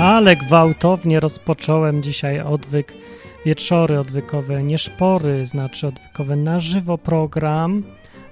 Ale 0.00 0.36
gwałtownie 0.36 1.20
rozpocząłem 1.20 2.02
dzisiaj 2.02 2.40
odwyk, 2.40 2.92
wieczory 3.46 3.98
odwykowe, 4.00 4.62
nie 4.62 4.78
szpory, 4.78 5.46
znaczy 5.46 5.86
odwykowe 5.86 6.36
na 6.36 6.58
żywo 6.58 6.98
program, 6.98 7.82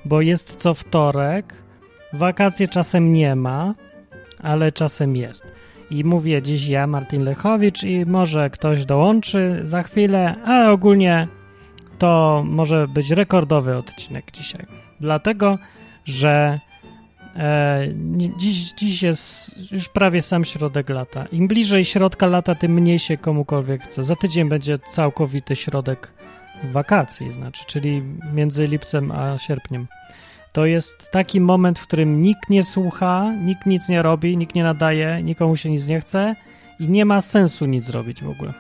bo 0.05 0.21
jest 0.21 0.57
co 0.57 0.75
wtorek. 0.75 1.55
Wakacje 2.13 2.69
czasem 2.69 3.13
nie 3.13 3.37
ma, 3.37 3.75
ale 4.43 4.73
czasem 4.73 5.17
jest. 5.17 5.45
I 5.91 6.05
mówię 6.05 6.43
dziś 6.43 6.67
ja, 6.67 6.87
Martin 6.87 7.25
Lechowicz, 7.25 7.83
i 7.83 8.07
może 8.07 8.51
ktoś 8.51 8.85
dołączy 8.85 9.61
za 9.63 9.83
chwilę, 9.83 10.35
ale 10.45 10.71
ogólnie 10.71 11.29
to 11.99 12.43
może 12.47 12.89
być 12.89 13.11
rekordowy 13.11 13.77
odcinek 13.77 14.31
dzisiaj. 14.33 14.67
Dlatego, 15.01 15.59
że 16.05 16.61
dziś, 18.37 18.73
dziś 18.73 19.03
jest 19.03 19.57
już 19.73 19.89
prawie 19.89 20.23
sam 20.23 20.45
środek 20.45 20.89
lata. 20.89 21.27
Im 21.27 21.49
bliżej 21.49 21.85
środka 21.85 22.27
lata, 22.27 22.55
tym 22.55 22.73
mniej 22.73 22.99
się 22.99 23.17
komukolwiek 23.17 23.83
chce. 23.83 24.05
Za 24.05 24.17
tydzień 24.17 24.49
będzie 24.49 24.79
całkowity 24.79 25.57
środek 25.57 26.13
wakacji, 26.65 27.33
znaczy, 27.33 27.65
czyli 27.67 28.03
między 28.35 28.67
lipcem 28.67 29.13
a 29.13 29.39
sierpniem. 29.39 29.87
To 30.53 30.67
jest 30.67 31.11
taki 31.11 31.41
moment, 31.41 31.79
w 31.79 31.87
którym 31.87 32.23
nikt 32.23 32.51
nie 32.51 32.65
słucha, 32.65 33.33
nikt 33.45 33.67
nic 33.67 33.89
nie 33.89 34.03
robi, 34.03 34.37
nikt 34.37 34.55
nie 34.55 34.65
nadaje, 34.65 35.21
nikomu 35.23 35.57
się 35.57 35.71
nic 35.71 35.87
nie 35.87 36.01
chce 36.01 36.37
i 36.81 36.89
nie 36.89 37.05
ma 37.05 37.21
sensu 37.21 37.67
nic 37.67 37.85
zrobić 37.85 38.23
w 38.23 38.29
ogóle. 38.29 38.53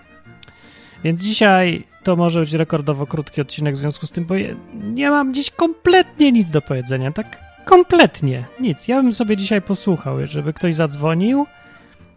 Więc 1.04 1.22
dzisiaj 1.22 1.84
to 2.02 2.16
może 2.16 2.40
być 2.40 2.52
rekordowo 2.52 3.06
krótki 3.06 3.40
odcinek 3.40 3.74
w 3.74 3.78
związku 3.78 4.06
z 4.06 4.10
tym, 4.10 4.24
bo 4.24 4.34
nie 4.74 5.10
mam 5.10 5.34
dziś 5.34 5.50
kompletnie 5.50 6.32
nic 6.32 6.50
do 6.50 6.62
powiedzenia. 6.62 7.12
Tak 7.12 7.43
kompletnie 7.64 8.44
nic. 8.60 8.88
Ja 8.88 9.02
bym 9.02 9.12
sobie 9.12 9.36
dzisiaj 9.36 9.62
posłuchał, 9.62 10.26
żeby 10.26 10.52
ktoś 10.52 10.74
zadzwonił 10.74 11.46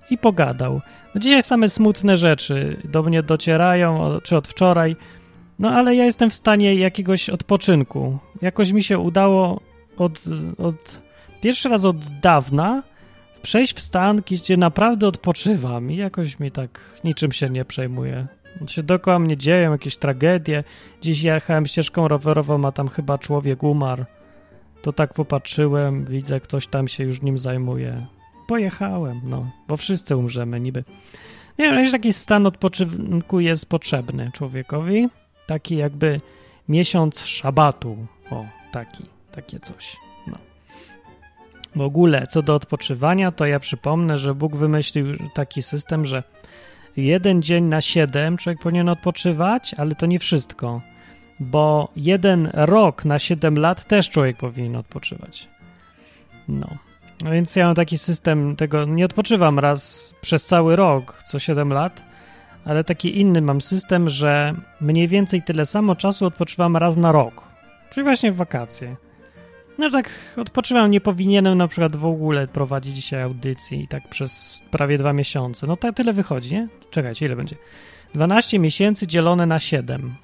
i 0.10 0.18
pogadał. 0.18 0.82
No 1.16 1.22
dzisiaj 1.22 1.44
same 1.44 1.70
smutne 1.70 2.18
rzeczy 2.18 2.78
do 2.84 3.04
mnie 3.04 3.24
docierają, 3.24 4.20
czy 4.24 4.38
od 4.38 4.48
wczoraj. 4.48 4.96
No 5.60 5.70
ale 5.70 5.96
ja 5.96 6.06
jestem 6.06 6.30
w 6.30 6.34
stanie 6.34 6.76
jakiegoś 6.76 7.30
odpoczynku. 7.30 8.18
Jakoś 8.42 8.72
mi 8.72 8.84
się 8.84 9.00
udało 9.00 9.62
od, 9.98 10.22
od 10.58 11.02
pierwszy 11.42 11.70
raz 11.70 11.86
od 11.86 12.20
dawna 12.20 12.84
przejść 13.42 13.74
w 13.74 13.80
stan, 13.80 14.22
gdzie 14.26 14.58
naprawdę 14.58 15.08
odpoczywam 15.08 15.92
i 15.92 15.96
jakoś 15.96 16.40
mi 16.40 16.52
tak 16.52 16.80
niczym 17.04 17.32
się 17.32 17.50
nie 17.50 17.66
przejmuje. 17.66 18.28
Się 18.68 18.84
dookoła 18.84 19.20
mnie 19.20 19.38
dzieją 19.38 19.72
jakieś 19.72 19.98
tragedie. 19.98 20.64
Dziś 21.02 21.22
jechałem 21.22 21.66
ścieżką 21.66 22.08
rowerową, 22.08 22.66
a 22.66 22.72
tam 22.72 22.88
chyba 22.88 23.18
człowiek 23.18 23.64
umarł. 23.64 24.06
To 24.82 24.94
tak 24.94 25.14
popatrzyłem, 25.14 26.06
widzę, 26.06 26.40
ktoś 26.40 26.68
tam 26.68 26.88
się 26.88 27.04
już 27.04 27.22
nim 27.22 27.38
zajmuje. 27.38 28.06
Pojechałem, 28.48 29.22
no, 29.24 29.52
bo 29.68 29.78
wszyscy 29.78 30.18
umrzemy 30.18 30.60
niby. 30.60 30.84
Nie 31.60 31.66
wiem, 31.66 31.92
taki 31.92 32.14
stan 32.14 32.46
odpoczynku 32.48 33.40
jest 33.40 33.66
potrzebny 33.66 34.32
człowiekowi. 34.34 35.10
Taki 35.48 35.76
jakby 35.76 36.22
miesiąc 36.70 37.26
szabatu. 37.26 38.08
O, 38.32 38.46
taki, 38.72 39.04
takie 39.32 39.60
coś. 39.60 39.98
No. 40.28 40.38
W 41.76 41.82
ogóle, 41.82 42.28
co 42.28 42.42
do 42.42 42.56
odpoczywania, 42.56 43.32
to 43.32 43.46
ja 43.46 43.60
przypomnę, 43.60 44.18
że 44.18 44.36
Bóg 44.36 44.56
wymyślił 44.56 45.06
taki 45.34 45.64
system, 45.64 46.06
że 46.06 46.24
jeden 46.98 47.42
dzień 47.42 47.64
na 47.66 47.82
siedem 47.82 48.38
człowiek 48.38 48.62
powinien 48.62 48.90
odpoczywać, 48.90 49.74
ale 49.74 49.96
to 49.96 50.06
nie 50.06 50.20
wszystko, 50.20 50.82
bo 51.40 51.92
jeden 51.96 52.50
rok 52.54 53.06
na 53.06 53.20
siedem 53.20 53.60
lat 53.60 53.86
też 53.86 54.10
człowiek 54.10 54.38
powinien 54.38 54.76
odpoczywać. 54.76 55.48
No. 56.48 56.68
no. 57.24 57.32
więc 57.32 57.56
ja 57.56 57.66
mam 57.66 57.76
taki 57.76 57.98
system 57.98 58.56
tego, 58.56 58.86
nie 58.86 59.06
odpoczywam 59.06 59.60
raz 59.60 60.14
przez 60.22 60.46
cały 60.46 60.76
rok, 60.76 61.24
co 61.26 61.40
7 61.40 61.74
lat, 61.74 62.04
ale 62.66 62.84
taki 62.84 63.20
inny 63.20 63.42
mam 63.42 63.62
system, 63.62 64.10
że 64.10 64.56
mniej 64.82 65.08
więcej 65.08 65.42
tyle 65.42 65.66
samo 65.66 65.96
czasu 65.96 66.26
odpoczywam 66.26 66.78
raz 66.78 66.98
na 66.98 67.12
rok, 67.12 67.44
czyli 67.90 68.04
właśnie 68.04 68.32
w 68.32 68.36
wakacje. 68.36 68.96
No 69.78 69.90
tak 69.90 70.10
odpoczywam, 70.38 70.92
nie 70.92 71.02
powinienem 71.02 71.58
na 71.58 71.68
przykład 71.68 71.96
w 71.96 72.06
ogóle 72.06 72.48
prowadzić 72.48 72.96
dzisiaj 72.96 73.22
audycji 73.22 73.88
tak 73.88 74.10
przez 74.10 74.62
prawie 74.72 74.98
dwa 74.98 75.14
miesiące. 75.14 75.68
No 75.68 75.78
tak 75.78 75.96
tyle 75.96 76.14
wychodzi, 76.14 76.54
nie? 76.54 76.68
Czekajcie, 76.92 77.26
ile 77.26 77.36
będzie? 77.36 77.56
12 78.14 78.60
miesięcy 78.60 79.08
dzielone 79.08 79.46
na 79.46 79.60
7. 79.60 80.16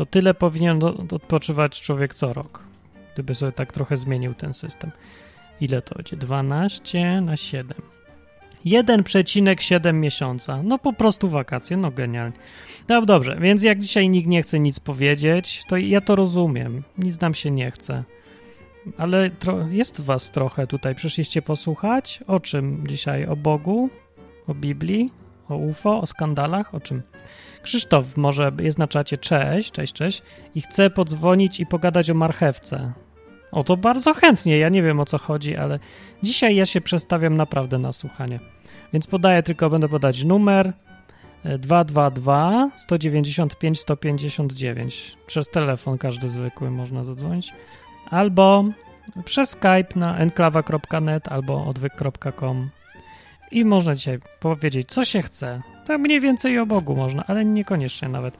To 0.00 0.06
tyle 0.06 0.34
powinien 0.34 0.80
odpoczywać 1.12 1.80
człowiek 1.80 2.14
co 2.14 2.32
rok, 2.32 2.62
gdyby 3.14 3.34
sobie 3.34 3.52
tak 3.52 3.72
trochę 3.72 3.96
zmienił 3.96 4.34
ten 4.34 4.54
system. 4.54 4.90
Ile 5.60 5.82
to 5.82 5.94
będzie? 5.94 6.16
12 6.16 7.20
na 7.20 7.36
7. 7.36 7.78
1,7 8.66 9.94
miesiąca. 9.94 10.62
No 10.62 10.78
po 10.78 10.92
prostu 10.92 11.28
wakacje, 11.28 11.76
no 11.76 11.90
genialnie. 11.90 12.36
No 12.88 13.06
dobrze, 13.06 13.36
więc 13.40 13.62
jak 13.62 13.78
dzisiaj 13.78 14.08
nikt 14.08 14.28
nie 14.28 14.42
chce 14.42 14.60
nic 14.60 14.80
powiedzieć, 14.80 15.64
to 15.68 15.76
ja 15.76 16.00
to 16.00 16.16
rozumiem. 16.16 16.82
Nic 16.98 17.20
nam 17.20 17.34
się 17.34 17.50
nie 17.50 17.70
chce. 17.70 18.04
Ale 18.98 19.30
jest 19.70 20.00
was 20.00 20.30
trochę 20.30 20.66
tutaj. 20.66 20.94
Przyszliście 20.94 21.42
posłuchać? 21.42 22.20
O 22.26 22.40
czym 22.40 22.86
dzisiaj? 22.88 23.26
O 23.26 23.36
Bogu? 23.36 23.90
O 24.46 24.54
Biblii? 24.54 25.12
O 25.48 25.56
UFO? 25.56 26.00
O 26.00 26.06
skandalach? 26.06 26.74
O 26.74 26.80
czym? 26.80 27.02
Krzysztof 27.62 28.16
może 28.16 28.52
jest 28.60 28.78
na 28.78 28.88
czacie. 28.88 29.16
Cześć, 29.16 29.72
cześć, 29.72 29.92
cześć. 29.92 30.22
I 30.54 30.60
chce 30.60 30.90
podzwonić 30.90 31.60
i 31.60 31.66
pogadać 31.66 32.10
o 32.10 32.14
marchewce. 32.14 32.92
O 33.52 33.64
to 33.64 33.76
bardzo 33.76 34.14
chętnie. 34.14 34.58
Ja 34.58 34.68
nie 34.68 34.82
wiem 34.82 35.00
o 35.00 35.04
co 35.04 35.18
chodzi, 35.18 35.56
ale 35.56 35.78
dzisiaj 36.22 36.56
ja 36.56 36.66
się 36.66 36.80
przestawiam 36.80 37.36
naprawdę 37.36 37.78
na 37.78 37.92
słuchanie. 37.92 38.40
Więc 38.92 39.06
podaję 39.06 39.42
tylko, 39.42 39.70
będę 39.70 39.88
podać 39.88 40.24
numer 40.24 40.72
222 41.44 42.70
195 42.76 43.80
159. 43.80 45.16
Przez 45.26 45.48
telefon 45.48 45.98
każdy 45.98 46.28
zwykły 46.28 46.70
można 46.70 47.04
zadzwonić 47.04 47.52
albo 48.10 48.64
przez 49.24 49.50
Skype 49.50 49.88
na 49.96 50.18
enklawa.net 50.18 51.28
albo 51.28 51.66
odwyk.com 51.66 52.70
i 53.50 53.64
można 53.64 53.94
dzisiaj 53.94 54.18
powiedzieć, 54.40 54.88
co 54.88 55.04
się 55.04 55.22
chce. 55.22 55.62
Tak 55.90 56.00
mniej 56.00 56.20
więcej 56.20 56.58
o 56.58 56.66
Bogu 56.66 56.96
można, 56.96 57.24
ale 57.26 57.44
niekoniecznie 57.44 58.08
nawet. 58.08 58.34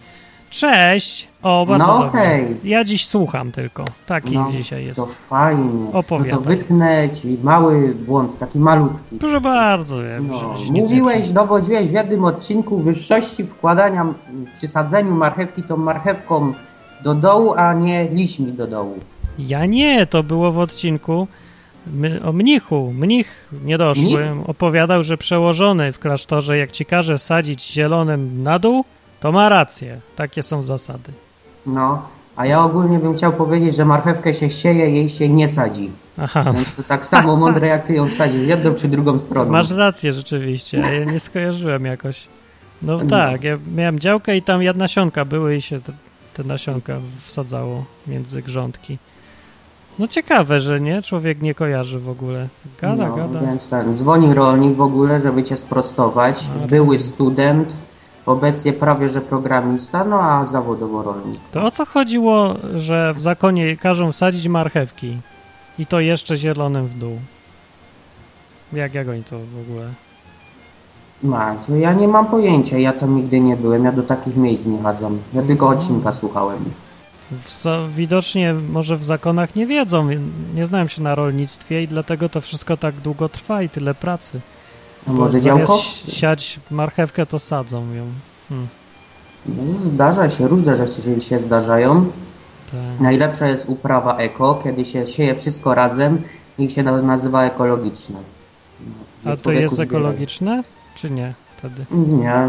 Cześć! 0.51 1.29
O, 1.43 1.67
bardzo 1.69 1.87
no, 1.87 1.99
dobrze. 1.99 2.19
Hej. 2.19 2.57
Ja 2.65 2.85
dziś 2.85 3.07
słucham 3.07 3.53
tylko. 3.53 3.85
Taki 4.07 4.35
no, 4.35 4.53
dzisiaj 4.53 4.85
jest. 4.85 4.97
To 4.97 5.07
fajnie. 5.07 5.93
Opowiadaj. 5.93 6.33
No 6.33 6.39
to 6.39 6.45
wytknę 6.45 7.11
ci 7.11 7.39
mały 7.43 7.95
błąd, 8.07 8.39
taki 8.39 8.59
malutki. 8.59 9.19
Proszę 9.19 9.41
bardzo. 9.41 10.03
Ja 10.03 10.21
no, 10.21 10.55
mówiłeś, 10.71 11.31
dowodziłeś 11.31 11.89
w 11.89 11.93
jednym 11.93 12.25
odcinku 12.25 12.79
wyższości 12.79 13.45
wkładania 13.45 14.07
przy 14.55 14.69
sadzeniu 14.69 15.15
marchewki 15.15 15.63
tą 15.63 15.77
marchewką 15.77 16.53
do 17.05 17.15
dołu, 17.15 17.55
a 17.57 17.75
nie 17.75 18.09
liśmi 18.09 18.53
do 18.53 18.67
dołu. 18.67 18.99
Ja 19.39 19.67
nie, 19.67 20.07
to 20.07 20.23
było 20.23 20.53
w 20.53 20.59
odcinku 20.59 21.27
o 22.25 22.33
mnichu. 22.33 22.93
Mnich 22.93 23.49
niedoszły 23.65 24.05
Mnich? 24.05 24.49
opowiadał, 24.49 25.03
że 25.03 25.17
przełożony 25.17 25.93
w 25.93 25.99
klasztorze, 25.99 26.59
jak 26.59 26.71
ci 26.71 26.85
każe 26.87 27.19
sadzić 27.19 27.73
zielonym 27.73 28.43
na 28.43 28.59
dół, 28.59 28.85
to 29.21 29.33
ma 29.33 29.49
rację. 29.49 30.01
Takie 30.17 30.43
są 30.43 30.63
zasady. 30.63 31.13
No, 31.67 32.03
a 32.37 32.47
ja 32.47 32.63
ogólnie 32.63 32.99
bym 32.99 33.17
chciał 33.17 33.33
powiedzieć, 33.33 33.77
że 33.77 33.85
marchewkę 33.85 34.35
się 34.35 34.51
sieje, 34.51 34.91
jej 34.91 35.11
się 35.11 35.29
nie 35.29 35.49
sadzi. 35.49 35.91
Aha. 36.19 36.53
Więc 36.55 36.77
to 36.77 36.83
tak 36.83 37.07
samo 37.07 37.37
mądre, 37.37 37.67
jak 37.67 37.87
ty 37.87 37.95
ją 37.95 38.11
sadzisz, 38.11 38.47
jedną 38.47 38.75
czy 38.75 38.89
drugą 38.89 39.19
stroną. 39.19 39.53
Masz 39.53 39.71
rację 39.71 40.13
rzeczywiście, 40.13 40.79
ja 40.79 41.05
nie 41.13 41.21
skojarzyłem 41.21 41.85
jakoś. 41.85 42.29
No, 42.83 42.99
no. 42.99 43.11
tak, 43.11 43.45
ja 43.45 43.59
miałem 43.75 43.99
działkę 43.99 44.37
i 44.37 44.43
tam 44.43 44.61
nasionka 44.77 45.25
były 45.25 45.57
i 45.57 45.63
się 45.63 45.81
te, 45.81 45.93
te 46.35 46.45
nasionka 46.45 46.97
wsadzało 47.25 47.85
między 48.07 48.43
grządki. 48.43 48.99
No 50.01 50.09
ciekawe, 50.09 50.61
że 50.61 50.81
nie? 50.81 51.03
Człowiek 51.03 51.43
nie 51.43 51.55
kojarzy 51.55 51.99
w 51.99 52.09
ogóle. 52.09 52.49
Gada, 52.81 53.09
no, 53.09 53.17
gada. 53.17 53.41
Więc 53.41 53.69
tak, 53.69 53.87
dzwoni 53.89 54.35
rolnik 54.35 54.77
w 54.77 54.81
ogóle, 54.81 55.21
żeby 55.21 55.45
cię 55.45 55.59
sprostować. 55.59 56.45
A, 56.65 56.67
Były 56.67 56.99
student, 56.99 57.69
obecnie 58.27 58.73
prawie 58.73 59.09
że 59.09 59.21
programista, 59.21 60.05
no 60.05 60.21
a 60.23 60.47
zawodowo 60.47 61.03
rolnik. 61.03 61.41
To 61.53 61.63
o 61.63 61.71
co 61.71 61.85
chodziło, 61.85 62.55
że 62.77 63.15
w 63.15 63.21
zakonie 63.21 63.77
każą 63.77 64.13
wsadzić 64.13 64.49
marchewki 64.49 65.17
i 65.79 65.87
to 65.87 66.01
jeszcze 66.01 66.37
zielonym 66.37 66.87
w 66.87 66.99
dół? 66.99 67.19
Jak, 68.73 68.95
jak 68.95 69.09
oni 69.09 69.25
to 69.25 69.39
w 69.39 69.71
ogóle? 69.71 69.87
Ma, 71.23 71.55
to 71.67 71.77
ja 71.77 71.93
nie 71.93 72.09
mam 72.09 72.27
pojęcia, 72.27 72.79
ja 72.79 72.93
tam 72.93 73.17
nigdy 73.17 73.41
nie 73.41 73.57
byłem, 73.57 73.85
ja 73.85 73.93
do 73.93 74.03
takich 74.03 74.37
miejsc 74.37 74.67
nie 74.67 74.83
chadzam. 74.83 75.19
Ja 75.35 75.43
tylko 75.43 75.69
odcinka 75.69 76.13
słuchałem 76.13 76.65
w, 77.31 77.65
widocznie 77.95 78.55
może 78.55 78.97
w 78.97 79.05
zakonach 79.05 79.57
nie 79.57 79.67
wiedzą, 79.67 80.09
nie 80.55 80.67
znają 80.67 80.87
się 80.87 81.03
na 81.03 81.15
rolnictwie 81.15 81.83
i 81.83 81.89
dlatego 81.89 82.29
to 82.29 82.41
wszystko 82.41 82.77
tak 82.77 82.95
długo 82.95 83.29
trwa 83.29 83.63
i 83.63 83.69
tyle 83.69 83.95
pracy. 83.95 84.41
A 85.09 85.13
może 85.13 85.41
działko? 85.41 85.79
siać 86.09 86.61
marchewkę, 86.71 87.27
to 87.27 87.39
sadzą 87.39 87.93
ją. 87.93 88.05
Hmm. 88.49 88.69
No, 89.47 89.79
zdarza 89.79 90.31
się, 90.31 90.49
różne 90.49 90.77
rzeczy 90.77 91.21
się 91.21 91.41
zdarzają. 91.41 92.05
Tak. 92.73 93.01
Najlepsza 93.01 93.49
jest 93.49 93.69
uprawa 93.69 94.17
eko, 94.17 94.61
kiedy 94.65 94.85
się 94.85 95.09
sieje 95.09 95.35
wszystko 95.35 95.75
razem 95.75 96.23
i 96.59 96.71
się 96.71 96.83
nazywa 96.83 97.45
ekologiczne. 97.45 98.19
No, 99.25 99.33
A 99.33 99.37
to 99.37 99.53
jest 99.53 99.81
ekologiczne? 99.81 100.63
czy 100.95 101.11
nie 101.11 101.35
wtedy? 101.57 101.85
Nie. 101.91 102.49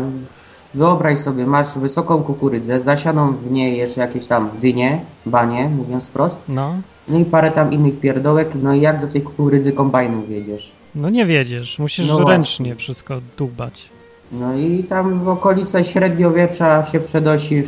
Wyobraź 0.74 1.20
sobie, 1.20 1.46
masz 1.46 1.68
wysoką 1.76 2.24
kukurydzę, 2.24 2.82
zasianą 2.82 3.32
w 3.34 3.52
niej 3.52 3.78
jeszcze 3.78 4.02
jakieś 4.02 4.28
tam 4.28 4.50
dynie, 4.62 5.00
banie, 5.26 5.70
mówiąc 5.70 6.06
wprost, 6.06 6.42
No, 6.50 6.74
no 7.08 7.20
i 7.20 7.26
parę 7.26 7.52
tam 7.52 7.74
innych 7.74 8.00
pierdołek, 8.00 8.50
no 8.64 8.74
i 8.74 8.82
jak 8.82 9.02
do 9.02 9.08
tej 9.08 9.22
kukurydzy 9.22 9.72
kombajnem 9.72 10.26
wiedziesz? 10.26 10.72
no 10.96 11.10
nie 11.10 11.26
wiedziesz, 11.26 11.80
musisz 11.80 12.08
No 12.08 12.16
właśnie. 12.16 12.32
ręcznie 12.34 12.76
wszystko 12.76 13.22
dłubać. 13.38 13.90
No 14.32 14.56
i 14.58 14.84
tam 14.84 15.20
w 15.20 15.28
okolice 15.30 15.86
średniowiecza 15.86 16.86
się 16.92 17.00
przedosisz. 17.00 17.66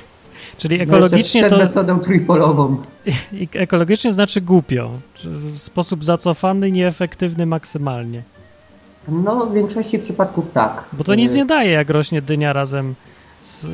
Czyli 0.58 0.76
no 0.78 0.82
ekologicznie 0.82 1.42
to 1.42 1.46
przed 1.56 1.60
metodą 1.68 1.98
trójpolową. 2.00 2.76
ekologicznie 3.54 4.12
znaczy 4.12 4.40
głupio, 4.40 4.90
w 5.24 5.58
sposób 5.58 6.04
zacofany, 6.04 6.70
nieefektywny 6.70 7.46
maksymalnie. 7.46 8.22
No 9.08 9.46
w 9.46 9.54
większości 9.54 9.98
przypadków 9.98 10.52
tak. 10.52 10.84
Bo 10.92 11.04
to 11.04 11.14
nic 11.14 11.32
Y, 11.32 11.36
nie 11.36 11.44
daje, 11.44 11.70
jak 11.70 11.90
rośnie 11.90 12.22
dynia 12.22 12.52
razem 12.52 12.94
z 13.42 13.66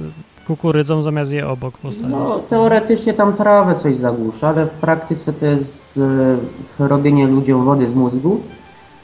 kukurydzą, 0.47 1.03
zamiast 1.03 1.33
je 1.33 1.49
obok 1.49 1.79
postawić. 1.79 2.11
No 2.11 2.41
teoretycznie 2.51 3.15
tam 3.15 3.33
trawę 3.35 3.75
coś 3.75 3.97
zagłusza, 3.97 4.49
ale 4.49 4.67
w 4.67 4.71
praktyce 4.71 5.33
to 5.33 5.47
jest 5.47 5.99
e, 6.81 6.89
robienie 6.89 7.27
ludziom 7.27 7.65
wody 7.65 7.91
z 7.91 7.95
mózgu. 7.95 8.41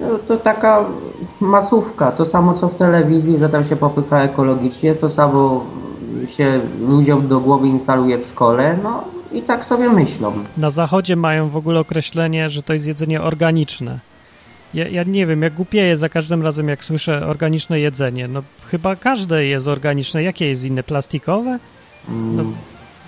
No, 0.00 0.06
to 0.28 0.36
taka 0.36 0.84
masówka, 1.40 2.12
to 2.12 2.26
samo 2.26 2.54
co 2.54 2.68
w 2.68 2.74
telewizji, 2.74 3.38
że 3.38 3.48
tam 3.48 3.64
się 3.64 3.76
popycha 3.76 4.22
ekologicznie, 4.22 4.94
to 4.94 5.10
samo 5.10 5.64
się 6.26 6.60
ludziom 6.80 7.28
do 7.28 7.40
głowy 7.40 7.68
instaluje 7.68 8.18
w 8.18 8.26
szkole, 8.26 8.78
no 8.82 9.04
i 9.32 9.42
tak 9.42 9.64
sobie 9.64 9.88
myślą. 9.90 10.32
Na 10.56 10.70
zachodzie 10.70 11.16
mają 11.16 11.48
w 11.48 11.56
ogóle 11.56 11.80
określenie, 11.80 12.50
że 12.50 12.62
to 12.62 12.72
jest 12.72 12.86
jedzenie 12.86 13.22
organiczne. 13.22 13.98
Ja, 14.74 14.88
ja 14.88 15.02
nie 15.02 15.26
wiem, 15.26 15.42
jak 15.42 15.54
głupieję 15.54 15.96
za 15.96 16.08
każdym 16.08 16.42
razem, 16.42 16.68
jak 16.68 16.84
słyszę 16.84 17.26
organiczne 17.26 17.80
jedzenie. 17.80 18.28
No 18.28 18.42
chyba 18.70 18.96
każde 18.96 19.44
jest 19.46 19.68
organiczne. 19.68 20.22
Jakie 20.22 20.48
jest 20.48 20.64
inne? 20.64 20.82
Plastikowe? 20.82 21.58
No, 22.08 22.42
Mm. 22.42 22.54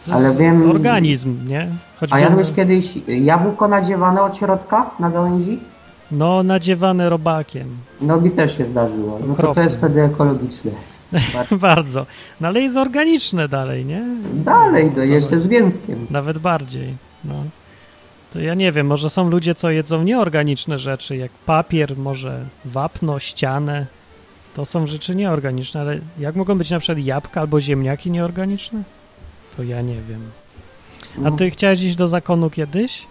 to 0.07 0.13
Ale 0.13 0.27
jest 0.27 0.39
wiem- 0.39 0.71
organizm, 0.71 1.49
nie? 1.49 1.69
Choćby, 2.01 2.17
A 2.17 2.21
jadłeś 2.21 2.49
kiedyś 2.57 2.95
jabłko 3.09 3.69
nadziewane 3.69 4.23
od 4.23 4.37
środka 4.37 4.91
na 5.01 5.11
gałęzi? 5.11 5.59
No, 6.11 6.43
nadziewane 6.43 7.09
robakiem. 7.09 7.67
No 8.01 8.21
mi 8.21 8.31
też 8.31 8.57
się 8.59 8.67
zdarzyło. 8.67 9.19
No 9.29 9.35
to, 9.35 9.55
to 9.55 9.61
jest 9.61 9.77
wtedy 9.77 10.03
ekologiczne. 10.03 10.71
Bardzo. 11.61 12.07
No 12.41 12.49
ale 12.49 12.61
jest 12.61 12.77
organiczne 12.77 13.49
dalej, 13.49 13.85
nie? 13.85 14.03
Dalej, 14.35 14.91
no 14.97 15.03
jeszcze 15.03 15.41
z 15.41 15.47
więzkiem. 15.47 16.07
Nawet 16.11 16.39
bardziej. 16.39 16.95
No. 17.25 17.35
To 18.33 18.41
ja 18.41 18.55
nie 18.55 18.73
wiem, 18.73 18.87
może 18.87 19.11
są 19.11 19.31
ludzie, 19.31 19.55
co 19.55 19.71
jedzą 19.71 20.03
nieorganiczne 20.03 20.79
rzeczy, 20.79 21.17
jak 21.17 21.31
papier, 21.33 21.97
może 21.97 22.45
wapno, 22.65 23.19
ścianę. 23.19 23.87
To 24.55 24.67
są 24.67 24.87
rzeczy 24.87 25.15
nieorganiczne, 25.15 25.81
ale 25.81 25.99
jak 26.19 26.37
mogą 26.37 26.59
być 26.59 26.71
na 26.71 26.79
przykład 26.79 27.05
jabłka 27.05 27.41
albo 27.41 27.61
ziemniaki 27.61 28.11
nieorganiczne? 28.11 28.83
To 29.57 29.63
ja 29.63 29.83
nie 29.83 30.01
wiem. 30.03 30.21
A 31.19 31.31
No. 31.31 31.37
ty 31.37 31.51
chciałeś 31.51 31.83
iść 31.83 31.97
do 31.97 32.09
zakonu 32.09 32.51
kiedyś? 32.51 33.07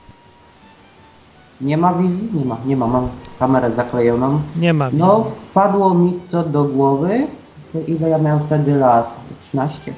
Nie 1.62 1.78
ma 1.78 1.94
wizji? 1.94 2.30
Nie 2.34 2.46
ma, 2.46 2.58
nie 2.66 2.78
ma. 2.78 2.88
Mam 2.88 3.10
kamerę 3.40 3.74
zaklejoną. 3.74 4.42
Nie 4.56 4.74
ma. 4.74 4.86
wizji. 4.86 5.00
No, 5.00 5.24
wpadło 5.24 5.94
mi 5.94 6.20
to 6.32 6.44
do 6.44 6.64
głowy. 6.64 7.28
To 7.74 7.80
ile 7.88 8.10
ja 8.10 8.18
miałem 8.18 8.46
wtedy 8.46 8.76
lat? 8.76 9.16
13. 9.44 9.94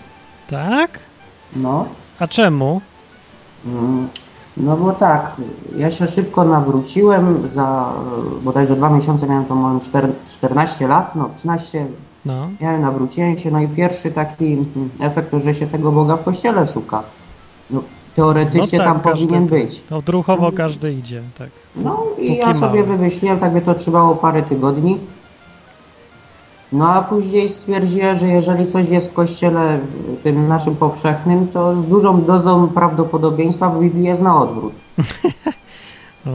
Tak? 0.49 0.99
No. 1.55 1.85
A 2.19 2.27
czemu? 2.27 2.81
Mm, 3.65 4.07
No 4.59 4.77
bo 4.77 4.91
tak, 4.91 5.31
ja 5.77 5.91
się 5.91 6.07
szybko 6.07 6.43
nawróciłem, 6.45 7.49
za 7.49 7.93
bodajże 8.43 8.75
dwa 8.75 8.89
miesiące 8.89 9.27
miałem 9.27 9.45
to 9.45 9.55
czter- 9.55 10.11
14 10.29 10.87
lat, 10.87 11.15
no 11.15 11.29
13 11.35 11.85
No. 12.25 12.47
miałem, 12.61 12.81
nawróciłem 12.81 13.37
się, 13.37 13.51
no 13.51 13.59
i 13.59 13.67
pierwszy 13.67 14.11
taki 14.11 14.57
efekt 14.99 15.31
to, 15.31 15.39
że 15.39 15.53
się 15.53 15.67
tego 15.67 15.91
Boga 15.91 16.17
w 16.17 16.23
kościele 16.23 16.67
szuka. 16.67 17.03
No, 17.69 17.81
teoretycznie 18.15 18.79
No 18.79 18.85
tak, 18.85 18.93
tam 18.93 18.99
każdy 19.01 19.25
powinien 19.27 19.47
być. 19.47 19.81
To 19.89 19.97
odruchowo 19.97 20.51
każdy 20.51 20.93
idzie, 20.93 21.21
tak. 21.37 21.49
No 21.75 22.03
i 22.17 22.27
Póki 22.27 22.37
ja 22.37 22.53
sobie 22.53 22.83
mały. 22.83 22.97
wymyśliłem, 22.97 23.39
tak 23.39 23.53
by 23.53 23.61
to 23.61 23.73
trwało 23.75 24.15
parę 24.15 24.43
tygodni. 24.43 24.97
No 26.71 26.89
a 26.89 27.01
później 27.01 27.49
stwierdziłem, 27.49 28.15
że 28.15 28.27
jeżeli 28.27 28.67
coś 28.67 28.89
jest 28.89 29.09
w 29.09 29.13
kościele 29.13 29.79
tym 30.23 30.47
naszym 30.47 30.75
powszechnym, 30.75 31.47
to 31.47 31.75
z 31.81 31.85
dużą 31.85 32.21
dozą 32.21 32.67
prawdopodobieństwa 32.67 33.69
w 33.69 33.79
Biblii 33.79 34.03
jest 34.03 34.21
na 34.21 34.41
odwrót. 34.41 34.73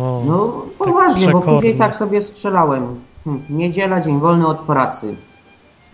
O, 0.01 0.23
No 0.27 0.53
poważnie, 0.79 1.27
bo 1.27 1.33
przekornie. 1.39 1.55
później 1.59 1.75
tak 1.79 1.97
sobie 1.97 2.23
strzelałem. 2.23 2.87
Hm, 3.25 3.43
Niedziela, 3.51 4.01
dzień 4.01 4.21
wolny 4.21 4.47
od 4.47 4.59
pracy. 4.59 5.15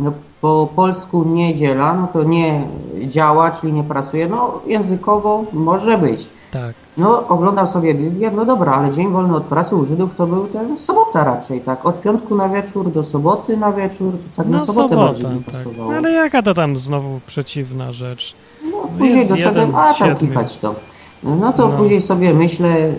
No 0.00 0.12
po 0.40 0.68
polsku 0.76 1.24
niedziela, 1.24 1.94
no 1.94 2.08
to 2.12 2.22
nie 2.22 2.62
działa, 3.06 3.50
czyli 3.50 3.72
nie 3.72 3.84
pracuje. 3.84 4.28
No 4.28 4.60
językowo 4.66 5.44
może 5.52 5.98
być. 5.98 6.28
Tak. 6.52 6.74
No, 6.96 7.28
oglądam 7.28 7.66
sobie 7.66 7.94
Biblię, 7.94 8.30
no 8.30 8.44
dobra, 8.44 8.72
ale 8.72 8.90
dzień 8.90 9.08
wolny 9.12 9.36
od 9.36 9.44
pracy 9.44 9.76
u 9.76 9.86
Żydów 9.86 10.14
to 10.16 10.26
był 10.26 10.46
ten 10.46 10.78
sobota 10.78 11.24
raczej, 11.24 11.60
tak? 11.60 11.86
Od 11.86 12.00
piątku 12.00 12.34
na 12.36 12.48
wieczór 12.48 12.92
do 12.92 13.04
soboty 13.04 13.56
na 13.56 13.72
wieczór, 13.72 14.12
tak 14.36 14.46
na 14.46 14.58
No 14.58 14.66
sobotę 14.66 14.88
sobota, 14.88 15.06
bardziej 15.12 15.30
mi 15.30 15.44
tak. 15.44 15.54
pasowało. 15.54 15.94
Ale 15.94 16.12
jaka 16.12 16.42
to 16.42 16.54
tam 16.54 16.78
znowu 16.78 17.20
przeciwna 17.26 17.92
rzecz? 17.92 18.34
No, 18.64 18.70
później 18.98 19.16
jest 19.18 19.30
doszedłem, 19.30 19.74
a 19.76 19.94
tam 19.94 20.16
kichać 20.16 20.58
to. 20.58 20.74
No 21.22 21.52
to 21.52 21.68
No. 21.68 21.76
później 21.76 22.00
sobie 22.00 22.34
myślę, 22.34 22.68
y, 22.76 22.94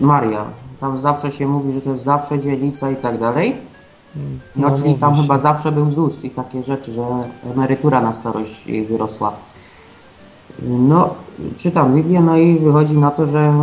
Maria, 0.00 0.44
tam 0.80 0.98
zawsze 0.98 1.32
się 1.32 1.46
mówi, 1.46 1.72
że 1.72 1.80
to 1.80 1.90
jest 1.90 2.04
zawsze 2.04 2.38
dzielnica 2.40 2.90
i 2.90 2.96
tak 2.96 3.18
dalej. 3.18 3.56
No, 4.56 4.70
czyli 4.70 4.88
mówi 4.88 5.00
tam 5.00 5.16
się. 5.16 5.22
chyba 5.22 5.38
zawsze 5.38 5.72
był 5.72 5.90
ZUS 5.90 6.24
i 6.24 6.30
takie 6.30 6.62
rzeczy, 6.62 6.92
że 6.92 7.02
emerytura 7.54 8.00
na 8.02 8.12
starość 8.12 8.64
wyrosła. 8.88 9.32
No, 10.62 11.14
czytam 11.56 11.94
Biblię, 11.96 12.20
no 12.20 12.36
i 12.38 12.58
wychodzi 12.58 12.98
na 12.98 13.10
to, 13.10 13.26
że 13.26 13.54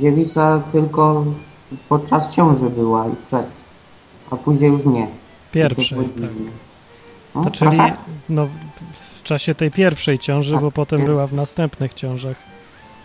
dziewica 0.00 0.62
tylko 0.72 1.24
podczas 1.88 2.30
ciąży 2.30 2.70
była 2.70 3.06
i 3.08 3.12
przed, 3.26 3.46
a 4.30 4.36
później 4.36 4.70
już 4.72 4.84
nie. 4.86 5.06
Pierwszej, 5.52 5.98
tak. 5.98 6.30
No, 7.34 7.44
To 7.44 7.50
czyli 7.50 7.70
proszę? 7.76 7.92
no, 8.28 8.46
w 9.16 9.22
czasie 9.22 9.54
tej 9.54 9.70
pierwszej 9.70 10.18
ciąży, 10.18 10.52
Tak, 10.52 10.60
bo 10.62 10.70
potem 10.70 11.04
była 11.04 11.26
w 11.26 11.32
następnych 11.32 11.94
ciążach. 11.94 12.36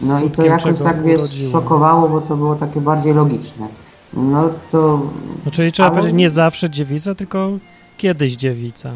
No 0.02 0.24
i 0.24 0.30
to 0.30 0.44
jakoś 0.46 0.80
tak 0.80 1.04
mnie 1.04 1.18
szokowało, 1.52 2.10
bo 2.10 2.22
to 2.22 2.36
było 2.36 2.56
takie 2.56 2.82
bardziej 2.82 3.14
logiczne. 3.14 3.68
No 4.14 4.50
to, 4.72 5.02
No, 5.46 5.52
czyli 5.52 5.72
trzeba 5.72 5.90
Ale- 5.90 5.98
powiedzieć 5.98 6.18
nie 6.18 6.30
zawsze 6.30 6.70
dziewica, 6.70 7.16
tylko 7.16 7.50
kiedyś 7.98 8.36
dziewica. 8.36 8.92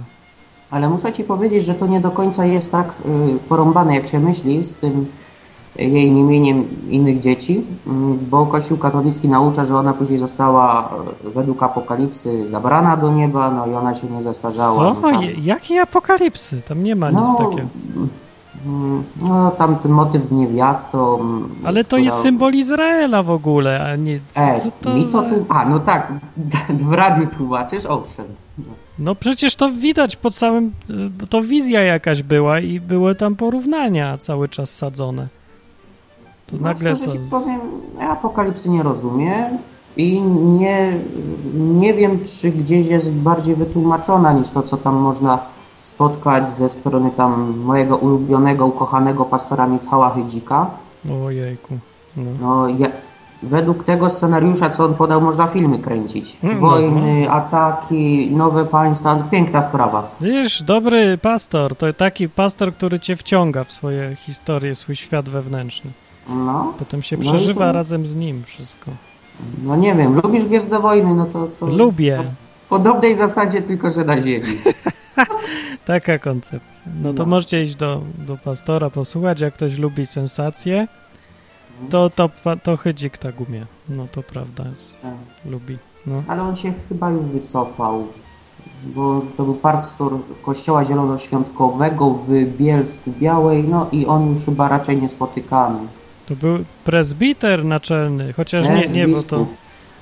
Ale 0.74 0.89
muszę 0.89 1.13
Ci 1.13 1.24
powiedzieć, 1.24 1.65
że 1.65 1.74
to 1.75 1.88
nie 1.88 2.00
do 2.01 2.12
końca 2.12 2.46
jest 2.46 2.72
tak 2.72 2.88
y, 3.06 3.39
porąbane, 3.50 3.96
jak 3.96 4.08
się 4.08 4.20
myśli 4.20 4.65
z 4.65 4.77
tym 4.77 5.06
jej 5.75 6.12
niemieniem 6.12 6.63
innych 6.89 7.20
dzieci, 7.20 7.63
mm, 7.88 8.18
bo 8.30 8.46
Kościół 8.46 8.77
katolicki 8.77 9.30
naucza, 9.30 9.65
że 9.65 9.77
ona 9.77 9.94
później 9.94 10.20
została 10.20 10.89
y, 11.27 11.30
według 11.30 11.63
apokalipsy 11.63 12.50
zabrana 12.50 12.98
do 12.98 13.12
nieba, 13.13 13.51
no 13.51 13.68
i 13.68 13.74
ona 13.74 13.96
się 13.96 14.08
nie 14.08 14.24
zestarzała. 14.24 14.75
Co? 14.77 14.84
No, 14.84 14.96
tam, 15.12 15.22
Je- 15.24 15.32
Jakiej 15.34 15.80
apokalipsy? 15.80 16.62
Tam 16.62 16.84
nie 16.84 16.96
ma 16.96 17.10
nic 17.12 17.20
no, 17.20 17.34
takiego. 17.36 17.68
mm, 18.65 19.03
no 19.22 19.51
tam 19.51 19.75
ten 19.75 19.92
motyw 19.92 20.25
z 20.25 20.32
niewiastą. 20.32 21.20
mm, 21.20 21.50
Ale 21.65 21.84
to 21.84 21.88
która- 21.88 22.01
jest 22.01 22.18
symbol 22.22 22.53
Izraela 22.53 23.24
w 23.24 23.30
ogóle, 23.32 23.92
a 23.92 23.96
nie... 23.96 24.20
E, 24.36 24.60
Co 24.60 24.70
to 24.82 24.94
mi 24.96 25.06
to 25.06 25.22
tu... 25.24 25.46
A, 25.50 25.65
no 25.70 25.80
tak, 25.80 26.13
w 26.89 26.92
radiu 26.94 27.27
tłumaczysz? 27.27 27.86
Owszem. 27.86 28.25
No 28.58 28.63
przecież 29.19 29.55
to 29.55 29.71
widać 29.71 30.15
po 30.15 30.31
całym... 30.31 30.71
y, 31.23 31.27
To 31.27 31.41
wizja 31.41 31.81
jakaś 31.81 32.23
była 32.23 32.59
i 32.59 32.79
były 32.79 33.15
tam 33.15 33.35
porównania 33.35 34.17
cały 34.17 34.50
czas 34.50 34.75
sadzone. 34.75 35.27
To 36.47 36.55
No, 36.57 36.62
nagle 36.63 36.95
co? 36.95 37.12
powiem, 37.31 37.59
ja 38.00 38.09
apokalipsy 38.09 38.69
nie 38.69 38.83
rozumiem 38.83 39.57
i 39.97 40.21
nie, 40.21 40.93
nie 41.55 41.93
wiem, 41.93 42.19
czy 42.25 42.51
gdzieś 42.51 42.88
jest 42.88 43.09
bardziej 43.12 43.55
wytłumaczona 43.55 44.33
niż 44.33 44.50
to, 44.50 44.63
co 44.63 44.77
tam 44.77 44.95
można 44.95 45.39
spotkać 45.83 46.57
ze 46.57 46.69
strony 46.69 47.12
tam 47.17 47.53
mojego 47.65 47.97
ulubionego, 47.97 48.65
ukochanego 48.65 49.25
pastora 49.25 49.67
Michała 49.67 50.09
Hydzika. 50.09 50.67
Ojejku. 51.25 51.77
No. 52.17 52.23
No, 52.41 52.67
ja, 52.67 52.88
według 53.50 53.83
tego 53.83 54.09
scenariusza, 54.09 54.69
co 54.69 54.85
on 54.85 54.93
podał, 54.95 55.21
można 55.21 55.47
filmy 55.47 55.79
kręcić. 55.79 56.38
Mm, 56.43 56.59
Wojny, 56.59 57.31
ataki, 57.31 58.31
nowe 58.31 58.65
państwa, 58.65 59.15
piękna 59.31 59.62
sprawa. 59.62 60.12
Wiesz, 60.21 60.63
dobry 60.63 61.17
pastor 61.17 61.75
to 61.75 61.93
taki 61.93 62.29
pastor, 62.29 62.73
który 62.73 63.00
cię 63.00 63.15
wciąga 63.15 63.63
w 63.63 63.71
swoje 63.71 64.15
historie, 64.15 64.75
swój 64.75 64.95
świat 64.95 65.29
wewnętrzny. 65.29 65.91
No, 66.29 66.73
Potem 66.79 67.01
się 67.01 67.17
No 67.17 67.23
przeżywa 67.23 67.65
to- 67.67 67.71
razem 67.73 68.07
z 68.07 68.15
nim 68.15 68.43
wszystko. 68.43 68.91
no 69.63 69.75
nie 69.75 69.95
wiem, 69.95 70.19
lubisz 70.23 70.45
Gwiezdne 70.45 70.79
Wojny, 70.79 71.15
no 71.15 71.25
to... 71.25 71.47
to 71.59 71.65
Lubię. 71.65 72.23
W 72.65 72.69
podobnej 72.69 73.15
zasadzie, 73.15 73.62
tylko 73.62 73.91
że 73.91 74.03
na 74.05 74.21
ziemi. 74.21 74.47
Taka 75.85 76.19
koncepcja. 76.19 76.83
No 77.03 77.13
to 77.13 77.23
No. 77.23 77.29
możecie 77.29 77.62
iść 77.63 77.75
do, 77.75 78.01
do 78.27 78.38
pastora, 78.38 78.89
posłuchać, 78.89 79.39
jak 79.41 79.53
ktoś 79.53 79.77
lubi 79.77 80.05
sensacje, 80.05 80.88
to, 81.89 82.10
to, 82.10 82.30
to 82.63 82.77
chydzik 82.77 83.18
tak 83.18 83.42
umie. 83.42 83.65
No 83.89 84.08
to 84.12 84.24
prawda 84.24 84.63
jest. 84.70 85.01
Tak. 85.01 85.12
Lubi. 85.46 85.77
No. 86.08 86.24
Ale 86.27 86.42
on 86.42 86.56
się 86.56 86.74
chyba 86.89 87.10
już 87.12 87.25
wycofał. 87.25 88.08
bo 88.86 89.22
to 89.38 89.44
był 89.44 89.53
pastor 89.53 90.12
kościoła 90.42 90.86
zielonoświątkowego 90.86 92.10
w 92.10 92.58
Bielsku 92.58 93.12
Białej, 93.20 93.63
no 93.63 93.88
i 93.92 94.06
on 94.06 94.30
już 94.30 94.46
chyba 94.46 94.68
raczej 94.68 95.01
nie 95.01 95.10
spotykany. 95.10 95.80
To 96.25 96.36
był 96.36 96.58
prezbiter 96.86 97.65
naczelny, 97.65 98.34
chociaż 98.34 98.70
nie, 98.70 98.88
nie, 98.88 99.08
bo 99.08 99.24
to, 99.24 99.46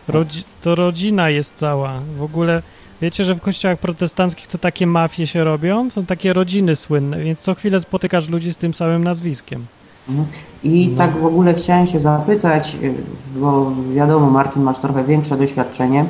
rodzi, 0.07 0.43
to 0.61 0.75
rodzina 0.75 1.29
jest 1.29 1.55
cała. 1.55 1.99
W 2.17 2.23
ogóle 2.23 2.61
wiecie, 3.01 3.23
że 3.23 3.35
w 3.35 3.41
kościołach 3.41 3.79
protestanckich 3.79 4.47
to 4.47 4.57
takie 4.57 4.87
mafie 4.87 5.27
się 5.27 5.43
robią, 5.43 5.89
są 5.89 6.05
takie 6.05 6.33
rodziny 6.33 6.75
słynne, 6.75 7.19
więc 7.19 7.39
co 7.39 7.55
chwilę 7.55 7.79
spotykasz 7.79 8.29
ludzi 8.29 8.53
z 8.53 8.57
tym 8.57 8.73
samym 8.73 9.03
nazwiskiem. 9.03 9.65
Mhm. 10.09 10.27
I 10.63 10.89
no. 10.91 10.97
tak 10.97 11.11
w 11.11 11.25
ogóle 11.25 11.53
chciałem 11.53 11.87
się 11.87 11.99
zapytać, 11.99 12.77
y, 12.83 12.93
bo 13.35 13.71
wiadomo, 13.93 14.29
Martin, 14.29 14.63
masz 14.63 14.77
trochę 14.79 15.03
większe 15.03 15.37
doświadczenie. 15.37 16.05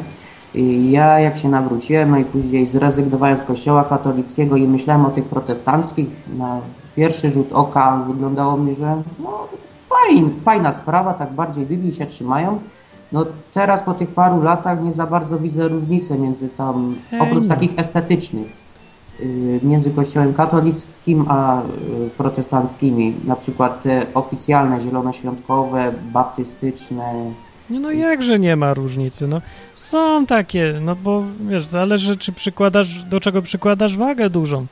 I 0.55 0.91
ja 0.91 1.19
jak 1.19 1.37
się 1.37 1.49
nawróciłem, 1.49 2.11
no 2.11 2.17
i 2.17 2.25
później 2.25 2.69
zrezygnowałem 2.69 3.39
z 3.39 3.43
kościoła 3.43 3.83
katolickiego 3.83 4.55
i 4.55 4.67
myślałem 4.67 5.05
o 5.05 5.09
tych 5.09 5.25
protestanckich, 5.25 6.07
na 6.37 6.59
pierwszy 6.95 7.31
rzut 7.31 7.53
oka 7.53 8.03
wyglądało 8.07 8.57
mi, 8.57 8.75
że 8.75 9.01
no, 9.19 9.47
fajn, 9.89 10.29
fajna 10.45 10.71
sprawa, 10.71 11.13
tak 11.13 11.33
bardziej 11.33 11.65
Biblii 11.65 11.95
się 11.95 12.05
trzymają. 12.05 12.59
No 13.11 13.25
teraz 13.53 13.81
po 13.81 13.93
tych 13.93 14.09
paru 14.09 14.43
latach 14.43 14.83
nie 14.83 14.93
za 14.93 15.05
bardzo 15.05 15.39
widzę 15.39 15.67
różnicy 15.67 16.17
między 16.17 16.49
tam, 16.49 16.95
oprócz 17.19 17.47
takich 17.47 17.71
estetycznych, 17.79 18.47
między 19.63 19.91
kościołem 19.91 20.33
katolickim 20.33 21.25
a 21.27 21.61
y, 21.61 21.63
protestanckimi, 22.17 23.13
na 23.27 23.35
przykład 23.35 23.83
te 23.83 24.05
oficjalne, 24.13 24.81
zielonoświątkowe, 24.81 25.93
baptystyczne. 26.13 27.31
No 27.69 27.91
jakże 27.91 28.39
nie 28.39 28.55
ma 28.55 28.73
różnicy, 28.73 29.27
no 29.27 29.41
są 29.75 30.25
takie, 30.25 30.73
no 30.81 30.95
bo 30.95 31.23
wiesz, 31.49 31.67
zależy 31.67 32.17
czy 32.17 32.31
przykładasz, 32.31 33.03
do 33.03 33.19
czego 33.19 33.41
przykładasz 33.41 33.97
wagę 33.97 34.29
dużą. 34.29 34.65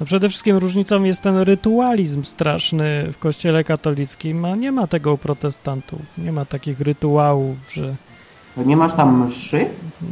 No 0.00 0.06
przede 0.06 0.28
wszystkim 0.28 0.56
różnicą 0.56 1.02
jest 1.02 1.22
ten 1.22 1.38
rytualizm 1.38 2.24
straszny 2.24 3.12
w 3.12 3.18
kościele 3.18 3.64
katolickim, 3.64 4.44
a 4.44 4.56
nie 4.56 4.72
ma 4.72 4.86
tego 4.86 5.12
u 5.12 5.18
protestantów. 5.18 6.00
Nie 6.18 6.32
ma 6.32 6.44
takich 6.44 6.80
rytuałów, 6.80 7.56
że... 7.72 7.94
Nie 8.56 8.76
masz 8.76 8.92
tam 8.92 9.24
mszy? 9.24 9.66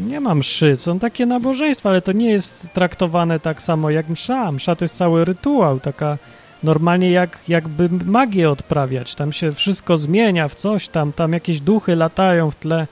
Nie 0.06 0.20
ma 0.20 0.34
mszy. 0.34 0.76
Są 0.76 0.98
takie 0.98 1.26
nabożeństwa, 1.26 1.90
ale 1.90 2.02
to 2.02 2.12
nie 2.12 2.30
jest 2.30 2.72
traktowane 2.72 3.40
tak 3.40 3.62
samo 3.62 3.90
jak 3.90 4.08
msza. 4.08 4.52
Msza 4.52 4.76
to 4.76 4.84
jest 4.84 4.96
cały 4.96 5.24
rytuał, 5.24 5.80
taka 5.80 6.18
normalnie 6.62 7.10
jak, 7.10 7.38
jakby 7.48 7.88
magię 8.06 8.50
odprawiać. 8.50 9.14
Tam 9.14 9.32
się 9.32 9.52
wszystko 9.52 9.96
zmienia 9.96 10.48
w 10.48 10.54
coś 10.54 10.88
tam, 10.88 11.12
tam 11.12 11.32
jakieś 11.32 11.60
duchy 11.60 11.96
latają 11.96 12.50
w 12.50 12.54
tle. 12.54 12.86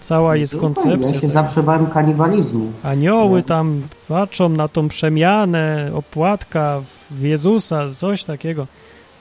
Cała 0.00 0.36
jest 0.36 0.56
koncepcja. 0.56 1.08
Ja 1.08 1.14
się 1.14 1.20
tak. 1.20 1.30
zawsze 1.30 1.62
bałem 1.62 1.86
kanibalizmu. 1.86 2.72
Anioły 2.82 3.42
tam 3.42 3.82
patrzą 4.08 4.48
na 4.48 4.68
tą 4.68 4.88
przemianę, 4.88 5.90
opłatka 5.94 6.80
w 7.10 7.22
Jezusa, 7.22 7.90
coś 7.90 8.24
takiego. 8.24 8.66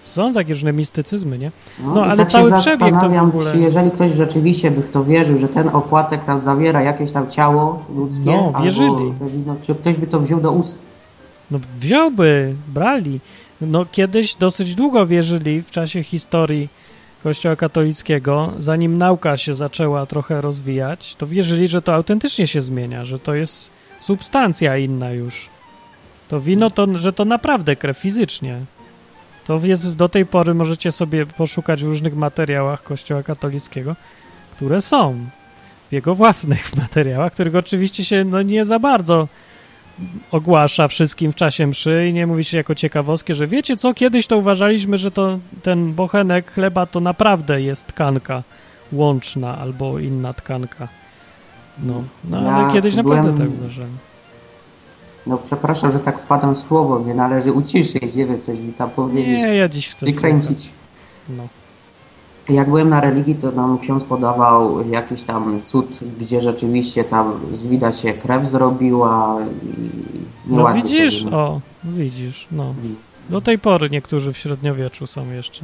Są 0.03 0.33
takie 0.33 0.53
różne 0.53 0.73
mistycyzmy, 0.73 1.37
nie? 1.37 1.51
No, 1.79 1.93
no 1.93 2.03
ale 2.03 2.17
tak 2.17 2.29
cały 2.29 2.53
przebieg 2.53 2.95
to 3.01 3.09
w 3.09 3.23
ogóle... 3.23 3.51
Czy 3.51 3.57
jeżeli 3.59 3.91
ktoś 3.91 4.13
rzeczywiście 4.13 4.71
by 4.71 4.81
w 4.81 4.91
to 4.91 5.03
wierzył, 5.03 5.39
że 5.39 5.47
ten 5.47 5.69
opłatek 5.69 6.25
tam 6.25 6.41
zawiera 6.41 6.81
jakieś 6.81 7.11
tam 7.11 7.31
ciało 7.31 7.85
ludzkie, 7.95 8.25
no, 8.25 8.53
wierzyli. 8.63 9.13
Albo, 9.21 9.55
czy 9.61 9.75
ktoś 9.75 9.97
by 9.97 10.07
to 10.07 10.19
wziął 10.19 10.41
do 10.41 10.51
ust? 10.51 10.79
No 11.51 11.59
wziąłby, 11.79 12.53
brali. 12.67 13.19
No 13.61 13.85
kiedyś 13.91 14.35
dosyć 14.35 14.75
długo 14.75 15.05
wierzyli 15.05 15.61
w 15.61 15.71
czasie 15.71 16.03
historii 16.03 16.69
Kościoła 17.23 17.55
katolickiego, 17.55 18.51
zanim 18.59 18.97
nauka 18.97 19.37
się 19.37 19.53
zaczęła 19.53 20.05
trochę 20.05 20.41
rozwijać, 20.41 21.15
to 21.15 21.27
wierzyli, 21.27 21.67
że 21.67 21.81
to 21.81 21.93
autentycznie 21.93 22.47
się 22.47 22.61
zmienia, 22.61 23.05
że 23.05 23.19
to 23.19 23.33
jest 23.33 23.69
substancja 23.99 24.77
inna 24.77 25.11
już. 25.11 25.49
To 26.29 26.41
wino, 26.41 26.69
to, 26.69 26.87
że 26.99 27.13
to 27.13 27.25
naprawdę 27.25 27.75
krew 27.75 27.97
fizycznie. 27.97 28.59
To 29.49 29.59
jest 29.63 29.95
do 29.95 30.09
tej 30.09 30.25
pory 30.25 30.53
możecie 30.53 30.91
sobie 30.91 31.25
poszukać 31.25 31.83
w 31.83 31.87
różnych 31.87 32.15
materiałach 32.15 32.83
Kościoła 32.83 33.23
katolickiego, 33.23 33.95
które 34.55 34.81
są 34.81 35.15
w 35.89 35.93
jego 35.93 36.15
własnych 36.15 36.75
materiałach, 36.83 37.33
których 37.33 37.55
oczywiście 37.55 38.05
się 38.05 38.23
no, 38.23 38.41
nie 38.41 38.65
za 38.65 38.79
bardzo 38.79 39.27
ogłasza 40.31 40.87
wszystkim 40.87 41.31
w 41.31 41.35
czasie 41.35 41.67
mszy 41.67 42.07
i 42.09 42.13
nie 42.13 42.27
mówi 42.27 42.43
się 42.43 42.57
jako 42.57 42.75
ciekawostkę, 42.75 43.33
że 43.33 43.47
wiecie 43.47 43.75
co, 43.75 43.93
kiedyś 43.93 44.27
to 44.27 44.37
uważaliśmy, 44.37 44.97
że 44.97 45.11
to 45.11 45.39
ten 45.63 45.93
bochenek 45.93 46.51
chleba 46.51 46.85
to 46.85 46.99
naprawdę 46.99 47.61
jest 47.61 47.87
tkanka 47.87 48.43
łączna 48.91 49.57
albo 49.57 49.99
inna 49.99 50.33
tkanka. 50.33 50.87
No, 51.83 52.03
no 52.29 52.37
ale 52.37 52.63
ja 52.63 52.71
kiedyś 52.73 52.95
byłem... 52.95 53.17
naprawdę 53.17 53.43
tak 53.43 53.59
uważałem. 53.59 54.08
No 55.27 55.37
przepraszam, 55.37 55.91
że 55.91 55.99
tak 55.99 56.19
wpadam 56.19 56.55
słowo, 56.55 56.99
nie 56.99 57.13
należy 57.13 57.51
uciszyć, 57.51 58.15
nie 58.15 58.25
wiem, 58.25 58.41
coś 58.41 58.59
mi 58.59 58.73
tam 58.73 58.89
powiedzieć. 58.89 59.37
Nie, 59.37 59.55
ja 59.55 59.69
dziś 59.69 59.89
chcę 59.89 60.05
Wykręcić. 60.05 60.69
No 61.29 61.43
jak 62.49 62.67
byłem 62.67 62.89
na 62.89 63.01
religii, 63.01 63.35
to 63.35 63.51
nam 63.51 63.79
ksiądz 63.79 64.03
podawał 64.03 64.89
jakiś 64.89 65.23
tam 65.23 65.61
cud, 65.63 65.99
gdzie 66.19 66.41
rzeczywiście 66.41 67.03
tam 67.03 67.33
z 67.53 67.65
wida 67.65 67.93
się 67.93 68.13
krew 68.13 68.47
zrobiła 68.47 69.37
i 69.63 69.89
No 70.47 70.73
widzisz, 70.73 71.25
o, 71.31 71.61
widzisz, 71.83 72.47
no. 72.51 72.73
Do 73.29 73.41
tej 73.41 73.59
pory 73.59 73.89
niektórzy 73.89 74.33
w 74.33 74.37
średniowieczu 74.37 75.07
są 75.07 75.31
jeszcze. 75.31 75.61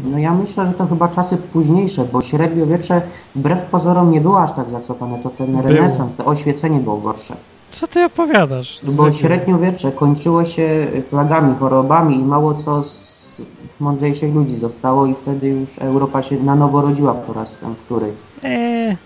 No 0.00 0.18
ja 0.18 0.34
myślę, 0.34 0.66
że 0.66 0.72
to 0.72 0.86
chyba 0.86 1.08
czasy 1.08 1.36
późniejsze, 1.36 2.04
bo 2.12 2.22
średniowiecze 2.22 3.02
wbrew 3.34 3.66
pozorom 3.66 4.10
nie 4.10 4.20
było 4.20 4.42
aż 4.42 4.52
tak 4.52 4.70
zacofane, 4.70 5.18
to 5.22 5.30
ten 5.30 5.60
renesans, 5.60 6.16
to 6.16 6.24
oświecenie 6.24 6.80
było 6.80 6.96
gorsze. 6.96 7.36
Co 7.80 7.86
ty 7.86 8.04
opowiadasz? 8.04 8.80
Bo 8.82 9.12
średniowiecze 9.12 9.92
kończyło 9.92 10.44
się 10.44 10.86
plagami, 11.10 11.54
chorobami 11.58 12.16
i 12.16 12.24
mało 12.24 12.54
co 12.54 12.84
z 12.84 13.42
mądrzejszych 13.80 14.34
ludzi 14.34 14.56
zostało 14.56 15.06
i 15.06 15.14
wtedy 15.22 15.48
już 15.48 15.78
Europa 15.78 16.22
się 16.22 16.36
na 16.36 16.54
nowo 16.54 16.80
rodziła 16.80 17.14
po 17.14 17.32
raz 17.32 17.56
tam 17.56 17.74
wtóry. 17.74 18.12
Eee, 18.44 18.96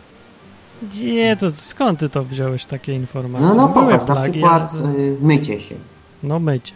gdzie 0.82 1.36
to, 1.36 1.50
skąd 1.50 2.00
ty 2.00 2.08
to 2.08 2.24
wziąłeś 2.24 2.64
takie 2.64 2.94
informacje? 2.94 3.46
No, 3.48 3.54
no 3.54 3.68
Były 3.68 3.84
popatrz, 3.84 4.06
plagi, 4.06 4.20
na 4.20 4.30
przykład 4.30 4.72
ale... 4.84 4.98
Y, 4.98 5.16
mycie 5.20 5.60
się. 5.60 5.74
No 6.22 6.38
mycie. 6.38 6.74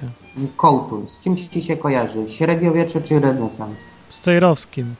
Kołtun. 0.56 1.06
Z 1.08 1.20
czym 1.20 1.36
ci 1.36 1.62
się 1.62 1.76
kojarzy? 1.76 2.28
Średniowiecze 2.28 3.00
czy 3.00 3.20
renesans? 3.20 3.80
Z 4.08 4.20
Cejrowskim. 4.20 4.94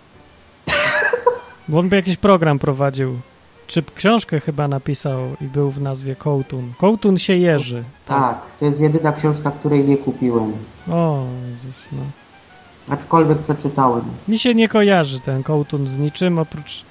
Bo 1.69 1.79
on 1.79 1.89
by 1.89 1.97
jakiś 1.97 2.17
program 2.17 2.59
prowadził. 2.59 3.19
Czy 3.67 3.83
książkę 3.95 4.41
chyba 4.41 4.69
napisał 4.69 5.19
i 5.41 5.45
był 5.45 5.71
w 5.71 5.81
nazwie 5.81 6.17
Kołtun. 6.17 6.73
Kołtun 6.79 7.19
się 7.19 7.37
jeży. 7.37 7.85
Tak, 8.07 8.39
to 8.61 8.65
jest 8.65 8.81
jedyna 8.81 9.13
książka, 9.13 9.51
której 9.51 9.85
nie 9.85 9.97
kupiłem. 9.97 10.53
O, 10.91 11.25
widzisz, 11.47 11.83
no. 11.93 12.03
Aczkolwiek 12.95 13.39
przeczytałem. 13.39 14.05
Mi 14.29 14.39
się 14.39 14.55
nie 14.55 14.69
kojarzy 14.69 15.21
ten 15.21 15.43
kołtun 15.43 15.87
z 15.87 15.99
niczym, 15.99 16.39
oprócz 16.39 16.85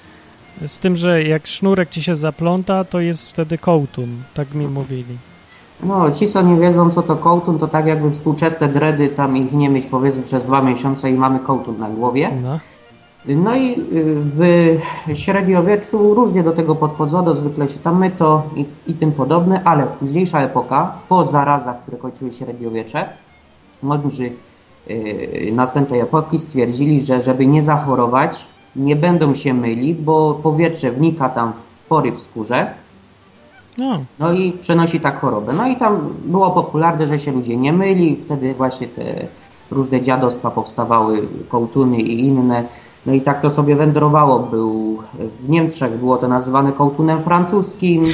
z 0.66 0.78
tym, 0.78 0.96
że 0.96 1.22
jak 1.22 1.46
sznurek 1.46 1.88
ci 1.88 2.02
się 2.02 2.14
zapląta, 2.14 2.84
to 2.84 3.00
jest 3.00 3.30
wtedy 3.30 3.58
kołtun. 3.58 4.08
Tak 4.34 4.54
mi 4.54 4.68
mówili. 4.68 5.16
No, 5.82 6.10
ci 6.10 6.28
co 6.28 6.42
nie 6.42 6.60
wiedzą 6.60 6.90
co 6.90 7.02
to 7.02 7.16
kołtun, 7.16 7.58
to 7.58 7.68
tak 7.68 7.86
jakby 7.86 8.10
współczesne 8.10 8.68
dredy, 8.68 9.08
tam 9.08 9.36
ich 9.36 9.52
nie 9.52 9.68
mieć 9.68 9.86
powiedzmy 9.86 10.22
przez 10.22 10.42
dwa 10.42 10.62
miesiące 10.62 11.10
i 11.10 11.14
mamy 11.14 11.38
kołtun 11.38 11.78
na 11.78 11.90
głowie. 11.90 12.30
No. 12.42 12.60
No 13.28 13.56
i 13.56 13.72
y, 13.72 13.76
w 14.36 14.78
średniowieczu 15.14 16.14
różnie 16.14 16.42
do 16.42 16.52
tego 16.52 16.74
podchodzono, 16.74 17.34
zwykle 17.34 17.68
się 17.68 17.78
tam 17.78 17.98
myto 17.98 18.42
i, 18.56 18.64
i 18.86 18.94
tym 18.94 19.12
podobne, 19.12 19.60
ale 19.64 19.86
późniejsza 19.86 20.40
epoka, 20.40 20.92
po 21.08 21.26
zarazach, 21.26 21.82
które 21.82 21.96
kończyły 21.96 22.32
średniowiecze, 22.32 23.08
mądrzy 23.82 24.32
Y, 24.90 25.52
następnej 25.52 26.00
epoki 26.00 26.38
stwierdzili, 26.38 27.02
że 27.02 27.20
żeby 27.20 27.46
nie 27.46 27.62
zachorować, 27.62 28.46
nie 28.76 28.96
będą 28.96 29.34
się 29.34 29.54
myli, 29.54 29.94
bo 29.94 30.34
powietrze 30.42 30.92
wnika 30.92 31.28
tam 31.28 31.52
w 31.52 31.88
pory 31.88 32.12
w 32.12 32.20
skórze. 32.20 32.66
No. 33.78 33.98
no 34.18 34.32
i 34.32 34.52
przenosi 34.52 35.00
tak 35.00 35.20
chorobę. 35.20 35.52
No 35.52 35.66
i 35.66 35.76
tam 35.76 36.14
było 36.24 36.50
popularne, 36.50 37.06
że 37.06 37.18
się 37.18 37.32
ludzie 37.32 37.56
nie 37.56 37.72
myli, 37.72 38.16
wtedy 38.24 38.54
właśnie 38.54 38.86
te 38.86 39.02
różne 39.70 40.02
dziadostwa 40.02 40.50
powstawały, 40.50 41.28
kołtuny 41.48 42.00
i 42.00 42.26
inne. 42.26 42.64
No 43.06 43.12
i 43.12 43.20
tak 43.20 43.42
to 43.42 43.50
sobie 43.50 43.76
wędrowało. 43.76 44.38
Był 44.38 44.98
w 45.40 45.48
Niemczech 45.48 45.98
było 45.98 46.16
to 46.16 46.28
nazywane 46.28 46.72
kołtunem 46.72 47.22
francuskim, 47.22 48.04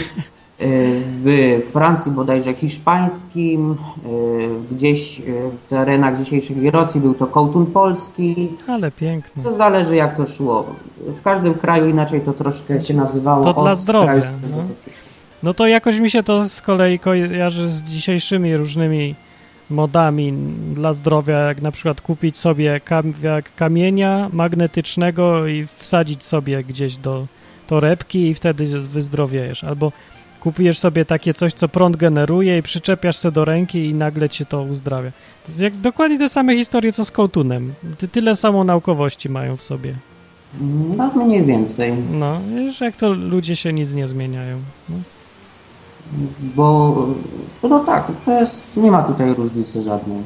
w 1.05 1.61
Francji 1.73 2.13
bodajże 2.13 2.55
hiszpańskim, 2.55 3.71
e, 3.71 4.75
gdzieś 4.75 5.21
e, 5.21 5.23
w 5.23 5.69
terenach 5.69 6.19
dzisiejszych 6.19 6.73
Rosji 6.73 7.01
był 7.01 7.15
to 7.15 7.27
kołtun 7.27 7.67
polski. 7.67 8.49
Ale 8.67 8.91
pięknie. 8.91 9.43
To 9.43 9.55
zależy 9.55 9.97
jak 9.97 10.17
to 10.17 10.27
szło. 10.27 10.67
W 10.99 11.23
każdym 11.23 11.55
kraju 11.55 11.89
inaczej 11.89 12.21
to 12.21 12.33
troszkę 12.33 12.81
się 12.81 12.95
nazywało. 12.95 13.55
To 13.55 13.63
dla 13.63 13.75
zdrowia. 13.75 14.15
No. 14.51 14.57
no 15.43 15.55
to 15.55 15.67
jakoś 15.67 15.99
mi 15.99 16.11
się 16.11 16.23
to 16.23 16.49
z 16.49 16.61
kolei 16.61 16.99
kojarzy 16.99 17.69
z 17.69 17.83
dzisiejszymi 17.83 18.57
różnymi 18.57 19.15
modami 19.73 20.33
dla 20.75 20.93
zdrowia, 20.93 21.39
jak 21.39 21.63
na 21.63 21.73
przykład 21.73 22.01
kupić 22.01 22.37
sobie 22.37 22.81
kamienia 23.57 24.29
magnetycznego 24.33 25.47
i 25.47 25.67
wsadzić 25.77 26.25
sobie 26.25 26.65
gdzieś 26.65 26.97
do 26.97 27.27
torebki 27.67 28.29
i 28.29 28.35
wtedy 28.35 28.81
wyzdrowiejesz. 28.81 29.65
Albo 29.65 29.93
Kupujesz 30.43 30.79
sobie 30.79 31.05
takie 31.05 31.35
coś, 31.35 31.53
co 31.53 31.69
prąd 31.69 31.97
generuje 31.97 32.59
i 32.59 32.63
przyczepiasz 32.63 33.23
się 33.23 33.31
do 33.31 33.45
ręki 33.45 33.87
i 33.87 33.95
nagle 33.95 34.29
cię 34.29 34.47
to 34.47 34.63
uzdrawia. 34.63 35.11
To 35.11 35.49
jest 35.49 35.61
jak 35.61 35.77
dokładnie 35.77 36.19
te 36.19 36.29
same 36.29 36.57
historie, 36.57 36.93
co 36.93 37.05
z 37.05 37.11
kołtunem. 37.11 37.75
Ty, 37.99 38.09
tyle 38.09 38.37
samo 38.37 38.65
naukowości 38.65 39.29
mają 39.29 39.57
w 39.57 39.63
sobie. 39.63 39.95
No 40.97 41.11
mniej 41.15 41.45
więcej, 41.45 41.93
No, 42.11 42.41
wiesz, 42.55 42.81
jak 42.81 42.97
to 42.97 43.13
ludzie 43.13 43.57
się 43.57 43.73
nic 43.73 43.95
nie 43.95 44.09
zmieniają. 44.09 44.59
No. 44.89 44.97
Bo 46.55 47.07
no 47.63 47.81
tak, 47.81 48.07
to 48.25 48.41
jest, 48.41 48.63
nie 48.77 48.91
ma 48.91 49.03
tutaj 49.03 49.35
różnicy 49.35 49.83
żadnej. 49.83 50.19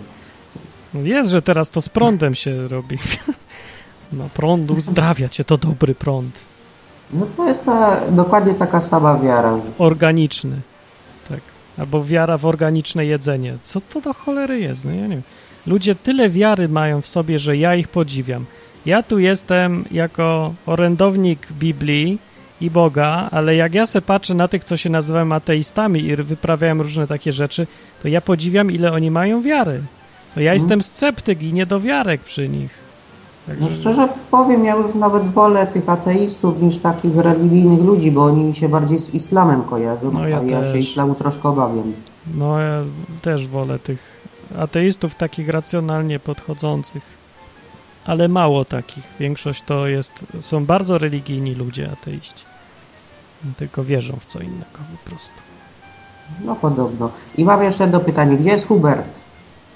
Jest, 0.94 1.30
że 1.30 1.42
teraz 1.42 1.70
to 1.70 1.80
z 1.80 1.88
prądem 1.88 2.34
się 2.34 2.68
robi. 2.68 2.98
No, 4.12 4.28
prąd 4.34 4.70
uzdrawia 4.70 5.28
cię, 5.28 5.44
to 5.44 5.56
dobry 5.56 5.94
prąd. 5.94 6.34
No 7.12 7.26
to 7.36 7.48
jest 7.48 7.64
ta, 7.64 8.00
dokładnie 8.10 8.54
taka 8.54 8.80
sama 8.80 9.18
wiara. 9.18 9.58
Organiczny. 9.78 10.56
Tak. 11.28 11.40
Albo 11.78 12.04
wiara 12.04 12.38
w 12.38 12.46
organiczne 12.46 13.06
jedzenie. 13.06 13.58
Co 13.62 13.80
to 13.80 14.00
do 14.00 14.14
cholery 14.14 14.60
jest? 14.60 14.84
No 14.84 14.90
ja 14.90 15.02
nie 15.02 15.08
wiem. 15.08 15.22
Ludzie 15.66 15.94
tyle 15.94 16.30
wiary 16.30 16.68
mają 16.68 17.00
w 17.00 17.06
sobie, 17.06 17.38
że 17.38 17.56
ja 17.56 17.74
ich 17.74 17.88
podziwiam. 17.88 18.44
Ja 18.86 19.02
tu 19.02 19.18
jestem 19.18 19.84
jako 19.90 20.54
orędownik 20.66 21.48
Biblii 21.52 22.18
i 22.60 22.70
Boga, 22.70 23.28
ale 23.30 23.56
jak 23.56 23.74
ja 23.74 23.86
se 23.86 24.02
patrzę 24.02 24.34
na 24.34 24.48
tych, 24.48 24.64
co 24.64 24.76
się 24.76 24.90
nazywają 24.90 25.32
ateistami 25.32 26.00
i 26.04 26.16
wyprawiają 26.16 26.82
różne 26.82 27.06
takie 27.06 27.32
rzeczy, 27.32 27.66
to 28.02 28.08
ja 28.08 28.20
podziwiam, 28.20 28.70
ile 28.70 28.92
oni 28.92 29.10
mają 29.10 29.42
wiary. 29.42 29.80
To 30.34 30.40
ja 30.40 30.54
jestem 30.54 30.82
sceptyk 30.82 31.42
i 31.42 31.52
niedowiarek 31.52 32.20
przy 32.20 32.48
nich. 32.48 32.86
No 33.60 33.68
szczerze 33.80 34.08
powiem, 34.30 34.64
ja 34.64 34.76
już 34.76 34.94
nawet 34.94 35.22
wolę 35.24 35.66
tych 35.66 35.88
ateistów 35.88 36.62
niż 36.62 36.78
takich 36.78 37.16
religijnych 37.16 37.80
ludzi, 37.80 38.10
bo 38.10 38.24
oni 38.24 38.44
mi 38.44 38.54
się 38.56 38.68
bardziej 38.68 38.98
z 38.98 39.14
islamem 39.14 39.62
kojarzą, 39.62 40.10
No 40.12 40.28
ja 40.28 40.38
a 40.38 40.42
ja 40.42 40.66
się 40.66 40.72
też. 40.72 40.84
islamu 40.90 41.14
troszkę 41.14 41.48
obawiam. 41.48 41.92
No 42.34 42.60
ja 42.60 42.82
też 43.22 43.48
wolę 43.48 43.78
tych 43.78 43.98
ateistów 44.58 45.14
takich 45.14 45.48
racjonalnie 45.48 46.18
podchodzących. 46.18 47.02
Ale 48.06 48.28
mało 48.28 48.64
takich. 48.64 49.04
Większość 49.20 49.62
to 49.66 49.86
jest, 49.86 50.12
są 50.40 50.64
bardzo 50.64 50.98
religijni 50.98 51.54
ludzie 51.54 51.90
ateiści. 51.92 52.44
Tylko 53.56 53.84
wierzą 53.84 54.16
w 54.20 54.24
co 54.24 54.40
innego 54.40 54.78
po 55.04 55.10
prostu. 55.10 55.32
No 56.44 56.56
podobno. 56.56 57.10
I 57.36 57.44
mam 57.44 57.62
jeszcze 57.62 57.84
jedno 57.84 58.00
pytanie, 58.00 58.36
gdzie 58.36 58.50
jest 58.50 58.66
Hubert? 58.66 59.08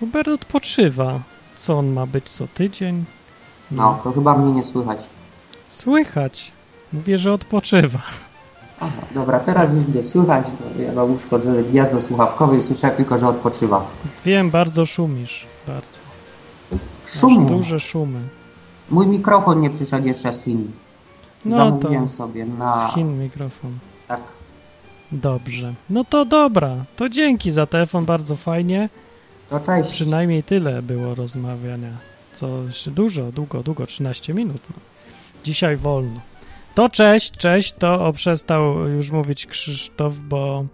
Hubert 0.00 0.28
odpoczywa. 0.28 1.20
Co 1.58 1.78
on 1.78 1.92
ma 1.92 2.06
być 2.06 2.30
co 2.30 2.46
tydzień? 2.46 3.04
No, 3.70 4.00
to 4.04 4.12
chyba 4.12 4.37
mnie 4.38 4.52
nie 4.52 4.64
słychać. 4.64 4.99
Słychać. 5.68 6.52
Mówię, 6.92 7.18
że 7.18 7.32
odpoczywa. 7.32 8.02
Aha, 8.80 9.00
dobra, 9.14 9.40
teraz 9.40 9.75
już 9.75 9.87
mnie 9.87 10.02
słychać, 10.02 10.44
ja 10.78 10.92
mam 10.92 11.12
uszkodzone 11.12 11.62
gniazdo 11.62 12.00
słuchawkowe 12.00 12.58
i 12.58 12.62
słyszę 12.62 12.90
tylko, 12.90 13.18
że 13.18 13.28
odpoczywa. 13.28 13.87
Wiem, 14.25 14.50
bardzo 14.50 14.87
szumisz. 14.87 15.46
Bardzo. 15.66 16.09
Masz 17.14 17.20
Szum. 17.20 17.46
duże 17.46 17.80
szumy. 17.80 18.20
Mój 18.90 19.06
mikrofon 19.06 19.60
nie 19.60 19.70
przyszedł 19.70 20.06
jeszcze 20.06 20.32
z 20.32 20.44
Chin. 20.44 20.70
No 21.44 21.56
Zamówiłem 21.56 22.08
to 22.08 22.14
sobie 22.14 22.46
na... 22.46 22.88
z 22.90 22.94
Chin 22.94 23.22
mikrofon. 23.22 23.70
Tak. 24.08 24.20
Dobrze. 25.12 25.74
No 25.90 26.04
to 26.04 26.24
dobra. 26.24 26.76
To 26.96 27.08
dzięki 27.08 27.50
za 27.50 27.66
telefon, 27.66 28.04
bardzo 28.04 28.36
fajnie. 28.36 28.88
To 29.50 29.60
cześć. 29.60 29.90
Przynajmniej 29.90 30.42
tyle 30.42 30.82
było 30.82 31.14
rozmawiania. 31.14 31.90
Coś 32.32 32.88
dużo, 32.88 33.32
długo, 33.32 33.62
długo, 33.62 33.86
13 33.86 34.34
minut. 34.34 34.62
No. 34.70 34.76
Dzisiaj 35.44 35.76
wolno. 35.76 36.20
To 36.74 36.88
cześć, 36.88 37.30
cześć, 37.30 37.72
to 37.72 38.12
przestał 38.12 38.88
już 38.88 39.10
mówić 39.10 39.46
Krzysztof, 39.46 40.18
bo 40.18 40.64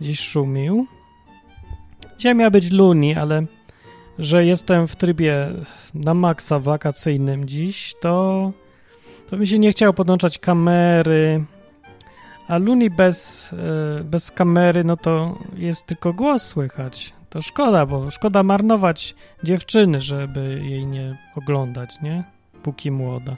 dziś 0.00 0.20
szumił. 0.20 0.86
Dzisiaj 2.18 2.34
miała 2.34 2.50
być 2.50 2.70
Luni, 2.70 3.14
ale 3.14 3.44
że 4.18 4.44
jestem 4.44 4.86
w 4.86 4.96
trybie 4.96 5.48
na 5.94 6.14
maksa 6.14 6.58
wakacyjnym 6.58 7.44
dziś, 7.44 7.94
to, 8.00 8.52
to 9.30 9.36
mi 9.36 9.46
się 9.46 9.58
nie 9.58 9.70
chciało 9.70 9.92
podłączać 9.92 10.38
kamery. 10.38 11.44
A 12.48 12.58
Luni 12.58 12.90
bez, 12.90 13.50
e, 13.52 14.04
bez 14.04 14.30
kamery, 14.30 14.84
no 14.84 14.96
to 14.96 15.38
jest 15.56 15.86
tylko 15.86 16.12
głos 16.12 16.42
słychać. 16.42 17.14
To 17.30 17.42
szkoda, 17.42 17.86
bo 17.86 18.10
szkoda 18.10 18.42
marnować 18.42 19.14
dziewczyny, 19.44 20.00
żeby 20.00 20.60
jej 20.64 20.86
nie 20.86 21.18
oglądać, 21.34 22.00
nie? 22.02 22.24
Póki 22.62 22.90
młoda. 22.90 23.36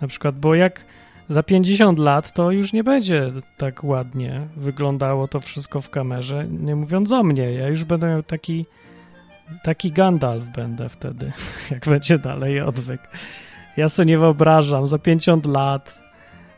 Na 0.00 0.08
przykład, 0.08 0.38
bo 0.38 0.54
jak 0.54 0.84
za 1.28 1.42
50 1.42 1.98
lat 1.98 2.32
to 2.32 2.50
już 2.50 2.72
nie 2.72 2.84
będzie 2.84 3.32
tak 3.56 3.84
ładnie 3.84 4.48
wyglądało 4.56 5.28
to 5.28 5.40
wszystko 5.40 5.80
w 5.80 5.90
kamerze, 5.90 6.46
nie 6.48 6.76
mówiąc 6.76 7.12
o 7.12 7.22
mnie. 7.22 7.52
Ja 7.52 7.68
już 7.68 7.84
będę 7.84 8.06
miał 8.06 8.22
taki 8.22 8.66
taki 9.62 9.92
Gandalf 9.92 10.48
będę 10.48 10.88
wtedy, 10.88 11.32
jak 11.70 11.88
będzie 11.88 12.18
dalej 12.18 12.60
odwyk. 12.60 13.00
Ja 13.76 13.88
sobie 13.88 14.06
nie 14.06 14.18
wyobrażam, 14.18 14.88
za 14.88 14.98
50 14.98 15.46
lat 15.46 15.98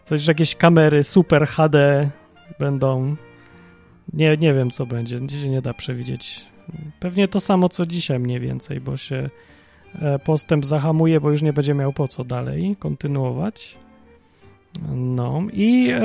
coś, 0.04 0.26
jakieś 0.26 0.54
kamery 0.54 1.02
super 1.02 1.46
HD 1.46 2.10
będą. 2.58 3.16
Nie, 4.12 4.36
nie 4.36 4.54
wiem, 4.54 4.70
co 4.70 4.86
będzie. 4.86 5.26
Dzisiaj 5.26 5.50
nie 5.50 5.62
da 5.62 5.74
przewidzieć. 5.74 6.46
Pewnie 7.00 7.28
to 7.28 7.40
samo, 7.40 7.68
co 7.68 7.86
dzisiaj 7.86 8.18
mniej 8.18 8.40
więcej, 8.40 8.80
bo 8.80 8.96
się 8.96 9.30
e, 10.02 10.18
postęp 10.18 10.66
zahamuje, 10.66 11.20
bo 11.20 11.30
już 11.30 11.42
nie 11.42 11.52
będzie 11.52 11.74
miał 11.74 11.92
po 11.92 12.08
co 12.08 12.24
dalej 12.24 12.76
kontynuować. 12.78 13.78
No 14.94 15.42
i, 15.52 15.90
e, 15.90 16.02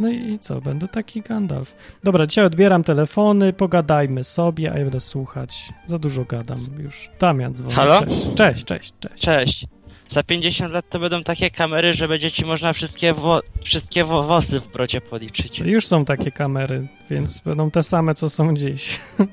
no 0.00 0.08
i 0.08 0.38
co? 0.38 0.60
Będę 0.60 0.88
taki 0.88 1.22
Gandalf. 1.22 1.76
Dobra, 2.04 2.26
dzisiaj 2.26 2.44
odbieram 2.44 2.84
telefony, 2.84 3.52
pogadajmy 3.52 4.24
sobie, 4.24 4.72
a 4.72 4.78
ja 4.78 4.84
będę 4.84 5.00
słuchać. 5.00 5.72
Za 5.86 5.98
dużo 5.98 6.24
gadam 6.24 6.66
już. 6.78 7.10
Damian 7.20 7.54
dzwoni. 7.54 7.74
Halo? 7.74 8.00
Cześć, 8.00 8.34
cześć, 8.34 8.64
cześć. 8.64 8.92
cześć. 9.00 9.22
Cześć. 9.24 9.66
Za 10.08 10.22
50 10.22 10.72
lat 10.72 10.88
to 10.90 10.98
będą 10.98 11.22
takie 11.22 11.50
kamery, 11.50 11.94
że 11.94 12.08
będzie 12.08 12.30
ci 12.32 12.44
można 12.44 12.72
wszystkie, 12.72 13.14
wo- 13.14 13.40
wszystkie 13.64 14.04
wo- 14.04 14.22
włosy 14.22 14.60
w 14.60 14.72
brodzie 14.72 15.00
policzyć. 15.00 15.58
Już 15.58 15.86
są 15.86 16.04
takie 16.04 16.30
kamery, 16.32 16.88
więc 17.10 17.40
będą 17.40 17.70
te 17.70 17.82
same, 17.82 18.14
co 18.14 18.28
są 18.28 18.54
dziś. 18.54 19.00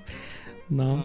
No. 0.72 1.04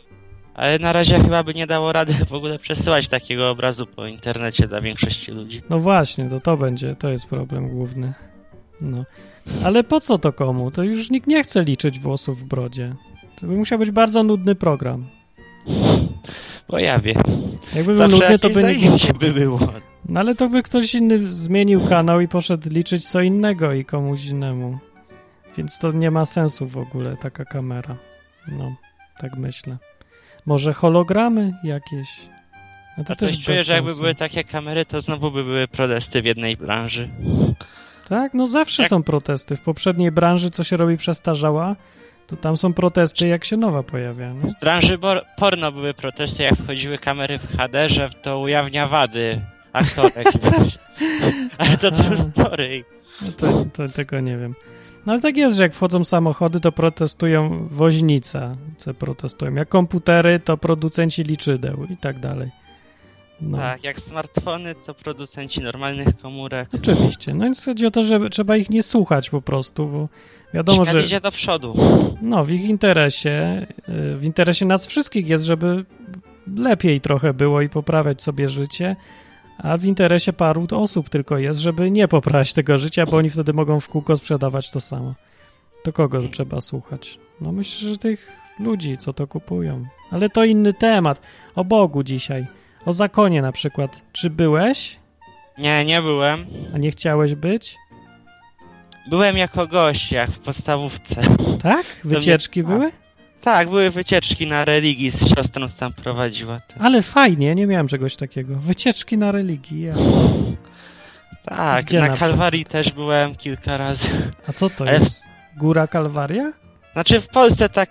Ale 0.59 0.79
na 0.79 0.92
razie 0.92 1.21
chyba 1.21 1.42
by 1.42 1.55
nie 1.55 1.66
dało 1.66 1.92
rady 1.92 2.14
w 2.29 2.33
ogóle 2.33 2.59
przesyłać 2.59 3.09
takiego 3.09 3.51
obrazu 3.51 3.87
po 3.87 4.07
internecie 4.07 4.68
dla 4.68 4.81
większości 4.81 5.33
ludzi. 5.33 5.62
No 5.71 5.79
właśnie, 5.79 6.29
to 6.29 6.40
to 6.40 6.57
będzie, 6.57 6.97
to 6.97 7.09
jest 7.09 7.27
problem 7.27 7.68
główny. 7.68 8.12
No. 8.81 9.05
Ale 9.64 9.85
po 9.85 10.01
co 10.01 10.18
to 10.18 10.33
komu? 10.33 10.71
To 10.71 10.83
już 10.83 11.11
nikt 11.11 11.27
nie 11.27 11.42
chce 11.42 11.62
liczyć 11.62 11.99
włosów 12.01 12.40
w 12.40 12.44
brodzie. 12.44 12.94
To 13.40 13.47
by 13.47 13.57
musiał 13.57 13.79
być 13.79 13.90
bardzo 13.90 14.23
nudny 14.23 14.55
program. 14.55 15.07
Bo 16.68 16.79
ja 16.79 16.99
wiem. 16.99 17.23
Jakby 17.75 17.94
był 17.94 18.09
nudny, 18.09 18.38
to 18.38 18.51
by 18.51 18.62
zajęcie 18.62 19.12
by 19.14 19.33
było. 19.33 19.61
No 20.09 20.21
ale 20.21 20.35
to 20.35 20.49
by 20.49 20.62
ktoś 20.62 20.94
inny 20.94 21.29
zmienił 21.29 21.87
kanał 21.87 22.21
i 22.21 22.29
poszedł 22.29 22.68
liczyć 22.71 23.09
co 23.09 23.21
innego 23.21 23.73
i 23.73 23.85
komuś 23.85 24.27
innemu. 24.27 24.79
Więc 25.57 25.79
to 25.79 25.92
nie 25.92 26.11
ma 26.11 26.25
sensu 26.25 26.66
w 26.66 26.79
ogóle, 26.79 27.16
taka 27.16 27.44
kamera. 27.44 27.97
No, 28.49 28.75
tak 29.21 29.37
myślę. 29.37 29.79
Może 30.49 30.73
hologramy 30.73 31.53
jakieś? 31.65 32.09
No 32.99 33.05
A 33.09 33.17
też 33.17 33.31
coś 33.31 33.45
czuję, 33.45 33.65
że 33.65 33.75
jakby 33.75 33.95
były 33.95 34.15
takie 34.15 34.45
kamery, 34.45 34.85
to 34.85 35.01
znowu 35.01 35.31
by 35.31 35.45
były 35.45 35.69
protesty 35.69 36.23
w 36.23 36.25
jednej 36.25 36.57
branży. 36.57 37.09
Tak, 38.09 38.35
no 38.35 38.49
zawsze 38.49 38.85
są 38.85 39.03
protesty. 39.03 39.57
W 39.57 39.61
poprzedniej 39.61 40.11
branży, 40.11 40.51
co 40.51 40.65
się 40.65 40.77
robi 40.77 40.97
przestarzała, 40.97 41.77
to 42.27 42.37
tam 42.37 42.57
są 42.57 42.73
protesty, 42.73 43.27
jak 43.29 43.45
się 43.45 43.57
nowa 43.57 43.83
pojawia. 43.83 44.35
No, 44.35 44.49
W 44.49 44.61
branży 44.61 44.99
porno 45.37 45.73
były 45.73 45.95
protesty, 45.95 46.43
jak 46.43 46.55
wchodziły 46.55 46.99
kamery 46.99 47.39
w 47.39 47.57
HD, 47.57 47.89
że 47.89 48.11
to 48.23 48.39
ujawnia 48.39 48.89
wady 48.89 49.41
aktorek. 49.73 50.29
Ale 51.59 51.79
to 51.79 51.91
true 51.91 52.17
story. 52.17 52.85
no 53.23 53.33
to, 53.33 53.65
to 53.65 53.89
tego 53.89 54.21
nie 54.21 54.39
wiem. 54.39 54.55
No 55.09 55.12
ale 55.12 55.23
tak 55.23 55.37
jest, 55.37 55.57
że 55.57 55.62
jak 55.62 55.75
wchodzą 55.75 56.05
samochody, 56.05 56.61
to 56.61 56.73
protestują 56.73 57.68
woźnica, 57.71 58.57
co 58.77 58.94
protestują. 58.94 59.55
Jak 59.55 59.68
komputery, 59.68 60.40
to 60.40 60.57
producenci 60.57 61.23
liczydeł 61.23 61.87
i 61.90 61.97
tak 61.97 62.18
dalej. 62.18 62.51
No. 63.40 63.59
Tak, 63.59 63.85
jak 63.85 64.01
smartfony, 64.01 64.75
to 64.75 64.94
producenci 64.94 65.61
normalnych 65.61 66.18
komórek. 66.18 66.68
Oczywiście. 66.75 67.35
No 67.35 67.44
więc 67.44 67.64
chodzi 67.64 67.87
o 67.87 67.90
to, 67.90 68.03
że 68.03 68.31
trzeba 68.31 68.57
ich 68.57 68.71
nie 68.71 68.83
słuchać 68.83 69.31
po 69.31 69.42
prostu, 69.42 69.87
bo 69.87 70.09
wiadomo, 70.55 70.85
Świat 70.85 70.97
że 70.97 71.05
idzie 71.05 71.21
do 71.21 71.33
przodu. 71.33 71.75
no, 72.23 72.44
w 72.44 72.51
ich 72.51 72.64
interesie, 72.64 73.66
y, 74.12 74.16
w 74.16 74.25
interesie 74.25 74.66
nas 74.66 74.87
wszystkich 74.87 75.29
jest, 75.29 75.44
żeby 75.44 75.85
lepiej 76.57 77.01
trochę 77.01 77.35
było 77.35 77.61
i 77.62 77.68
poprawiać 77.68 78.23
sobie 78.23 78.49
życie, 78.49 78.97
a 79.59 79.77
w 79.77 79.85
interesie 79.85 80.33
paru 80.33 80.66
osób 80.73 81.09
tylko 81.09 81.38
jest, 81.38 81.61
żeby 81.61 81.90
nie 81.90 82.09
poprawiać 82.09 82.55
tego 82.55 82.79
życia, 82.79 83.07
bo 83.07 83.16
oni 83.16 83.31
wtedy 83.31 83.53
mogą 83.53 83.81
w 83.81 83.88
kółko 83.88 84.16
sprzedawać 84.16 84.71
to 84.71 84.81
samo. 84.81 85.14
To 85.83 85.92
kogo 85.92 86.29
trzeba 86.29 86.61
słuchać? 86.61 87.18
No 87.40 87.53
myślę, 87.53 87.90
że 87.90 87.99
tych 87.99 88.33
ludzi, 88.61 88.97
co 88.97 89.12
to 89.12 89.27
kupują. 89.27 89.85
Ale 90.11 90.29
to 90.29 90.44
inny 90.44 90.73
temat. 90.75 91.21
O 91.55 91.64
Bogu 91.64 92.03
dzisiaj. 92.03 92.47
O 92.87 92.92
zakonie 92.92 93.42
na 93.42 93.53
przykład. 93.53 94.03
Czy 94.12 94.31
byłeś, 94.31 94.99
Nie, 95.59 95.85
nie 95.85 96.03
byłem. 96.03 96.47
a 96.75 96.79
nie 96.79 96.90
chciałeś 96.90 97.35
być? 97.35 97.77
byłem 99.11 99.37
jako 99.37 99.66
gość, 99.66 100.12
jak 100.12 100.31
w 100.31 100.38
podstawówce. 100.38 101.16
Tak? 101.62 101.87
Wycieczki 102.05 102.62
mnie- 102.62 102.73
były? 102.75 102.90
Tak, 103.40 103.68
były 103.68 103.90
wycieczki 103.90 104.46
na 104.46 104.64
religii 104.64 105.11
z 105.11 105.29
siostrą 105.35 105.66
tam 105.79 105.92
prowadziła. 105.92 106.61
to- 106.61 106.74
Ale 106.81 107.03
fajnie, 107.03 107.55
nie 107.55 107.66
miałem 107.66 107.88
czegoś 107.88 108.16
takiego. 108.16 108.55
Wycieczki 108.57 109.18
na 109.18 109.33
religii. 109.33 109.83
Ja. 109.83 109.94
Tak, 111.44 111.85
Gdzie 111.85 112.01
na 112.01 112.09
na 112.09 112.16
Kalwarii 112.16 112.64
też 112.64 112.90
byłem 112.92 113.35
kilka 113.35 113.77
razy. 113.77 114.07
A 114.46 114.53
co 114.53 114.70
to 114.70 114.85
Ale 114.85 114.98
w- 114.98 115.03
jest? 115.03 115.24
Góra 115.57 115.87
Kalwaria? 115.87 116.53
Znaczy 116.92 117.20
w 117.20 117.29
Polsce 117.29 117.68
tak, 117.68 117.90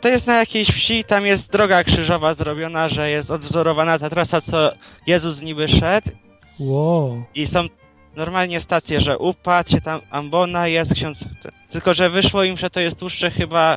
to 0.00 0.08
jest 0.08 0.26
na 0.26 0.34
jakiejś 0.38 0.68
wsi, 0.68 1.04
tam 1.04 1.26
jest 1.26 1.52
droga 1.52 1.84
krzyżowa 1.84 2.34
zrobiona, 2.34 2.88
że 2.88 3.10
jest 3.10 3.30
odwzorowana 3.30 3.98
ta 3.98 4.10
trasa, 4.10 4.40
co 4.40 4.72
Jezus 5.06 5.42
niby 5.42 5.68
szedł 5.68 6.10
Wow. 6.58 7.24
i 7.34 7.46
są 7.46 7.66
normalnie 8.16 8.60
stacje, 8.60 9.00
że 9.00 9.18
upadł 9.18 9.70
się 9.70 9.80
tam 9.80 10.00
ambona, 10.10 10.68
jest 10.68 10.94
ksiądz... 10.94 11.24
Tylko, 11.70 11.94
że 11.94 12.10
wyszło 12.10 12.44
im, 12.44 12.56
że 12.56 12.70
to 12.70 12.80
jest 12.80 12.98
dłuższe 12.98 13.30
chyba 13.30 13.76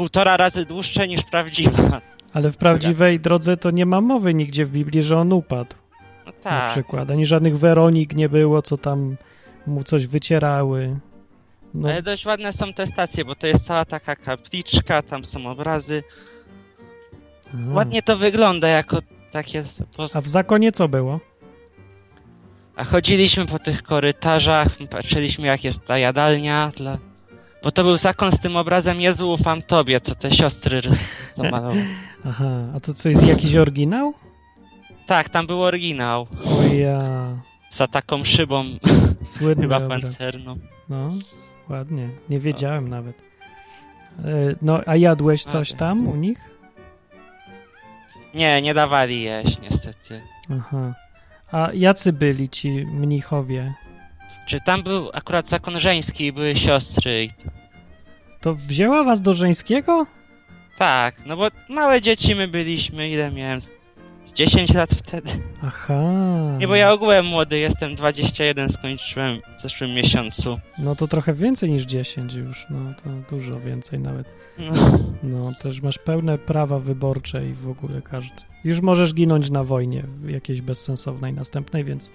półtora 0.00 0.36
razy 0.36 0.64
dłuższe 0.64 1.08
niż 1.08 1.22
prawdziwa. 1.22 2.00
Ale 2.34 2.50
w 2.50 2.56
prawdziwej 2.56 3.20
drodze 3.20 3.56
to 3.56 3.70
nie 3.70 3.86
ma 3.86 4.00
mowy 4.00 4.34
nigdzie 4.34 4.64
w 4.64 4.70
Biblii, 4.70 5.02
że 5.02 5.18
on 5.18 5.32
upadł. 5.32 5.74
No 6.26 6.32
Na 6.32 6.38
tak. 6.42 6.70
przykład. 6.70 7.10
Ani 7.10 7.26
żadnych 7.26 7.58
Weronik 7.58 8.14
nie 8.14 8.28
było, 8.28 8.62
co 8.62 8.76
tam 8.76 9.16
mu 9.66 9.84
coś 9.84 10.06
wycierały. 10.06 10.96
No, 11.74 11.88
Ale 11.88 12.02
dość 12.02 12.26
ładne 12.26 12.52
są 12.52 12.72
te 12.72 12.86
stacje, 12.86 13.24
bo 13.24 13.34
to 13.34 13.46
jest 13.46 13.66
cała 13.66 13.84
taka 13.84 14.16
kapliczka, 14.16 15.02
tam 15.02 15.24
są 15.24 15.46
obrazy. 15.46 16.02
a. 17.70 17.74
Ładnie 17.74 18.02
to 18.02 18.16
wygląda 18.16 18.68
jako 18.68 18.98
takie... 19.30 19.64
pos- 19.96 20.16
A 20.16 20.20
w 20.20 20.28
zakonie 20.28 20.72
co 20.72 20.88
było? 20.88 21.20
A 22.76 22.84
chodziliśmy 22.84 23.46
po 23.46 23.58
tych 23.58 23.82
korytarzach, 23.82 24.68
patrzyliśmy 24.90 25.46
jak 25.46 25.64
jest 25.64 25.84
ta 25.86 25.98
jadalnia, 25.98 26.72
dla... 26.76 26.98
bo 27.62 27.70
to 27.70 27.82
był 27.84 27.96
zakon 27.96 28.32
z 28.32 28.40
tym 28.40 28.56
obrazem 28.56 29.00
Jezu 29.00 29.30
ufam 29.32 29.62
Tobie, 29.62 30.00
co 30.00 30.14
te 30.14 30.30
siostry 30.30 30.82
zamalowały. 31.34 31.84
Aha, 32.26 32.50
a 32.76 32.80
to 32.80 32.94
co 32.94 33.08
jest 33.08 33.22
jakiś 33.26 33.56
oryginał? 33.56 34.12
tak, 35.06 35.28
tam 35.28 35.46
był 35.46 35.62
oryginał, 35.62 36.26
O 36.44 36.62
ja, 36.74 37.28
za 37.70 37.86
taką 37.86 38.24
szybą, 38.24 38.64
słynny 39.22 39.62
chyba 39.62 39.76
obraz. 39.76 40.02
pancerną. 40.02 40.56
No, 40.88 41.10
ładnie. 41.68 42.08
Nie 42.28 42.38
wiedziałem 42.40 42.88
nawet. 42.88 43.22
E, 44.18 44.24
No, 44.62 44.80
a 44.86 44.96
jadłeś 44.96 45.44
coś 45.44 45.72
tam 45.72 46.08
u 46.08 46.16
nich? 46.16 46.50
Nie, 48.34 48.62
nie 48.62 48.74
dawali 48.74 49.22
jeść 49.22 49.60
niestety. 49.62 50.20
Aha. 50.58 50.94
A 51.52 51.68
jacy 51.74 52.12
byli 52.12 52.48
ci 52.48 52.70
mnichowie? 52.86 53.74
Czy 54.50 54.60
tam 54.60 54.82
był 54.82 55.10
akurat 55.12 55.48
zakon 55.48 55.80
żeński 55.80 56.26
i 56.26 56.32
były 56.32 56.56
siostry. 56.56 57.28
To 58.40 58.54
wzięła 58.54 59.04
was 59.04 59.20
do 59.20 59.34
żeńskiego? 59.34 60.06
Tak, 60.78 61.26
no 61.26 61.36
bo 61.36 61.48
małe 61.68 62.00
dzieci 62.00 62.34
my 62.34 62.48
byliśmy, 62.48 63.10
ile 63.10 63.30
miałem? 63.30 63.60
Z 63.60 63.70
z 64.30 64.32
10 64.32 64.74
lat 64.74 64.90
wtedy. 64.90 65.30
Aha. 65.62 66.02
Nie, 66.58 66.68
bo 66.68 66.74
ja 66.74 66.92
ogółem 66.92 67.26
młody 67.26 67.58
jestem, 67.58 67.94
21 67.94 68.70
skończyłem 68.70 69.40
w 69.58 69.62
zeszłym 69.62 69.94
miesiącu. 69.94 70.60
No 70.78 70.96
to 70.96 71.06
trochę 71.06 71.32
więcej 71.32 71.70
niż 71.70 71.82
10 71.82 72.34
już, 72.34 72.66
no 72.70 72.94
to 73.04 73.36
dużo 73.36 73.60
więcej 73.60 73.98
nawet. 73.98 74.26
No. 74.58 74.98
No, 75.22 75.52
też 75.62 75.82
masz 75.82 75.98
pełne 75.98 76.38
prawa 76.38 76.78
wyborcze 76.78 77.48
i 77.48 77.52
w 77.52 77.68
ogóle 77.68 78.02
każdy. 78.02 78.42
Już 78.64 78.80
możesz 78.80 79.14
ginąć 79.14 79.50
na 79.50 79.64
wojnie 79.64 80.02
w 80.22 80.30
jakiejś 80.30 80.60
bezsensownej 80.60 81.32
następnej, 81.32 81.84
więc 81.84 82.10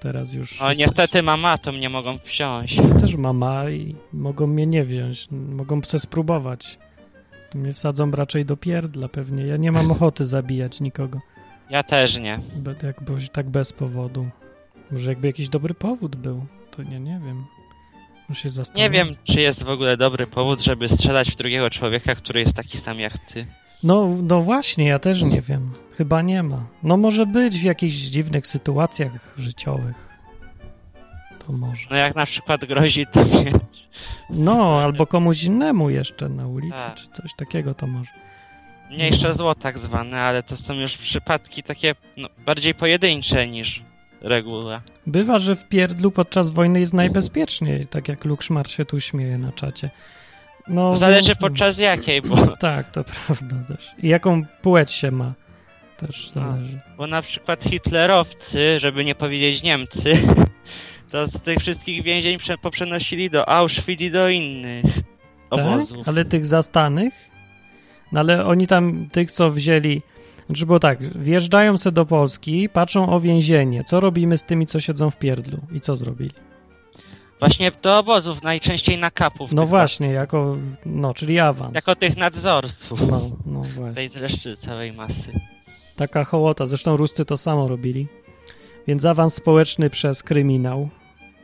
teraz 0.00 0.32
już... 0.34 0.62
O, 0.62 0.68
jesteś- 0.68 0.78
niestety 0.78 1.22
mama 1.22 1.58
to 1.58 1.72
mnie 1.72 1.88
mogą 1.88 2.18
wziąć. 2.18 2.76
Ja 2.76 2.94
też 2.94 3.14
mama 3.16 3.70
i 3.70 3.94
mogą 4.12 4.46
mnie 4.46 4.66
nie 4.66 4.84
wziąć, 4.84 5.28
mogą 5.30 5.82
se 5.82 5.98
spróbować. 5.98 6.78
Mnie 7.54 7.72
wsadzą 7.72 8.10
raczej 8.10 8.44
do 8.44 8.56
pierdla 8.56 9.08
pewnie. 9.08 9.46
Ja 9.46 9.56
nie 9.56 9.72
mam 9.72 9.90
ochoty 9.90 10.24
zabijać 10.24 10.80
nikogo, 10.80 11.20
Ja 11.70 11.82
też 11.82 12.16
nie. 12.18 12.40
be- 12.56 12.74
jak, 12.82 13.02
bo, 13.02 13.12
tak 13.32 13.50
bez 13.50 13.72
powodu. 13.72 14.28
Może 14.90 15.10
jakby 15.10 15.26
jakiś 15.26 15.48
dobry 15.48 15.74
powód 15.74 16.16
był, 16.16 16.46
to 16.70 16.82
nie, 16.82 17.00
nie 17.00 17.20
wiem. 17.26 17.44
Nie 18.76 18.90
wiem, 18.90 19.16
czy 19.24 19.40
jest 19.40 19.64
w 19.64 19.68
ogóle 19.68 19.96
dobry 19.96 20.26
powód, 20.26 20.60
żeby 20.60 20.88
strzelać 20.88 21.30
w 21.30 21.36
drugiego 21.36 21.70
człowieka, 21.70 22.14
który 22.14 22.40
jest 22.40 22.56
taki 22.56 22.78
sam 22.78 23.00
jak 23.00 23.18
ty. 23.18 23.46
No, 23.82 24.08
no 24.22 24.42
właśnie, 24.42 24.86
ja 24.86 24.98
też 24.98 25.22
nie 25.22 25.40
wiem. 25.40 25.72
Chyba 25.96 26.22
nie 26.22 26.42
ma. 26.42 26.66
No 26.82 26.96
może 26.96 27.26
być 27.26 27.58
w 27.58 27.62
jakichś 27.62 27.94
dziwnych 27.94 28.46
sytuacjach 28.46 29.34
życiowych. 29.36 30.08
To 31.46 31.52
może. 31.52 31.86
No 31.90 31.96
jak 31.96 32.14
na 32.14 32.26
przykład 32.26 32.64
grozi 32.64 33.06
tobie. 33.12 33.52
No, 34.30 34.80
albo 34.80 35.06
komuś 35.06 35.42
innemu 35.42 35.90
jeszcze 35.90 36.28
na 36.28 36.46
ulicy, 36.46 36.76
Tak. 36.76 36.94
czy 36.94 37.08
coś 37.08 37.34
takiego 37.34 37.74
to 37.74 37.86
może. 37.86 38.10
Mniejsze 38.90 39.34
zło 39.34 39.54
tak 39.54 39.78
zwane, 39.78 40.20
ale 40.20 40.42
to 40.42 40.56
są 40.56 40.74
już 40.74 40.96
przypadki 40.96 41.62
takie 41.62 41.94
no, 42.16 42.28
bardziej 42.46 42.74
pojedyncze 42.74 43.46
niż 43.48 43.82
reguła. 44.20 44.80
Bywa, 45.06 45.38
że 45.38 45.56
w 45.56 45.68
pierdlu 45.68 46.10
podczas 46.10 46.50
wojny 46.50 46.80
jest 46.80 46.94
najbezpieczniej, 46.94 47.86
tak 47.86 48.08
jak 48.08 48.24
Luke 48.24 48.42
Szmar 48.42 48.70
się 48.70 48.84
tu 48.84 49.00
śmieje 49.00 49.38
na 49.38 49.52
czacie. 49.52 49.90
No, 50.68 50.96
Zależy 50.96 51.36
podczas 51.36 51.78
jakiej, 51.78 52.22
bo, 52.22 52.46
Tak, 52.56 52.90
to 52.90 53.04
prawda 53.04 53.56
też. 53.74 53.90
I 54.02 54.08
jaką 54.08 54.44
płeć 54.62 54.92
się 54.92 55.10
ma, 55.10 55.32
też 55.96 56.34
No. 56.34 56.42
zależy. 56.42 56.80
bo 56.96 57.06
na 57.06 57.22
przykład 57.22 57.62
hitlerowcy, 57.62 58.80
żeby 58.80 59.04
nie 59.04 59.14
powiedzieć 59.14 59.62
Niemcy, 59.62 60.12
to 61.10 61.26
z 61.26 61.42
tych 61.42 61.58
wszystkich 61.58 62.02
więzień 62.02 62.38
prze- 62.38 62.58
poprzenosili 62.58 63.30
do 63.30 63.48
Auschwitz 63.48 64.00
i 64.00 64.10
do 64.10 64.28
innych 64.28 64.84
obozów. 65.50 65.98
Tak? 65.98 66.08
Ale 66.08 66.24
tych 66.24 66.46
zastanych? 66.46 67.14
No 68.12 68.20
ale 68.20 68.46
oni 68.46 68.66
tam, 68.66 69.08
tych 69.12 69.32
co 69.32 69.50
wzięli, 69.50 70.02
znaczy 70.46 70.66
było 70.66 70.78
tak, 70.78 71.02
wjeżdżają 71.18 71.76
se 71.76 71.92
do 71.92 72.06
Polski, 72.06 72.68
patrzą 72.68 73.08
o 73.08 73.20
więzienie, 73.20 73.84
co 73.84 74.00
robimy 74.00 74.38
z 74.38 74.44
tymi, 74.44 74.66
co 74.66 74.80
siedzą 74.80 75.10
w 75.10 75.16
pierdlu 75.18 75.58
i 75.72 75.80
co 75.80 75.96
zrobili? 75.96 76.30
Właśnie 77.40 77.72
do 77.82 77.98
obozów, 77.98 78.42
najczęściej 78.42 78.98
na 78.98 79.10
kapów. 79.10 79.52
No 79.52 79.66
właśnie, 79.66 80.08
jako, 80.08 80.56
no, 80.86 81.14
czyli 81.14 81.38
awans. 81.40 81.74
Jako 81.74 81.96
tych 81.96 82.16
nadzorców. 82.16 83.00
No, 83.10 83.30
no 83.46 83.62
właśnie. 83.74 83.94
Tej 84.10 84.20
reszty 84.20 84.56
całej 84.56 84.92
masy. 84.92 85.40
Taka 85.96 86.24
hołota, 86.24 86.66
zresztą 86.66 86.96
Ruscy 86.96 87.24
to 87.24 87.36
samo 87.36 87.68
robili. 87.68 88.06
Więc 88.86 89.04
awans 89.04 89.34
społeczny 89.34 89.90
przez 89.90 90.22
kryminał 90.22 90.88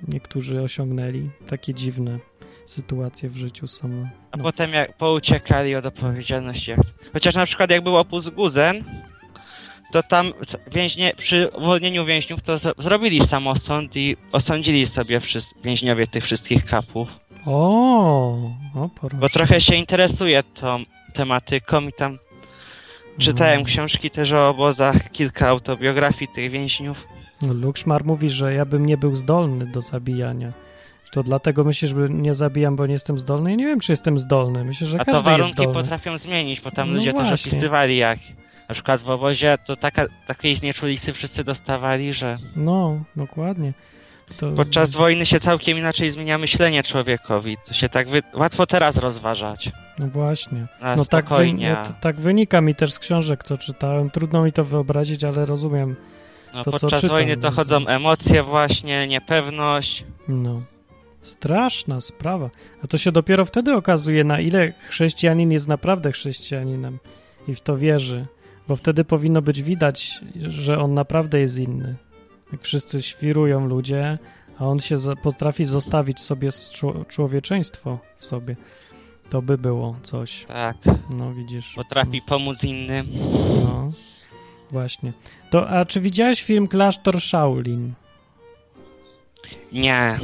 niektórzy 0.08 0.62
osiągnęli. 0.62 1.30
Takie 1.48 1.74
dziwne 1.74 2.18
sytuacje 2.66 3.28
w 3.28 3.36
życiu 3.36 3.66
są. 3.66 4.08
A 4.32 4.36
No. 4.36 4.42
potem 4.42 4.72
jak 4.72 4.96
pouciekali 4.96 5.74
od 5.76 5.86
odpowiedzialności. 5.86 6.72
Chociaż 7.12 7.34
na 7.34 7.46
przykład 7.46 7.70
jak 7.70 7.84
był 7.84 7.96
opus 7.96 8.28
Guzen, 8.30 8.84
to 9.94 10.02
tam 10.02 10.32
więźnie, 10.72 11.12
przy 11.18 11.48
uwolnieniu 11.48 12.04
więźniów 12.04 12.42
to 12.42 12.56
zrobili 12.78 13.26
samosąd 13.26 13.96
i 13.96 14.16
osądzili 14.32 14.86
sobie 14.86 15.20
wszyscy, 15.20 15.54
więźniowie 15.64 16.06
tych 16.06 16.24
wszystkich 16.24 16.64
kapów. 16.64 17.08
O, 17.46 18.30
o 18.74 18.88
proszę. 19.00 19.16
Bo 19.16 19.28
trochę 19.28 19.60
się 19.60 19.74
interesuje 19.74 20.42
tą 20.42 20.84
tematyką 21.12 21.88
i 21.88 21.92
tam 21.92 22.18
czytałem 23.18 23.60
No. 23.60 23.66
książki 23.66 24.10
też 24.10 24.32
o 24.32 24.48
obozach, 24.48 25.10
kilka 25.12 25.48
autobiografii 25.48 26.30
tych 26.34 26.50
więźniów. 26.50 27.04
No, 27.42 27.52
Lukszmar 27.54 28.04
mówi, 28.04 28.30
że 28.30 28.54
ja 28.54 28.64
bym 28.64 28.86
nie 28.86 28.96
był 28.96 29.14
zdolny 29.14 29.66
do 29.66 29.80
zabijania. 29.80 30.52
To 31.12 31.22
dlatego 31.22 31.64
myślisz, 31.64 31.90
że 31.90 32.08
nie 32.08 32.34
zabijam, 32.34 32.76
bo 32.76 32.86
nie 32.86 32.92
jestem 32.92 33.18
zdolny? 33.18 33.50
Ja 33.50 33.56
nie 33.56 33.66
wiem, 33.66 33.80
czy 33.80 33.92
jestem 33.92 34.18
zdolny. 34.18 34.64
Myślę, 34.64 34.86
że 34.86 35.00
A 35.00 35.04
każdy 35.04 35.12
to 35.12 35.16
jest 35.18 35.24
warunki 35.38 35.52
zdolny. 35.52 35.74
potrafią 35.74 36.18
zmienić, 36.18 36.60
bo 36.60 36.70
tam 36.70 36.90
No 36.90 36.96
ludzie 36.98 37.12
też 37.12 37.28
właśnie. 37.28 37.50
opisywali 37.52 37.96
jak 37.96 38.18
na 38.74 38.76
przykład 38.76 39.00
w 39.00 39.10
obozie 39.10 39.58
to 39.66 39.76
taka, 39.76 40.06
takiej 40.26 40.56
znieczulisy 40.56 41.12
wszyscy 41.12 41.44
dostawali, 41.44 42.14
że 42.14 42.38
No, 42.56 43.04
dokładnie. 43.16 43.72
To... 44.36 44.52
podczas 44.52 44.94
wojny 44.94 45.26
się 45.26 45.40
całkiem 45.40 45.78
inaczej 45.78 46.10
zmienia 46.10 46.38
myślenie 46.38 46.82
człowiekowi. 46.82 47.56
To 47.66 47.74
się 47.74 47.88
tak 47.88 48.08
wy... 48.08 48.22
łatwo 48.34 48.66
teraz 48.66 48.96
rozważać. 48.96 49.70
No 49.98 50.06
właśnie. 50.06 50.66
Na 50.80 50.96
No 50.96 51.04
tak, 51.04 51.28
wy... 51.28 51.52
no, 51.52 51.82
tak 52.00 52.16
wynika 52.16 52.60
mi 52.60 52.74
też 52.74 52.92
z 52.92 52.98
książek, 52.98 53.44
co 53.44 53.58
czytałem. 53.58 54.10
Trudno 54.10 54.42
mi 54.42 54.52
to 54.52 54.64
wyobrazić, 54.64 55.24
ale 55.24 55.46
rozumiem. 55.46 55.96
no, 56.54 56.64
to, 56.64 56.72
co 56.72 56.80
podczas 56.80 57.00
czytam, 57.00 57.16
wojny 57.16 57.36
to 57.36 57.48
więc- 57.48 57.56
chodzą 57.56 57.86
emocje 57.86 58.42
właśnie, 58.42 59.08
niepewność. 59.08 60.04
No. 60.28 60.62
Straszna 61.22 62.00
sprawa. 62.00 62.50
A 62.84 62.86
to 62.86 62.98
się 62.98 63.12
dopiero 63.12 63.44
wtedy 63.44 63.74
okazuje, 63.74 64.24
na 64.24 64.40
ile 64.40 64.72
chrześcijanin 64.72 65.52
jest 65.52 65.68
naprawdę 65.68 66.12
chrześcijaninem 66.12 66.98
i 67.48 67.54
w 67.54 67.60
to 67.60 67.76
wierzy. 67.76 68.26
Bo 68.68 68.76
wtedy 68.76 69.04
powinno 69.04 69.42
być 69.42 69.62
widać, 69.62 70.20
że 70.36 70.78
on 70.78 70.94
naprawdę 70.94 71.40
jest 71.40 71.58
inny. 71.58 71.96
Jak 72.52 72.62
wszyscy 72.62 73.02
świrują 73.02 73.66
ludzie, 73.66 74.18
a 74.58 74.66
on 74.66 74.78
się 74.80 74.96
potrafi 75.22 75.64
zostawić 75.64 76.20
sobie 76.20 76.48
człowieczeństwo 77.08 77.98
w 78.16 78.24
sobie. 78.24 78.56
To 79.30 79.42
by 79.42 79.58
było 79.58 79.96
coś. 80.02 80.44
Tak, 80.44 80.76
No 81.18 81.34
widzisz. 81.34 81.72
potrafi 81.74 82.22
pomóc 82.22 82.64
innym. 82.64 83.08
No, 83.64 83.92
właśnie. 84.70 85.12
To, 85.50 85.68
a 85.70 85.84
czy 85.84 86.00
widziałeś 86.00 86.42
film 86.42 86.68
Klasztor 86.68 87.20
Shaolin? 87.20 87.92
Nie. 89.72 90.18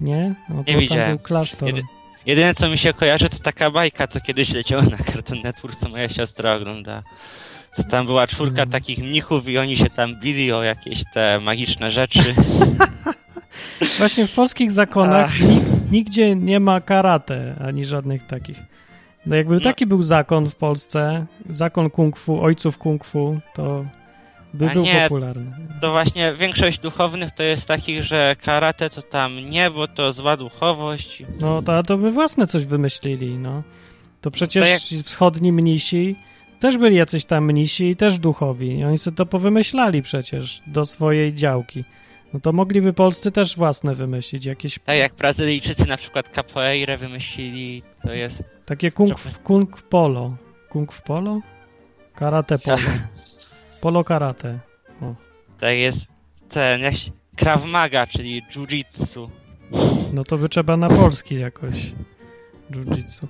Nie? 0.00 0.34
No, 0.48 0.64
Nie 0.68 0.78
widziałem. 0.78 1.08
był 1.08 1.18
klasztor. 1.18 1.68
Jedy- 1.68 1.82
Jedyne 2.26 2.54
co 2.54 2.68
mi 2.68 2.78
się 2.78 2.92
kojarzy 2.92 3.28
to 3.28 3.38
taka 3.38 3.70
bajka, 3.70 4.06
co 4.06 4.20
kiedyś 4.20 4.50
leciała 4.54 4.82
na 4.82 4.96
Cartoon 4.98 5.40
Network, 5.42 5.76
co 5.76 5.88
moja 5.88 6.08
siostra 6.08 6.54
ogląda. 6.54 7.02
Co 7.76 7.84
tam 7.84 8.06
była 8.06 8.26
czwórka 8.26 8.50
Mhm. 8.62 8.70
takich 8.70 8.98
mnichów 8.98 9.48
i 9.48 9.58
oni 9.58 9.76
się 9.76 9.90
tam 9.90 10.20
bili 10.20 10.52
o 10.52 10.62
jakieś 10.62 11.02
te 11.14 11.40
magiczne 11.40 11.90
rzeczy. 11.90 12.34
Właśnie 13.98 14.26
w 14.26 14.32
polskich 14.34 14.72
zakonach 14.72 15.30
Ach. 15.34 15.40
nig, 15.40 15.62
nigdzie 15.90 16.36
nie 16.36 16.60
ma 16.60 16.80
karate, 16.80 17.54
ani 17.66 17.84
żadnych 17.84 18.26
takich. 18.26 18.58
No 19.26 19.36
jakby 19.36 19.54
No. 19.54 19.60
taki 19.60 19.86
był 19.86 20.02
zakon 20.02 20.46
w 20.50 20.54
Polsce, 20.56 21.26
zakon 21.50 21.90
kung 21.90 22.16
fu, 22.18 22.42
ojców 22.44 22.78
kung 22.78 23.04
fu, 23.04 23.40
to 23.54 23.84
by 24.54 24.68
A 24.70 24.72
był 24.72 24.82
nie, 24.82 25.02
popularny. 25.02 25.52
To 25.80 25.90
właśnie 25.90 26.34
większość 26.34 26.78
duchownych 26.78 27.30
to 27.30 27.42
jest 27.42 27.66
takich, 27.68 28.02
że 28.04 28.36
karate 28.42 28.90
to 28.90 29.02
tam 29.02 29.50
nie, 29.50 29.70
bo 29.70 29.88
to 29.88 30.12
zła 30.12 30.36
duchowość. 30.36 31.22
No 31.40 31.62
to, 31.62 31.82
to 31.82 31.98
by 31.98 32.10
własne 32.10 32.46
coś 32.46 32.66
wymyślili, 32.66 33.38
no. 33.38 33.62
To 34.20 34.30
przecież 34.30 34.62
To 34.64 34.68
jak- 34.68 35.04
wschodni 35.04 35.52
mnisi 35.52 36.16
też 36.62 36.78
byli 36.78 36.96
jacyś 36.96 37.24
tam 37.24 37.44
mnisi 37.44 37.88
i 37.88 37.96
też 37.96 38.18
duchowi. 38.18 38.84
Oni 38.84 38.98
sobie 38.98 39.16
to 39.16 39.26
powymyślali 39.26 40.02
przecież 40.02 40.62
do 40.66 40.86
swojej 40.86 41.34
działki. 41.34 41.84
No 42.34 42.40
to 42.40 42.52
mogliby 42.52 42.92
polscy 42.92 43.32
też 43.32 43.56
własne 43.56 43.94
wymyślić, 43.94 44.46
jakieś 44.46 44.78
Tak 44.78 44.98
jak 44.98 45.14
Brazylijczycy 45.14 45.86
na 45.86 45.96
przykład 45.96 46.28
capoeirę 46.28 46.96
wymyślili, 46.96 47.82
to 48.02 48.12
jest... 48.12 48.44
takie 48.66 48.90
kung, 48.90 49.12
kung 49.42 49.82
polo. 49.82 50.34
Kung 50.68 50.92
polo? 50.92 51.40
Karate 52.14 52.58
polo. 52.58 52.78
Polo 53.80 54.04
karate. 54.04 54.58
Tak 55.60 55.76
jest 55.76 56.06
ten, 56.48 56.80
jak 56.80 56.94
Krav 57.36 57.64
Maga, 57.64 58.06
czyli 58.06 58.42
jiu-jitsu. 58.42 59.28
No 60.12 60.24
to 60.24 60.38
by 60.38 60.48
trzeba 60.48 60.76
na 60.76 60.88
polski 60.88 61.34
jakoś. 61.40 61.92
Jiu-jitsu. 62.70 63.26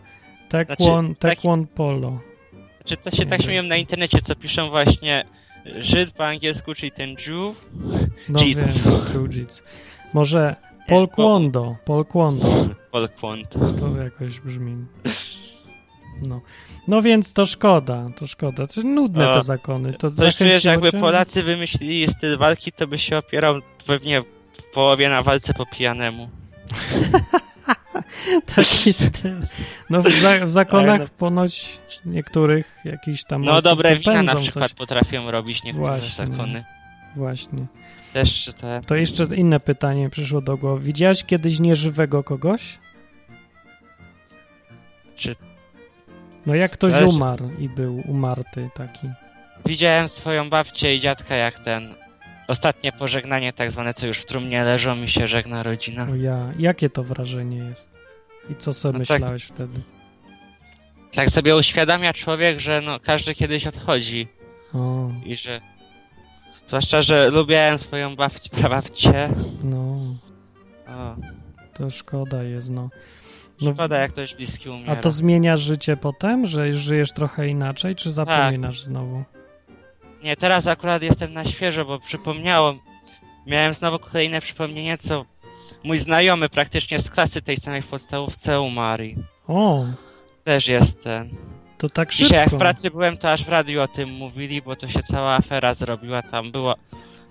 Taekwon, 0.48 1.06
Znaczy, 1.06 1.20
taki- 1.20 1.48
polo. 1.74 2.31
Czy 2.84 2.96
to 2.96 3.10
się 3.10 3.26
tak 3.26 3.38
Nie 3.38 3.44
śmieją 3.44 3.62
na 3.62 3.76
internecie, 3.76 4.18
co 4.22 4.36
piszą 4.36 4.70
właśnie 4.70 5.24
Żyd 5.80 6.10
po 6.10 6.26
angielsku, 6.26 6.74
czyli 6.74 6.92
ten 6.92 7.10
Jew? 7.10 7.56
No 8.28 8.40
wiem, 8.40 8.48
Jitsu. 8.48 8.80
jiu-jitsu. 9.18 9.62
Może 10.12 10.56
polkwondo, 10.88 11.76
polkwondo. 11.84 12.68
Polkwont. 12.90 13.48
To 13.78 14.02
jakoś 14.02 14.40
brzmi. 14.40 14.76
No. 16.22 16.40
No 16.88 17.02
więc 17.02 17.32
to 17.32 17.46
szkoda, 17.46 18.10
to 18.16 18.26
szkoda. 18.26 18.66
To 18.66 18.80
nudne 18.80 19.30
O, 19.30 19.34
te 19.34 19.42
zakony. 19.42 19.92
To 19.92 20.10
Coś 20.10 20.16
zachęciło 20.16 20.72
jakby 20.72 20.90
cię? 20.90 21.00
Polacy 21.00 21.42
wymyślili 21.42 22.08
styl 22.08 22.38
walki, 22.38 22.72
to 22.72 22.86
by 22.86 22.98
się 22.98 23.18
opierał 23.18 23.54
pewnie 23.86 24.22
w 24.52 24.74
połowie 24.74 25.08
na 25.08 25.22
walce 25.22 25.54
po 25.54 25.66
pijanemu. 25.66 26.28
Taki 28.56 28.92
styl. 28.92 29.46
No 29.90 30.02
w, 30.02 30.10
za, 30.12 30.46
w 30.46 30.50
zakonach 30.50 31.00
no- 31.00 31.06
ponoć 31.18 31.80
niektórych 32.04 32.78
jakiś 32.84 33.24
tam 33.24 33.44
No 33.44 33.62
dobre 33.62 33.96
wina 33.96 34.22
na 34.22 34.36
przykład 34.36 34.64
Coś. 34.68 34.74
potrafią 34.74 35.30
robić 35.30 35.62
niektóre 35.64 35.86
Właśnie. 35.86 36.26
zakony. 36.26 36.64
Właśnie. 37.16 37.66
Też 38.12 38.50
te... 38.60 38.80
To 38.86 38.94
jeszcze 38.94 39.24
inne 39.24 39.60
pytanie 39.60 40.10
przyszło 40.10 40.40
do 40.40 40.56
głowy. 40.56 40.84
Widziałeś 40.84 41.24
kiedyś 41.24 41.60
nieżywego 41.60 42.22
kogoś? 42.22 42.78
Czy 45.16 45.36
No 46.46 46.54
jak 46.54 46.72
ktoś 46.72 46.92
Zależy- 46.92 47.16
umarł 47.16 47.50
i 47.58 47.68
był 47.68 48.02
umarty 48.06 48.70
taki. 48.74 49.08
Widziałem 49.66 50.08
swoją 50.08 50.50
babcię 50.50 50.94
i 50.96 51.00
dziadka 51.00 51.34
jak 51.34 51.58
ten... 51.60 51.94
Ostatnie 52.52 52.92
pożegnanie 52.92 53.52
tak 53.52 53.70
zwane, 53.70 53.94
co 53.94 54.06
już 54.06 54.18
w 54.18 54.26
trumnie 54.26 54.64
leżą 54.64 55.02
i 55.02 55.08
się 55.08 55.28
żegna 55.28 55.62
rodzina. 55.62 56.08
O 56.10 56.14
ja, 56.14 56.52
jakie 56.58 56.88
to 56.90 57.02
wrażenie 57.02 57.56
jest? 57.56 57.90
I 58.50 58.54
co 58.54 58.72
sobie 58.72 58.98
No 58.98 59.04
tak. 59.04 59.20
myślałeś 59.20 59.44
wtedy? 59.44 59.80
Tak 61.14 61.30
sobie 61.30 61.56
uświadamia 61.56 62.12
człowiek, 62.12 62.60
że 62.60 62.80
no 62.80 63.00
każdy 63.00 63.34
kiedyś 63.34 63.66
odchodzi 63.66 64.28
O, 64.74 65.08
i 65.24 65.36
że... 65.36 65.60
Zwłaszcza, 66.66 67.02
że 67.02 67.30
lubiałem 67.30 67.78
swoją 67.78 68.16
babci, 68.16 68.50
prababcię. 68.50 69.28
no, 69.62 69.98
O, 70.88 71.16
to 71.74 71.90
szkoda 71.90 72.42
jest, 72.42 72.70
no. 72.70 72.88
No, 73.60 73.72
szkoda 73.74 73.98
jak 73.98 74.12
ktoś 74.12 74.34
bliski 74.34 74.68
umiera. 74.70 74.92
A 74.92 74.96
to 74.96 75.10
zmienia 75.10 75.56
życie 75.56 75.96
potem, 75.96 76.46
że 76.46 76.74
żyjesz 76.74 77.12
trochę 77.12 77.48
inaczej, 77.48 77.94
czy 77.94 78.12
zapominasz 78.12 78.82
znowu? 78.82 79.24
Nie, 80.22 80.36
teraz 80.36 80.66
akurat 80.66 81.02
jestem 81.02 81.32
na 81.32 81.44
świeżo, 81.44 81.84
bo 81.84 81.98
przypomniało. 81.98 82.74
Miałem 83.46 83.74
znowu 83.74 83.98
kolejne 83.98 84.40
przypomnienie, 84.40 84.98
co 84.98 85.24
mój 85.84 85.98
znajomy 85.98 86.48
praktycznie 86.48 86.98
z 86.98 87.10
klasy 87.10 87.42
tej 87.42 87.56
samej 87.56 87.82
w 87.82 87.86
podstawówce 87.86 88.60
umarł. 88.60 89.04
O, 89.48 89.84
Też 90.44 90.68
jest 90.68 91.02
ten. 91.04 91.30
to 91.78 91.88
tak 91.88 92.12
szybko. 92.12 92.24
Dzisiaj 92.24 92.38
jak 92.44 92.50
w 92.50 92.58
pracy 92.58 92.90
byłem, 92.90 93.16
to 93.16 93.32
aż 93.32 93.44
w 93.44 93.48
radiu 93.48 93.80
o 93.82 93.88
tym 93.88 94.10
mówili, 94.10 94.62
bo 94.62 94.76
to 94.76 94.88
się 94.88 95.02
cała 95.02 95.34
afera 95.34 95.74
zrobiła. 95.74 96.22
Tam 96.22 96.52
było. 96.52 96.74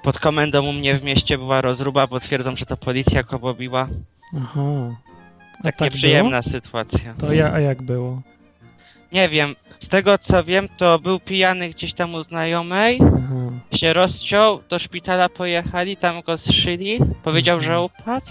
Pod 0.04 0.20
komendą 0.20 0.66
u 0.66 0.74
mnie 0.74 0.96
w 0.98 1.04
mieście 1.04 1.38
była 1.38 1.62
rozruba, 1.62 2.08
bo 2.08 2.20
twierdzą, 2.20 2.56
że 2.56 2.66
to 2.66 2.78
policja 2.78 3.24
kogo 3.24 3.54
biła. 3.54 3.88
Aha. 4.38 4.62
A 5.60 5.64
Tak, 5.64 5.76
tak 5.78 5.82
nieprzyjemna 5.82 6.42
sytuacja. 6.42 7.14
Było? 7.14 7.30
To 7.30 7.34
ja, 7.34 7.54
a 7.54 7.60
jak 7.60 7.82
było? 7.82 8.22
Nie 9.12 9.30
wiem. 9.30 9.56
Z 9.82 9.88
tego 9.88 10.18
co 10.18 10.44
wiem, 10.44 10.70
to 10.78 11.00
był 11.00 11.20
pijany 11.20 11.70
gdzieś 11.70 11.94
tam 11.94 12.14
u 12.16 12.22
znajomej. 12.22 13.00
Aha. 13.02 13.52
się 13.78 13.94
rozciął, 13.94 14.62
do 14.70 14.80
szpitala 14.80 15.30
pojechali, 15.30 15.98
tam 15.98 16.22
go 16.22 16.38
zszyli, 16.38 17.00
powiedział, 17.24 17.58
Mhm. 17.58 17.74
że 17.74 17.82
upadł. 17.82 18.26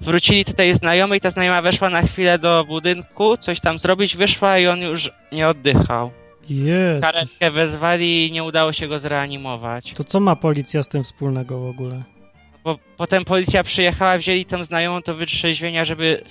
Wrócili 0.00 0.44
tutaj 0.44 0.74
znajomy 0.74 1.16
i 1.16 1.20
ta 1.20 1.30
znajoma 1.30 1.62
weszła 1.62 1.90
na 1.90 2.02
chwilę 2.02 2.38
do 2.38 2.64
budynku, 2.68 3.36
coś 3.36 3.60
tam 3.60 3.78
zrobić, 3.78 4.16
wyszła 4.16 4.58
i 4.58 4.66
on 4.66 4.80
już 4.80 5.10
nie 5.32 5.48
oddychał. 5.48 6.10
Jest. 6.48 7.02
Karetkę 7.06 7.50
wezwali 7.50 8.26
i 8.28 8.32
nie 8.32 8.44
udało 8.44 8.72
się 8.72 8.88
go 8.88 8.98
zreanimować. 8.98 9.92
To 9.92 10.04
co 10.04 10.20
ma 10.20 10.36
policja 10.36 10.82
z 10.82 10.88
tym 10.88 11.02
wspólnego 11.02 11.60
w 11.60 11.68
ogóle? 11.68 12.02
Bo 12.64 12.78
potem 12.96 13.24
policja 13.24 13.64
przyjechała, 13.64 14.18
wzięli 14.18 14.46
tą 14.46 14.64
znajomą 14.64 15.00
do 15.00 15.14
wytrzeźwienia, 15.14 15.84
żeby 15.84 16.22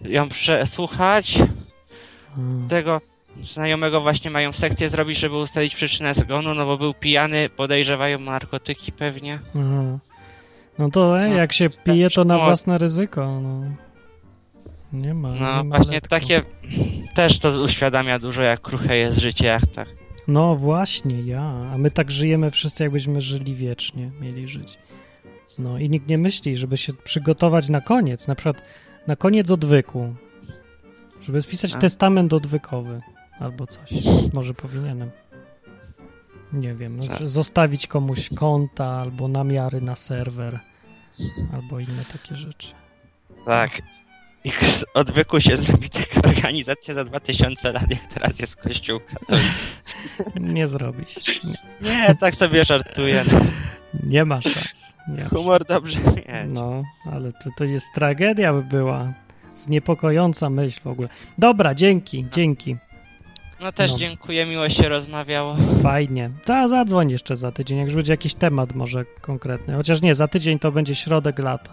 ją 0.00 0.28
przesłuchać. 0.28 1.38
A. 1.38 2.68
Tego 2.68 3.00
znajomego 3.44 4.00
właśnie 4.00 4.30
mają 4.30 4.52
sekcję 4.52 4.88
zrobić, 4.88 5.18
żeby 5.18 5.36
ustalić 5.36 5.74
przyczynę 5.74 6.14
zgonu, 6.14 6.54
no 6.54 6.66
bo 6.66 6.78
był 6.78 6.94
pijany, 6.94 7.48
podejrzewają 7.48 8.18
narkotyki 8.18 8.92
pewnie. 8.92 9.38
Aha. 9.48 9.98
No 10.78 10.90
to 10.90 11.20
e, 11.22 11.28
No, 11.28 11.34
jak 11.36 11.52
się 11.52 11.70
pije, 11.70 12.10
to 12.10 12.24
na 12.24 12.36
no. 12.36 12.44
własne 12.44 12.78
ryzyko. 12.78 13.40
No. 13.40 13.60
Nie 14.92 15.14
ma. 15.14 15.34
nie 15.34 15.40
No 15.40 15.64
ma 15.64 15.64
właśnie 15.64 15.92
letko. 15.92 16.08
takie 16.08 16.42
też 17.14 17.38
to 17.38 17.62
uświadamia 17.62 18.18
dużo, 18.18 18.42
jak 18.42 18.60
kruche 18.60 18.96
jest 18.96 19.18
życie, 19.18 19.46
jak 19.46 19.66
tak. 19.66 19.88
No 20.28 20.56
właśnie, 20.56 21.20
ja. 21.20 21.42
A 21.72 21.78
my 21.78 21.90
tak 21.90 22.10
żyjemy 22.10 22.50
wszyscy, 22.50 22.82
jakbyśmy 22.84 23.20
żyli 23.20 23.54
wiecznie, 23.54 24.10
mieli 24.20 24.48
żyć. 24.48 24.78
No 25.58 25.78
i 25.78 25.90
nikt 25.90 26.08
nie 26.08 26.18
myśli, 26.18 26.56
żeby 26.56 26.76
się 26.76 26.92
przygotować 26.92 27.68
na 27.68 27.80
koniec, 27.80 28.28
na 28.28 28.34
przykład 28.34 28.62
na 29.06 29.16
koniec 29.16 29.50
odwyku. 29.50 30.14
Żeby 31.20 31.42
spisać 31.42 31.74
A. 31.74 31.78
testament 31.78 32.32
odwykowy 32.32 33.00
albo 33.40 33.66
coś. 33.66 33.90
Może 34.32 34.54
powinienem. 34.54 35.10
Nie 36.52 36.74
wiem, 36.74 36.96
no, 36.96 37.06
Tak. 37.06 37.26
zostawić 37.26 37.86
komuś 37.86 38.28
konta 38.34 38.86
albo 38.86 39.28
namiary 39.28 39.80
na 39.80 39.96
serwer 39.96 40.60
albo 41.52 41.80
inne 41.80 42.04
takie 42.04 42.36
rzeczy. 42.36 42.74
Tak. 43.46 43.82
I 44.44 44.50
z 44.78 44.84
odwyku 44.94 45.40
się 45.40 45.56
zrobi 45.56 45.90
taka 45.90 46.28
organizacja 46.28 46.94
za 46.94 47.04
2000 47.04 47.72
lat, 47.72 47.90
jak 47.90 48.14
teraz 48.14 48.38
jest 48.38 48.56
Kościół 48.56 49.00
katolicki. 49.00 49.50
Nie 50.54 50.66
zrobić. 50.66 51.44
Nie, 51.44 51.54
Nie, 51.96 52.14
tak 52.14 52.34
sobie 52.34 52.64
żartuję. 52.64 53.24
No. 53.32 53.40
nie 54.02 54.24
ma 54.24 54.40
szans. 54.42 54.94
Nie 55.08 55.24
Humor 55.24 55.64
dobrze 55.64 55.98
mieć. 55.98 56.24
No, 56.48 56.82
ale 57.12 57.32
to, 57.32 57.50
to 57.56 57.64
jest 57.64 57.86
tragedia 57.94 58.52
by 58.52 58.62
była. 58.62 59.12
Niepokojąca 59.68 60.50
myśl 60.50 60.80
w 60.80 60.86
ogóle. 60.86 61.08
Dobra, 61.38 61.74
dzięki, 61.74 62.26
dzięki. 62.32 62.76
No 63.60 63.72
też 63.72 63.90
No. 63.92 63.98
dziękuję, 63.98 64.46
miło 64.46 64.68
się 64.68 64.88
rozmawiało. 64.88 65.56
Fajnie. 65.82 66.30
Ta 66.44 66.68
zadzwoń 66.68 67.10
jeszcze 67.10 67.36
za 67.36 67.52
tydzień, 67.52 67.78
jak 67.78 67.86
już 67.86 67.94
będzie 67.96 68.12
jakiś 68.12 68.34
temat 68.34 68.74
może 68.74 69.04
konkretny. 69.20 69.74
Chociaż 69.74 70.02
nie, 70.02 70.14
za 70.14 70.28
tydzień 70.28 70.58
to 70.58 70.72
będzie 70.72 70.94
środek 70.94 71.38
lata. 71.38 71.70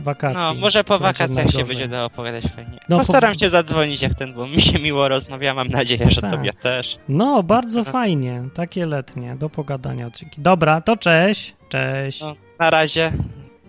Wakacje. 0.00 0.38
No, 0.38 0.54
może 0.54 0.84
po 0.84 0.98
wakacjach 0.98 1.50
się 1.50 1.64
będzie 1.64 1.88
dało 1.88 2.04
opowiadać 2.06 2.44
fajnie. 2.56 2.78
No, 2.88 2.98
Postaram 2.98 3.32
po- 3.32 3.38
się 3.38 3.50
zadzwonić 3.50 4.02
jak 4.02 4.14
ten, 4.14 4.34
bo 4.34 4.46
mi 4.46 4.62
się 4.62 4.78
miło 4.78 5.08
rozmawia, 5.08 5.54
mam 5.54 5.68
nadzieję, 5.68 6.10
że 6.10 6.20
Tak. 6.20 6.30
tobie 6.30 6.52
też. 6.52 6.98
No, 7.08 7.42
bardzo 7.42 7.84
fajnie. 7.84 8.42
Takie 8.54 8.86
letnie, 8.86 9.36
do 9.36 9.48
pogadania 9.48 10.06
odcinki. 10.06 10.40
Dobra, 10.40 10.80
to 10.80 10.96
cześć. 10.96 11.54
Cześć. 11.68 12.20
No. 12.20 12.34
Na 12.58 12.70
razie. 12.70 13.12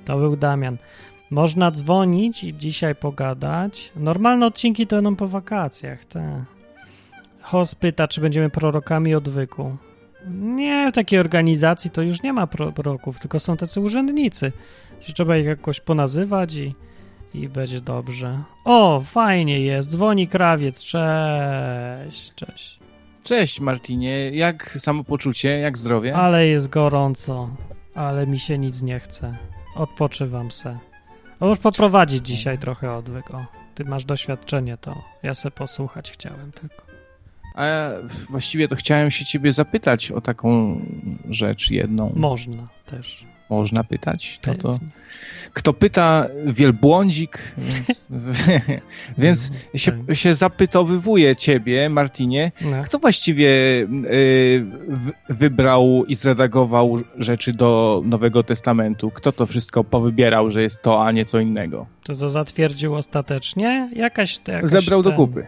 To 0.06 0.18
był 0.18 0.36
Damian. 0.38 0.78
Można 1.30 1.72
dzwonić 1.72 2.44
i 2.44 2.54
dzisiaj 2.54 2.96
pogadać. 2.96 3.92
Normalne 3.96 4.46
odcinki 4.46 4.88
to 4.88 4.96
będą 4.96 5.16
po 5.16 5.28
wakacjach, 5.28 6.06
te. 6.06 6.44
Hos 7.50 7.76
pyta, 7.76 8.08
czy 8.08 8.22
będziemy 8.22 8.50
prorokami 8.50 9.16
odwyku. 9.16 9.78
Nie, 10.32 10.92
w 10.92 10.96
takiej 10.96 11.20
organizacji 11.20 11.92
to 11.92 12.02
już 12.02 12.24
nie 12.24 12.34
ma 12.34 12.48
proroków, 12.48 13.20
tylko 13.20 13.40
są 13.40 13.58
tacy 13.58 13.82
urzędnicy. 13.82 14.52
Trzeba 15.14 15.38
ich 15.38 15.46
jakoś 15.46 15.80
ponazywać 15.80 16.56
i, 16.56 16.76
i 17.34 17.50
będzie 17.50 17.82
dobrze. 17.82 18.44
O, 18.66 19.02
fajnie 19.06 19.60
jest, 19.60 19.90
dzwoni 19.90 20.28
krawiec, 20.28 20.84
cześć, 20.84 22.34
cześć. 22.36 22.80
Cześć 23.24 23.60
Martinie, 23.60 24.30
jak 24.30 24.70
samopoczucie, 24.70 25.50
jak 25.50 25.78
zdrowie? 25.78 26.16
Ale 26.16 26.48
jest 26.48 26.70
gorąco, 26.70 27.50
ale 27.96 28.28
mi 28.28 28.40
się 28.40 28.58
nic 28.58 28.82
nie 28.82 29.00
chce. 29.00 29.38
Odpoczywam 29.76 30.52
se. 30.52 30.80
O, 31.40 31.48
już 31.48 31.60
poprowadzić 31.60 32.26
dzisiaj 32.26 32.58
trochę 32.58 32.94
odwyk. 32.94 33.32
O, 33.32 33.46
ty 33.76 33.86
masz 33.86 34.06
doświadczenie, 34.06 34.78
to 34.78 35.02
ja 35.24 35.34
se 35.34 35.52
posłuchać 35.52 36.12
chciałem 36.12 36.52
tylko. 36.52 36.89
A 37.60 37.90
właściwie 38.30 38.68
to 38.68 38.76
chciałem 38.76 39.12
się 39.12 39.26
ciebie 39.26 39.54
zapytać 39.54 40.12
o 40.12 40.22
taką 40.22 40.82
rzecz 41.30 41.72
jedną. 41.72 42.14
Można 42.16 42.68
też. 42.86 43.26
Można 43.50 43.84
pytać? 43.84 44.40
To, 44.42 44.56
to 44.56 44.80
kto 45.54 45.74
pyta, 45.74 46.28
wielbłądzik, 46.46 47.56
więc, 47.58 48.08
więc 49.18 49.52
się, 49.76 49.92
tak. 49.92 50.16
się 50.16 50.34
zapytowywuje 50.34 51.36
ciebie, 51.36 51.90
Martinie, 51.90 52.52
no. 52.62 52.82
kto 52.84 53.00
właściwie 53.00 53.50
y, 53.50 54.66
wybrał 55.30 56.06
i 56.08 56.16
zredagował 56.16 56.98
rzeczy 57.18 57.54
do 57.54 58.02
Nowego 58.06 58.44
Testamentu? 58.44 59.12
Kto 59.12 59.32
to 59.32 59.46
wszystko 59.46 59.84
powybierał, 59.84 60.52
że 60.52 60.62
jest 60.62 60.82
to, 60.82 61.06
a 61.06 61.12
nie 61.12 61.26
co 61.26 61.40
innego? 61.40 61.86
To 62.04 62.16
co 62.16 62.30
zatwierdził 62.30 62.96
ostatecznie? 62.96 63.90
Jakaś, 63.96 64.40
jakaś 64.48 64.70
Zebrał 64.70 65.04
ten... 65.04 65.12
do 65.12 65.18
kupy. 65.18 65.48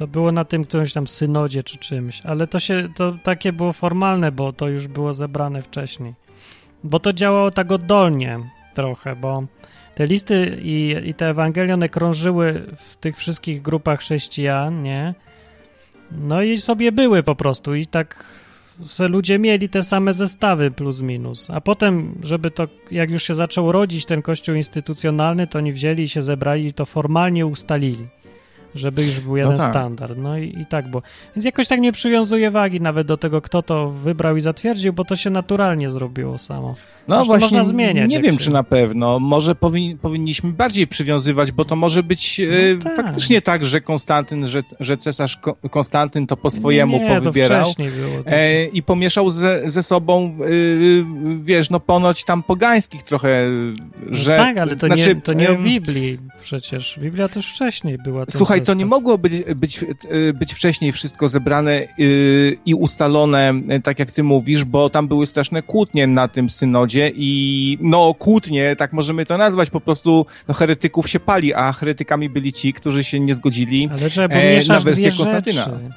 To 0.00 0.06
było 0.06 0.32
na 0.32 0.44
tym 0.44 0.64
którymś 0.64 0.92
tam 0.92 1.08
synodzie 1.08 1.62
czy 1.62 1.78
czymś, 1.78 2.22
ale 2.24 2.46
to 2.46 2.58
się, 2.58 2.88
to 2.96 3.14
takie 3.22 3.52
było 3.52 3.72
formalne, 3.72 4.32
bo 4.32 4.52
to 4.52 4.68
już 4.68 4.88
było 4.88 5.12
zebrane 5.14 5.62
wcześniej. 5.62 6.14
Bo 6.84 7.00
to 7.00 7.12
działało 7.12 7.50
tak 7.50 7.72
oddolnie 7.72 8.38
trochę, 8.74 9.16
bo 9.16 9.42
te 9.94 10.06
listy 10.06 10.60
i, 10.62 10.96
i 11.04 11.14
te 11.14 11.28
Ewangelie, 11.28 11.74
one 11.74 11.88
krążyły 11.88 12.66
w 12.76 12.96
tych 12.96 13.16
wszystkich 13.16 13.62
grupach 13.62 14.00
chrześcijan, 14.00 14.82
nie? 14.82 15.14
No 16.10 16.42
i 16.42 16.58
sobie 16.58 16.92
były 16.92 17.22
po 17.22 17.34
prostu 17.34 17.74
i 17.74 17.86
tak 17.86 18.24
ludzie 19.08 19.38
mieli 19.38 19.68
te 19.68 19.82
same 19.82 20.12
zestawy 20.12 20.70
plus 20.70 21.00
minus. 21.00 21.50
A 21.50 21.60
potem, 21.60 22.18
żeby 22.22 22.50
to, 22.50 22.68
jak 22.90 23.10
już 23.10 23.22
się 23.22 23.34
zaczął 23.34 23.72
rodzić 23.72 24.06
ten 24.06 24.22
kościół 24.22 24.54
instytucjonalny, 24.54 25.46
to 25.46 25.58
oni 25.58 25.72
wzięli 25.72 26.02
i 26.02 26.08
się 26.08 26.22
zebrali 26.22 26.66
i 26.66 26.72
to 26.72 26.86
formalnie 26.86 27.46
ustalili 27.46 28.06
żeby 28.74 29.02
już 29.02 29.20
był 29.20 29.36
jeden 29.36 29.52
no 29.52 29.58
tak. 29.58 29.72
standard. 29.72 30.18
No 30.18 30.38
i, 30.38 30.60
i 30.60 30.66
tak 30.66 30.88
było. 30.88 31.02
Więc 31.36 31.44
jakoś 31.44 31.68
tak 31.68 31.80
nie 31.80 31.92
przywiązuje 31.92 32.50
wagi 32.50 32.80
nawet 32.80 33.06
do 33.06 33.16
tego, 33.16 33.40
kto 33.40 33.62
to 33.62 33.90
wybrał 33.90 34.36
i 34.36 34.40
zatwierdził, 34.40 34.92
bo 34.92 35.04
to 35.04 35.16
się 35.16 35.30
naturalnie 35.30 35.90
zrobiło 35.90 36.38
samo. 36.38 36.74
No 37.08 37.16
Zresztą 37.16 37.26
właśnie, 37.26 37.58
można 37.58 37.64
zmieniać. 37.64 38.10
Nie 38.10 38.20
wiem, 38.20 38.38
się... 38.38 38.44
czy 38.44 38.50
na 38.50 38.62
pewno. 38.62 39.18
Może 39.18 39.54
powin, 39.54 39.98
powinniśmy 39.98 40.52
bardziej 40.52 40.86
przywiązywać, 40.86 41.52
bo 41.52 41.64
to 41.64 41.76
może 41.76 42.02
być 42.02 42.40
e, 42.40 42.44
no 42.74 42.84
tak. 42.84 42.96
faktycznie 42.96 43.42
tak, 43.42 43.64
że 43.64 43.80
Konstantyn, 43.80 44.46
że, 44.46 44.62
że 44.80 44.96
cesarz 44.96 45.38
Konstantyn 45.70 46.26
to 46.26 46.36
po 46.36 46.50
swojemu 46.50 46.98
nie, 46.98 47.08
powybierał 47.08 47.74
to 47.74 47.82
było, 47.82 48.22
to... 48.24 48.30
e, 48.30 48.64
i 48.64 48.82
pomieszał 48.82 49.30
ze, 49.30 49.62
ze 49.70 49.82
sobą, 49.82 50.36
e, 50.40 50.46
wiesz, 51.42 51.70
no 51.70 51.80
ponoć 51.80 52.24
tam 52.24 52.42
pogańskich 52.42 53.02
trochę, 53.02 53.46
no 54.06 54.14
że... 54.14 54.36
tak, 54.36 54.58
ale 54.58 54.76
to, 54.76 54.86
znaczy, 54.86 55.14
nie, 55.14 55.20
to 55.20 55.34
nie 55.34 55.50
o 55.50 55.56
Biblii 55.56 56.18
przecież. 56.40 56.98
Biblia 57.02 57.28
też 57.28 57.52
wcześniej 57.52 57.98
była. 57.98 58.24
Słuchaj, 58.28 58.59
to 58.64 58.74
nie 58.74 58.86
mogło 58.86 59.18
być, 59.18 59.32
być, 59.56 59.82
e, 59.82 60.32
być 60.32 60.54
wcześniej 60.54 60.92
wszystko 60.92 61.28
zebrane 61.28 61.72
e, 61.72 61.86
i 62.66 62.74
ustalone, 62.74 63.54
tak 63.84 63.98
jak 63.98 64.12
ty 64.12 64.22
mówisz, 64.22 64.64
bo 64.64 64.90
tam 64.90 65.08
były 65.08 65.26
straszne 65.26 65.62
kłótnie 65.62 66.06
na 66.06 66.28
tym 66.28 66.50
synodzie, 66.50 67.12
i 67.14 67.78
no 67.80 68.14
kłótnie, 68.14 68.76
tak 68.76 68.92
możemy 68.92 69.26
to 69.26 69.38
nazwać, 69.38 69.70
po 69.70 69.80
prostu 69.80 70.26
no, 70.48 70.54
heretyków 70.54 71.08
się 71.08 71.20
pali, 71.20 71.54
a 71.54 71.72
heretykami 71.72 72.30
byli 72.30 72.52
ci, 72.52 72.72
którzy 72.72 73.04
się 73.04 73.20
nie 73.20 73.34
zgodzili 73.34 73.88
Ale 74.00 74.10
trzeba 74.10 74.34
e, 74.34 74.64
na 74.68 74.80
wersję 74.80 75.12
Konstantyna. 75.12 75.64
Rzeczy. 75.64 75.90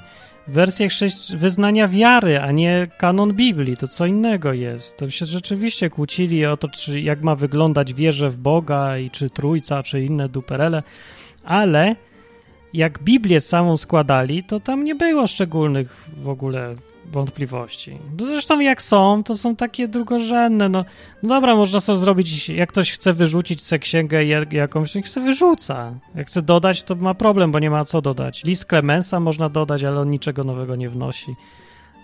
Wersję 0.48 0.88
chrześci- 0.88 1.38
wyznania 1.38 1.88
wiary, 1.88 2.40
a 2.40 2.52
nie 2.52 2.88
kanon 2.98 3.34
Biblii, 3.34 3.78
to 3.78 3.88
co 3.88 4.06
innego 4.06 4.54
jest. 4.54 4.98
To 4.98 5.10
się 5.10 5.26
rzeczywiście 5.26 5.90
kłócili 5.90 6.46
o 6.46 6.58
to, 6.58 6.68
czy 6.68 7.02
jak 7.02 7.22
ma 7.22 7.36
wyglądać 7.36 7.94
wierze 7.94 8.30
w 8.30 8.38
Boga 8.38 8.98
i 8.98 9.10
czy 9.10 9.30
Trójca, 9.30 9.84
czy 9.84 10.02
inne 10.02 10.30
duperele, 10.30 10.84
ale 11.44 11.96
jak 12.74 13.04
Biblię 13.04 13.42
samą 13.42 13.78
składali, 13.78 14.44
to 14.44 14.60
tam 14.60 14.84
nie 14.84 14.96
było 14.96 15.28
szczególnych 15.28 16.10
w 16.18 16.30
ogóle 16.30 16.76
wątpliwości. 17.06 17.98
Zresztą 18.20 18.60
jak 18.60 18.82
są, 18.82 19.24
to 19.24 19.38
są 19.38 19.56
takie 19.56 19.88
drugorzędne. 19.88 20.70
No, 20.70 20.86
no 21.24 21.30
dobra, 21.30 21.56
można 21.56 21.80
sobie 21.80 21.98
zrobić, 21.98 22.50
jak 22.50 22.70
ktoś 22.70 22.92
chce 22.92 23.14
wyrzucić 23.14 23.62
sobie 23.62 23.80
księgę 23.80 24.26
jakąś, 24.52 24.96
niech 24.96 25.10
sobie 25.10 25.26
wyrzuca. 25.26 25.94
Jak 26.16 26.28
chce 26.28 26.42
dodać, 26.42 26.84
to 26.84 26.96
ma 26.96 27.14
problem, 27.14 27.52
bo 27.52 27.60
nie 27.60 27.70
ma 27.70 27.86
co 27.86 28.02
dodać. 28.02 28.44
List 28.44 28.66
Clemensa 28.66 29.20
można 29.20 29.50
dodać, 29.50 29.84
ale 29.84 30.00
on 30.00 30.10
niczego 30.10 30.44
nowego 30.44 30.76
nie 30.76 30.90
wnosi. 30.90 31.36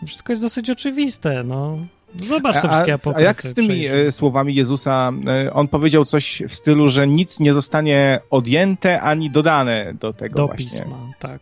Wszystko 0.08 0.32
jest 0.32 0.42
dosyć 0.42 0.70
oczywiste, 0.70 1.44
no. 1.44 1.78
Zobacz 2.16 2.56
wszystkie 2.56 2.96
A 3.16 3.22
jak 3.22 3.44
z 3.44 3.54
tymi 3.54 3.68
przejrzy. 3.68 4.08
E, 4.08 4.12
słowami 4.12 4.56
Jezusa? 4.56 5.12
E, 5.28 5.54
on 5.54 5.68
powiedział 5.68 6.06
coś 6.06 6.44
w 6.48 6.54
stylu, 6.54 6.88
że 6.88 7.08
nic 7.08 7.40
nie 7.40 7.54
zostanie 7.54 8.20
odjęte 8.30 9.02
ani 9.02 9.32
dodane 9.32 9.94
do 10.00 10.14
tego 10.14 10.36
do 10.36 10.48
właśnie. 10.48 10.66
pisma, 10.66 10.98
tak. 11.20 11.42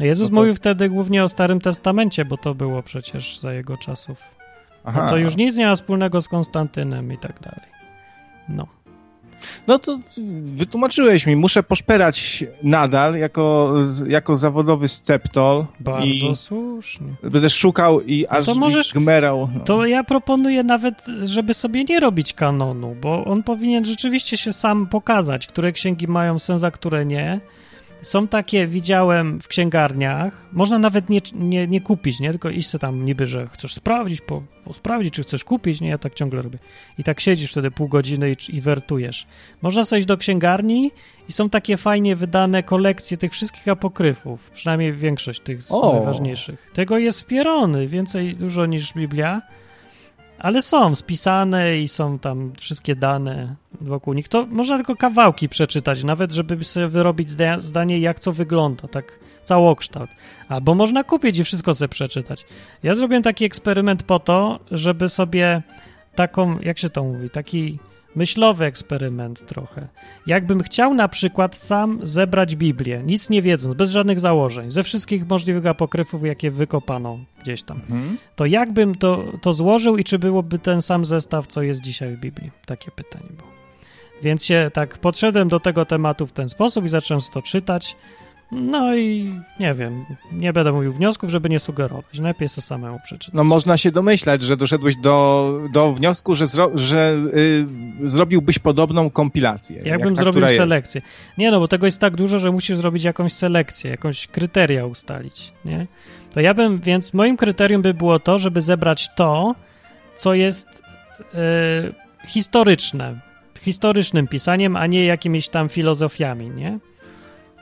Jezus 0.00 0.30
no 0.30 0.34
to... 0.34 0.40
mówił 0.40 0.54
wtedy 0.54 0.88
głównie 0.88 1.24
o 1.24 1.28
Starym 1.28 1.60
Testamencie, 1.60 2.24
bo 2.24 2.36
to 2.36 2.54
było 2.54 2.82
przecież 2.82 3.38
za 3.38 3.52
jego 3.52 3.76
czasów. 3.76 4.38
Aha. 4.84 5.00
No 5.02 5.08
to 5.08 5.16
już 5.16 5.36
nic 5.36 5.56
nie 5.56 5.66
ma 5.66 5.74
wspólnego 5.74 6.20
z 6.20 6.28
Konstantynem 6.28 7.12
i 7.12 7.18
tak 7.18 7.40
dalej. 7.40 7.70
No. 8.48 8.66
No 9.66 9.78
to 9.78 9.98
wytłumaczyłeś 10.42 11.26
mi, 11.26 11.36
muszę 11.36 11.62
poszperać 11.62 12.44
nadal 12.62 13.16
jako, 13.16 13.74
jako 14.06 14.36
zawodowy 14.36 14.88
sceptol. 14.88 15.66
Bardzo 15.80 16.34
słusznie. 16.34 17.06
Będę 17.22 17.50
szukał 17.50 18.00
i 18.00 18.26
no 18.30 18.36
aż 18.36 18.46
to 18.46 18.54
możesz, 18.54 18.92
gmerał. 18.92 19.48
No. 19.54 19.60
To 19.60 19.86
ja 19.86 20.04
proponuję 20.04 20.64
nawet, 20.64 21.06
żeby 21.22 21.54
sobie 21.54 21.84
nie 21.84 22.00
robić 22.00 22.32
kanonu, 22.32 22.96
bo 23.00 23.24
on 23.24 23.42
powinien 23.42 23.84
rzeczywiście 23.84 24.36
się 24.36 24.52
sam 24.52 24.86
pokazać, 24.86 25.46
które 25.46 25.72
księgi 25.72 26.08
mają 26.08 26.38
sens, 26.38 26.64
a 26.64 26.70
które 26.70 27.04
nie. 27.04 27.40
Są 28.02 28.28
takie, 28.28 28.66
widziałem 28.66 29.40
w 29.40 29.48
księgarniach, 29.48 30.48
można 30.52 30.78
nawet 30.78 31.08
nie, 31.08 31.20
nie, 31.34 31.66
nie 31.66 31.80
kupić, 31.80 32.20
nie? 32.20 32.30
Tylko 32.30 32.50
iść 32.50 32.70
tam 32.80 33.04
niby, 33.04 33.26
że 33.26 33.48
chcesz 33.48 33.74
sprawdzić, 33.74 34.20
po, 34.20 34.42
po 34.64 34.72
sprawdzić, 34.72 35.14
czy 35.14 35.22
chcesz 35.22 35.44
kupić, 35.44 35.80
nie? 35.80 35.88
Ja 35.88 35.98
tak 35.98 36.14
ciągle 36.14 36.42
robię. 36.42 36.58
I 36.98 37.04
tak 37.04 37.20
siedzisz 37.20 37.50
wtedy 37.50 37.70
pół 37.70 37.88
godziny 37.88 38.32
i, 38.32 38.56
i 38.56 38.60
wertujesz. 38.60 39.26
Można 39.62 39.84
sobie 39.84 39.98
iść 39.98 40.08
do 40.08 40.16
księgarni 40.16 40.90
i 41.28 41.32
są 41.32 41.50
takie 41.50 41.76
fajnie 41.76 42.16
wydane 42.16 42.62
kolekcje 42.62 43.16
tych 43.16 43.32
wszystkich 43.32 43.68
apokryfów, 43.68 44.50
przynajmniej 44.50 44.92
większość 44.92 45.40
tych 45.40 45.60
o. 45.70 45.92
najważniejszych. 45.92 46.70
Tego 46.74 46.98
jest 46.98 47.20
wpierony, 47.20 47.86
więcej 47.86 48.34
dużo 48.34 48.66
niż 48.66 48.92
Biblia. 48.92 49.42
Ale 50.38 50.62
są 50.62 50.94
spisane 50.94 51.78
i 51.78 51.88
są 51.88 52.18
tam 52.18 52.52
wszystkie 52.58 52.96
dane 52.96 53.54
wokół 53.80 54.14
nich. 54.14 54.28
To 54.28 54.46
można 54.46 54.76
tylko 54.76 54.96
kawałki 54.96 55.48
przeczytać, 55.48 56.04
nawet 56.04 56.32
żeby 56.32 56.64
sobie 56.64 56.88
wyrobić 56.88 57.30
zdanie, 57.58 57.98
jak 57.98 58.20
co 58.20 58.32
wygląda, 58.32 58.88
tak 58.88 59.18
całokształt. 59.44 60.10
Albo 60.48 60.74
można 60.74 61.04
kupić 61.04 61.38
i 61.38 61.44
wszystko 61.44 61.74
sobie 61.74 61.88
przeczytać. 61.88 62.46
Ja 62.82 62.94
zrobiłem 62.94 63.22
taki 63.22 63.44
eksperyment 63.44 64.02
po 64.02 64.18
to, 64.18 64.60
żeby 64.70 65.08
sobie 65.08 65.62
taką, 66.14 66.58
jak 66.60 66.78
się 66.78 66.90
to 66.90 67.04
mówi, 67.04 67.30
taki 67.30 67.78
myślowy 68.18 68.64
eksperyment 68.64 69.46
trochę. 69.46 69.88
Jakbym 70.26 70.62
chciał 70.62 70.94
na 70.94 71.08
przykład 71.08 71.56
sam 71.56 71.98
zebrać 72.02 72.56
Biblię, 72.56 73.02
nic 73.06 73.30
nie 73.30 73.42
wiedząc, 73.42 73.74
bez 73.74 73.90
żadnych 73.90 74.20
założeń, 74.20 74.70
ze 74.70 74.82
wszystkich 74.82 75.28
możliwych 75.28 75.66
apokryfów, 75.66 76.24
jakie 76.24 76.50
wykopano 76.50 77.18
gdzieś 77.42 77.62
tam, 77.62 77.76
mhm. 77.76 78.18
to 78.36 78.46
jakbym 78.46 78.94
to, 78.94 79.24
to 79.42 79.52
złożył 79.52 79.96
i 79.96 80.04
czy 80.04 80.18
byłoby 80.18 80.58
ten 80.58 80.82
sam 80.82 81.04
zestaw, 81.04 81.46
co 81.46 81.62
jest 81.62 81.80
dzisiaj 81.80 82.16
w 82.16 82.20
Biblii? 82.20 82.50
Takie 82.66 82.90
pytanie 82.90 83.28
było. 83.36 83.48
Więc 84.22 84.44
się 84.44 84.70
tak 84.74 84.98
podszedłem 84.98 85.48
do 85.48 85.60
tego 85.60 85.84
tematu 85.84 86.26
w 86.26 86.32
ten 86.32 86.48
sposób 86.48 86.84
i 86.84 86.88
zacząłem 86.88 87.22
to 87.32 87.42
czytać. 87.42 87.96
No 88.52 88.96
i 88.96 89.34
nie 89.60 89.74
wiem, 89.74 90.04
nie 90.32 90.52
będę 90.52 90.72
mówił 90.72 90.92
wniosków, 90.92 91.30
żeby 91.30 91.48
nie 91.48 91.58
sugerować. 91.58 92.18
Najlepiej 92.18 92.48
sobie 92.48 92.62
samemu 92.62 92.98
przeczytać. 93.04 93.34
No 93.34 93.44
można 93.44 93.76
się 93.76 93.90
domyślać, 93.90 94.42
że 94.42 94.56
doszedłeś 94.56 94.96
do, 94.96 95.60
do 95.72 95.92
wniosku, 95.92 96.34
że, 96.34 96.46
zro, 96.46 96.70
że 96.74 97.16
y, 97.34 98.08
zrobiłbyś 98.08 98.58
podobną 98.58 99.10
kompilację. 99.10 99.76
Jakbym 99.76 100.08
jak 100.08 100.16
ta, 100.16 100.22
zrobił 100.22 100.48
selekcję. 100.48 101.00
Nie 101.38 101.50
no, 101.50 101.60
bo 101.60 101.68
tego 101.68 101.86
jest 101.86 102.00
tak 102.00 102.16
dużo, 102.16 102.38
że 102.38 102.50
musisz 102.50 102.76
zrobić 102.76 103.04
jakąś 103.04 103.32
selekcję, 103.32 103.90
jakąś 103.90 104.26
kryteria 104.26 104.86
ustalić, 104.86 105.52
nie? 105.64 105.86
To 106.34 106.40
ja 106.40 106.54
bym, 106.54 106.80
więc 106.80 107.14
moim 107.14 107.36
kryterium 107.36 107.82
by 107.82 107.94
było 107.94 108.18
to, 108.18 108.38
żeby 108.38 108.60
zebrać 108.60 109.08
to, 109.16 109.54
co 110.16 110.34
jest 110.34 110.68
y, 111.20 112.26
historyczne, 112.26 113.20
historycznym 113.60 114.28
pisaniem, 114.28 114.76
a 114.76 114.86
nie 114.86 115.04
jakimiś 115.04 115.48
tam 115.48 115.68
filozofiami, 115.68 116.50
nie? 116.50 116.78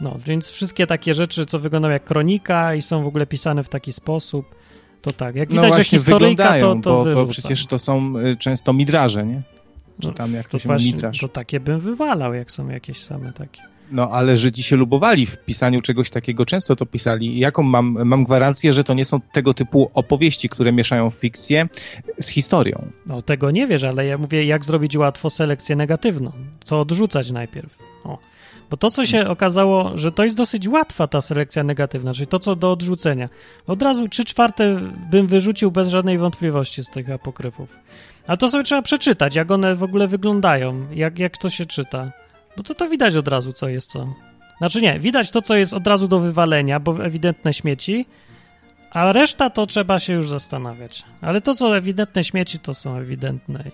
No, 0.01 0.17
więc 0.27 0.51
wszystkie 0.51 0.87
takie 0.87 1.15
rzeczy, 1.15 1.47
co 1.47 1.59
wyglądają 1.59 1.93
jak 1.93 2.05
kronika 2.05 2.75
i 2.75 2.83
są 2.83 3.03
w 3.03 3.07
ogóle 3.07 3.27
pisane 3.27 3.65
w 3.65 3.69
taki 3.69 3.93
sposób, 3.93 4.55
to 5.03 5.11
tak. 5.13 5.37
Jak 5.37 5.51
no 5.51 5.55
widać, 5.55 5.71
no 5.71 5.77
że 5.77 5.85
historyjka, 5.85 6.61
to, 6.61 6.75
to, 6.75 7.05
bo 7.05 7.13
to 7.13 7.27
przecież 7.27 7.67
to 7.67 7.79
są 7.79 8.19
y, 8.19 8.37
często 8.37 8.73
midraże, 8.73 9.27
nie? 9.27 9.43
Czy 10.01 10.09
no, 10.09 10.15
tam 10.15 10.35
jak 10.35 10.47
to, 10.47 10.51
to 10.51 10.59
się 10.59 10.67
właśnie, 10.67 10.93
midraż. 10.93 11.19
To 11.19 11.29
takie 11.29 11.61
bym 11.61 11.79
wywalał, 11.79 12.35
jak 12.35 12.51
są 12.51 12.69
jakieś 12.69 13.03
same 13.03 13.33
takie. 13.33 13.63
No, 13.91 14.11
ale 14.11 14.37
Żydzi 14.37 14.63
się 14.63 14.77
lubowali 14.77 15.27
w 15.27 15.37
pisaniu 15.37 15.83
czegoś 15.83 16.11
takiego, 16.11 16.47
często 16.47 16.77
to 16.77 16.87
pisali. 16.87 17.39
Jaką 17.39 17.63
mam, 17.63 17.99
mam 18.05 18.25
gwarancję, 18.25 18.73
że 18.73 18.85
to 18.85 18.95
nie 18.95 19.05
są 19.05 19.21
tego 19.21 19.55
typu 19.55 19.91
opowieści, 19.95 20.49
które 20.49 20.73
mieszają 20.73 21.11
fikcję 21.11 21.69
z 22.21 22.29
historią? 22.29 22.87
No, 23.07 23.23
tego 23.23 23.51
nie 23.51 23.67
wiesz, 23.67 23.85
ale 23.85 24.07
ja 24.07 24.19
mówię, 24.19 24.45
jak 24.45 24.65
zrobić 24.65 24.97
łatwo 24.97 25.31
selekcję 25.31 25.77
negatywną. 25.77 26.33
Co 26.65 26.81
odrzucać 26.81 27.31
najpierw. 27.31 27.79
O. 28.05 28.19
Bo 28.71 28.77
to, 28.77 28.91
co 28.91 29.07
się 29.07 29.29
okazało, 29.29 29.99
że 29.99 30.13
to 30.13 30.25
jest 30.25 30.37
dosyć 30.37 30.69
łatwa 30.69 31.07
ta 31.07 31.21
selekcja 31.21 31.63
negatywna, 31.63 32.15
czyli 32.15 32.27
to, 32.27 32.39
co 32.39 32.57
do 32.57 32.73
odrzucenia. 32.73 33.29
Od 33.67 33.83
razu 33.83 34.09
trzy 34.09 34.25
czwarte 34.25 34.81
bym 35.11 35.27
wyrzucił 35.27 35.71
bez 35.71 35.89
żadnej 35.89 36.19
wątpliwości 36.19 36.85
z 36.85 36.91
tych 36.91 37.11
apokryfów. 37.11 37.79
A 38.27 38.37
to 38.37 38.49
sobie 38.49 38.65
trzeba 38.65 38.83
przeczytać, 38.83 39.35
jak 39.35 39.51
one 39.51 39.75
w 39.75 39.83
ogóle 39.83 40.09
wyglądają, 40.09 40.87
jak, 40.93 41.19
jak 41.19 41.39
to 41.39 41.49
się 41.49 41.67
czyta. 41.67 42.13
Bo 42.57 42.63
to 42.63 42.75
to 42.75 42.89
widać 42.89 43.17
od 43.17 43.29
razu, 43.29 43.53
co 43.53 43.69
jest 43.69 43.91
co. 43.91 44.07
Znaczy 44.59 44.83
nie, 44.83 45.01
widać 45.01 45.31
to, 45.31 45.43
co 45.43 45.57
jest 45.57 45.75
od 45.75 45.87
razu 45.87 46.09
do 46.09 46.19
wywalenia, 46.21 46.81
bo 46.81 47.05
ewidentne 47.05 47.53
śmieci, 47.53 48.07
a 48.91 49.13
reszta 49.13 49.51
to 49.51 49.67
trzeba 49.67 49.99
się 49.99 50.13
już 50.13 50.29
zastanawiać. 50.29 51.05
Ale 51.21 51.41
to, 51.41 51.55
co 51.55 51.77
ewidentne 51.77 52.25
śmieci, 52.25 52.59
to 52.59 52.75
są 52.75 52.97
ewidentne. 52.97 53.65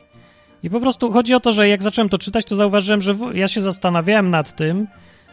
I 0.62 0.70
po 0.70 0.80
prostu 0.80 1.12
chodzi 1.12 1.34
o 1.34 1.40
to, 1.40 1.52
że 1.52 1.68
jak 1.68 1.82
zacząłem 1.82 2.08
to 2.08 2.18
czytać, 2.18 2.44
to 2.44 2.56
zauważyłem, 2.56 3.00
że 3.00 3.14
ja 3.34 3.48
się 3.48 3.60
zastanawiałem 3.60 4.30
nad 4.30 4.56
tym, 4.56 4.86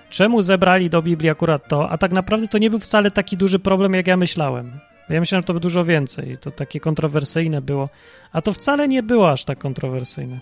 czemu 0.10 0.42
zebrali 0.42 0.90
do 0.90 1.02
Biblii 1.02 1.30
akurat 1.30 1.68
to, 1.68 1.90
a 1.90 1.98
tak 1.98 2.12
naprawdę 2.12 2.48
to 2.48 2.58
nie 2.58 2.70
był 2.70 2.80
wcale 2.80 3.12
taki 3.12 3.38
duży 3.38 3.60
problem, 3.60 3.94
jak 3.94 4.08
ja 4.08 4.18
myślałem. 4.18 4.80
Ja 5.10 5.20
myślałem, 5.20 5.42
że 5.42 5.48
to 5.48 5.54
by 5.54 5.60
dużo 5.60 5.84
więcej. 5.84 6.38
To 6.38 6.52
takie 6.52 6.80
kontrowersyjne 6.80 7.62
było. 7.62 7.90
A 8.32 8.42
to 8.42 8.54
wcale 8.54 8.88
nie 8.88 9.04
było 9.04 9.32
aż 9.32 9.44
tak 9.44 9.58
kontrowersyjne. 9.58 10.40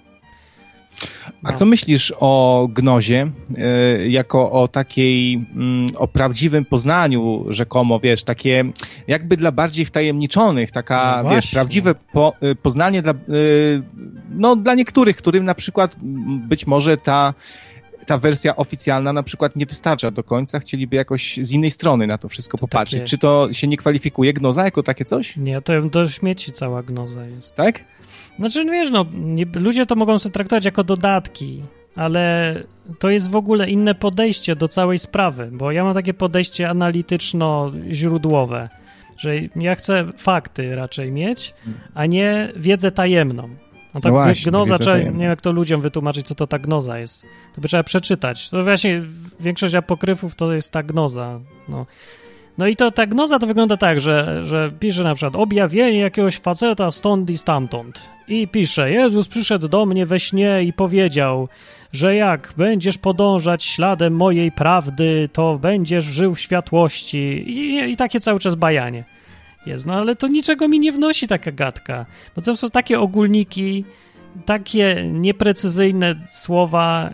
A 1.44 1.54
co 1.54 1.66
myślisz 1.66 2.14
o 2.20 2.68
gnozie, 2.72 3.32
y, 4.02 4.10
jako 4.10 4.52
o 4.52 4.68
takiej, 4.68 5.46
mm, 5.56 5.88
o 5.96 6.08
prawdziwym 6.08 6.66
poznaniu 6.66 7.46
rzekomo, 7.50 8.00
wiesz, 8.00 8.24
takie 8.24 8.66
jakby 9.08 9.38
dla 9.38 9.52
bardziej 9.52 9.86
wtajemniczonych, 9.86 10.72
taka, 10.72 11.22
no 11.24 11.30
wiesz, 11.30 11.52
prawdziwe 11.52 11.96
po, 11.96 12.34
y, 12.44 12.56
poznanie 12.56 13.02
dla, 13.02 13.14
y, 13.14 13.84
no 14.30 14.56
dla 14.56 14.76
niektórych, 14.76 15.18
którym 15.18 15.44
na 15.44 15.56
przykład 15.56 15.96
być 16.48 16.68
może 16.68 16.98
ta 16.98 17.34
ta 18.08 18.18
wersja 18.18 18.56
oficjalna 18.56 19.14
na 19.14 19.24
przykład 19.24 19.56
nie 19.56 19.66
wystarcza 19.66 20.12
do 20.12 20.24
końca, 20.24 20.60
chcieliby 20.60 20.96
jakoś 20.96 21.40
z 21.42 21.52
innej 21.52 21.72
strony 21.72 22.08
na 22.08 22.18
to 22.18 22.30
wszystko 22.30 22.58
popatrzeć. 22.58 23.00
Takie... 23.00 23.10
Czy 23.10 23.18
to 23.18 23.50
się 23.52 23.68
nie 23.68 23.78
kwalifikuje 23.78 24.34
gnoza 24.34 24.64
jako 24.64 24.84
takie 24.84 25.06
coś? 25.06 25.38
Nie, 25.38 25.62
to 25.62 25.82
do 25.82 26.08
śmieci 26.10 26.52
cała 26.52 26.84
gnoza 26.84 27.26
jest. 27.26 27.56
Tak? 27.56 27.84
Znaczy, 28.40 28.66
no 28.66 28.72
wiesz, 28.72 28.92
no, 28.92 29.06
nie, 29.14 29.46
ludzie 29.56 29.86
to 29.86 29.96
mogą 29.96 30.20
sobie 30.20 30.34
traktować 30.34 30.66
jako 30.66 30.84
dodatki, 30.84 31.64
ale 31.96 32.56
to 33.00 33.10
jest 33.10 33.32
w 33.32 33.36
ogóle 33.36 33.70
inne 33.70 33.96
podejście 33.96 34.56
do 34.56 34.68
całej 34.68 35.00
sprawy, 35.00 35.50
bo 35.52 35.72
ja 35.72 35.84
mam 35.84 35.94
takie 35.94 36.14
podejście 36.14 36.70
analityczno-źródłowe, 36.70 38.70
że 39.18 39.36
ja 39.56 39.76
chcę 39.76 40.06
fakty 40.18 40.76
raczej 40.76 41.12
mieć, 41.12 41.54
a 41.94 42.06
nie 42.06 42.52
wiedzę 42.56 42.92
tajemną. 42.92 43.50
No 43.94 44.02
tak 44.02 44.14
no 44.14 44.22
właśnie, 44.22 44.52
gnoza, 44.52 44.78
trzeba, 44.78 44.98
nie 44.98 45.04
wiem 45.04 45.22
jak 45.22 45.42
to 45.42 45.52
ludziom 45.52 45.82
wytłumaczyć, 45.82 46.28
co 46.28 46.36
to 46.36 46.48
ta 46.48 46.60
gnoza 46.60 47.00
jest. 47.00 47.26
To 47.56 47.62
by 47.62 47.68
trzeba 47.68 47.84
przeczytać. 47.84 48.50
To 48.50 48.64
właśnie 48.64 49.02
większość 49.40 49.76
apokryfów 49.76 50.36
to 50.36 50.54
jest 50.54 50.72
ta 50.72 50.84
gnoza. 50.84 51.40
No. 51.70 51.86
No 52.58 52.68
i 52.68 52.76
to 52.76 52.92
ta 52.92 53.06
gnoza 53.06 53.40
to 53.40 53.48
wygląda 53.48 53.78
tak, 53.78 54.00
że, 54.00 54.44
że 54.44 54.72
pisze 54.80 55.04
na 55.04 55.16
przykład 55.16 55.36
objawienie 55.36 56.00
jakiegoś 56.00 56.38
faceta 56.38 56.92
stąd 56.92 57.30
i 57.30 57.38
stamtąd. 57.38 58.10
I 58.28 58.48
pisze, 58.48 58.92
Jezus 58.92 59.28
przyszedł 59.28 59.68
do 59.68 59.86
mnie 59.86 60.06
we 60.06 60.20
śnie 60.20 60.64
i 60.64 60.74
powiedział, 60.74 61.50
że 61.94 62.16
jak 62.16 62.54
będziesz 62.58 62.98
podążać 62.98 63.64
śladem 63.64 64.14
mojej 64.16 64.52
prawdy, 64.52 65.30
to 65.34 65.58
będziesz 65.58 66.04
żył 66.04 66.36
w 66.36 66.40
światłości. 66.40 67.18
I, 67.48 67.92
i 67.92 67.98
takie 67.98 68.20
cały 68.20 68.40
czas 68.40 68.56
bajanie 68.56 69.04
jest. 69.66 69.86
No 69.86 69.94
ale 69.94 70.16
to 70.16 70.28
niczego 70.28 70.68
mi 70.68 70.80
nie 70.80 70.92
wnosi 70.92 71.28
taka 71.28 71.52
gadka, 71.52 72.06
bo 72.36 72.42
to 72.42 72.58
są 72.58 72.70
takie 72.70 73.00
ogólniki, 73.00 73.86
takie 74.46 75.10
nieprecyzyjne 75.14 76.16
słowa 76.32 77.14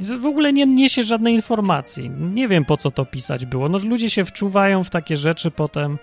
w 0.00 0.26
ogóle 0.26 0.52
nie 0.52 0.66
niesie 0.66 1.02
żadnej 1.02 1.34
informacji. 1.34 2.10
Nie 2.10 2.48
wiem, 2.48 2.64
po 2.64 2.76
co 2.76 2.90
to 2.90 3.04
pisać 3.04 3.46
było. 3.46 3.68
No, 3.68 3.78
ludzie 3.78 4.10
się 4.10 4.24
wczuwają 4.24 4.84
w 4.84 4.90
takie 4.90 5.16
rzeczy 5.16 5.50
potem, 5.50 5.98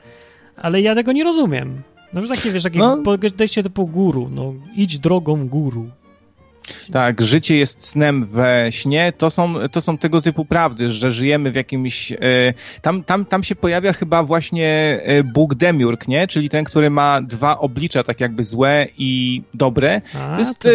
ale 0.55 0.81
ja 0.81 0.95
tego 0.95 1.11
nie 1.11 1.23
rozumiem. 1.23 1.81
No, 2.13 2.21
że 2.21 2.27
takie, 2.27 2.51
wiesz, 2.51 2.63
takie 2.63 2.79
no. 2.79 2.97
podejście 2.97 3.63
typu 3.63 3.87
guru, 3.87 4.29
no, 4.29 4.53
idź 4.75 4.99
drogą 4.99 5.47
guru. 5.47 5.89
Tak, 6.91 7.21
życie 7.21 7.57
jest 7.57 7.87
snem 7.87 8.25
we 8.25 8.67
śnie. 8.71 9.13
To 9.17 9.29
są, 9.29 9.53
to 9.71 9.81
są 9.81 9.97
tego 9.97 10.21
typu 10.21 10.45
prawdy, 10.45 10.89
że 10.89 11.11
żyjemy 11.11 11.51
w 11.51 11.55
jakimś. 11.55 12.11
E, 12.11 12.17
tam, 12.81 13.03
tam, 13.03 13.25
tam 13.25 13.43
się 13.43 13.55
pojawia 13.55 13.93
chyba 13.93 14.23
właśnie 14.23 14.99
e, 15.03 15.23
Bóg 15.23 15.55
Demiurg, 15.55 16.07
nie? 16.07 16.27
Czyli 16.27 16.49
ten, 16.49 16.63
który 16.63 16.89
ma 16.89 17.21
dwa 17.21 17.59
oblicza, 17.59 18.03
tak 18.03 18.21
jakby 18.21 18.43
złe 18.43 18.87
i 18.97 19.41
dobre. 19.53 20.01
A, 20.19 20.33
to 20.33 20.39
jest. 20.39 20.59
To... 20.59 20.69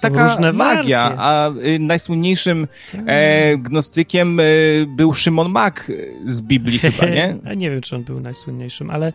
Taka 0.00 0.52
magia, 0.52 1.08
wersje. 1.08 1.18
a 1.18 1.50
y, 1.50 1.78
najsłynniejszym 1.78 2.68
tak. 2.92 3.00
e, 3.06 3.58
gnostykiem 3.58 4.40
e, 4.40 4.44
był 4.86 5.14
Szymon 5.14 5.50
Mak 5.52 5.92
z 6.26 6.40
Biblii 6.40 6.78
chyba, 6.78 7.06
nie? 7.06 7.36
Ja 7.44 7.54
nie 7.54 7.70
wiem, 7.70 7.80
czy 7.80 7.96
on 7.96 8.02
był 8.02 8.20
najsłynniejszym, 8.20 8.90
ale 8.90 9.12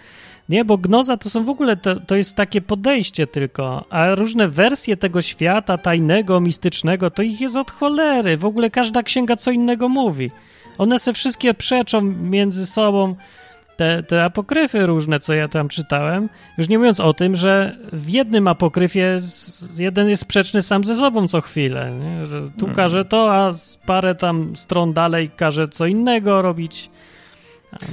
nie, 0.49 0.65
bo 0.65 0.77
gnoza 0.77 1.17
to 1.17 1.29
są 1.29 1.43
w 1.43 1.49
ogóle, 1.49 1.77
to, 1.77 1.99
to 1.99 2.15
jest 2.15 2.35
takie 2.35 2.61
podejście 2.61 3.27
tylko, 3.27 3.85
a 3.89 4.15
różne 4.15 4.47
wersje 4.47 4.97
tego 4.97 5.21
świata 5.21 5.77
tajnego, 5.77 6.39
mistycznego, 6.39 7.11
to 7.11 7.23
ich 7.23 7.41
jest 7.41 7.55
od 7.55 7.71
cholery. 7.71 8.37
W 8.37 8.45
ogóle 8.45 8.69
każda 8.69 9.03
księga 9.03 9.35
co 9.35 9.51
innego 9.51 9.89
mówi. 9.89 10.31
One 10.77 10.99
se 10.99 11.13
wszystkie 11.13 11.53
przeczą 11.53 12.01
między 12.01 12.65
sobą 12.65 13.15
te, 13.81 14.03
te 14.03 14.23
apokryfy 14.23 14.85
różne, 14.85 15.19
co 15.19 15.33
ja 15.33 15.47
tam 15.47 15.67
czytałem, 15.67 16.29
już 16.57 16.69
nie 16.69 16.77
mówiąc 16.77 16.99
o 16.99 17.13
tym, 17.13 17.35
że 17.35 17.77
w 17.93 18.09
jednym 18.09 18.47
apokryfie 18.47 19.17
jeden 19.77 20.09
jest 20.09 20.21
sprzeczny 20.21 20.61
sam 20.61 20.83
ze 20.83 20.95
sobą 20.95 21.27
co 21.27 21.41
chwilę, 21.41 21.91
nie? 21.91 22.25
że 22.25 22.41
tu 22.41 22.59
hmm. 22.59 22.75
każe 22.75 23.05
to, 23.05 23.33
a 23.33 23.51
parę 23.85 24.15
tam 24.15 24.55
stron 24.55 24.93
dalej 24.93 25.29
każe 25.29 25.67
co 25.67 25.85
innego 25.85 26.41
robić. 26.41 26.89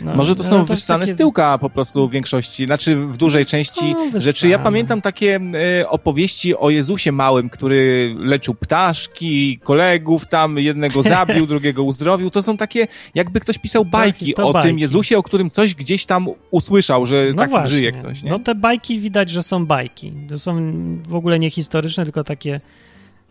No, 0.04 0.14
Może 0.14 0.36
to 0.36 0.42
są 0.42 0.58
no, 0.58 0.64
to 0.64 0.74
wyssane 0.74 1.00
takie... 1.04 1.14
z 1.14 1.18
tyłka 1.18 1.58
po 1.58 1.70
prostu 1.70 2.08
w 2.08 2.12
większości, 2.12 2.66
znaczy 2.66 2.96
w 2.96 3.16
dużej 3.16 3.46
części 3.46 3.94
rzeczy. 4.14 4.48
Ja 4.48 4.58
pamiętam 4.58 5.02
takie 5.02 5.40
e, 5.80 5.88
opowieści 5.88 6.56
o 6.56 6.70
Jezusie 6.70 7.12
Małym, 7.12 7.50
który 7.50 8.14
leczył 8.18 8.54
ptaszki, 8.54 9.58
kolegów 9.58 10.26
tam, 10.26 10.58
jednego 10.58 11.02
zabił, 11.14 11.46
drugiego 11.46 11.82
uzdrowił. 11.82 12.30
To 12.30 12.42
są 12.42 12.56
takie, 12.56 12.86
jakby 13.14 13.40
ktoś 13.40 13.58
pisał 13.58 13.84
bajki 13.84 14.36
o 14.36 14.52
bajki. 14.52 14.68
tym 14.68 14.78
Jezusie, 14.78 15.18
o 15.18 15.22
którym 15.22 15.50
coś 15.50 15.74
gdzieś 15.74 16.06
tam 16.06 16.28
usłyszał, 16.50 17.06
że 17.06 17.26
no 17.34 17.42
tak 17.42 17.50
właśnie. 17.50 17.76
żyje 17.76 17.92
ktoś. 17.92 18.22
Nie? 18.22 18.30
No 18.30 18.38
te 18.38 18.54
bajki 18.54 18.98
widać, 18.98 19.30
że 19.30 19.42
są 19.42 19.66
bajki. 19.66 20.12
To 20.28 20.38
są 20.38 20.72
w 21.08 21.14
ogóle 21.14 21.38
nie 21.38 21.50
historyczne, 21.50 22.04
tylko 22.04 22.24
takie 22.24 22.60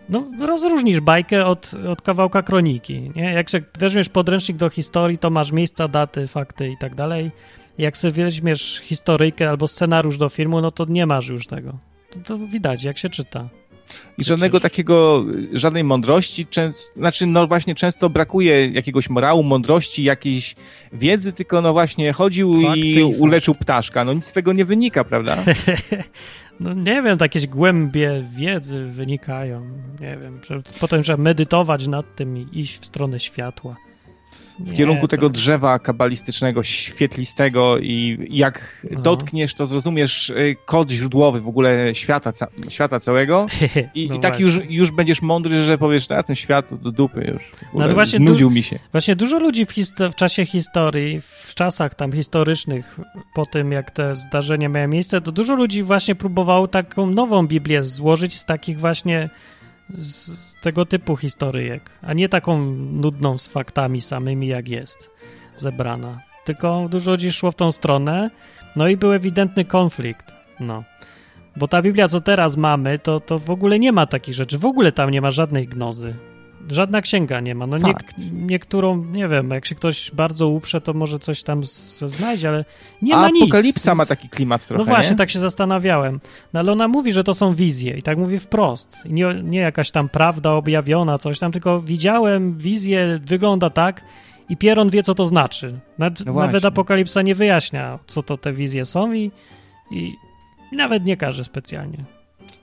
no, 0.10 0.28
rozróżnisz 0.39 0.99
bajkę 0.99 1.45
od, 1.45 1.72
od 1.89 2.01
kawałka 2.01 2.43
kroniki. 2.43 3.12
Nie? 3.16 3.34
Jak 3.34 3.49
się 3.49 3.62
weźmiesz 3.80 4.10
podręcznik 4.10 4.58
do 4.58 4.70
historii, 4.70 5.18
to 5.18 5.30
masz 5.30 5.51
miejsca, 5.51 5.88
daty, 5.88 6.28
fakty 6.28 6.70
i 6.70 6.78
tak 6.78 6.95
dalej. 6.95 7.32
Jak 7.78 7.97
sobie 7.97 8.24
weźmiesz 8.24 8.82
historyjkę 8.84 9.49
albo 9.49 9.68
scenariusz 9.68 10.18
do 10.18 10.30
filmu, 10.30 10.62
no 10.62 10.72
to 10.72 10.86
nie 10.89 11.05
masz 11.05 11.28
już 11.28 11.47
tego. 11.47 11.78
To, 12.10 12.20
to 12.20 12.38
widać, 12.38 12.84
jak 12.84 12.97
się 12.97 13.10
czyta. 13.10 13.49
I 14.18 14.24
żadnego 14.24 14.60
takiego, 14.60 15.26
żadnej 15.53 15.84
mądrości, 15.84 16.45
często, 16.45 16.99
znaczy 16.99 17.28
no 17.28 17.47
właśnie 17.47 17.76
często 17.76 18.10
brakuje 18.10 18.68
jakiegoś 18.68 19.10
morału, 19.10 19.43
mądrości, 19.43 20.03
jakiejś 20.03 20.55
wiedzy, 20.93 21.34
tylko 21.34 21.62
no 21.62 21.74
właśnie 21.74 22.14
chodził 22.14 22.62
Fakty 22.62 22.80
i 22.80 23.03
uleczył 23.03 23.55
ptaszka. 23.55 24.05
No 24.05 24.14
nic 24.14 24.26
z 24.26 24.34
tego 24.34 24.53
nie 24.53 24.66
wynika, 24.66 25.03
prawda? 25.03 25.38
No 26.60 26.74
nie 26.74 27.01
wiem, 27.01 27.18
jakieś 27.22 27.47
głębie 27.47 28.24
wiedzy 28.32 28.86
wynikają. 28.86 29.62
Nie 29.99 30.18
wiem, 30.18 30.41
potem 30.80 31.03
trzeba 31.03 31.24
medytować 31.24 31.88
nad 31.88 32.16
tym 32.16 32.38
i 32.38 32.47
iść 32.51 32.78
w 32.80 32.86
stronę 32.86 33.20
światła. 33.20 33.76
W 34.60 34.72
nie, 34.72 34.78
kierunku 34.78 35.01
to... 35.01 35.08
tego 35.08 35.30
drzewa 35.30 35.80
kabalistycznego, 35.80 36.64
świetlistego 36.64 37.78
i 37.80 38.28
jak 38.30 38.86
no. 38.91 39.01
dotkniesz, 39.01 39.53
to 39.53 39.66
zrozumiesz 39.66 40.30
y, 40.30 40.55
kod 40.66 40.91
źródłowy 40.91 41.41
w 41.41 41.47
ogóle 41.47 41.95
świata, 41.95 42.32
ca 42.32 42.47
świata 42.70 42.99
całego 42.99 43.47
i, 43.95 44.08
no 44.10 44.16
i 44.16 44.20
tak 44.20 44.39
już, 44.39 44.60
już 44.70 44.91
będziesz 44.91 45.22
mądry, 45.22 45.64
że 45.64 45.78
powiesz, 45.78 46.12
a 46.12 46.24
ten 46.24 46.36
świat 46.36 46.74
do 46.74 46.91
dupy 46.91 47.32
już. 47.34 47.51
No 47.74 47.93
właśnie 47.93 48.18
znudził 48.18 48.51
mi 48.51 48.64
się. 48.64 48.80
Właśnie 48.91 49.16
dużo 49.16 49.39
ludzi 49.39 49.66
w, 49.66 49.74
w 50.12 50.16
czasie 50.16 50.45
historii, 50.45 51.22
w 51.22 51.55
czasach 51.55 51.95
tam 51.95 52.12
historycznych, 52.12 52.99
po 53.36 53.45
tym 53.45 53.72
jak 53.72 53.91
te 53.91 54.16
zdarzenia 54.16 54.70
miały 54.70 54.88
miejsce, 54.88 55.22
to 55.22 55.32
dużo 55.32 55.55
ludzi 55.55 55.84
właśnie 55.84 56.16
próbowało 56.16 56.68
taką 56.68 57.05
nową 57.05 57.47
Biblię 57.47 57.84
złożyć 57.84 58.38
z 58.38 58.45
takich 58.45 58.80
właśnie 58.80 59.30
z, 59.97 60.47
tego 60.62 60.86
typu 60.86 61.16
historyjek, 61.16 61.89
a 62.01 62.14
nie 62.14 62.30
taką 62.30 62.62
nudną 62.76 63.38
z 63.38 63.47
faktami 63.47 64.01
samymi, 64.01 64.47
jak 64.47 64.70
jest 64.70 65.10
zebrana. 65.55 66.20
tylko 66.45 66.88
dużo 66.89 67.12
ludzi 67.12 67.32
szło 67.32 67.51
w 67.51 67.55
tą 67.55 67.72
stronę, 67.72 68.30
no 68.76 68.88
i 68.88 68.97
był 68.97 69.14
ewidentny 69.14 69.66
konflikt, 69.66 70.34
no. 70.60 70.84
Bo 71.55 71.68
ta 71.68 71.82
Biblia, 71.82 72.08
co 72.08 72.22
teraz 72.22 72.58
mamy, 72.58 72.99
to, 72.99 73.20
to 73.20 73.39
w 73.39 73.49
ogóle 73.49 73.80
nie 73.80 73.91
ma 73.91 74.05
takich 74.05 74.36
rzeczy, 74.36 74.58
w 74.58 74.66
ogóle 74.66 74.91
tam 74.91 75.10
nie 75.10 75.22
ma 75.22 75.32
żadnej 75.32 75.68
gnozy. 75.68 76.16
Żadna 76.72 77.01
księga 77.01 77.39
nie 77.39 77.55
ma. 77.55 77.68
No 77.68 77.78
nie, 77.78 77.93
niektórą, 78.34 79.05
nie 79.05 79.28
wiem, 79.28 79.49
jak 79.51 79.66
się 79.66 79.76
ktoś 79.76 80.12
bardzo 80.12 80.47
uprze, 80.47 80.82
to 80.82 80.93
może 80.93 81.20
coś 81.20 81.43
tam 81.43 81.62
znajdzie, 81.64 82.49
ale 82.49 82.66
nie 83.01 83.16
A 83.16 83.22
ma 83.22 83.30
nic. 83.30 83.43
Apokalipsa 83.43 83.95
ma 83.95 84.05
taki 84.05 84.30
klimat 84.30 84.68
trochę, 84.68 84.80
No 84.84 84.86
właśnie, 84.86 85.12
nie? 85.12 85.18
tak 85.18 85.30
się 85.30 85.39
zastanawiałem. 85.39 86.20
No 86.53 86.60
ale 86.60 86.72
ona 86.72 86.88
mówi, 86.88 87.12
że 87.12 87.24
to 87.24 87.34
są 87.34 87.53
wizje 87.53 87.97
i 87.97 88.01
tak 88.03 88.18
mówi 88.18 88.39
wprost. 88.39 88.97
I 89.05 89.14
nie, 89.14 89.41
nie 89.43 89.60
jakaś 89.60 89.91
tam 89.91 90.10
prawda 90.10 90.51
objawiona, 90.51 91.18
coś 91.18 91.39
tam, 91.39 91.51
tylko 91.51 91.82
widziałem 91.82 92.58
wizję, 92.58 93.20
wygląda 93.26 93.70
tak 93.70 94.03
i 94.49 94.58
Pieron 94.58 94.89
wie, 94.89 95.03
co 95.03 95.14
to 95.14 95.26
znaczy. 95.26 95.80
Nawet, 95.97 96.26
No 96.26 96.34
nawet. 96.34 96.66
Apokalipsa 96.66 97.22
nie 97.22 97.36
wyjaśnia, 97.36 97.99
co 98.08 98.24
to 98.24 98.38
te 98.38 98.53
wizje 98.53 98.86
są 98.86 99.14
i, 99.14 99.32
i 99.91 100.16
nawet 100.72 101.05
nie 101.05 101.18
każe 101.18 101.43
specjalnie. 101.43 102.16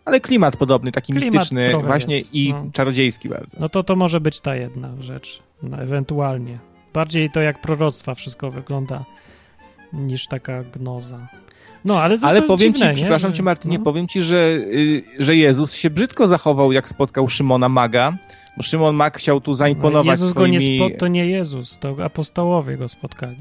Ale 0.05 0.21
klimat 0.21 0.57
podobny, 0.57 0.93
taki 0.93 1.13
Klimat 1.13 1.35
mistyczny 1.35 1.73
właśnie 1.81 2.19
jest, 2.19 2.35
i 2.35 2.51
no. 2.53 2.67
czarodziejski 2.73 3.29
bardzo. 3.29 3.57
No 3.61 3.69
to 3.69 3.83
to 3.83 3.97
może 3.97 4.21
być 4.21 4.41
ta 4.41 4.57
jedna 4.57 4.91
rzecz, 5.01 5.43
no, 5.63 5.79
ewentualnie. 5.83 6.59
Bardziej 6.95 7.31
to 7.31 7.41
jak 7.41 7.61
proroctwa 7.61 8.15
wszystko 8.15 8.51
wygląda 8.51 9.05
niż 9.93 10.27
taka 10.27 10.65
gnoza. 10.65 11.29
No, 11.85 12.01
ale 12.01 12.19
to, 12.19 12.27
Ale 12.27 12.43
to 12.43 12.49
powiem 12.49 12.73
dziwne, 12.73 12.87
ci, 12.87 12.89
nie? 12.89 12.95
przepraszam 12.95 13.31
Że- 13.31 13.37
cię 13.37 13.43
Martynie, 13.43 13.79
no. 13.79 13.85
powiem 13.85 14.09
ci, 14.09 14.23
że, 14.23 14.37
y, 14.57 15.03
że 15.19 15.37
Jezus 15.37 15.75
się 15.75 15.91
brzydko 15.91 16.29
zachował, 16.29 16.73
jak 16.73 16.89
spotkał 16.89 17.29
Szymona 17.29 17.69
Maga, 17.69 18.17
bo 18.57 18.63
Szymon 18.63 18.97
Mag 18.97 19.19
chciał 19.19 19.41
tu 19.41 19.51
No, 19.51 19.55
zaimponować 19.55 20.07
Jezus 20.07 20.31
swoimi... 20.31 20.59
go 20.59 20.65
nie 20.65 20.79
spo... 20.79 20.99
to 20.99 21.09
nie 21.09 21.27
Jezus, 21.27 21.79
to 21.79 21.97
apostołowie 22.05 22.77
go 22.77 22.89
spotkali. 22.89 23.37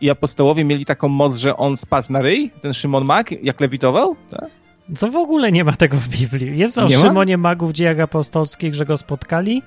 I 0.00 0.10
apostołowie 0.10 0.64
mieli 0.64 0.84
taką 0.84 1.08
moc, 1.08 1.36
że 1.36 1.56
on 1.56 1.76
spadł 1.76 2.12
na 2.12 2.22
ryj, 2.22 2.50
ten 2.62 2.72
Szymon 2.74 3.04
Mag, 3.04 3.44
jak 3.44 3.60
lewitował? 3.60 4.16
Tak? 4.30 4.50
To 4.98 5.10
w 5.10 5.16
ogóle 5.16 5.52
nie 5.52 5.64
ma 5.64 5.72
tego 5.72 5.96
w 5.96 6.08
Biblii. 6.08 6.58
Jest 6.58 6.78
o 6.78 6.88
Nie 6.88 6.98
ma? 6.98 7.04
Szymonie 7.04 7.38
Magu 7.38 7.66
w 7.66 7.72
dziejach 7.72 8.00
apostolskich, 8.00 8.74
że 8.74 8.86
go 8.86 8.96
spotkali 8.96 9.62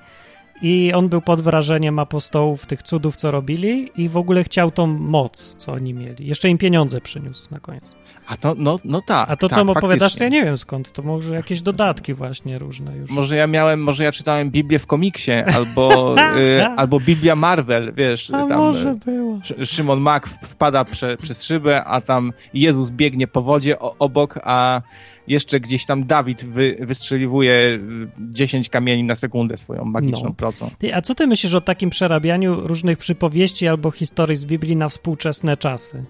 i 0.62 0.92
on 0.92 1.08
był 1.08 1.20
pod 1.20 1.40
wrażeniem 1.40 1.98
apostołów, 1.98 2.66
tych 2.66 2.82
cudów, 2.82 3.16
co 3.16 3.30
robili 3.30 3.90
i 3.96 4.08
w 4.08 4.16
ogóle 4.16 4.44
chciał 4.44 4.70
tą 4.70 4.86
moc, 4.86 5.56
co 5.58 5.72
oni 5.72 5.94
mieli. 5.94 6.26
Jeszcze 6.26 6.48
im 6.48 6.58
pieniądze 6.58 7.00
przyniósł 7.00 7.48
na 7.50 7.58
koniec. 7.58 7.94
A 8.26 8.36
to, 8.36 8.54
no, 8.58 8.78
no 8.84 9.00
tak. 9.00 9.30
A 9.30 9.36
to, 9.36 9.48
tak, 9.48 9.58
co 9.58 9.64
mu 9.64 9.72
opowiadasz, 9.72 10.14
to 10.14 10.24
ja 10.24 10.30
nie 10.30 10.44
wiem 10.44 10.58
skąd. 10.58 10.92
To 10.92 11.02
może 11.02 11.34
jakieś 11.34 11.62
dodatki 11.62 12.14
właśnie 12.14 12.58
różne 12.58 12.96
już. 12.96 13.10
Może 13.10 13.36
ja 13.36 13.46
miałem, 13.46 13.82
może 13.82 14.04
ja 14.04 14.12
czytałem 14.12 14.50
Biblię 14.50 14.78
w 14.78 14.86
komiksie, 14.86 15.32
albo, 15.32 16.14
y, 16.38 16.64
albo 16.64 17.00
Biblia 17.00 17.36
Marvel, 17.36 17.92
wiesz, 17.96 18.30
A 18.30 18.46
tam 18.46 18.58
może 18.58 18.90
y, 18.90 18.94
było. 18.94 19.38
Sz- 19.42 19.68
Szymon 19.70 20.00
Mak 20.00 20.28
wpada 20.28 20.84
prze, 20.84 21.16
przez 21.16 21.42
szybę, 21.44 21.84
a 21.84 22.00
tam 22.00 22.32
Jezus 22.54 22.90
biegnie 22.90 23.26
po 23.26 23.42
wodzie 23.42 23.78
o, 23.78 23.94
obok, 23.98 24.38
a 24.42 24.82
jeszcze 25.28 25.60
gdzieś 25.60 25.86
tam 25.86 26.04
Dawid 26.06 26.44
wy, 26.44 26.76
wystrzeliwuje 26.80 27.52
y, 27.52 27.80
10 28.18 28.68
kamieni 28.68 29.04
na 29.04 29.16
sekundę 29.16 29.56
swoją 29.56 29.84
magiczną 29.84 30.28
No. 30.28 30.34
Ty, 30.78 30.94
a 30.94 31.00
co 31.00 31.14
ty 31.14 31.26
myślisz 31.26 31.54
o 31.54 31.60
takim 31.60 31.90
przerabianiu 31.90 32.60
różnych 32.66 32.98
przypowieści 32.98 33.68
albo 33.68 33.90
historii 33.90 34.36
z 34.36 34.44
Biblii 34.44 34.76
na 34.76 34.88
współczesne 34.88 35.56
czasy? 35.56 36.04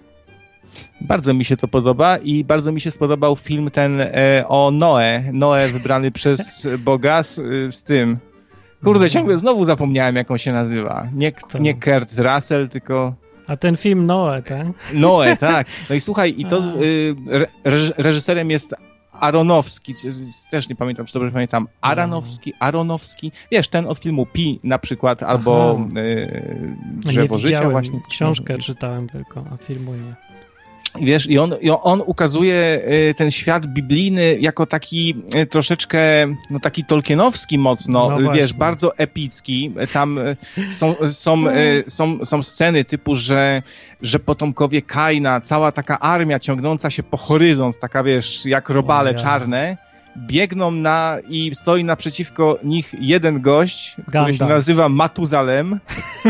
Bardzo 1.01 1.33
mi 1.33 1.45
się 1.45 1.57
to 1.57 1.67
podoba 1.67 2.17
i 2.17 2.43
bardzo 2.43 2.71
mi 2.71 2.81
się 2.81 2.91
spodobał 2.91 3.35
film 3.35 3.71
ten 3.71 4.01
e, 4.01 4.43
o 4.47 4.71
Noe. 4.71 5.23
Noe 5.33 5.67
wybrany 5.67 6.11
przez 6.19 6.67
Boga 6.79 7.23
z, 7.23 7.37
y, 7.37 7.69
z 7.71 7.83
tym. 7.83 8.17
Kurde, 8.83 9.09
ciągle 9.09 9.37
znowu 9.37 9.65
zapomniałem, 9.65 10.15
jak 10.15 10.31
on 10.31 10.37
się 10.37 10.53
nazywa. 10.53 11.07
Nie, 11.13 11.31
Kto? 11.31 11.57
nie 11.59 11.73
Kurt 11.73 12.19
Russell, 12.19 12.69
tylko 12.69 13.13
A 13.47 13.57
ten 13.57 13.77
film 13.77 14.05
Noe, 14.05 14.41
tak? 14.41 14.67
Noe, 14.93 15.37
tak. 15.37 15.67
No 15.89 15.95
i 15.95 16.01
słuchaj, 16.01 16.35
i 16.37 16.45
to 16.45 16.57
y, 16.81 17.15
re, 17.29 17.45
reż- 17.65 17.93
reżyserem 17.97 18.51
jest 18.51 18.75
Aronowski, 19.21 19.93
też 20.51 20.69
nie 20.69 20.75
pamiętam, 20.75 21.05
czy 21.05 21.13
dobrze 21.13 21.31
pamiętam, 21.31 21.67
Aranowski, 21.81 22.53
Aronowski, 22.59 23.31
wiesz, 23.51 23.67
ten 23.67 23.87
od 23.87 23.99
filmu 23.99 24.25
Pi 24.25 24.59
na 24.63 24.79
przykład, 24.79 25.23
albo 25.23 25.79
y, 25.97 26.75
Drzewo 26.83 27.39
Życia 27.39 27.69
właśnie. 27.69 27.99
Książkę 28.09 28.57
czytałem 28.57 29.09
tylko, 29.09 29.45
a 29.51 29.57
filmu 29.57 29.93
nie. 29.93 30.30
Wiesz, 30.99 31.29
i 31.29 31.39
on, 31.39 31.55
i 31.61 31.69
on 31.69 32.01
ukazuje 32.05 32.81
y, 33.09 33.13
ten 33.17 33.31
świat 33.31 33.65
biblijny 33.65 34.37
jako 34.39 34.65
taki 34.65 35.15
y, 35.35 35.45
troszeczkę, 35.45 35.99
no 36.49 36.59
taki 36.59 36.85
tolkienowski 36.85 37.57
mocno, 37.57 38.09
No 38.09 38.17
wiesz, 38.17 38.25
właśnie. 38.25 38.57
bardzo 38.57 38.97
epicki. 38.97 39.73
Tam 39.93 40.17
y, 40.17 40.35
są, 40.71 40.95
są, 41.05 41.43
są, 41.87 42.25
są 42.25 42.43
sceny 42.43 42.85
typu, 42.85 43.15
że, 43.15 43.61
że 44.01 44.19
potomkowie 44.19 44.81
Kaina, 44.81 45.41
cała 45.41 45.71
taka 45.71 45.99
armia 45.99 46.39
ciągnąca 46.39 46.89
się 46.89 47.03
po 47.03 47.17
horyzont, 47.17 47.79
taka 47.79 48.03
wiesz, 48.03 48.45
jak 48.45 48.69
robale 48.69 49.11
ja. 49.11 49.17
czarne, 49.17 49.77
biegną 50.17 50.71
na 50.71 51.17
i 51.29 51.51
stoi 51.55 51.83
naprzeciwko 51.83 52.59
nich 52.63 52.93
jeden 52.99 53.41
gość, 53.41 53.95
który 54.07 54.33
się 54.33 54.45
nazywa 54.45 54.89
Matuzalem. 54.89 55.79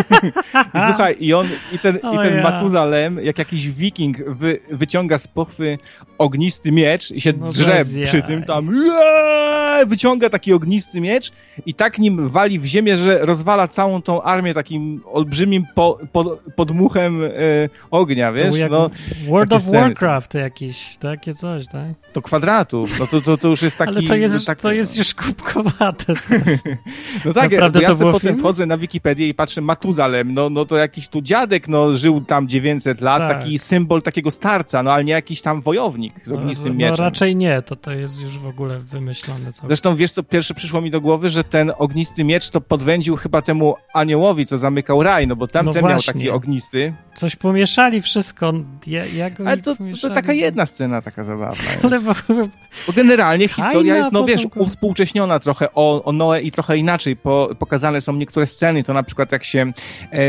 I 0.75 0.79
słuchaj, 0.87 1.15
i 1.19 1.33
on, 1.33 1.47
i 1.71 1.79
ten, 1.79 1.97
i 1.97 2.17
ten. 2.17 2.41
Matuzalem, 2.41 3.19
jak 3.23 3.37
jakiś 3.37 3.69
wiking 3.69 4.17
wy, 4.27 4.59
wyciąga 4.71 5.17
z 5.17 5.27
pochwy 5.27 5.77
ognisty 6.17 6.71
miecz 6.71 7.11
i 7.11 7.21
się 7.21 7.33
No 7.37 7.47
drze 7.47 7.83
przy 8.03 8.21
tym 8.21 8.43
tam 8.43 8.69
eee, 8.69 9.85
wyciąga 9.85 10.29
taki 10.29 10.53
ognisty 10.53 11.01
miecz 11.01 11.31
i 11.65 11.73
tak 11.73 11.99
nim 11.99 12.29
wali 12.29 12.59
w 12.59 12.65
ziemię, 12.65 12.97
że 12.97 13.25
rozwala 13.25 13.67
całą 13.67 14.01
tą 14.01 14.21
armię 14.21 14.53
takim 14.53 15.01
olbrzymim 15.05 15.65
po, 15.75 15.97
po, 16.11 16.37
podmuchem 16.55 17.23
e, 17.23 17.29
ognia, 17.91 18.31
wiesz? 18.31 18.55
No, 18.69 18.89
World 19.27 19.53
of 19.53 19.61
sceny. 19.61 19.79
Warcraft 19.79 20.33
jakiś, 20.33 20.97
takie 20.97 21.33
coś, 21.33 21.67
tak? 21.67 22.11
to 22.13 22.21
kwadratów, 22.21 22.99
no 22.99 23.07
to, 23.07 23.21
to, 23.21 23.37
to 23.37 23.47
już 23.47 23.61
jest 23.61 23.70
taki... 23.77 23.97
Ale 23.97 24.03
to 24.07 24.15
jest, 24.15 24.45
tak, 24.45 24.61
to 24.61 24.71
jest 24.71 24.97
już 24.97 25.13
kubkowate. 25.13 26.13
No 27.25 27.33
tak, 27.33 27.51
Naprawdę 27.51 27.79
bo 27.79 27.83
ja 27.83 27.89
to 27.89 27.95
sobie 27.95 28.11
potem 28.11 28.29
film? 28.29 28.39
wchodzę 28.39 28.65
na 28.65 28.77
Wikipedię 28.77 29.29
i 29.29 29.33
patrzę 29.33 29.61
Matuzalem, 29.61 30.33
no, 30.33 30.49
no 30.49 30.65
to 30.65 30.77
jakiś 30.77 31.07
tu 31.07 31.21
dziadek, 31.21 31.67
no 31.67 31.95
żył 31.95 32.21
tam 32.21 32.47
900 32.47 33.01
lat, 33.01 33.19
Tak. 33.19 33.39
taki 33.39 33.59
symbol 33.59 34.01
takiego 34.01 34.31
starca, 34.31 34.83
no 34.83 34.91
ale 34.93 35.03
nie 35.03 35.13
jakiś 35.13 35.41
tam 35.41 35.61
wojownik 35.61 36.13
z 36.23 36.31
ognistym 36.31 36.73
no, 36.73 36.79
mieczem. 36.79 36.95
No 36.97 37.03
raczej 37.03 37.35
nie, 37.35 37.61
to 37.61 37.75
to 37.75 37.91
jest 37.91 38.21
już 38.21 38.37
w 38.39 38.45
ogóle 38.47 38.79
wymyślone. 38.79 39.51
Zresztą 39.67 39.95
wiesz 39.95 40.11
co, 40.11 40.23
pierwsze 40.23 40.53
przyszło 40.53 40.81
mi 40.81 40.91
do 40.91 41.01
głowy, 41.01 41.29
że 41.29 41.43
ten 41.43 41.71
ognisty 41.77 42.23
miecz 42.23 42.49
to 42.49 42.61
podwędził 42.61 43.15
chyba 43.15 43.41
temu 43.41 43.75
aniołowi, 43.93 44.45
co 44.45 44.57
zamykał 44.57 45.03
raj, 45.03 45.27
no 45.27 45.35
bo 45.35 45.47
tamten 45.47 45.81
No 45.83 45.89
miał 45.89 46.01
taki 46.01 46.29
ognisty. 46.29 46.93
Coś 47.13 47.35
pomieszali 47.35 48.01
wszystko. 48.01 48.53
Ja, 48.87 49.03
Ale 49.45 49.57
to, 49.57 49.71
to 49.71 49.75
pomieszali? 49.75 50.15
taka 50.15 50.33
jedna 50.33 50.65
scena 50.65 51.01
taka 51.01 51.23
zabawna 51.23 51.63
jest. 51.63 51.85
Ale 51.85 51.99
ogóle 51.99 52.49
Bo 52.87 52.93
generalnie 52.93 53.49
historia 53.63 53.97
jest, 53.97 54.11
no 54.11 54.25
wiesz, 54.25 54.47
uwspółcześniona 54.55 55.39
trochę 55.39 55.67
o, 55.75 56.03
o 56.03 56.11
Noe 56.11 56.41
i 56.41 56.51
trochę 56.51 56.77
inaczej. 56.77 57.15
Po, 57.15 57.49
pokazane 57.59 58.01
są 58.01 58.13
niektóre 58.13 58.47
sceny, 58.47 58.83
to 58.83 58.93
na 58.93 59.03
przykład 59.03 59.31
jak 59.31 59.43
się 59.43 59.71
e, 60.11 60.21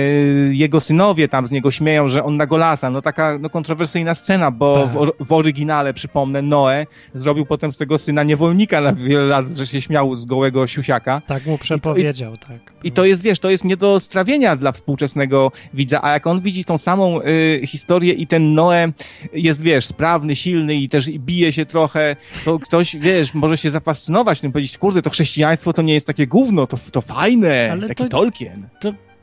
jego 0.53 0.81
synowie 0.81 1.29
tam 1.29 1.47
z 1.47 1.51
niego 1.51 1.71
śmieją, 1.71 2.09
że 2.09 2.25
on 2.25 2.37
na 2.37 2.47
Golasa, 2.47 2.91
no 2.91 3.03
taka 3.03 3.39
no, 3.41 3.51
kontrowersyjna 3.51 4.15
scena, 4.15 4.51
bo 4.51 4.75
Tak. 4.75 4.93
w, 4.93 5.27
w 5.29 5.33
oryginale, 5.33 5.95
przypomnę, 5.95 6.43
Noe 6.43 6.87
zrobił 7.15 7.47
potem 7.47 7.73
z 7.73 7.77
tego 7.77 7.99
syna 7.99 8.23
niewolnika 8.23 8.81
na 8.81 8.93
wiele 8.93 9.25
lat, 9.25 9.51
że 9.51 9.67
się 9.67 9.81
śmiał 9.83 10.17
z 10.17 10.27
gołego 10.27 10.67
siusiaka. 10.67 11.23
tak 11.27 11.47
mu 11.47 11.59
przepowiedział, 11.59 12.37
tak. 12.37 12.73
I 12.85 12.93
to 12.93 13.05
jest, 13.05 13.23
wiesz, 13.23 13.39
to 13.39 13.51
jest 13.51 13.65
nie 13.65 13.77
do 13.77 14.01
strawienia 14.01 14.57
dla 14.57 14.73
współczesnego 14.73 15.53
widza, 15.75 16.01
a 16.03 16.13
jak 16.13 16.27
on 16.27 16.41
widzi 16.41 16.65
tą 16.65 16.79
samą 16.79 17.21
y, 17.21 17.61
historię 17.67 18.13
i 18.13 18.27
ten 18.27 18.55
Noe 18.55 18.93
jest, 19.33 19.63
wiesz, 19.63 19.87
sprawny, 19.87 20.37
silny 20.37 20.75
i 20.75 20.89
też 20.89 21.11
bije 21.11 21.53
się 21.53 21.67
trochę, 21.67 22.17
to 22.45 22.59
ktoś, 22.59 22.97
wiesz, 22.97 23.22
może 23.35 23.57
się 23.57 23.71
zafascynować 23.71 24.41
tym, 24.41 24.53
powiedzieć, 24.53 24.79
kurde, 24.79 25.03
to 25.03 25.11
chrześcijaństwo 25.11 25.73
to 25.73 25.83
nie 25.83 25.95
jest 25.95 26.07
takie 26.07 26.27
gówno, 26.27 26.67
to, 26.67 26.79
to 26.93 27.01
fajne, 27.01 27.69
Ale 27.73 27.89
taki 27.89 28.03
to- 28.05 28.09
Tolkien. 28.09 28.69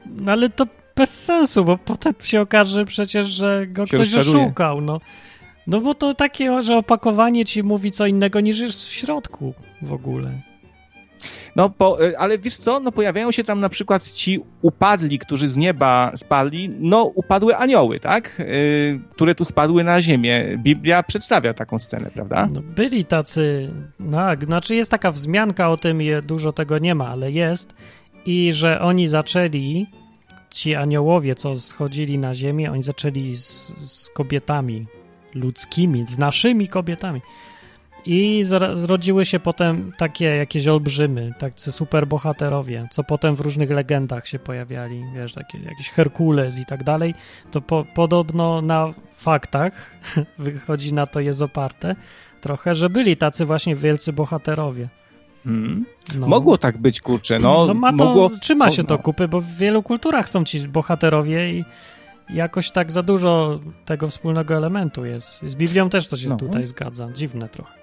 No 0.06 0.32
ale 0.32 0.50
to 0.50 0.66
bez 0.96 1.24
sensu, 1.24 1.66
bo 1.66 1.78
potem 1.78 2.14
się 2.24 2.42
okaże 2.42 2.86
przecież, 2.86 3.26
że 3.26 3.68
go 3.68 3.86
Się 3.88 3.98
ktoś 3.98 4.12
rozczaruje. 4.14 4.46
oszukał, 4.46 4.82
no. 4.82 5.02
No 5.68 5.80
bo 5.80 5.94
to 5.96 6.14
takie, 6.14 6.62
że 6.62 6.78
opakowanie 6.78 7.46
ci 7.46 7.64
mówi 7.64 7.92
co 7.92 8.06
innego 8.08 8.40
niż 8.40 8.60
jest 8.60 8.88
w 8.88 8.92
środku 8.92 9.54
w 9.82 9.94
ogóle. 9.94 10.32
No, 11.56 11.70
po, 11.70 12.06
y, 12.06 12.18
ale 12.18 12.38
wiesz 12.38 12.58
co, 12.58 12.80
no 12.80 12.92
pojawiają 12.92 13.32
się 13.32 13.44
tam 13.44 13.60
na 13.60 13.70
przykład 13.70 14.12
ci 14.12 14.40
upadli, 14.62 15.20
którzy 15.20 15.48
z 15.48 15.58
nieba 15.58 16.12
spadli, 16.16 16.70
no 16.80 17.04
upadły 17.04 17.56
anioły, 17.56 18.00
tak? 18.00 18.40
Y, 18.40 19.00
które 19.12 19.36
tu 19.36 19.46
spadły 19.46 19.84
na 19.84 20.02
ziemię. 20.02 20.58
Biblia 20.58 21.04
przedstawia 21.04 21.54
taką 21.54 21.80
scenę, 21.80 22.12
prawda? 22.14 22.48
No, 22.54 22.62
byli 22.62 23.06
tacy, 23.06 23.72
no, 24.00 24.20
znaczy 24.46 24.76
jest 24.76 24.92
taka 24.92 25.12
wzmianka 25.12 25.70
o 25.70 25.78
tym, 25.78 26.02
je, 26.02 26.22
dużo 26.22 26.54
tego 26.54 26.78
nie 26.78 26.96
ma, 26.96 27.08
ale 27.08 27.32
jest 27.32 27.74
i 28.26 28.54
że 28.54 28.82
oni 28.82 29.08
zaczęli, 29.08 29.88
ci 30.50 30.76
aniołowie, 30.76 31.36
co 31.36 31.60
schodzili 31.60 32.18
na 32.18 32.34
ziemię, 32.34 32.72
oni 32.72 32.84
zaczęli 32.84 33.36
z, 33.36 33.68
z 33.92 34.10
kobietami 34.10 34.86
ludzkimi, 35.34 36.08
z 36.08 36.18
naszymi 36.18 36.68
kobietami. 36.68 37.22
I 38.06 38.44
zrodziły 38.74 39.26
się 39.26 39.40
potem 39.40 39.92
takie 39.98 40.26
jakieś 40.26 40.68
olbrzymy, 40.68 41.34
tacy 41.40 41.72
superbohaterowie, 41.72 42.88
co 42.92 43.04
potem 43.04 43.36
w 43.36 43.40
różnych 43.40 43.70
legendach 43.70 44.28
się 44.28 44.40
pojawiali, 44.40 45.04
wiesz, 45.16 45.34
takie 45.34 45.58
jakieś 45.58 45.90
Herkules 45.90 46.60
i 46.60 46.66
tak 46.66 46.84
dalej. 46.84 47.14
To 47.52 47.62
po, 47.62 47.86
podobno 47.96 48.62
na 48.62 48.94
faktach 49.18 49.92
wychodzi 50.38 50.94
na 50.94 51.08
to 51.08 51.20
jest 51.20 51.42
oparte 51.42 51.96
trochę, 52.42 52.76
że 52.76 52.90
byli 52.90 53.18
tacy 53.18 53.46
właśnie 53.46 53.76
wielcy 53.76 54.14
bohaterowie. 54.14 54.90
Hmm. 55.44 55.86
No. 56.20 56.28
Mogło 56.28 56.58
tak 56.58 56.78
być, 56.78 57.02
kurczę. 57.02 57.40
No, 57.40 57.66
no 57.68 57.74
ma 57.74 57.90
to, 57.90 58.06
mogło... 58.06 58.30
trzyma 58.30 58.70
się 58.70 58.84
to 58.84 58.94
no. 58.94 59.04
kupy, 59.04 59.28
bo 59.28 59.40
w 59.40 59.48
wielu 59.58 59.84
kulturach 59.84 60.30
są 60.30 60.44
ci 60.44 60.68
bohaterowie 60.68 61.54
i 61.54 61.66
jakoś 62.30 62.72
tak 62.72 62.92
za 62.92 63.04
dużo 63.04 63.60
tego 63.86 64.08
wspólnego 64.08 64.56
elementu 64.56 65.06
jest. 65.06 65.42
Z 65.44 65.56
Biblią 65.56 65.90
też 65.90 66.08
coś 66.08 66.22
się 66.22 66.30
no. 66.30 66.38
tutaj 66.38 66.68
zgadza. 66.68 67.10
Dziwne 67.14 67.50
trochę. 67.50 67.80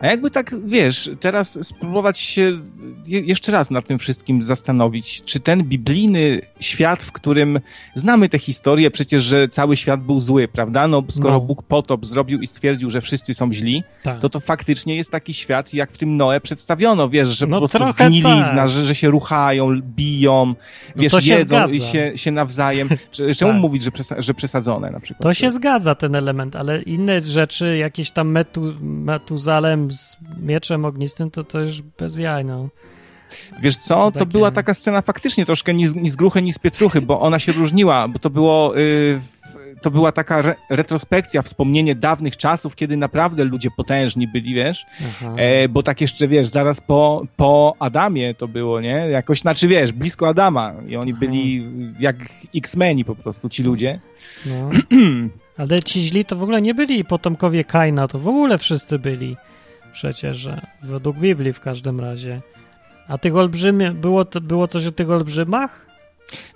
A 0.00 0.06
jakby 0.06 0.30
tak, 0.30 0.54
wiesz, 0.66 1.10
teraz 1.20 1.66
spróbować 1.66 2.18
się 2.18 2.60
jeszcze 3.06 3.52
raz 3.52 3.70
nad 3.70 3.86
tym 3.86 3.98
wszystkim 3.98 4.42
zastanowić, 4.42 5.22
czy 5.22 5.40
ten 5.40 5.64
biblijny 5.64 6.40
świat, 6.60 7.02
w 7.02 7.12
którym 7.12 7.60
znamy 7.94 8.28
tę 8.28 8.38
historię, 8.38 8.90
przecież, 8.90 9.22
że 9.22 9.48
cały 9.48 9.76
świat 9.76 10.02
był 10.02 10.20
zły, 10.20 10.48
prawda? 10.48 10.88
No, 10.88 11.02
skoro 11.08 11.34
no. 11.34 11.40
Bóg 11.40 11.62
potop 11.62 12.06
zrobił 12.06 12.40
i 12.40 12.46
stwierdził, 12.46 12.90
że 12.90 13.00
wszyscy 13.00 13.34
są 13.34 13.52
źli, 13.52 13.82
tak. 14.02 14.20
to 14.20 14.28
to 14.28 14.40
faktycznie 14.40 14.96
jest 14.96 15.10
taki 15.10 15.34
świat, 15.34 15.74
jak 15.74 15.92
w 15.92 15.98
tym 15.98 16.16
Noe 16.16 16.40
przedstawiono, 16.40 17.08
wiesz, 17.08 17.28
że 17.28 17.46
no, 17.46 17.60
po 17.60 17.68
prostu 17.68 17.92
zgnilizna, 17.92 18.54
tak. 18.54 18.68
że, 18.68 18.84
że 18.84 18.94
się 18.94 19.10
ruchają, 19.10 19.80
biją, 19.82 20.46
no 20.46 20.54
wiesz, 20.96 21.26
jedzą 21.26 21.72
się, 21.72 21.80
się, 21.80 22.12
się 22.14 22.30
nawzajem. 22.30 22.88
Czemu 23.12 23.52
tak. 23.52 23.60
mówić, 23.60 23.82
że, 23.82 23.90
że 24.18 24.34
przesadzone 24.34 24.90
na 24.90 25.00
przykład? 25.00 25.22
To 25.22 25.34
się 25.34 25.50
zgadza, 25.50 25.94
ten 25.94 26.16
element, 26.16 26.56
ale 26.56 26.82
inne 26.82 27.20
rzeczy, 27.20 27.76
jakieś 27.76 28.10
tam 28.10 28.30
metu, 28.30 28.74
Metuzalem 28.80 29.79
z 29.90 30.16
mieczem 30.40 30.84
ognistym, 30.84 31.30
to 31.30 31.44
to 31.44 31.60
już 31.60 31.82
bez 31.82 32.18
jaj, 32.18 32.44
no. 32.44 32.68
Wiesz 33.62 33.76
co, 33.76 33.94
to, 33.94 34.10
takie... 34.10 34.26
była 34.26 34.50
taka 34.50 34.74
scena 34.74 35.02
faktycznie 35.02 35.46
troszkę 35.46 35.74
ni 35.74 35.88
z, 35.88 35.94
ni 35.94 36.10
z 36.10 36.16
gruchy, 36.16 36.42
ni 36.42 36.52
z 36.52 36.58
pietruchy, 36.58 37.00
bo 37.00 37.20
ona 37.20 37.38
się 37.38 37.52
różniła, 37.52 38.08
bo 38.08 38.18
to 38.18 38.30
było... 38.30 38.74
Yy, 38.74 39.20
to 39.82 39.90
była 39.90 40.12
taka 40.12 40.38
re 40.38 40.54
retrospekcja, 40.70 41.42
wspomnienie 41.42 41.94
dawnych 41.94 42.36
czasów, 42.36 42.76
kiedy 42.76 42.96
naprawdę 42.96 43.44
ludzie 43.44 43.68
potężni 43.76 44.28
byli, 44.28 44.54
wiesz? 44.54 44.86
E, 45.36 45.68
bo 45.68 45.82
tak 45.82 46.00
jeszcze, 46.00 46.28
wiesz, 46.28 46.48
zaraz 46.48 46.80
po, 46.80 47.26
po 47.36 47.74
Adamie 47.78 48.34
to 48.34 48.48
było, 48.48 48.80
nie? 48.80 49.08
Jakoś, 49.10 49.40
znaczy, 49.40 49.68
wiesz, 49.68 49.92
blisko 49.92 50.28
Adama 50.28 50.74
i 50.88 50.96
oni 50.96 51.12
Aha. 51.12 51.20
byli 51.20 51.66
jak 52.00 52.16
X-Meni 52.54 53.04
po 53.04 53.14
prostu, 53.14 53.48
ci 53.48 53.62
ludzie. 53.62 54.00
No. 54.46 54.70
Ale 55.58 55.80
ci 55.82 56.00
źli 56.00 56.24
to 56.24 56.36
w 56.36 56.42
ogóle 56.42 56.62
nie 56.62 56.74
byli 56.74 57.04
potomkowie 57.04 57.64
Kaina, 57.64 58.08
to 58.08 58.18
w 58.18 58.28
ogóle 58.28 58.58
wszyscy 58.58 58.98
byli. 58.98 59.36
Przecież, 59.92 60.48
według 60.82 61.18
Biblii 61.18 61.52
w 61.52 61.60
każdym 61.60 62.00
razie. 62.00 62.40
A 63.08 63.18
tych 63.18 63.36
olbrzymi, 63.36 63.90
było, 63.90 64.24
było 64.42 64.68
coś 64.68 64.86
o 64.86 64.92
tych 64.92 65.10
olbrzymach? 65.10 65.86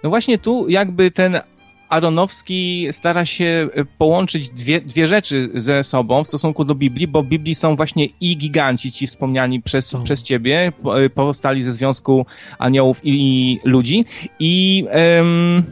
No 0.03 0.11
właśnie 0.11 0.39
tu 0.39 0.68
jakby 0.68 1.11
ten 1.11 1.41
Aronowski 1.89 2.89
stara 2.91 3.24
się 3.24 3.68
e, 3.74 3.85
połączyć 3.85 4.49
dwie, 4.51 4.80
dwie 4.80 5.07
rzeczy 5.07 5.51
ze 5.55 5.85
sobą 5.85 6.24
w 6.24 6.26
stosunku 6.26 6.64
do 6.64 6.74
Biblii, 6.74 7.09
bo 7.09 7.22
w 7.22 7.26
Biblii 7.26 7.55
są 7.55 7.76
właśnie 7.76 8.09
i 8.20 8.37
giganci, 8.37 8.93
ci 8.93 9.07
wspomniani 9.07 9.62
przez, 9.62 9.97
przez 10.05 10.22
ciebie, 10.22 10.72
e, 11.05 11.11
powstali 11.11 11.62
ze 11.62 11.72
związku 11.72 12.26
aniołów 12.59 13.01
i, 13.05 13.11
i 13.11 13.61
ludzi, 13.64 14.05
i 14.39 14.85
um, 15.16 15.62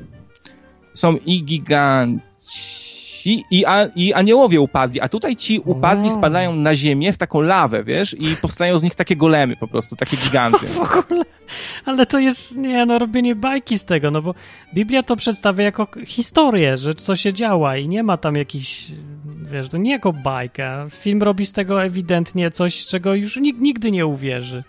są 0.95 1.17
i 1.17 1.45
giganci 1.45 2.82
ci 3.23 3.45
i, 3.51 3.65
a, 3.65 3.87
i 3.97 4.13
aniołowie 4.13 4.61
upadli, 4.61 5.01
a 5.01 5.09
tutaj 5.09 5.37
ci 5.37 5.61
upadli 5.65 6.11
spadają 6.11 6.57
na 6.57 6.77
ziemię 6.77 7.13
w 7.13 7.19
taką 7.19 7.41
lawę, 7.41 7.85
wiesz, 7.85 8.17
i 8.21 8.37
powstają 8.37 8.79
z 8.79 8.83
nich 8.83 8.95
takie 8.95 9.17
golemy 9.17 9.57
po 9.57 9.69
prostu, 9.69 9.97
takie 9.97 10.17
giganty. 10.17 10.67
w 10.67 10.79
ogóle? 10.79 11.25
Ale 11.85 12.07
to 12.07 12.19
jest, 12.19 12.57
nie 12.57 12.87
no, 12.87 12.99
robienie 12.99 13.35
bajki 13.35 13.79
z 13.79 13.85
tego, 13.85 14.11
no 14.11 14.23
bo 14.23 14.35
Biblia 14.75 15.03
to 15.03 15.17
przedstawia 15.17 15.65
jako 15.65 15.89
historię, 16.07 16.77
że 16.77 16.95
co 16.95 17.17
się 17.17 17.33
działa 17.33 17.77
i 17.77 17.89
nie 17.89 18.03
ma 18.03 18.17
tam 18.17 18.37
jakichś, 18.37 18.87
wiesz, 19.43 19.69
to 19.69 19.79
nie 19.79 19.91
jako 19.91 20.13
bajka. 20.13 20.87
Film 20.91 21.23
robi 21.23 21.47
z 21.47 21.53
tego 21.53 21.85
ewidentnie 21.85 22.51
coś, 22.51 22.87
czego 22.87 23.15
już 23.15 23.37
nikt 23.37 23.61
nigdy 23.61 23.91
nie 23.91 24.07
uwierzy 24.07 24.65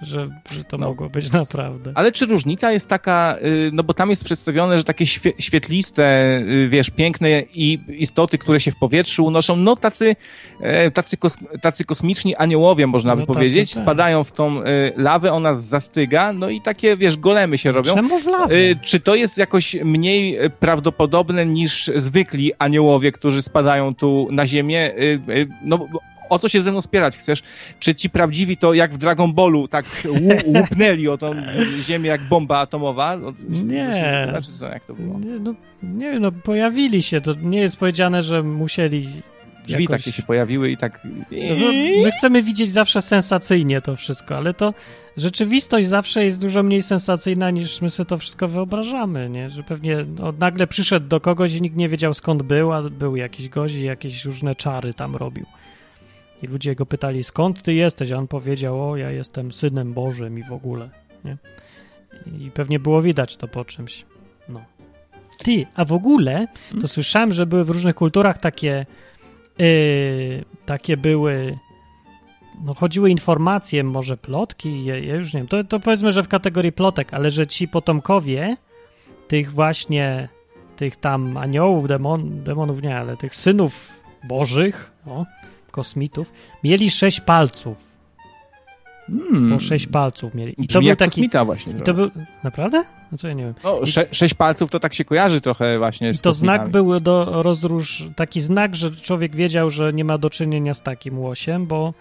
że, 0.00 0.28
że 0.52 0.64
to 0.64 0.78
no. 0.78 0.86
mogło 0.86 1.10
być 1.10 1.32
naprawdę. 1.42 1.92
Ale 1.94 2.12
czy 2.12 2.26
różnica 2.26 2.72
jest 2.72 2.88
taka, 2.88 3.36
y, 3.42 3.70
no 3.72 3.82
bo 3.82 3.94
tam 3.94 4.10
jest 4.10 4.24
przedstawione, 4.24 4.78
że 4.78 4.84
takie 4.84 5.06
świetliste, 5.38 6.36
y, 6.38 6.68
wiesz, 6.68 6.90
piękne 6.90 7.42
i 7.54 7.80
istoty, 7.88 8.38
które 8.38 8.60
się 8.60 8.70
w 8.70 8.76
powietrzu 8.76 9.24
unoszą, 9.24 9.56
no 9.56 9.76
tacy, 9.76 10.16
e, 10.60 10.90
tacy, 10.90 11.16
kos, 11.16 11.36
tacy 11.60 11.84
kosmiczni 11.84 12.36
aniołowie, 12.36 12.86
można 12.86 13.14
no 13.14 13.20
by 13.20 13.26
powiedzieć, 13.26 13.74
tak. 13.74 13.82
spadają 13.82 14.24
w 14.24 14.32
tą 14.32 14.62
y, 14.62 14.92
lawę, 14.96 15.32
ona 15.32 15.54
zastyga, 15.54 16.32
no 16.32 16.50
i 16.50 16.60
takie, 16.60 16.96
wiesz, 16.96 17.16
golemy 17.16 17.58
się 17.58 17.72
robią. 17.72 17.94
Czemu 17.94 18.18
w 18.18 18.26
lawę? 18.26 18.54
Czy 18.82 19.00
to 19.00 19.14
jest 19.14 19.38
jakoś 19.38 19.76
mniej 19.84 20.38
prawdopodobne 20.60 21.46
niż 21.46 21.90
zwykli 21.96 22.52
aniołowie, 22.58 23.12
którzy 23.12 23.42
spadają 23.42 23.94
tu 23.94 24.28
na 24.30 24.46
ziemię? 24.46 24.90
No 25.62 25.88
o 26.28 26.38
co 26.38 26.48
się 26.48 26.62
ze 26.62 26.70
mną 26.70 26.80
spierać 26.80 27.16
chcesz? 27.16 27.42
Czy 27.78 27.94
ci 27.94 28.10
prawdziwi 28.10 28.56
to 28.56 28.74
jak 28.74 28.94
w 28.94 28.98
Dragon 28.98 29.32
Ballu 29.32 29.68
tak 29.68 29.84
łupnęli 30.54 31.08
o 31.08 31.18
tą 31.18 31.34
ziemię 31.80 32.08
jak 32.08 32.28
bomba 32.28 32.58
atomowa? 32.58 33.18
nie. 33.48 34.26
Znaczy 34.30 34.52
co, 34.52 34.68
jak 34.68 34.84
to 34.84 34.94
było? 34.94 35.18
Nie, 35.18 35.38
no, 35.38 35.54
nie 35.82 36.10
wiem, 36.10 36.22
no 36.22 36.32
pojawili 36.32 37.02
się, 37.02 37.20
to 37.20 37.32
nie 37.42 37.60
jest 37.60 37.76
powiedziane, 37.76 38.22
że 38.22 38.42
musieli 38.42 39.08
Drzwi 39.68 39.82
jakoś... 39.82 40.00
takie 40.00 40.12
się 40.12 40.22
pojawiły 40.22 40.70
i 40.70 40.76
tak... 40.76 41.00
No, 41.04 41.54
no, 41.60 41.72
my 42.02 42.10
chcemy 42.10 42.42
widzieć 42.42 42.70
zawsze 42.70 43.02
sensacyjnie 43.02 43.80
to 43.80 43.96
wszystko, 43.96 44.36
ale 44.36 44.54
to 44.54 44.74
rzeczywistość 45.16 45.88
zawsze 45.88 46.24
jest 46.24 46.40
dużo 46.40 46.62
mniej 46.62 46.82
sensacyjna 46.82 47.50
niż 47.50 47.82
my 47.82 47.90
sobie 47.90 48.06
to 48.06 48.18
wszystko 48.18 48.48
wyobrażamy, 48.48 49.30
nie? 49.30 49.50
Że 49.50 49.62
pewnie 49.62 50.04
no, 50.18 50.32
nagle 50.38 50.66
przyszedł 50.66 51.08
do 51.08 51.20
kogoś 51.20 51.54
i 51.54 51.62
nikt 51.62 51.76
nie 51.76 51.88
wiedział 51.88 52.14
skąd 52.14 52.42
był, 52.42 52.72
a 52.72 52.82
był 52.82 53.16
jakiś 53.16 53.48
gość 53.48 53.74
i 53.74 53.84
jakieś 53.84 54.24
różne 54.24 54.54
czary 54.54 54.94
tam 54.94 55.16
robił. 55.16 55.46
I 56.42 56.46
ludzie 56.46 56.74
go 56.74 56.86
pytali, 56.86 57.24
skąd 57.24 57.62
ty 57.62 57.74
jesteś? 57.74 58.12
A 58.12 58.16
on 58.16 58.28
powiedział, 58.28 58.90
o, 58.90 58.96
ja 58.96 59.10
jestem 59.10 59.52
synem 59.52 59.92
Bożym 59.92 60.38
i 60.38 60.42
w 60.42 60.52
ogóle, 60.52 60.90
nie? 61.24 61.36
I 62.38 62.50
pewnie 62.50 62.78
było 62.80 63.02
widać 63.02 63.36
to 63.36 63.48
po 63.48 63.64
czymś. 63.64 64.06
No. 64.48 64.60
Ty, 65.38 65.66
a 65.74 65.84
w 65.84 65.92
ogóle 65.92 66.46
to 66.46 66.70
hmm? 66.70 66.88
słyszałem, 66.88 67.32
że 67.32 67.46
były 67.46 67.64
w 67.64 67.70
różnych 67.70 67.94
kulturach 67.94 68.38
takie 68.38 68.86
yy, 69.58 70.44
takie 70.66 70.96
były 70.96 71.58
no 72.64 72.74
chodziły 72.74 73.10
informacje, 73.10 73.84
może 73.84 74.16
plotki, 74.16 74.84
ja, 74.84 74.98
ja 74.98 75.14
już 75.14 75.34
nie 75.34 75.40
wiem, 75.40 75.48
to, 75.48 75.64
to 75.64 75.80
powiedzmy, 75.80 76.12
że 76.12 76.22
w 76.22 76.28
kategorii 76.28 76.72
plotek, 76.72 77.14
ale 77.14 77.30
że 77.30 77.46
ci 77.46 77.68
potomkowie 77.68 78.56
tych 79.28 79.52
właśnie, 79.52 80.28
tych 80.76 80.96
tam 80.96 81.36
aniołów, 81.36 81.88
demon, 81.88 82.42
demonów 82.42 82.82
nie, 82.82 82.96
ale 82.96 83.16
tych 83.16 83.36
synów 83.36 84.02
bożych, 84.24 84.92
o, 85.06 85.24
kosmitów, 85.70 86.32
mieli 86.64 86.90
sześć 86.90 87.20
palców. 87.20 87.88
Hmm. 89.06 89.48
Po 89.48 89.58
sześć 89.58 89.86
palców 89.86 90.34
mieli. 90.34 90.54
I 90.58 90.68
to 90.68 90.80
był 90.80 90.96
taki... 90.96 91.10
kosmita 91.10 91.44
właśnie. 91.44 91.72
I 91.72 91.82
to 91.82 91.94
był... 91.94 92.10
Naprawdę? 92.44 92.84
No 93.12 93.18
co 93.18 93.28
ja 93.28 93.34
nie 93.34 93.44
wiem. 93.44 93.54
No, 93.64 93.86
sze 93.86 94.06
sześć 94.12 94.34
palców 94.34 94.70
to 94.70 94.80
tak 94.80 94.94
się 94.94 95.04
kojarzy 95.04 95.40
trochę 95.40 95.78
właśnie 95.78 96.10
I 96.10 96.18
to 96.18 96.32
znak 96.32 96.68
był 96.68 97.00
do 97.00 97.42
rozróż... 97.42 98.04
Taki 98.16 98.40
znak, 98.40 98.76
że 98.76 98.90
człowiek 98.90 99.36
wiedział, 99.36 99.70
że 99.70 99.92
nie 99.92 100.04
ma 100.04 100.18
do 100.18 100.30
czynienia 100.30 100.74
z 100.74 100.82
takim 100.82 101.18
łosiem, 101.18 101.66
bo, 101.66 101.94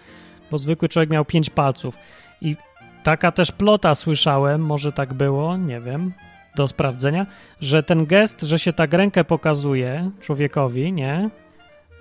bo 0.51 0.57
zwykły 0.57 0.89
człowiek 0.89 1.09
miał 1.09 1.26
pięć 1.26 1.49
palców. 1.49 1.97
I 2.41 2.55
taka 3.03 3.32
też 3.32 3.51
plota 3.51 3.95
słyszałem, 3.95 4.61
może 4.61 4.91
tak 4.91 5.13
było, 5.13 5.57
nie 5.57 5.82
wiem, 5.82 6.13
do 6.55 6.68
sprawdzenia, 6.68 7.26
że 7.61 7.84
ten 7.84 8.05
gest, 8.05 8.41
że 8.41 8.59
się 8.59 8.74
tak 8.74 8.93
rękę 8.93 9.24
pokazuje 9.24 10.11
człowiekowi, 10.20 10.93
nie? 10.93 11.30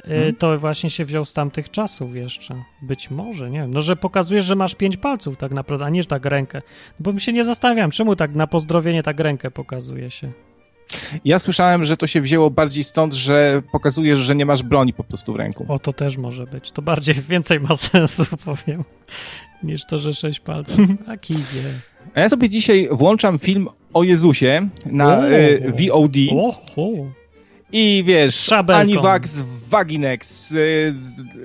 Hmm? 0.09 0.34
to 0.36 0.59
właśnie 0.59 0.90
się 0.90 1.04
wziął 1.04 1.24
z 1.24 1.32
tamtych 1.32 1.70
czasów 1.70 2.16
jeszcze. 2.16 2.62
Być 2.82 3.11
może, 3.11 3.50
nie 3.50 3.59
wiem. 3.59 3.74
No, 3.74 3.80
że 3.80 3.96
pokazujesz, 3.96 4.44
że 4.44 4.54
masz 4.54 4.74
pięć 4.74 4.96
palców 4.96 5.36
tak 5.36 5.52
naprawdę, 5.52 5.84
a 5.84 5.90
nie 5.90 6.04
tak 6.04 6.24
rękę. 6.24 6.62
Bo 7.00 7.12
mi 7.12 7.20
się 7.20 7.32
nie 7.32 7.44
zastanawiam, 7.44 7.90
czemu 7.90 8.16
tak 8.16 8.34
na 8.34 8.46
pozdrowienie 8.46 9.02
tak 9.02 9.20
rękę 9.20 9.50
pokazuje 9.50 10.11
się. 10.11 10.32
Ja 11.24 11.38
słyszałem, 11.38 11.84
że 11.84 11.96
to 11.96 12.07
się 12.07 12.20
wzięło 12.20 12.50
bardziej 12.50 12.84
stąd, 12.84 13.14
że 13.14 13.62
pokazujesz, 13.72 14.18
że 14.18 14.36
nie 14.36 14.46
masz 14.46 14.62
broni 14.62 14.92
po 14.92 15.04
prostu 15.04 15.32
w 15.32 15.36
ręku. 15.36 15.66
O, 15.68 15.78
to 15.78 15.92
też 15.92 16.16
może 16.16 16.46
być. 16.46 16.72
To 16.72 16.82
bardziej, 16.82 17.14
więcej 17.28 17.61
ma 17.61 17.76
sensu, 17.76 18.24
powiem, 18.44 18.84
niż 19.62 19.86
to, 19.86 19.98
że 19.98 20.14
sześć 20.14 20.40
palców. 20.40 20.86
A 21.07 21.16
kiwie. 21.16 21.62
A 22.14 22.20
ja 22.20 22.28
sobie 22.28 22.48
dzisiaj 22.48 22.88
włączam 22.90 23.38
film 23.38 23.68
o 23.94 24.02
Jezusie 24.02 24.68
na 24.86 25.28
y, 25.28 25.72
VOD. 25.72 26.16
Oho. 26.32 26.90
I 27.72 28.02
wiesz, 28.06 28.34
Szabelką. 28.34 28.80
Anivax 28.80 29.38
Vaginex 29.68 30.52
y, 30.52 30.56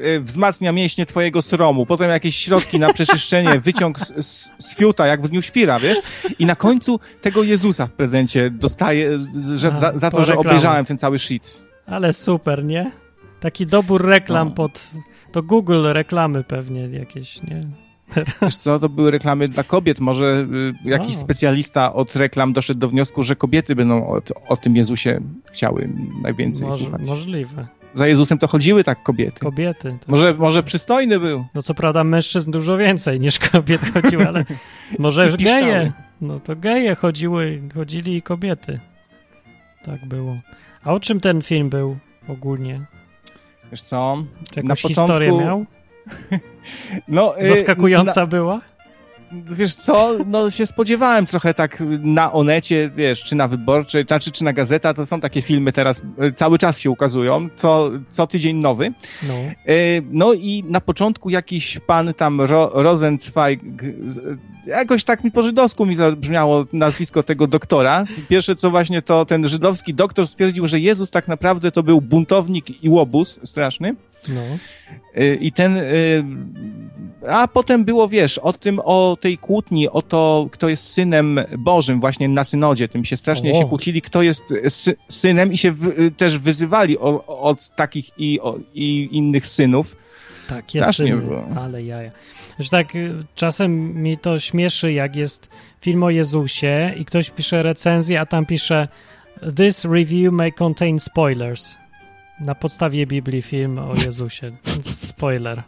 y, 0.05 0.21
wzmacnia 0.21 0.71
mięśnie 0.71 1.05
twojego 1.05 1.41
sromu, 1.41 1.85
potem 1.85 2.09
jakieś 2.09 2.35
środki 2.35 2.79
na 2.79 2.93
przeczyszczenie, 2.93 3.59
wyciąg 3.65 3.99
z, 3.99 4.25
z, 4.25 4.51
z, 4.57 4.75
fiuta, 4.75 5.07
jak 5.07 5.21
w 5.21 5.29
dniu 5.29 5.41
świra, 5.41 5.79
wiesz? 5.79 5.97
I 6.39 6.45
na 6.45 6.55
końcu 6.55 6.99
tego 7.21 7.43
Jezusa 7.43 7.87
w 7.87 7.93
prezencie 7.93 8.49
dostaję 8.49 9.17
że, 9.53 9.75
za, 9.75 9.91
za 9.95 10.11
to, 10.11 10.23
że 10.23 10.37
obejrzałem 10.37 10.85
ten 10.85 10.97
cały 10.97 11.19
shit. 11.19 11.67
Ale 11.85 12.13
super, 12.13 12.65
nie? 12.65 12.91
Taki 13.39 13.65
dobór 13.65 14.05
reklam 14.05 14.47
no. 14.47 14.53
pod 14.53 14.89
To 15.31 15.43
Google 15.43 15.85
reklamy 15.93 16.43
pewnie 16.43 16.87
jakieś, 16.87 17.43
nie? 17.43 17.61
Wiesz 18.41 18.57
co, 18.57 18.79
to 18.79 18.89
były 18.89 19.11
reklamy 19.11 19.47
dla 19.47 19.63
kobiet. 19.63 19.99
Może 19.99 20.47
y, 20.85 20.89
jakiś 20.89 21.15
o. 21.15 21.19
specjalista 21.19 21.93
od 21.93 22.15
reklam 22.15 22.53
doszedł 22.53 22.79
do 22.79 22.89
wniosku, 22.89 23.23
że 23.23 23.35
kobiety 23.35 23.75
będą 23.75 24.07
o, 24.07 24.21
o 24.47 24.57
tym 24.57 24.75
Jezusie 24.75 25.21
chciały 25.51 25.89
najwięcej 26.21 26.67
Może, 26.67 26.83
słuchać. 26.83 27.01
Możliwe. 27.01 27.67
Za 27.93 28.07
Jezusem 28.07 28.37
to 28.37 28.47
chodziły 28.47 28.83
tak 28.83 29.03
kobiety. 29.03 29.39
Kobiety. 29.39 29.97
Tak. 29.99 30.07
Może, 30.07 30.33
może 30.33 30.63
przystojny 30.63 31.19
był. 31.19 31.45
No 31.55 31.61
co 31.61 31.73
prawda 31.73 32.03
mężczyzn 32.03 32.51
dużo 32.51 32.77
więcej 32.77 33.19
niż 33.19 33.39
kobiet 33.39 33.81
chodziły, 33.93 34.27
ale 34.27 34.45
może 34.99 35.31
geje. 35.31 35.91
No 36.21 36.39
to 36.39 36.55
geje 36.55 36.95
chodziły, 36.95 37.61
chodzili 37.75 38.15
i 38.15 38.21
kobiety. 38.21 38.79
Tak 39.85 40.05
było. 40.05 40.37
A 40.83 40.93
o 40.93 40.99
czym 40.99 41.19
ten 41.19 41.41
film 41.41 41.69
był 41.69 41.97
ogólnie? 42.27 42.81
Wiesz 43.71 43.83
co? 43.83 44.23
Czy 44.51 44.59
jakąś 44.59 44.69
na 44.69 44.75
początku... 44.75 45.01
historię 45.01 45.31
miał? 45.31 45.65
No, 47.07 47.41
y, 47.41 47.47
Zaskakująca 47.47 48.21
na... 48.21 48.27
była? 48.27 48.61
wiesz 49.31 49.75
co, 49.75 50.17
no 50.25 50.49
się 50.49 50.65
spodziewałem 50.65 51.25
trochę 51.25 51.53
tak 51.53 51.83
na 52.03 52.33
Onecie, 52.33 52.91
wiesz, 52.95 53.23
czy 53.23 53.35
na 53.35 53.47
Wyborczej, 53.47 54.05
znaczy 54.07 54.31
czy 54.31 54.43
na 54.43 54.53
Gazeta, 54.53 54.93
to 54.93 55.05
są 55.05 55.19
takie 55.19 55.41
filmy 55.41 55.71
teraz, 55.71 56.01
e, 56.19 56.31
cały 56.31 56.57
czas 56.57 56.79
się 56.79 56.91
ukazują, 56.91 57.49
co, 57.55 57.91
co 58.09 58.27
tydzień 58.27 58.57
nowy. 58.57 58.93
No. 59.27 59.33
E, 59.33 59.53
no 60.11 60.33
i 60.33 60.63
na 60.67 60.81
początku 60.81 61.29
jakiś 61.29 61.79
pan 61.79 62.13
tam 62.13 62.41
Ro, 62.41 62.71
Rosenzweig, 62.73 63.61
jakoś 64.65 65.03
tak 65.03 65.23
mi 65.23 65.31
po 65.31 65.41
żydowsku 65.41 65.85
mi 65.85 65.95
zabrzmiało 65.95 66.65
nazwisko 66.73 67.23
tego 67.23 67.47
doktora. 67.47 68.05
Pierwsze 68.29 68.55
co 68.55 68.71
właśnie 68.71 69.01
to 69.01 69.25
ten 69.25 69.47
żydowski 69.47 69.93
doktor 69.93 70.27
stwierdził, 70.27 70.67
że 70.67 70.79
Jezus 70.79 71.11
tak 71.11 71.27
naprawdę 71.27 71.71
to 71.71 71.83
był 71.83 72.01
buntownik 72.01 72.83
i 72.83 72.89
łobuz 72.89 73.39
straszny. 73.43 73.95
No. 74.27 74.41
E, 75.15 75.35
I 75.35 75.51
ten 75.51 75.81
a 77.27 77.47
potem 77.47 77.85
było, 77.85 78.09
wiesz, 78.09 78.37
o 78.37 78.53
tym, 78.53 78.79
o 78.83 79.17
tej 79.21 79.37
kłótni, 79.37 79.89
o 79.89 80.01
to, 80.01 80.47
kto 80.51 80.69
jest 80.69 80.93
synem 80.93 81.39
Bożym 81.57 81.99
właśnie 81.99 82.29
na 82.29 82.43
synodzie, 82.43 82.87
tym 82.87 83.05
się 83.05 83.17
strasznie 83.17 83.51
o. 83.51 83.55
się 83.55 83.65
kłócili, 83.65 84.01
kto 84.01 84.21
jest 84.21 84.43
sy 84.69 84.95
synem 85.07 85.53
i 85.53 85.57
się 85.57 85.71
w, 85.71 86.15
też 86.17 86.37
wyzywali 86.37 86.97
o, 86.97 87.25
od 87.25 87.69
takich 87.69 88.09
i, 88.17 88.39
o, 88.39 88.59
i 88.73 89.09
innych 89.11 89.47
synów. 89.47 89.95
Tak, 90.49 90.75
jest 90.75 90.85
strasznie 90.85 91.05
syny, 91.05 91.21
było. 91.21 91.45
ale 91.55 91.83
jaja. 91.83 92.11
Że 92.59 92.69
tak 92.69 92.95
y, 92.95 93.25
czasem 93.35 94.03
mi 94.03 94.17
to 94.17 94.39
śmieszy, 94.39 94.93
jak 94.93 95.15
jest 95.15 95.49
film 95.81 96.03
o 96.03 96.09
Jezusie 96.09 96.93
i 96.97 97.05
ktoś 97.05 97.29
pisze 97.29 97.63
recenzję, 97.63 98.21
a 98.21 98.25
tam 98.25 98.45
pisze 98.45 98.87
This 99.55 99.85
review 99.85 100.33
may 100.33 100.51
contain 100.51 100.99
spoilers. 100.99 101.80
Na 102.41 102.55
podstawie 102.55 103.07
Biblii 103.07 103.41
film 103.41 103.79
o 103.79 103.93
Jezusie. 104.05 104.51
Spoiler. 104.83 105.63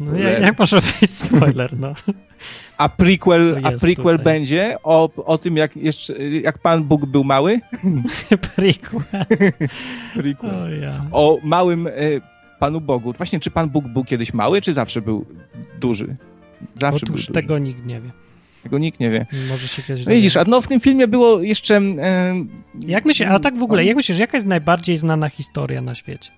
No, 0.00 0.18
jak, 0.18 0.42
jak 0.42 0.58
może 0.58 0.80
być 1.00 1.10
spoiler, 1.10 1.78
no. 1.78 1.94
A 2.78 2.88
prequel, 2.88 3.60
a 3.62 3.72
prequel 3.72 4.18
będzie 4.18 4.76
o, 4.82 5.10
o 5.16 5.38
tym, 5.38 5.56
jak, 5.56 5.76
jeszcze, 5.76 6.14
jak 6.18 6.58
Pan 6.58 6.84
Bóg 6.84 7.06
był 7.06 7.24
mały? 7.24 7.60
prequel. 8.56 9.00
prequel. 10.14 10.54
O, 10.54 10.68
ja. 10.68 11.04
o 11.12 11.38
małym 11.42 11.86
e, 11.86 11.90
Panu 12.58 12.80
Bogu. 12.80 13.12
Właśnie, 13.12 13.40
czy 13.40 13.50
Pan 13.50 13.70
Bóg 13.70 13.88
był 13.88 14.04
kiedyś 14.04 14.34
mały, 14.34 14.60
czy 14.60 14.74
zawsze 14.74 15.02
był 15.02 15.26
duży? 15.80 16.16
Zawsze 16.80 17.06
Otóż 17.06 17.26
był 17.26 17.34
tego 17.34 17.58
nikt 17.58 17.86
nie 17.86 18.00
wie. 18.00 18.10
Tego 18.64 18.78
nikt 18.78 19.00
nie 19.00 19.10
wie. 19.10 19.26
Może 19.50 19.68
się 19.68 19.82
kiedyś 19.82 20.06
no 20.06 20.12
Widzisz, 20.12 20.36
a 20.36 20.44
no 20.44 20.60
w 20.60 20.68
tym 20.68 20.80
filmie 20.80 21.08
było 21.08 21.42
jeszcze... 21.42 21.76
E, 21.76 22.34
jak 22.86 23.04
myślisz, 23.04 23.28
a 23.28 23.38
tak 23.38 23.58
w 23.58 23.62
ogóle, 23.62 23.84
jak 23.84 23.96
myślisz, 23.96 24.18
jaka 24.18 24.36
jest 24.36 24.46
najbardziej 24.46 24.96
znana 24.96 25.28
historia 25.28 25.80
na 25.80 25.94
świecie? 25.94 26.30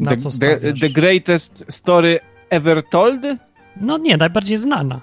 Na 0.00 0.10
the, 0.10 0.16
co 0.16 0.30
the, 0.30 0.58
the 0.80 0.90
Greatest 0.90 1.64
Story 1.68 2.20
Ever 2.50 2.82
Told? 2.82 3.20
No 3.80 3.98
nie, 3.98 4.16
najbardziej 4.16 4.56
znana. 4.56 5.00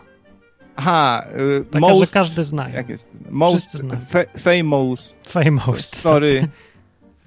Aha, 0.75 1.25
y, 1.61 1.65
Taka, 1.65 1.79
most, 1.79 1.99
że 1.99 2.07
każdy 2.07 2.43
zna. 2.43 2.69
Jak 2.69 2.89
jest? 2.89 3.17
Most 3.29 3.83
fa 4.09 4.19
famous. 4.37 5.13
Famous. 5.23 5.79
Story. 5.79 6.47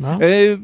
No. 0.01 0.19
Y, 0.23 0.59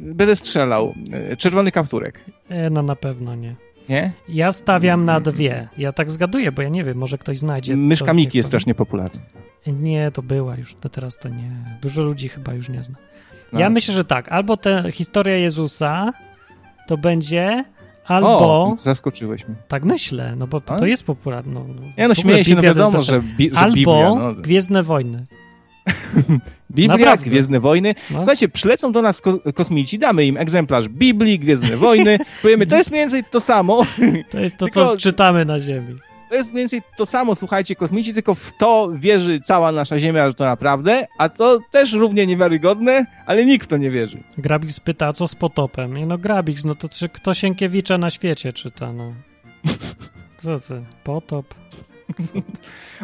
będę 0.00 0.36
strzelał. 0.36 0.94
Y, 1.32 1.36
czerwony 1.36 1.72
kapturek. 1.72 2.24
E, 2.48 2.70
no 2.70 2.82
na 2.82 2.96
pewno 2.96 3.34
nie. 3.34 3.54
Nie? 3.88 4.12
Ja 4.28 4.52
stawiam 4.52 5.04
na 5.04 5.20
dwie. 5.20 5.68
Ja 5.78 5.92
tak 5.92 6.10
zgaduję, 6.10 6.52
bo 6.52 6.62
ja 6.62 6.68
nie 6.68 6.84
wiem, 6.84 6.98
może 6.98 7.18
ktoś 7.18 7.38
znajdzie. 7.38 7.76
Myszka 7.76 8.12
Miki 8.12 8.38
jest 8.38 8.46
strasznie 8.48 8.74
popularna. 8.74 9.20
Nie, 9.66 10.10
to 10.10 10.22
była 10.22 10.56
już, 10.56 10.74
to 10.74 10.88
teraz 10.88 11.18
to 11.18 11.28
nie. 11.28 11.50
Dużo 11.82 12.02
ludzi 12.02 12.28
chyba 12.28 12.54
już 12.54 12.68
nie 12.68 12.84
zna. 12.84 12.96
No. 13.52 13.60
Ja 13.60 13.70
myślę, 13.70 13.94
że 13.94 14.04
tak. 14.04 14.28
Albo 14.28 14.56
ta 14.56 14.90
historia 14.90 15.36
Jezusa, 15.36 16.12
to 16.86 16.96
będzie 16.96 17.64
albo... 18.04 18.28
O, 18.28 18.76
zaskoczyłeś 18.78 19.48
mnie. 19.48 19.56
Tak 19.68 19.84
myślę, 19.84 20.36
no 20.36 20.46
bo 20.46 20.60
to, 20.60 20.76
to 20.76 20.86
jest 20.86 21.04
popularne. 21.04 21.52
No, 21.54 21.66
ja 21.96 22.08
no 22.08 22.14
śmieję 22.14 22.44
się, 22.44 22.54
no 22.54 22.62
wiadomo, 22.62 22.98
że, 22.98 23.22
bi 23.38 23.50
że 23.52 23.58
albo 23.58 23.74
Biblia... 23.74 24.14
No. 24.14 24.34
Gwiezdne 24.34 24.82
Wojny. 24.82 25.26
Biblia, 26.70 26.96
Naprawdę. 26.98 27.26
Gwiezdne 27.26 27.60
Wojny. 27.60 27.94
No. 28.10 28.16
Słuchajcie, 28.16 28.48
przylecą 28.48 28.92
do 28.92 29.02
nas 29.02 29.20
ko 29.20 29.38
kosmici, 29.54 29.98
damy 29.98 30.24
im 30.24 30.36
egzemplarz 30.36 30.88
Biblii, 30.88 31.38
Gwiezdne 31.38 31.76
Wojny, 31.76 32.18
powiemy, 32.42 32.66
to 32.66 32.76
jest 32.76 32.90
mniej 32.90 33.02
więcej 33.02 33.24
to 33.30 33.40
samo. 33.40 33.82
To 34.30 34.40
jest 34.40 34.56
to, 34.56 34.64
Tylko... 34.66 34.90
co 34.90 34.96
czytamy 34.96 35.44
na 35.44 35.60
Ziemi. 35.60 35.96
To 36.30 36.36
jest 36.36 36.52
mniej 36.52 36.62
więcej 36.62 36.82
to 36.96 37.06
samo, 37.06 37.34
słuchajcie, 37.34 37.76
kosmici, 37.76 38.14
tylko 38.14 38.34
w 38.34 38.52
to 38.58 38.90
wierzy 38.94 39.40
cała 39.40 39.72
nasza 39.72 39.98
Ziemia, 39.98 40.28
że 40.28 40.34
to 40.34 40.44
naprawdę, 40.44 41.06
a 41.18 41.28
to 41.28 41.58
też 41.70 41.92
równie 41.92 42.26
niewiarygodne, 42.26 43.06
ale 43.26 43.44
nikt 43.44 43.66
w 43.66 43.68
to 43.68 43.76
nie 43.76 43.90
wierzy. 43.90 44.22
Grabix 44.38 44.80
pyta, 44.80 45.12
co 45.12 45.28
z 45.28 45.34
potopem? 45.34 45.98
I 45.98 46.06
no 46.06 46.18
Grabix, 46.18 46.64
no 46.64 46.74
to 46.74 46.88
czy 46.88 47.08
kto 47.08 47.34
Sienkiewicza 47.34 47.98
na 47.98 48.10
świecie 48.10 48.52
czyta, 48.52 48.92
no. 48.92 49.12
Co 50.42 50.58
ty? 50.58 50.82
Potop? 51.04 51.54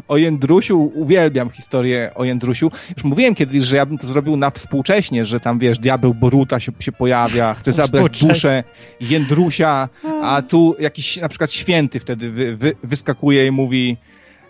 O 0.09 0.17
Jędrusiu, 0.17 0.93
uwielbiam 0.95 1.51
historię 1.51 2.11
o 2.15 2.25
Jędrusiu. 2.25 2.71
Już 2.97 3.05
mówiłem 3.05 3.35
kiedyś, 3.35 3.63
że 3.63 3.77
ja 3.77 3.87
bym 3.87 3.99
to 3.99 4.07
zrobił 4.07 4.37
na 4.37 4.51
współcześnie, 4.51 5.25
że 5.25 5.41
tam, 5.41 5.59
wiesz, 5.59 5.79
diabeł 5.79 6.15
Boruta 6.15 6.61
się, 6.61 6.73
się 6.81 6.93
pojawia, 6.93 7.55
chce 7.55 7.73
zabrać 7.73 8.21
duszę 8.21 8.65
Jędrusia, 9.01 9.89
a 10.23 10.43
tu 10.43 10.77
jakiś 10.79 11.17
na 11.17 11.29
przykład 11.29 11.53
święty 11.53 12.01
wtedy 12.01 12.31
wy, 12.31 12.57
wy, 12.57 12.77
wyskakuje 12.83 13.47
i 13.47 13.51
mówi 13.51 13.97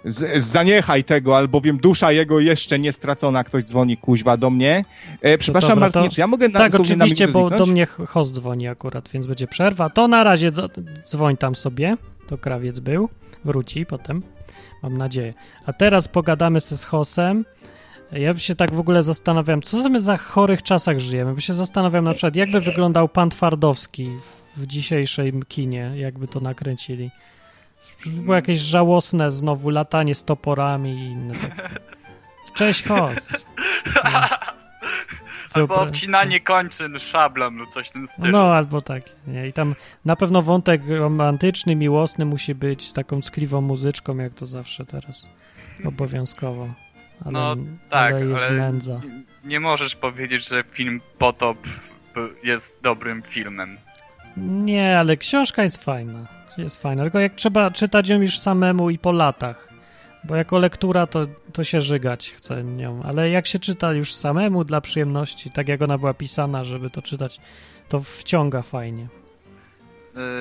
z, 0.04 0.44
zaniechaj 0.44 1.04
tego, 1.04 1.36
albowiem 1.36 1.78
dusza 1.78 2.12
jego 2.12 2.40
jeszcze 2.40 2.78
nie 2.78 2.92
stracona. 2.92 3.44
Ktoś 3.44 3.64
dzwoni 3.64 3.96
kuźwa 3.96 4.36
do 4.36 4.50
mnie. 4.50 4.84
E, 5.22 5.38
przepraszam, 5.38 5.78
Martin, 5.78 6.10
czy 6.10 6.20
ja 6.20 6.26
mogę 6.26 6.48
na 6.48 6.58
Tak, 6.58 6.74
oczywiście, 6.74 7.26
na 7.26 7.32
bo 7.32 7.50
do 7.50 7.66
mnie 7.66 7.86
host 7.86 8.34
dzwoni 8.34 8.68
akurat, 8.68 9.08
więc 9.08 9.26
będzie 9.26 9.46
przerwa. 9.46 9.90
To 9.90 10.08
na 10.08 10.24
razie 10.24 10.50
dzwoń 11.04 11.36
tam 11.36 11.54
sobie. 11.54 11.96
To 12.26 12.38
krawiec 12.38 12.78
był. 12.78 13.08
Wróci 13.44 13.86
potem. 13.86 14.22
Mam 14.82 14.98
nadzieję. 14.98 15.34
A 15.66 15.72
teraz 15.72 16.08
pogadamy 16.08 16.60
z 16.60 16.84
Hosem. 16.84 17.44
Ja 18.12 18.38
się 18.38 18.54
tak 18.54 18.74
w 18.74 18.80
ogóle 18.80 19.02
zastanawiam, 19.02 19.62
co 19.62 19.88
my 19.88 20.00
za 20.00 20.16
chorych 20.16 20.62
czasach 20.62 20.98
żyjemy, 20.98 21.34
bo 21.34 21.40
się 21.40 21.52
zastanawiam 21.52 22.04
na 22.04 22.12
przykład, 22.12 22.36
jakby 22.36 22.60
wyglądał 22.60 23.08
pan 23.08 23.30
Twardowski 23.30 24.10
w, 24.16 24.60
w 24.60 24.66
dzisiejszym 24.66 25.42
kinie, 25.42 25.92
jakby 25.96 26.28
to 26.28 26.40
nakręcili. 26.40 27.10
Było 28.06 28.34
jakieś 28.34 28.58
żałosne 28.58 29.30
znowu 29.30 29.70
latanie 29.70 30.14
z 30.14 30.24
toporami 30.24 30.90
i 30.90 31.04
inne 31.04 31.34
takie. 31.34 31.68
Cześć, 32.54 32.84
Hos. 32.88 33.32
No. 34.04 34.28
Albo 35.52 35.76
obcinanie 35.76 36.40
kończyn 36.40 36.98
szablem 36.98 37.58
lub 37.58 37.68
coś 37.68 37.88
w 37.88 37.92
tym 37.92 38.06
stylu. 38.06 38.32
No, 38.32 38.54
albo 38.54 38.80
tak. 38.80 39.02
Nie? 39.26 39.48
I 39.48 39.52
tam 39.52 39.74
na 40.04 40.16
pewno 40.16 40.42
wątek 40.42 40.82
romantyczny, 40.88 41.76
miłosny 41.76 42.24
musi 42.24 42.54
być 42.54 42.88
z 42.88 42.92
taką 42.92 43.22
skliwą 43.22 43.60
muzyczką, 43.60 44.16
jak 44.16 44.34
to 44.34 44.46
zawsze 44.46 44.86
teraz. 44.86 45.28
Obowiązkowo. 45.84 46.68
Ale, 47.24 47.32
no 47.32 47.56
tak, 47.90 48.12
ale 48.12 48.26
jest 48.26 48.48
ale 48.48 48.58
nędza. 48.58 49.00
Nie 49.44 49.60
możesz 49.60 49.96
powiedzieć, 49.96 50.48
że 50.48 50.64
film 50.70 51.00
Potop 51.18 51.58
jest 52.42 52.82
dobrym 52.82 53.22
filmem. 53.22 53.78
Nie, 54.36 54.98
ale 54.98 55.16
książka 55.16 55.62
jest 55.62 55.84
fajna. 55.84 56.26
Jest 56.58 56.82
fajna, 56.82 57.02
tylko 57.02 57.20
jak 57.20 57.34
trzeba 57.34 57.70
czytać 57.70 58.08
ją 58.08 58.20
już 58.20 58.38
samemu 58.38 58.90
i 58.90 58.98
po 58.98 59.12
latach. 59.12 59.68
Bo 60.24 60.36
jako 60.36 60.58
lektura 60.58 61.06
to, 61.06 61.26
to 61.58 61.64
się 61.64 61.80
żygać 61.80 62.30
chce 62.30 62.64
nią, 62.64 63.02
ale 63.04 63.30
jak 63.30 63.46
się 63.46 63.58
czyta 63.58 63.92
już 63.92 64.14
samemu 64.14 64.64
dla 64.64 64.80
przyjemności, 64.80 65.50
tak 65.50 65.68
jak 65.68 65.82
ona 65.82 65.98
była 65.98 66.14
pisana, 66.14 66.64
żeby 66.64 66.90
to 66.90 67.02
czytać, 67.02 67.40
to 67.88 68.00
wciąga 68.00 68.62
fajnie. 68.62 69.02
Y, 69.02 69.08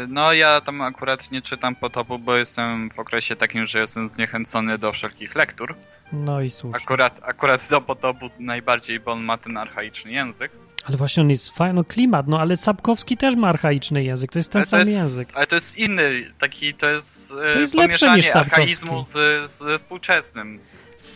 no 0.09 0.33
ja 0.33 0.61
tam 0.61 0.81
akurat 0.81 1.31
nie 1.31 1.41
czytam 1.41 1.75
potopu, 1.75 2.19
bo 2.19 2.37
jestem 2.37 2.89
w 2.89 2.99
okresie 2.99 3.35
takim, 3.35 3.65
że 3.65 3.79
jestem 3.79 4.09
zniechęcony 4.09 4.77
do 4.77 4.91
wszelkich 4.91 5.35
lektur. 5.35 5.75
No 6.11 6.41
i 6.41 6.49
słusznie. 6.49 6.81
Akurat, 6.83 7.19
akurat 7.23 7.67
do 7.69 7.81
potopu 7.81 8.29
najbardziej, 8.39 8.99
bo 8.99 9.11
on 9.11 9.23
ma 9.23 9.37
ten 9.37 9.57
archaiczny 9.57 10.11
język. 10.11 10.51
Ale 10.85 10.97
właśnie 10.97 11.23
on 11.23 11.29
jest 11.29 11.57
fajny, 11.57 11.73
no 11.73 11.83
klimat, 11.83 12.27
no 12.27 12.39
ale 12.39 12.57
Sapkowski 12.57 13.17
też 13.17 13.35
ma 13.35 13.47
archaiczny 13.47 14.03
język, 14.03 14.31
to 14.31 14.39
jest 14.39 14.51
ten 14.51 14.65
sam 14.65 14.79
jest, 14.79 14.91
język. 14.91 15.27
Ale 15.33 15.47
to 15.47 15.55
jest 15.55 15.77
inny, 15.77 16.33
taki, 16.39 16.73
to 16.73 16.89
jest, 16.89 17.31
e, 17.31 17.53
to 17.53 17.59
jest 17.59 17.73
lepsze 17.73 18.15
niż 18.15 18.35
archaizmu 18.35 19.03
z, 19.03 19.51
ze 19.51 19.77
współczesnym. 19.77 20.59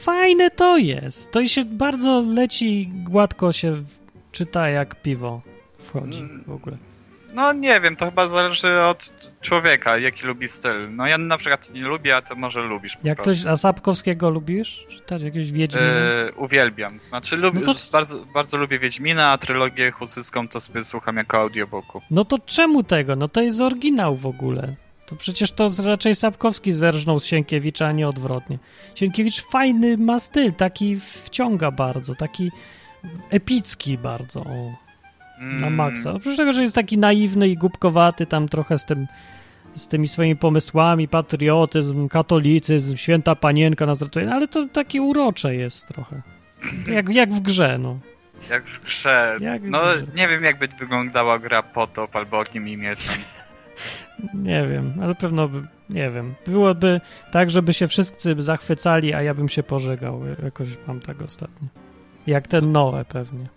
Fajne 0.01 0.49
to 0.49 0.77
jest, 0.77 1.31
to 1.31 1.45
się 1.45 1.65
bardzo 1.65 2.21
leci, 2.21 2.89
gładko 2.93 3.51
się 3.51 3.83
czyta 4.31 4.69
jak 4.69 5.01
piwo 5.01 5.41
wchodzi 5.79 6.19
mm. 6.19 6.43
w 6.47 6.51
ogóle. 6.51 6.77
No 7.33 7.53
nie 7.53 7.81
wiem, 7.81 7.95
to 7.95 8.05
chyba 8.05 8.27
zależy 8.27 8.81
od 8.81 9.13
człowieka, 9.41 9.97
jaki 9.97 10.25
lubi 10.25 10.47
styl. 10.47 10.95
No 10.95 11.07
ja 11.07 11.17
na 11.17 11.37
przykład 11.37 11.73
nie 11.73 11.81
lubię, 11.81 12.15
a 12.15 12.21
ty 12.21 12.35
może 12.35 12.61
lubisz. 12.61 12.97
Jak 13.03 13.21
ktoś, 13.21 13.45
a 13.45 13.57
Sapkowskiego 13.57 14.29
lubisz? 14.29 14.85
Czytać 14.89 15.21
jakieś 15.21 15.51
Wiedźminy? 15.51 15.87
Yy, 16.25 16.33
uwielbiam. 16.35 16.99
Znaczy 16.99 17.37
lubię, 17.37 17.59
no 17.65 17.73
to... 17.73 17.79
bardzo, 17.91 18.25
bardzo 18.33 18.57
lubię 18.57 18.79
Wiedźmina, 18.79 19.31
a 19.31 19.37
trylogię 19.37 19.91
husyską 19.91 20.47
to 20.47 20.61
sobie 20.61 20.85
słucham 20.85 21.17
jako 21.17 21.37
audiobooku. 21.37 22.01
No 22.11 22.25
to 22.25 22.39
czemu 22.39 22.83
tego? 22.83 23.15
No 23.15 23.27
to 23.27 23.41
jest 23.41 23.61
oryginał 23.61 24.15
w 24.15 24.25
ogóle. 24.25 24.75
To 25.11 25.17
przecież 25.17 25.51
to 25.51 25.69
raczej 25.85 26.15
Sapkowski 26.15 26.71
zerżnął 26.71 27.19
z 27.19 27.25
Sienkiewicza, 27.25 27.87
a 27.87 27.91
nie 27.91 28.07
odwrotnie. 28.07 28.59
Sienkiewicz 28.95 29.41
fajny 29.41 29.97
ma 29.97 30.19
styl, 30.19 30.53
taki 30.53 30.99
wciąga 30.99 31.71
bardzo, 31.71 32.15
taki 32.15 32.51
epicki 33.29 33.97
bardzo. 33.97 34.39
O 34.39 34.75
na 35.41 35.67
mm. 35.67 35.75
maksa. 35.75 36.13
Oprócz 36.13 36.37
tego, 36.37 36.53
że 36.53 36.61
jest 36.61 36.75
taki 36.75 36.97
naiwny 36.97 37.47
i 37.47 37.57
głupkowaty 37.57 38.25
tam 38.25 38.49
trochę 38.49 38.77
z 38.77 38.85
tym 38.85 39.07
z 39.73 39.87
tymi 39.87 40.07
swoimi 40.07 40.35
pomysłami, 40.35 41.07
patriotyzm, 41.07 42.07
katolicyzm, 42.07 42.95
święta 42.95 43.35
panienka 43.35 43.85
nas 43.85 44.01
ratuje, 44.01 44.25
no 44.25 44.33
ale 44.33 44.47
to 44.47 44.67
takie 44.67 45.01
urocze 45.01 45.55
jest 45.55 45.87
trochę. 45.87 46.21
Jak, 46.87 47.09
jak 47.09 47.33
w 47.33 47.41
grze, 47.41 47.77
no. 47.77 47.99
Jak 48.49 48.65
w 48.65 48.85
grze. 48.85 49.37
Jak 49.41 49.63
no, 49.63 49.79
w 49.79 49.97
grze. 49.97 50.05
nie 50.15 50.27
wiem, 50.27 50.43
jakby 50.43 50.67
wyglądała 50.67 51.39
gra 51.39 51.63
Potop 51.63 52.15
albo 52.15 52.39
Ogniem 52.39 52.67
i 52.67 52.77
Mieczem. 52.77 53.23
Nie 54.33 54.67
wiem, 54.67 54.93
ale 55.01 55.15
pewno 55.15 55.47
by, 55.47 55.67
nie 55.89 56.09
wiem. 56.09 56.33
Byłoby 56.47 57.01
tak, 57.31 57.49
żeby 57.49 57.73
się 57.73 57.87
wszyscy 57.87 58.35
zachwycali, 58.37 59.13
a 59.13 59.21
ja 59.21 59.33
bym 59.33 59.49
się 59.49 59.63
pożegał. 59.63 60.21
Jakoś 60.43 60.67
mam 60.87 60.99
tak 60.99 61.21
ostatnio. 61.21 61.67
Jak 62.27 62.47
ten 62.47 62.71
Noe 62.71 63.05
pewnie. 63.05 63.49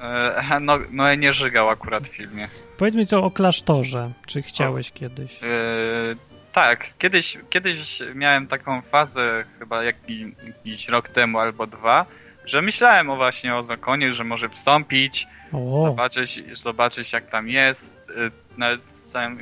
E, 0.00 0.60
no, 0.60 0.78
no 0.90 1.08
ja 1.08 1.14
nie 1.14 1.32
żygał 1.32 1.68
akurat 1.68 2.08
w 2.08 2.12
filmie. 2.12 2.48
Powiedz 2.78 2.94
mi 2.94 3.06
co 3.06 3.24
o 3.24 3.30
klasztorze. 3.30 4.10
Czy 4.26 4.42
chciałeś 4.42 4.90
o, 4.90 4.94
kiedyś? 4.94 5.42
E, 5.42 5.46
tak, 6.52 6.86
kiedyś, 6.98 7.38
kiedyś 7.50 8.02
miałem 8.14 8.46
taką 8.46 8.82
fazę, 8.82 9.44
chyba 9.58 9.84
jakiś, 9.84 10.22
jakiś 10.46 10.88
rok 10.88 11.08
temu 11.08 11.38
albo 11.38 11.66
dwa, 11.66 12.06
że 12.44 12.62
myślałem 12.62 13.10
o 13.10 13.16
właśnie 13.16 13.56
o 13.56 13.62
zakonie, 13.62 14.12
że 14.12 14.24
może 14.24 14.48
wstąpić, 14.48 15.26
zobaczyć, 15.82 16.42
zobaczyć 16.52 17.12
jak 17.12 17.30
tam 17.30 17.48
jest. 17.48 18.10
E, 18.10 18.30
nawet 18.58 18.80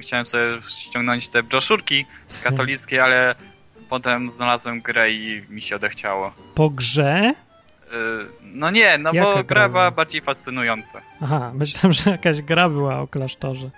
chciałem 0.01 0.27
sobie 0.27 0.45
ściągnąć 0.69 1.29
te 1.29 1.43
broszurki 1.43 2.07
katolickie, 2.43 3.05
ale 3.05 3.35
potem 3.89 4.31
znalazłem 4.31 4.81
grę 4.81 5.12
i 5.12 5.43
mi 5.49 5.62
się 5.62 5.77
odechciało. 5.77 6.33
Po 6.55 6.71
grze? 6.71 7.35
Y, 7.87 7.93
no 8.43 8.71
nie, 8.71 8.99
no 8.99 9.11
Jaka 9.12 9.33
bo 9.35 9.45
gra 9.45 9.69
była 9.69 9.91
bardziej 9.91 10.21
fascynująca. 10.21 11.01
Aha, 11.21 11.53
myślałem, 11.55 11.93
że 11.93 12.11
jakaś 12.11 12.43
gra 12.43 12.69
była 12.69 12.99
o 13.01 13.07
klasztorze. 13.07 13.71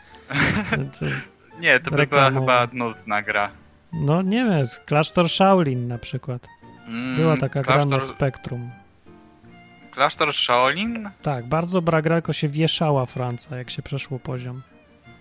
nie, 1.60 1.80
to 1.80 1.90
by 1.90 2.06
była 2.06 2.30
chyba 2.30 2.68
nudna 2.72 3.22
gra. 3.22 3.50
No 3.92 4.22
nie 4.22 4.44
wiem, 4.44 4.64
klasztor 4.86 5.28
Shaolin 5.28 5.88
na 5.88 5.98
przykład. 5.98 6.48
Mm, 6.86 7.16
była 7.16 7.36
taka 7.36 7.62
klasztor... 7.62 7.88
gra 7.88 7.98
na 7.98 8.04
Spektrum. 8.04 8.70
Klasztor 9.90 10.34
Shaolin? 10.34 11.10
Tak, 11.22 11.46
bardzo 11.46 11.82
bra 11.82 12.02
gra, 12.02 12.16
tylko 12.16 12.32
się 12.32 12.48
wieszała 12.48 13.06
Franca, 13.06 13.56
jak 13.56 13.70
się 13.70 13.82
przeszło 13.82 14.18
poziom. 14.18 14.62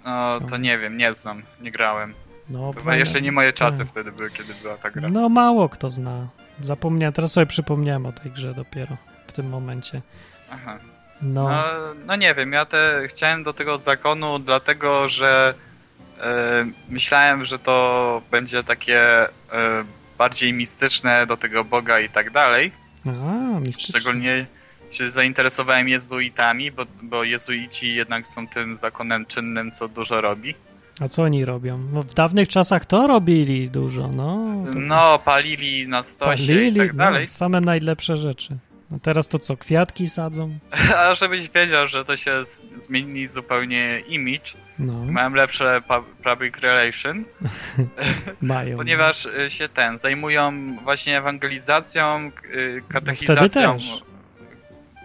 No, 0.07 0.39
to 0.49 0.57
nie 0.57 0.77
wiem, 0.77 0.97
nie 0.97 1.13
znam, 1.13 1.43
nie 1.61 1.71
grałem. 1.71 2.13
No, 2.49 2.71
Chyba 2.77 2.95
jeszcze 2.95 3.21
nie 3.21 3.31
moje 3.31 3.53
czasy 3.53 3.77
tak. 3.79 3.87
wtedy 3.87 4.11
były, 4.11 4.31
kiedy 4.31 4.53
była 4.61 4.77
ta 4.77 4.91
gra. 4.91 5.09
No, 5.09 5.29
mało 5.29 5.69
kto 5.69 5.89
zna. 5.89 6.27
Zapomniałem, 6.61 7.13
teraz 7.13 7.31
sobie 7.31 7.45
przypomniałem 7.45 8.05
o 8.05 8.11
tej 8.11 8.31
grze 8.31 8.53
dopiero 8.53 8.97
w 9.27 9.31
tym 9.33 9.49
momencie. 9.49 10.01
Aha. 10.51 10.77
No. 11.21 11.49
no, 11.49 11.63
no 12.05 12.15
nie 12.15 12.35
wiem, 12.35 12.53
ja 12.53 12.65
te 12.65 13.07
chciałem 13.07 13.43
do 13.43 13.53
tego 13.53 13.77
zakonu, 13.77 14.39
dlatego 14.39 15.09
że 15.09 15.53
e, 16.21 16.65
myślałem, 16.89 17.45
że 17.45 17.59
to 17.59 18.21
będzie 18.31 18.63
takie 18.63 19.01
e, 19.01 19.29
bardziej 20.17 20.53
mistyczne 20.53 21.27
do 21.27 21.37
tego 21.37 21.63
Boga 21.63 21.99
i 21.99 22.09
tak 22.09 22.31
dalej. 22.31 22.71
A, 23.05 23.59
mistyczne. 23.59 23.99
Szczególnie 23.99 24.45
się 24.91 25.09
zainteresowałem 25.09 25.89
jezuitami, 25.89 26.71
bo, 26.71 26.85
bo 27.01 27.23
jezuici 27.23 27.95
jednak 27.95 28.27
są 28.27 28.47
tym 28.47 28.77
zakonem 28.77 29.25
czynnym, 29.25 29.71
co 29.71 29.87
dużo 29.87 30.21
robi. 30.21 30.55
A 31.01 31.07
co 31.07 31.23
oni 31.23 31.45
robią? 31.45 31.77
No 31.93 32.01
w 32.01 32.13
dawnych 32.13 32.47
czasach 32.47 32.85
to 32.85 33.07
robili 33.07 33.69
dużo, 33.69 34.07
no. 34.07 34.55
To... 34.73 34.79
No, 34.79 35.19
palili 35.19 35.87
na 35.87 36.03
stosie 36.03 36.47
palili, 36.47 36.75
i 36.75 36.77
tak 36.77 36.93
no, 36.93 36.97
dalej. 36.97 37.23
No, 37.23 37.27
same 37.27 37.61
najlepsze 37.61 38.17
rzeczy. 38.17 38.57
No 38.91 38.99
teraz 38.99 39.27
to 39.27 39.39
co, 39.39 39.57
kwiatki 39.57 40.09
sadzą? 40.09 40.59
A 40.97 41.15
żebyś 41.15 41.49
wiedział, 41.49 41.87
że 41.87 42.05
to 42.05 42.17
się 42.17 42.41
zmieni 42.77 43.27
zupełnie 43.27 44.03
image. 44.07 44.53
No. 44.79 45.05
Mają 45.05 45.33
lepsze 45.33 45.81
public 46.23 46.55
relation. 46.61 47.23
Mają. 48.41 48.77
ponieważ 48.77 49.25
y, 49.25 49.49
się 49.49 49.69
ten, 49.69 49.97
zajmują 49.97 50.75
właśnie 50.83 51.17
ewangelizacją, 51.17 52.31
y, 52.53 52.81
katechizacją. 52.89 53.35
No 53.41 53.79
wtedy 53.79 53.93
też. 53.93 54.06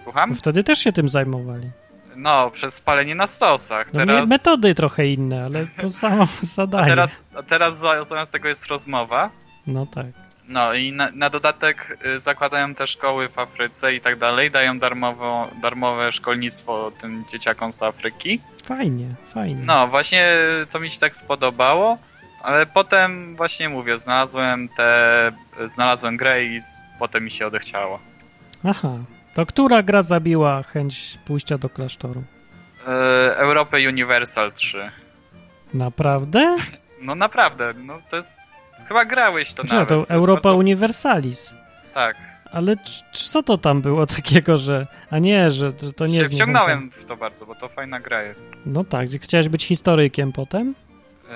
Słucham? 0.02 0.30
No 0.30 0.36
wtedy 0.36 0.64
też 0.64 0.78
się 0.78 0.92
tym 0.92 1.08
zajmowali. 1.08 1.70
No, 2.16 2.50
przez 2.50 2.74
spalenie 2.74 3.14
na 3.14 3.26
stosach. 3.26 3.92
No 3.92 4.06
teraz... 4.06 4.28
metody 4.28 4.74
trochę 4.74 5.06
inne, 5.06 5.44
ale 5.44 5.66
to 5.76 5.88
samo 6.02 6.28
zadanie. 6.40 6.86
A 6.86 6.88
teraz, 6.88 7.22
a 7.34 7.42
teraz 7.42 7.78
zamiast 8.08 8.32
tego 8.32 8.48
jest 8.48 8.66
rozmowa. 8.66 9.30
No 9.66 9.86
tak. 9.86 10.06
No 10.48 10.74
i 10.74 10.92
na, 10.92 11.10
na, 11.14 11.30
dodatek 11.30 11.98
y, 12.06 12.20
zakładają 12.20 12.74
te 12.74 12.86
szkoły 12.86 13.28
w 13.28 13.38
Afryce 13.38 13.94
i 13.94 14.00
tak 14.00 14.18
dalej, 14.18 14.50
dają 14.50 14.78
darmowo, 14.78 15.48
darmowe 15.62 16.12
szkolnictwo 16.12 16.92
tym 17.00 17.24
dzieciakom 17.32 17.72
z 17.72 17.82
Afryki. 17.82 18.40
Fajnie, 18.64 19.06
fajnie. 19.34 19.62
No, 19.64 19.88
właśnie 19.88 20.28
to 20.70 20.80
mi 20.80 20.90
się 20.90 21.00
tak 21.00 21.16
spodobało, 21.16 21.98
ale 22.42 22.66
potem 22.66 23.36
właśnie 23.36 23.68
mówię, 23.68 23.98
znalazłem 23.98 24.68
te, 24.68 25.32
znalazłem 25.66 26.16
grę 26.16 26.44
i 26.44 26.60
potem 26.98 27.24
mi 27.24 27.30
się 27.30 27.46
odechciało. 27.46 27.98
Aha, 28.64 28.98
to 29.34 29.46
która 29.46 29.82
gra 29.82 30.02
zabiła 30.02 30.62
chęć 30.62 31.18
pójścia 31.24 31.58
do 31.58 31.68
klasztoru? 31.68 32.22
Yy, 32.86 32.92
Europę 33.36 33.88
Universal 33.88 34.52
3. 34.52 34.90
Naprawdę? 35.74 36.56
No 37.02 37.14
naprawdę, 37.14 37.74
no 37.74 37.98
to 38.10 38.16
jest... 38.16 38.38
Chyba 38.88 39.04
grałeś 39.04 39.52
to 39.52 39.62
Znaczy, 39.62 39.74
nawet. 39.74 40.08
to 40.08 40.14
Europa 40.14 40.42
bardzo... 40.42 40.58
Universalis. 40.58 41.54
Tak. 41.94 42.16
Ale 42.52 42.74
co 43.12 43.42
to 43.42 43.58
tam 43.58 43.82
było 43.82 44.06
takiego, 44.16 44.56
że... 44.56 44.86
A 45.10 45.18
nie, 45.18 45.50
że, 45.50 45.72
że 45.82 45.92
to 45.92 46.06
nie 46.06 46.18
jest... 46.18 46.32
Wciągnąłem 46.32 46.90
w 46.90 47.04
to 47.04 47.16
bardzo, 47.16 47.46
bo 47.46 47.54
to 47.54 47.68
fajna 47.68 48.00
gra 48.00 48.22
jest. 48.22 48.54
No 48.66 48.84
tak, 48.84 49.08
chciałeś 49.10 49.48
być 49.48 49.64
historykiem 49.64 50.32
potem? 50.32 50.74
Yy, 51.28 51.34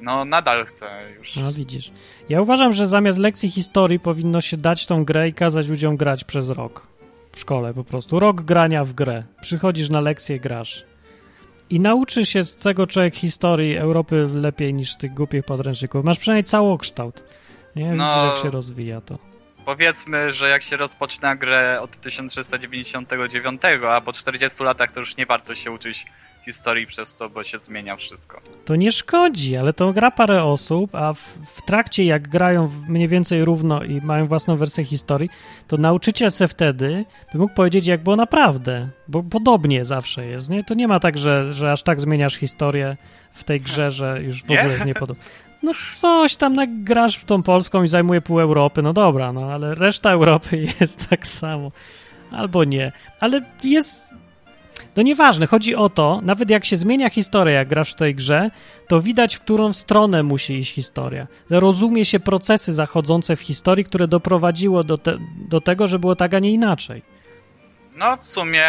no 0.00 0.24
nadal 0.24 0.66
chcę 0.66 1.12
już. 1.18 1.36
No 1.36 1.52
widzisz. 1.52 1.92
Ja 2.28 2.40
uważam, 2.40 2.72
że 2.72 2.88
zamiast 2.88 3.18
lekcji 3.18 3.50
historii 3.50 4.00
powinno 4.00 4.40
się 4.40 4.56
dać 4.56 4.86
tą 4.86 5.04
grę 5.04 5.28
i 5.28 5.32
kazać 5.32 5.68
ludziom 5.68 5.96
grać 5.96 6.24
przez 6.24 6.50
rok 6.50 6.89
w 7.32 7.40
szkole 7.40 7.74
po 7.74 7.84
prostu. 7.84 8.20
Rok 8.20 8.40
grania 8.40 8.84
w 8.84 8.92
grę. 8.92 9.24
Przychodzisz 9.40 9.90
na 9.90 10.00
lekcję, 10.00 10.40
grasz. 10.40 10.84
I 11.70 11.80
nauczysz 11.80 12.28
się 12.28 12.42
z 12.42 12.56
tego 12.56 12.86
człowiek 12.86 13.14
historii 13.14 13.76
Europy 13.76 14.28
lepiej 14.34 14.74
niż 14.74 14.96
tych 14.96 15.14
głupich 15.14 15.44
podręczników. 15.44 16.04
Masz 16.04 16.18
przynajmniej 16.18 16.44
całokształt. 16.44 17.24
Nie? 17.76 17.92
No, 17.92 18.08
Widzisz, 18.08 18.22
jak 18.24 18.36
się 18.44 18.50
rozwija 18.50 19.00
to. 19.00 19.18
Powiedzmy, 19.64 20.32
że 20.32 20.48
jak 20.48 20.62
się 20.62 20.76
rozpoczyna 20.76 21.36
grę 21.36 21.78
od 21.80 22.00
1399, 22.00 23.62
a 23.88 24.00
po 24.00 24.12
40 24.12 24.64
latach 24.64 24.92
to 24.92 25.00
już 25.00 25.16
nie 25.16 25.26
warto 25.26 25.54
się 25.54 25.70
uczyć 25.70 26.06
historii 26.44 26.86
przez 26.86 27.14
to, 27.14 27.30
bo 27.30 27.44
się 27.44 27.58
zmienia 27.58 27.96
wszystko. 27.96 28.40
To 28.64 28.76
nie 28.76 28.92
szkodzi, 28.92 29.56
ale 29.56 29.72
to 29.72 29.92
gra 29.92 30.10
parę 30.10 30.44
osób, 30.44 30.94
a 30.94 31.12
w, 31.12 31.18
w 31.46 31.62
trakcie 31.62 32.04
jak 32.04 32.28
grają 32.28 32.70
mniej 32.88 33.08
więcej 33.08 33.44
równo 33.44 33.84
i 33.84 34.00
mają 34.00 34.26
własną 34.26 34.56
wersję 34.56 34.84
historii, 34.84 35.30
to 35.66 35.76
nauczyciel 35.76 36.32
se 36.32 36.48
wtedy 36.48 37.04
by 37.32 37.38
mógł 37.38 37.54
powiedzieć, 37.54 37.86
jak 37.86 38.02
było 38.02 38.16
naprawdę, 38.16 38.88
bo 39.08 39.22
podobnie 39.22 39.84
zawsze 39.84 40.26
jest, 40.26 40.50
nie? 40.50 40.64
To 40.64 40.74
nie 40.74 40.88
ma 40.88 41.00
tak, 41.00 41.18
że, 41.18 41.52
że 41.52 41.72
aż 41.72 41.82
tak 41.82 42.00
zmieniasz 42.00 42.34
historię 42.34 42.96
w 43.30 43.44
tej 43.44 43.60
grze, 43.60 43.90
że 43.90 44.22
już 44.22 44.42
w 44.42 44.50
ogóle 44.50 44.72
jest 44.72 44.84
niepodobne. 44.84 45.24
No 45.62 45.72
coś 45.90 46.36
tam 46.36 46.56
grasz 46.84 47.16
w 47.16 47.24
tą 47.24 47.42
polską 47.42 47.82
i 47.82 47.88
zajmuje 47.88 48.20
pół 48.20 48.40
Europy, 48.40 48.82
no 48.82 48.92
dobra, 48.92 49.32
no 49.32 49.52
ale 49.52 49.74
reszta 49.74 50.10
Europy 50.10 50.66
jest 50.80 51.08
tak 51.08 51.26
samo. 51.26 51.72
Albo 52.30 52.64
nie. 52.64 52.92
Ale 53.20 53.40
jest 53.64 54.14
no 54.96 55.02
nieważne, 55.02 55.46
chodzi 55.46 55.74
o 55.74 55.88
to, 55.88 56.20
nawet 56.22 56.50
jak 56.50 56.64
się 56.64 56.76
zmienia 56.76 57.10
historia, 57.10 57.54
jak 57.54 57.68
grasz 57.68 57.92
w 57.92 57.96
tej 57.96 58.14
grze, 58.14 58.50
to 58.88 59.00
widać, 59.00 59.36
w 59.36 59.40
którą 59.40 59.72
stronę 59.72 60.22
musi 60.22 60.54
iść 60.54 60.72
historia. 60.72 61.26
Rozumie 61.50 62.04
się 62.04 62.20
procesy 62.20 62.74
zachodzące 62.74 63.36
w 63.36 63.40
historii, 63.40 63.84
które 63.84 64.08
doprowadziło 64.08 64.84
do, 64.84 64.98
te, 64.98 65.18
do 65.48 65.60
tego, 65.60 65.86
że 65.86 65.98
było 65.98 66.16
tak, 66.16 66.34
a 66.34 66.38
nie 66.38 66.52
inaczej. 66.52 67.02
No 67.96 68.16
w 68.16 68.24
sumie, 68.24 68.64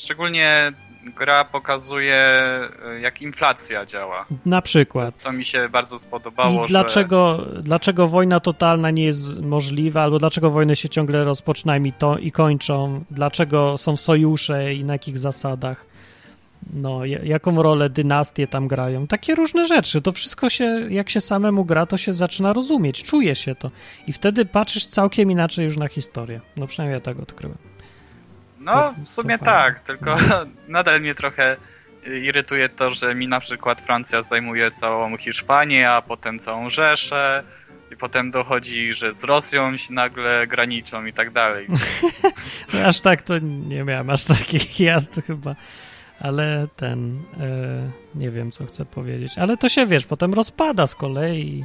szczególnie 0.00 0.72
gra 1.04 1.44
pokazuje, 1.44 2.14
e, 2.14 3.00
jak 3.00 3.22
inflacja 3.22 3.86
działa. 3.86 4.26
Na 4.46 4.62
przykład. 4.62 5.22
To 5.22 5.32
mi 5.32 5.44
się 5.44 5.68
bardzo 5.68 5.98
spodobało. 5.98 6.64
I 6.64 6.68
dlaczego, 6.68 7.44
że... 7.54 7.62
dlaczego 7.62 8.08
wojna 8.08 8.40
totalna 8.40 8.90
nie 8.90 9.04
jest 9.04 9.42
możliwa, 9.42 10.02
albo 10.02 10.18
dlaczego 10.18 10.50
wojny 10.50 10.76
się 10.76 10.88
ciągle 10.88 11.24
rozpoczynają 11.24 11.84
i, 11.84 11.92
to, 11.92 12.18
i 12.18 12.32
kończą, 12.32 13.04
dlaczego 13.10 13.78
są 13.78 13.96
sojusze 13.96 14.74
i 14.74 14.84
na 14.84 14.92
jakich 14.92 15.18
zasadach. 15.18 15.86
no, 16.72 17.04
jaką 17.04 17.62
rolę 17.62 17.90
dynastie 17.90 18.46
tam 18.46 18.68
grają. 18.68 19.06
Takie 19.06 19.34
różne 19.34 19.66
rzeczy. 19.66 20.02
To 20.02 20.12
wszystko 20.12 20.50
się, 20.50 20.64
jak 20.90 21.10
się 21.10 21.20
samemu 21.20 21.64
gra, 21.64 21.86
to 21.86 21.96
się 21.96 22.12
zaczyna 22.12 22.52
rozumieć, 22.52 23.02
czuje 23.02 23.34
się 23.34 23.54
to. 23.54 23.70
I 24.06 24.12
wtedy 24.12 24.44
patrzysz 24.44 24.86
całkiem 24.86 25.30
inaczej 25.30 25.64
już 25.64 25.76
na 25.76 25.88
historię. 25.88 26.40
No 26.56 26.66
przynajmniej 26.66 26.94
ja 26.94 27.00
tak 27.00 27.20
odkryłem. 27.20 27.69
No, 28.74 29.04
w 29.04 29.08
sumie 29.08 29.38
tak, 29.38 29.80
tylko 29.80 30.16
nadal 30.68 31.00
mnie 31.00 31.14
trochę 31.14 31.56
irytuje 32.22 32.68
to, 32.68 32.94
że 32.94 33.14
mi 33.14 33.28
na 33.28 33.40
przykład 33.40 33.80
Francja 33.80 34.22
zajmuje 34.22 34.70
całą 34.70 35.16
Hiszpanię, 35.16 35.90
a 35.90 36.02
potem 36.02 36.38
całą 36.38 36.70
Rzeszę 36.70 37.44
i 37.92 37.96
potem 37.96 38.30
dochodzi, 38.30 38.94
że 38.94 39.14
z 39.14 39.24
Rosją 39.24 39.76
się 39.76 39.92
nagle 39.92 40.46
graniczą 40.46 41.04
i 41.04 41.12
tak 41.12 41.30
dalej. 41.30 41.66
no, 42.74 42.80
aż 42.80 43.00
tak 43.00 43.22
to 43.22 43.38
nie 43.42 43.84
miałem 43.84 44.10
aż 44.10 44.24
takich 44.24 44.80
jazd 44.80 45.20
chyba 45.26 45.54
ale 46.20 46.68
ten, 46.76 47.22
e, 47.40 47.90
nie 48.14 48.30
wiem 48.30 48.50
co 48.50 48.66
chcę 48.66 48.84
powiedzieć, 48.84 49.38
ale 49.38 49.56
to 49.56 49.68
się, 49.68 49.86
wiesz, 49.86 50.06
potem 50.06 50.34
rozpada 50.34 50.86
z 50.86 50.94
kolei. 50.94 51.64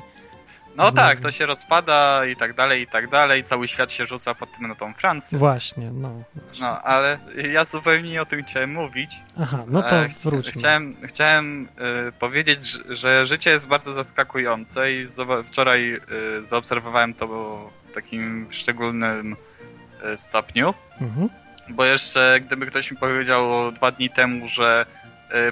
No 0.77 0.91
tak, 0.91 1.19
to 1.19 1.31
się 1.31 1.45
rozpada 1.45 2.25
i 2.25 2.35
tak 2.35 2.53
dalej, 2.53 2.81
i 2.81 2.87
tak 2.87 3.09
dalej, 3.09 3.43
cały 3.43 3.67
świat 3.67 3.91
się 3.91 4.05
rzuca 4.05 4.35
potem 4.35 4.67
na 4.67 4.75
tą 4.75 4.93
Francję. 4.93 5.37
Właśnie, 5.37 5.91
no. 5.91 6.23
Właśnie. 6.35 6.61
No, 6.61 6.81
ale 6.81 7.19
ja 7.51 7.65
zupełnie 7.65 8.11
nie 8.11 8.21
o 8.21 8.25
tym 8.25 8.43
chciałem 8.43 8.71
mówić. 8.73 9.19
Aha, 9.39 9.63
no 9.67 9.83
to 9.83 9.95
e, 9.95 10.07
wróćmy. 10.23 10.51
Chciałem, 10.51 10.95
chciałem 11.03 11.67
y, 12.07 12.11
powiedzieć, 12.11 12.77
że, 12.89 13.27
życie 13.27 13.49
jest 13.49 13.67
bardzo 13.67 13.93
zaskakujące 13.93 14.91
i 14.91 15.05
wczoraj 15.43 15.93
y, 16.39 16.43
zaobserwowałem 16.43 17.13
to 17.13 17.27
w 17.27 17.93
takim 17.93 18.47
szczególnym 18.49 19.35
y, 20.13 20.17
stopniu. 20.17 20.73
Mhm. 21.01 21.29
Bo 21.69 21.85
jeszcze 21.85 22.39
gdyby 22.45 22.65
ktoś 22.65 22.91
mi 22.91 22.97
powiedział 22.97 23.71
dwa 23.71 23.91
dni 23.91 24.09
temu, 24.09 24.47
że 24.47 24.85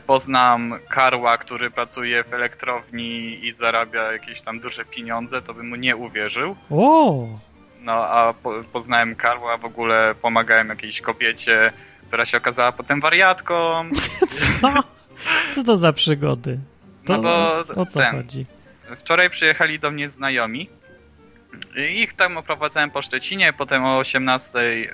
poznam 0.05 0.79
Karła, 0.89 1.37
który 1.37 1.71
pracuje 1.71 2.23
w 2.23 2.33
elektrowni 2.33 3.45
i 3.45 3.51
zarabia 3.51 4.11
jakieś 4.11 4.41
tam 4.41 4.59
duże 4.59 4.85
pieniądze, 4.85 5.41
to 5.41 5.53
bym 5.53 5.69
mu 5.69 5.75
nie 5.75 5.95
uwierzył. 5.95 6.55
O! 6.69 7.27
No, 7.81 7.91
a 7.91 8.33
po, 8.33 8.53
poznałem 8.71 9.15
Karła, 9.15 9.57
w 9.57 9.65
ogóle 9.65 10.15
pomagałem 10.21 10.69
jakiejś 10.69 11.01
kobiecie, 11.01 11.73
która 12.07 12.25
się 12.25 12.37
okazała 12.37 12.71
potem 12.71 13.01
wariatką. 13.01 13.85
Co? 14.29 14.83
Co 15.49 15.63
to 15.63 15.77
za 15.77 15.93
przygody? 15.93 16.59
To, 17.05 17.13
no 17.13 17.21
bo 17.21 17.59
o 17.81 17.85
co 17.85 17.99
ten, 17.99 18.15
chodzi? 18.15 18.45
Wczoraj 18.97 19.29
przyjechali 19.29 19.79
do 19.79 19.91
mnie 19.91 20.09
znajomi 20.09 20.69
ich 21.75 22.13
tam 22.13 22.37
oprowadzałem 22.37 22.91
po 22.91 23.01
Szczecinie, 23.01 23.53
potem 23.53 23.85
o 23.85 23.97
18, 23.97 24.59
y, 24.59 24.91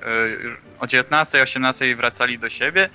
o 0.80 0.88
19, 0.88 1.41
18 1.41 1.95
wracali 1.95 2.39
do 2.39 2.49
siebie 2.49 2.89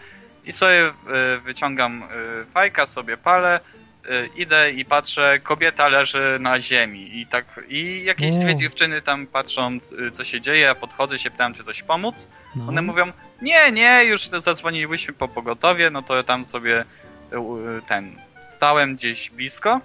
i 0.45 0.53
sobie 0.53 0.88
y, 0.88 1.40
wyciągam 1.40 2.03
y, 2.03 2.07
fajka, 2.45 2.86
sobie 2.86 3.16
palę, 3.16 3.61
idę 4.36 4.70
i 4.70 4.84
patrzę, 4.84 5.40
kobieta 5.42 5.88
leży 5.88 6.36
na 6.40 6.61
ziemi 6.61 7.20
i 7.20 7.26
tak 7.26 7.61
i 7.68 8.05
jakieś 8.05 8.34
dwie 8.34 8.57
dziewczyny 8.57 9.03
tam 9.03 9.26
patrzą, 9.26 9.78
co 10.12 10.24
się 10.24 10.40
dzieje, 10.40 10.61
ja 10.61 10.74
podchodzę 10.74 11.18
się 11.18 11.30
pytam, 11.30 11.55
czy 11.55 11.64
coś 11.64 11.82
pomóc. 11.82 12.28
No. 12.57 12.68
One 12.68 12.82
mówią, 12.82 13.12
nie, 13.42 13.72
nie, 13.72 14.05
już 14.05 14.28
zadzwoniliśmy 14.28 15.14
po 15.14 15.28
pogotowie, 15.28 15.90
no 15.90 16.03
to 16.03 16.22
tam 16.22 16.45
sobie 16.45 16.84
ten, 17.86 18.16
stałem 18.42 18.97
gdzieś 18.97 19.30
blisko 19.30 19.80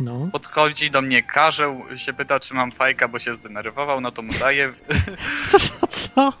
no. 0.00 0.28
Podchodzi 0.32 0.90
do 0.90 1.02
mnie 1.02 1.22
karzeł, 1.22 1.82
się 1.96 2.12
pyta, 2.12 2.40
czy 2.40 2.54
mam 2.54 2.72
fajka, 2.72 3.08
bo 3.08 3.18
się 3.18 3.36
zdenerwował, 3.36 4.00
no 4.00 4.12
to 4.12 4.22
mu 4.22 4.32
daję. 4.40 4.72
Co? 5.50 5.58
co? 5.86 6.32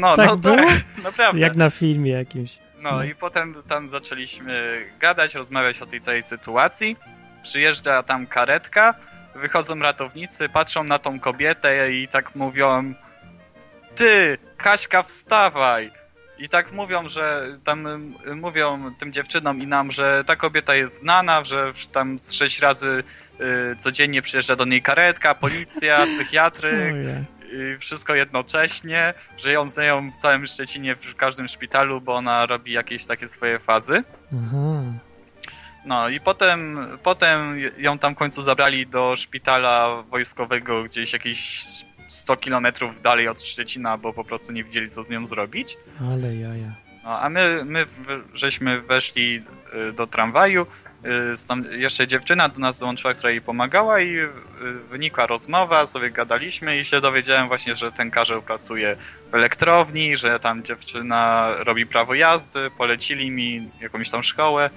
No, 0.00 0.16
tak 0.16 0.28
no 0.28 0.36
było? 0.36 0.56
tak, 0.56 0.84
naprawdę. 1.04 1.40
Jak 1.40 1.56
na 1.56 1.70
filmie 1.70 2.10
jakimś. 2.10 2.58
No, 2.78 2.90
no 2.90 3.04
i 3.04 3.14
potem 3.14 3.54
tam 3.68 3.88
zaczęliśmy 3.88 4.84
gadać, 5.00 5.34
rozmawiać 5.34 5.82
o 5.82 5.86
tej 5.86 6.00
całej 6.00 6.22
sytuacji. 6.22 6.96
Przyjeżdża 7.42 8.02
tam 8.02 8.26
karetka, 8.26 8.94
wychodzą 9.34 9.78
ratownicy, 9.78 10.48
patrzą 10.48 10.84
na 10.84 10.98
tą 10.98 11.20
kobietę 11.20 11.92
i 11.92 12.08
tak 12.08 12.34
mówią 12.34 12.94
Ty, 13.94 14.38
Kaśka, 14.56 15.02
wstawaj! 15.02 15.90
I 16.38 16.48
tak 16.48 16.72
mówią, 16.72 17.08
że 17.08 17.46
tam 17.64 18.12
mówią 18.36 18.94
tym 18.94 19.12
dziewczynom 19.12 19.62
i 19.62 19.66
nam, 19.66 19.92
że 19.92 20.24
ta 20.26 20.36
kobieta 20.36 20.74
jest 20.74 20.98
znana, 20.98 21.44
że 21.44 21.72
tam 21.92 22.18
z 22.18 22.32
sześć 22.32 22.60
razy 22.60 23.02
y, 23.40 23.76
codziennie 23.76 24.22
przyjeżdża 24.22 24.56
do 24.56 24.64
niej 24.64 24.82
karetka, 24.82 25.34
policja, 25.34 26.06
psychiatryk. 26.06 26.94
I 27.52 27.78
wszystko 27.78 28.14
jednocześnie, 28.14 29.14
że 29.38 29.52
ją 29.52 29.68
znają 29.68 30.10
w 30.10 30.16
całym 30.16 30.46
Szczecinie, 30.46 30.96
w 30.96 31.16
każdym 31.16 31.48
szpitalu, 31.48 32.00
bo 32.00 32.14
ona 32.14 32.46
robi 32.46 32.72
jakieś 32.72 33.06
takie 33.06 33.28
swoje 33.28 33.58
fazy. 33.58 34.02
Aha. 34.32 34.82
No 35.84 36.08
i 36.08 36.20
potem, 36.20 36.88
potem 37.02 37.58
ją 37.78 37.98
tam 37.98 38.14
w 38.14 38.18
końcu 38.18 38.42
zabrali 38.42 38.86
do 38.86 39.16
szpitala 39.16 40.02
wojskowego 40.02 40.82
gdzieś 40.82 41.12
jakieś 41.12 41.64
100 42.08 42.36
kilometrów 42.36 43.02
dalej 43.02 43.28
od 43.28 43.42
Szczecina, 43.42 43.98
bo 43.98 44.12
po 44.12 44.24
prostu 44.24 44.52
nie 44.52 44.64
wiedzieli, 44.64 44.90
co 44.90 45.02
z 45.02 45.10
nią 45.10 45.26
zrobić. 45.26 45.76
Ale 46.00 46.36
jaja. 46.36 46.72
No, 47.04 47.20
a 47.20 47.28
my, 47.28 47.62
my 47.64 47.86
żeśmy 48.34 48.80
weszli 48.80 49.42
y, 49.88 49.92
do 49.92 50.06
tramwaju, 50.06 50.66
y, 51.04 51.78
jeszcze 51.78 52.06
dziewczyna 52.06 52.48
do 52.48 52.58
nas 52.58 52.78
dołączyła, 52.78 53.14
która 53.14 53.30
jej 53.30 53.40
pomagała 53.40 54.00
i 54.00 54.16
y, 54.16 54.28
wynikła 54.90 55.26
rozmowa, 55.26 55.86
sobie 55.86 56.10
gadaliśmy 56.10 56.78
i 56.78 56.84
się 56.84 57.00
dowiedziałem 57.00 57.48
właśnie, 57.48 57.74
że 57.74 57.92
ten 57.92 58.10
karzeł 58.10 58.42
pracuje 58.42 58.96
w 59.30 59.34
elektrowni, 59.34 60.16
że 60.16 60.40
tam 60.40 60.62
dziewczyna 60.62 61.50
robi 61.58 61.86
prawo 61.86 62.14
jazdy, 62.14 62.70
polecili 62.78 63.30
mi 63.30 63.70
jakąś 63.80 64.10
tam 64.10 64.22
szkołę 64.22 64.70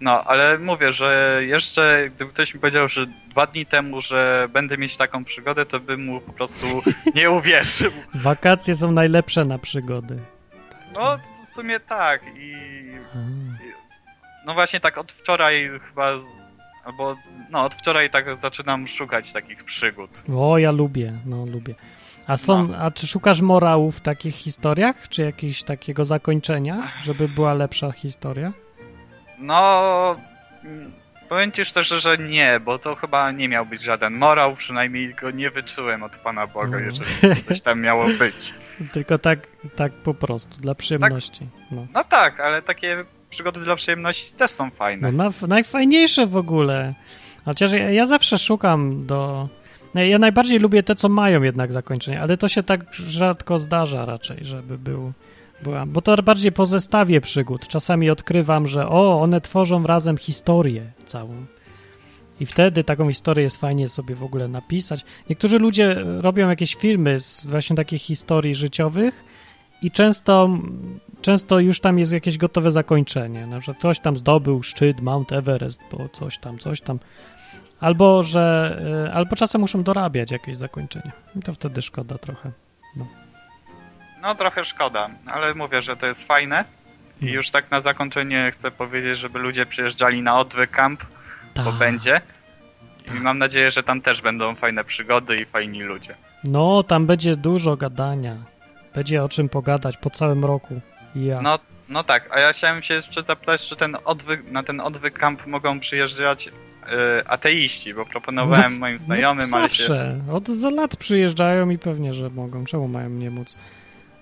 no, 0.00 0.24
ale 0.24 0.58
mówię, 0.58 0.92
że 0.92 1.40
jeszcze 1.46 2.10
gdyby 2.14 2.32
ktoś 2.32 2.54
mi 2.54 2.60
powiedział, 2.60 2.88
że 2.88 3.06
dwa 3.30 3.46
dni 3.46 3.66
temu, 3.66 4.00
że 4.00 4.48
będę 4.52 4.78
mieć 4.78 4.96
taką 4.96 5.24
przygodę, 5.24 5.66
to 5.66 5.80
bym 5.80 6.04
mu 6.04 6.20
po 6.20 6.32
prostu 6.32 6.66
nie 7.14 7.30
uwierzył. 7.30 7.92
Wakacje 8.14 8.74
są 8.74 8.92
najlepsze 8.92 9.44
na 9.44 9.58
przygody. 9.58 10.18
No, 10.94 11.18
w 11.44 11.48
sumie 11.48 11.80
tak 11.80 12.22
i... 12.36 12.54
No 14.46 14.54
właśnie 14.54 14.80
tak 14.80 14.98
od 14.98 15.12
wczoraj 15.12 15.70
chyba 15.88 16.12
albo 16.84 17.16
no 17.50 17.64
od 17.64 17.74
wczoraj 17.74 18.10
tak 18.10 18.36
zaczynam 18.36 18.88
szukać 18.88 19.32
takich 19.32 19.64
przygód. 19.64 20.22
O, 20.36 20.58
ja 20.58 20.70
lubię, 20.70 21.12
no 21.26 21.46
lubię. 21.46 21.74
A 22.26 22.36
są, 22.36 22.68
no. 22.68 22.78
a 22.78 22.90
czy 22.90 23.06
szukasz 23.06 23.40
morału 23.40 23.90
w 23.90 24.00
takich 24.00 24.34
historiach, 24.34 25.08
czy 25.08 25.22
jakiegoś 25.22 25.62
takiego 25.62 26.04
zakończenia, 26.04 26.92
żeby 27.02 27.28
była 27.28 27.54
lepsza 27.54 27.92
historia? 27.92 28.52
No, 29.38 30.16
powiem 31.28 31.52
ci 31.52 31.64
szczerze, 31.64 32.00
że 32.00 32.18
nie, 32.18 32.60
bo 32.60 32.78
to 32.78 32.94
chyba 32.94 33.30
nie 33.30 33.48
miał 33.48 33.66
być 33.66 33.82
żaden 33.82 34.12
morał, 34.12 34.54
przynajmniej 34.54 35.14
go 35.14 35.30
nie 35.30 35.50
wyczułem 35.50 36.02
od 36.02 36.16
Pana 36.16 36.46
Boga, 36.46 36.78
no. 36.78 36.78
jeżeli 36.78 37.44
coś 37.44 37.60
tam 37.60 37.80
miało 37.80 38.06
być. 38.18 38.54
Tylko 38.92 39.18
tak, 39.18 39.38
tak 39.76 39.92
po 39.92 40.14
prostu, 40.14 40.60
dla 40.60 40.74
przyjemności. 40.74 41.38
Tak, 41.38 41.70
no. 41.70 41.86
no. 41.94 42.04
tak, 42.04 42.40
ale 42.40 42.62
takie 42.62 43.04
przygody 43.34 43.60
dla 43.60 43.76
przyjemności 43.76 44.34
też 44.34 44.50
są 44.50 44.70
fajne. 44.70 45.12
No, 45.12 45.24
na, 45.24 45.46
najfajniejsze 45.48 46.26
w 46.26 46.36
ogóle. 46.36 46.94
Chociaż 47.44 47.72
ja, 47.72 47.90
ja 47.90 48.06
zawsze 48.06 48.38
szukam 48.38 49.06
do... 49.06 49.48
No, 49.94 50.02
ja 50.02 50.18
najbardziej 50.18 50.58
lubię 50.58 50.82
te, 50.82 50.94
co 50.94 51.08
mają 51.08 51.42
jednak 51.42 51.72
zakończenie, 51.72 52.20
ale 52.20 52.36
to 52.36 52.48
się 52.48 52.62
tak 52.62 52.94
rzadko 52.94 53.58
zdarza 53.58 54.04
raczej, 54.04 54.38
żeby 54.42 54.78
był 54.78 55.12
była, 55.62 55.86
bo 55.86 56.02
to 56.02 56.22
bardziej 56.22 56.52
po 56.52 56.66
zestawie 56.66 57.20
przygód. 57.20 57.68
Czasami 57.68 58.10
odkrywam, 58.10 58.68
że 58.68 58.88
o, 58.88 59.20
one 59.20 59.40
tworzą 59.40 59.82
razem 59.82 60.16
historię 60.16 60.92
całą. 61.04 61.46
I 62.40 62.46
wtedy 62.46 62.84
taką 62.84 63.08
historię 63.08 63.44
jest 63.44 63.60
fajnie 63.60 63.88
sobie 63.88 64.14
w 64.14 64.22
ogóle 64.22 64.48
napisać. 64.48 65.04
Niektórzy 65.30 65.58
ludzie 65.58 65.96
robią 66.20 66.48
jakieś 66.48 66.74
filmy 66.74 67.20
z 67.20 67.46
właśnie 67.46 67.76
takich 67.76 68.02
historii 68.02 68.54
życiowych 68.54 69.24
i 69.82 69.90
często, 69.90 70.58
często 71.24 71.60
już 71.60 71.80
tam 71.80 71.98
jest 71.98 72.12
jakieś 72.12 72.38
gotowe 72.38 72.70
zakończenie. 72.70 73.46
Na 73.46 73.60
przykład 73.60 73.78
ktoś 73.78 74.00
tam 74.00 74.16
zdobył 74.16 74.62
szczyt 74.62 75.00
Mount 75.00 75.32
Everest, 75.32 75.82
bo 75.92 76.08
coś 76.08 76.38
tam, 76.38 76.58
coś 76.58 76.80
tam. 76.80 76.98
Albo, 77.80 78.22
że, 78.22 78.76
e, 79.08 79.14
albo 79.14 79.36
czasem 79.36 79.60
muszą 79.60 79.82
dorabiać 79.82 80.30
jakieś 80.30 80.56
zakończenie. 80.56 81.12
I 81.36 81.40
to 81.40 81.52
wtedy 81.52 81.82
szkoda 81.82 82.18
trochę. 82.18 82.50
No. 82.96 83.06
No 84.22 84.34
trochę 84.34 84.64
szkoda, 84.64 85.10
ale 85.26 85.54
mówię, 85.54 85.82
że 85.82 85.96
to 85.96 86.06
jest 86.06 86.26
fajne. 86.26 86.64
I 87.22 87.26
już 87.26 87.50
tak 87.50 87.70
na 87.70 87.80
zakończenie 87.80 88.50
chcę 88.54 88.70
powiedzieć, 88.70 89.18
żeby 89.18 89.38
ludzie 89.38 89.66
przyjeżdżali 89.66 90.22
na 90.22 90.38
Odwy 90.38 90.66
Camp, 90.66 91.04
bo 91.56 91.64
tak. 91.64 91.74
będzie. 91.74 92.20
I 93.16 93.20
mam 93.20 93.38
nadzieję, 93.38 93.70
że 93.70 93.82
tam 93.82 94.00
też 94.00 94.22
będą 94.22 94.54
fajne 94.54 94.84
przygody 94.84 95.36
i 95.36 95.44
fajni 95.44 95.82
ludzie. 95.82 96.14
No, 96.44 96.82
tam 96.82 97.06
będzie 97.06 97.36
dużo 97.36 97.76
gadania. 97.76 98.36
Będzie 98.94 99.24
o 99.24 99.28
czym 99.28 99.48
pogadać 99.48 99.96
po 99.96 100.10
całym 100.10 100.44
roku. 100.44 100.80
Ja. 101.14 101.42
No, 101.42 101.58
no 101.88 102.04
tak, 102.04 102.28
a 102.30 102.40
ja 102.40 102.52
chciałem 102.52 102.82
się 102.82 102.94
jeszcze 102.94 103.22
zapytać, 103.22 103.68
czy 103.68 103.76
ten 103.76 103.96
odwy, 104.04 104.42
na 104.50 104.62
ten 104.62 104.80
Odwy 104.80 105.10
Camp 105.10 105.46
mogą 105.46 105.80
przyjeżdżać 105.80 106.46
y, 106.48 106.50
ateiści, 107.26 107.94
bo 107.94 108.06
proponowałem 108.06 108.72
no, 108.72 108.78
moim 108.78 109.00
znajomym, 109.00 109.50
no, 109.50 109.60
zawsze. 109.60 110.00
ale 110.00 110.20
się... 110.26 110.32
Od 110.32 110.48
za 110.48 110.70
lat 110.70 110.96
przyjeżdżają 110.96 111.70
i 111.70 111.78
pewnie, 111.78 112.14
że 112.14 112.30
mogą. 112.30 112.64
Czemu 112.64 112.88
mają 112.88 113.10
nie 113.10 113.30
móc? 113.30 113.56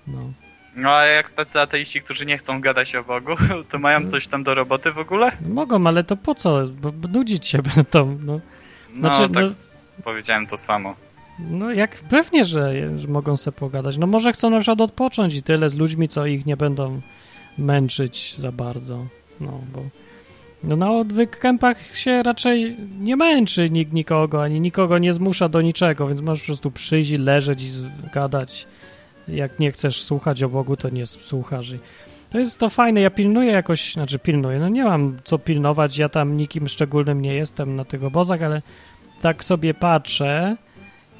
No. 0.07 0.33
No 0.75 0.95
a 0.95 1.05
jak 1.05 1.31
tacy 1.31 1.61
ateiści, 1.61 2.01
którzy 2.01 2.25
nie 2.25 2.37
chcą 2.37 2.61
gadać 2.61 2.95
o 2.95 3.03
Bogu, 3.03 3.35
to 3.69 3.79
mają 3.79 4.05
coś 4.05 4.27
tam 4.27 4.43
do 4.43 4.55
roboty 4.55 4.91
w 4.91 4.97
ogóle? 4.97 5.31
Mogą, 5.49 5.87
ale 5.87 6.03
to 6.03 6.17
po 6.17 6.35
co? 6.35 6.67
Bo, 6.67 6.91
nudzić 7.09 7.47
się 7.47 7.59
będą. 7.75 8.19
No, 8.25 8.39
no 8.93 9.13
znaczy, 9.13 9.33
tak 9.33 9.43
no, 9.43 10.03
powiedziałem 10.03 10.47
to 10.47 10.57
samo. 10.57 10.95
No 11.39 11.71
jak 11.71 11.95
pewnie, 11.95 12.45
że, 12.45 12.97
że 12.99 13.07
mogą 13.07 13.37
sobie 13.37 13.57
pogadać. 13.57 13.97
No 13.97 14.07
może 14.07 14.33
chcą 14.33 14.49
na 14.49 14.59
przykład 14.59 14.81
odpocząć 14.81 15.35
i 15.35 15.43
tyle 15.43 15.69
z 15.69 15.75
ludźmi, 15.75 16.07
co 16.07 16.25
ich 16.25 16.45
nie 16.45 16.57
będą 16.57 17.01
męczyć 17.57 18.35
za 18.37 18.51
bardzo. 18.51 19.05
No 19.41 19.61
bo 19.73 19.81
no 20.63 20.75
na 20.75 20.91
odwyk 20.91 21.39
kempach 21.39 21.95
się 21.95 22.23
raczej 22.23 22.77
nie 22.99 23.15
męczy 23.15 23.69
nikt 23.69 23.93
nikogo, 23.93 24.43
ani 24.43 24.59
nikogo 24.59 24.97
nie 24.97 25.13
zmusza 25.13 25.49
do 25.49 25.61
niczego, 25.61 26.07
więc 26.07 26.21
możesz 26.21 26.41
po 26.41 26.45
prostu 26.45 26.71
przyjść 26.71 27.11
leżeć 27.11 27.63
i 27.63 27.69
gadać. 28.13 28.67
Jak 29.27 29.59
nie 29.59 29.71
chcesz 29.71 30.03
słuchać 30.03 30.43
o 30.43 30.49
Bogu, 30.49 30.77
to 30.77 30.89
nie 30.89 31.05
słuchasz. 31.05 31.73
To 32.29 32.39
jest 32.39 32.59
to 32.59 32.69
fajne, 32.69 33.01
ja 33.01 33.09
pilnuję 33.09 33.51
jakoś, 33.51 33.93
znaczy 33.93 34.19
pilnuję, 34.19 34.59
no 34.59 34.69
nie 34.69 34.83
mam 34.83 35.17
co 35.23 35.39
pilnować, 35.39 35.97
ja 35.97 36.09
tam 36.09 36.37
nikim 36.37 36.67
szczególnym 36.67 37.21
nie 37.21 37.33
jestem 37.33 37.75
na 37.75 37.85
tych 37.85 38.03
obozach, 38.03 38.41
ale 38.41 38.61
tak 39.21 39.43
sobie 39.43 39.73
patrzę 39.73 40.57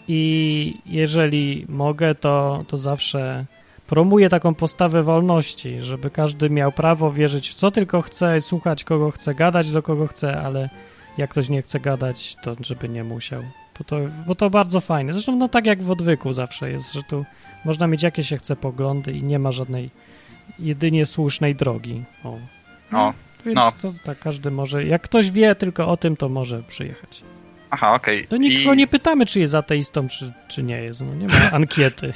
i 0.07 0.73
jeżeli 0.85 1.65
mogę, 1.69 2.15
to, 2.15 2.63
to 2.67 2.77
zawsze 2.77 3.45
promuję 3.87 4.29
taką 4.29 4.55
postawę 4.55 5.03
wolności, 5.03 5.81
żeby 5.81 6.09
każdy 6.09 6.49
miał 6.49 6.71
prawo 6.71 7.11
wierzyć 7.11 7.49
w 7.49 7.53
co 7.53 7.71
tylko 7.71 8.01
chce, 8.01 8.41
słuchać 8.41 8.83
kogo 8.83 9.11
chce, 9.11 9.33
gadać 9.33 9.71
do 9.71 9.81
kogo 9.81 10.07
chce, 10.07 10.41
ale 10.41 10.69
jak 11.17 11.29
ktoś 11.29 11.49
nie 11.49 11.61
chce 11.61 11.79
gadać, 11.79 12.35
to 12.41 12.55
żeby 12.61 12.89
nie 12.89 13.03
musiał. 13.03 13.43
Bo 13.79 13.83
to, 13.83 13.97
bo 14.27 14.35
to 14.35 14.49
bardzo 14.49 14.79
fajne. 14.79 15.13
Zresztą 15.13 15.35
no 15.35 15.49
tak 15.49 15.65
jak 15.65 15.83
w 15.83 15.91
odwyku 15.91 16.33
zawsze 16.33 16.71
jest, 16.71 16.93
że 16.93 17.03
tu 17.03 17.25
można 17.65 17.87
mieć 17.87 18.03
jakie 18.03 18.23
się 18.23 18.37
chce 18.37 18.55
poglądy 18.55 19.11
i 19.11 19.23
nie 19.23 19.39
ma 19.39 19.51
żadnej 19.51 19.89
jedynie 20.59 21.05
słusznej 21.05 21.55
drogi. 21.55 22.03
O. 22.23 22.37
No, 22.91 23.13
Więc 23.45 23.55
no. 23.55 23.71
to 23.81 23.91
tak 24.03 24.19
każdy 24.19 24.51
może, 24.51 24.85
jak 24.85 25.01
ktoś 25.01 25.31
wie 25.31 25.55
tylko 25.55 25.87
o 25.87 25.97
tym, 25.97 26.17
to 26.17 26.29
może 26.29 26.63
przyjechać. 26.63 27.23
Aha, 27.73 27.93
okej. 27.93 28.17
Okay. 28.17 28.27
To 28.27 28.37
nikogo 28.37 28.73
I... 28.73 28.77
nie 28.77 28.87
pytamy, 28.87 29.25
czy 29.25 29.39
jest 29.39 29.55
ateistą, 29.55 30.07
czy, 30.07 30.33
czy 30.47 30.63
nie 30.63 30.81
jest. 30.83 31.01
No, 31.01 31.15
nie 31.15 31.27
ma 31.27 31.51
ankiety. 31.59 32.13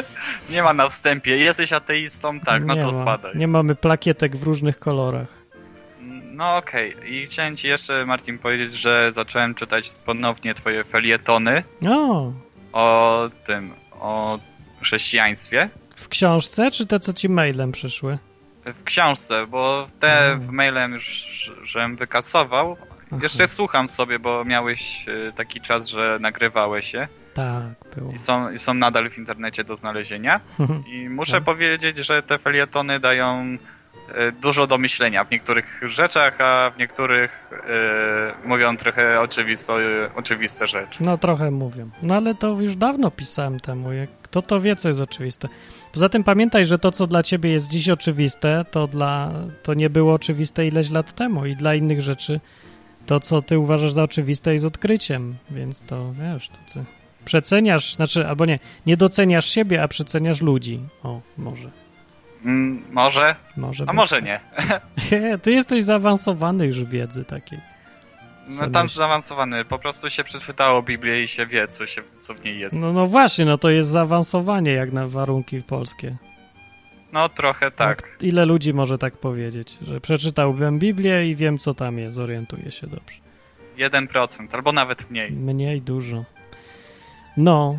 nie 0.50 0.62
ma 0.62 0.72
na 0.72 0.88
wstępie. 0.88 1.36
Jesteś 1.36 1.72
ateistą? 1.72 2.40
Tak, 2.40 2.64
no 2.64 2.74
nie 2.74 2.80
to 2.80 2.86
ma. 2.86 2.98
spadaj. 2.98 3.36
Nie 3.36 3.48
mamy 3.48 3.74
plakietek 3.74 4.36
w 4.36 4.42
różnych 4.42 4.78
kolorach. 4.78 5.28
No 6.32 6.56
okej. 6.56 6.94
Okay. 6.94 7.08
I 7.08 7.26
chciałem 7.26 7.56
ci 7.56 7.68
jeszcze, 7.68 8.06
Martin, 8.06 8.38
powiedzieć, 8.38 8.74
że 8.74 9.12
zacząłem 9.12 9.54
czytać 9.54 9.90
ponownie 10.06 10.54
twoje 10.54 10.84
felietony. 10.84 11.62
O! 11.88 12.32
O 12.72 13.30
tym, 13.44 13.70
o 13.92 14.38
chrześcijaństwie. 14.80 15.68
W 15.96 16.08
książce, 16.08 16.70
czy 16.70 16.86
te, 16.86 17.00
co 17.00 17.12
ci 17.12 17.28
mailem 17.28 17.72
przyszły? 17.72 18.18
W 18.64 18.84
książce, 18.84 19.46
bo 19.46 19.86
te 20.00 20.36
w 20.36 20.50
mailem 20.50 20.92
już 20.92 21.26
żem 21.62 21.96
wykasował, 21.96 22.76
Aha. 23.12 23.20
Jeszcze 23.22 23.48
słucham 23.48 23.88
sobie, 23.88 24.18
bo 24.18 24.44
miałeś 24.44 25.06
e, 25.08 25.32
taki 25.32 25.60
czas, 25.60 25.88
że 25.88 26.18
nagrywałeś 26.20 26.90
się. 26.90 27.08
Tak, 27.34 27.96
było. 27.96 28.12
I 28.12 28.18
są, 28.18 28.50
i 28.50 28.58
są 28.58 28.74
nadal 28.74 29.10
w 29.10 29.18
internecie 29.18 29.64
do 29.64 29.76
znalezienia. 29.76 30.40
I 30.86 31.08
muszę 31.08 31.32
tak. 31.32 31.44
powiedzieć, 31.44 31.96
że 31.98 32.22
te 32.22 32.38
felietony 32.38 33.00
dają 33.00 33.56
e, 34.14 34.32
dużo 34.32 34.66
do 34.66 34.78
myślenia 34.78 35.24
w 35.24 35.30
niektórych 35.30 35.80
rzeczach, 35.82 36.40
a 36.40 36.70
w 36.70 36.78
niektórych 36.78 37.50
e, 37.52 38.48
mówią 38.48 38.76
trochę 38.76 39.20
oczywisto, 39.20 39.76
oczywiste 40.14 40.66
rzeczy. 40.66 41.02
No 41.04 41.18
trochę 41.18 41.50
mówią. 41.50 41.90
No 42.02 42.14
ale 42.14 42.34
to 42.34 42.48
już 42.48 42.76
dawno 42.76 43.10
pisałem 43.10 43.60
temu. 43.60 43.92
Jak, 43.92 44.10
kto 44.22 44.42
to 44.42 44.60
wie, 44.60 44.76
co 44.76 44.88
jest 44.88 45.00
oczywiste? 45.00 45.48
Poza 45.92 46.08
tym 46.08 46.24
pamiętaj, 46.24 46.64
że 46.64 46.78
to, 46.78 46.92
co 46.92 47.06
dla 47.06 47.22
ciebie 47.22 47.50
jest 47.50 47.68
dziś 47.68 47.88
oczywiste, 47.88 48.64
to, 48.70 48.86
dla, 48.86 49.32
to 49.62 49.74
nie 49.74 49.90
było 49.90 50.14
oczywiste 50.14 50.66
ileś 50.66 50.90
lat 50.90 51.14
temu 51.14 51.46
i 51.46 51.56
dla 51.56 51.74
innych 51.74 52.00
rzeczy 52.00 52.40
to, 53.06 53.20
co 53.20 53.42
ty 53.42 53.58
uważasz 53.58 53.92
za 53.92 54.02
oczywiste, 54.02 54.52
jest 54.52 54.64
odkryciem, 54.64 55.36
więc 55.50 55.80
to 55.80 56.12
wiesz, 56.12 56.48
to 56.48 56.56
co, 56.66 56.80
przeceniasz, 57.24 57.94
znaczy, 57.94 58.26
albo 58.26 58.46
nie, 58.46 58.58
nie 58.86 58.96
doceniasz 58.96 59.46
siebie, 59.46 59.82
a 59.82 59.88
przeceniasz 59.88 60.40
ludzi. 60.40 60.80
O, 61.02 61.20
może. 61.38 61.70
Mm, 62.44 62.82
może. 62.90 63.36
Może. 63.56 63.84
A 63.86 63.92
może 63.92 64.16
tak. 64.16 64.24
nie. 64.24 64.40
ty 65.42 65.52
jesteś 65.52 65.84
zaawansowany 65.84 66.66
już 66.66 66.84
w 66.84 66.90
wiedzy 66.90 67.24
takiej. 67.24 67.60
No 68.60 68.70
tam 68.70 68.88
zaawansowany, 68.88 69.64
po 69.64 69.78
prostu 69.78 70.10
się 70.10 70.24
przeczytało 70.24 70.82
Biblię 70.82 71.22
i 71.22 71.28
się 71.28 71.46
wie, 71.46 71.68
co, 71.68 71.86
się, 71.86 72.02
co 72.18 72.34
w 72.34 72.44
niej 72.44 72.58
jest. 72.58 72.76
No, 72.80 72.92
no 72.92 73.06
właśnie, 73.06 73.44
no 73.44 73.58
to 73.58 73.70
jest 73.70 73.88
zaawansowanie 73.88 74.72
jak 74.72 74.92
na 74.92 75.06
warunki 75.06 75.62
polskie. 75.62 76.16
No 77.12 77.28
trochę 77.28 77.70
tak. 77.70 78.16
ile 78.20 78.44
ludzi 78.44 78.74
może 78.74 78.98
tak 78.98 79.16
powiedzieć, 79.16 79.78
że 79.82 80.00
przeczytałbym 80.00 80.78
Biblię 80.78 81.26
i 81.26 81.36
wiem, 81.36 81.58
co 81.58 81.74
tam 81.74 81.98
jest, 81.98 82.18
orientuję 82.18 82.70
się 82.70 82.86
dobrze. 82.86 83.18
1% 83.78 84.46
albo 84.52 84.72
nawet 84.72 85.10
mniej. 85.10 85.32
Mniej 85.32 85.82
dużo. 85.82 86.24
No. 87.36 87.78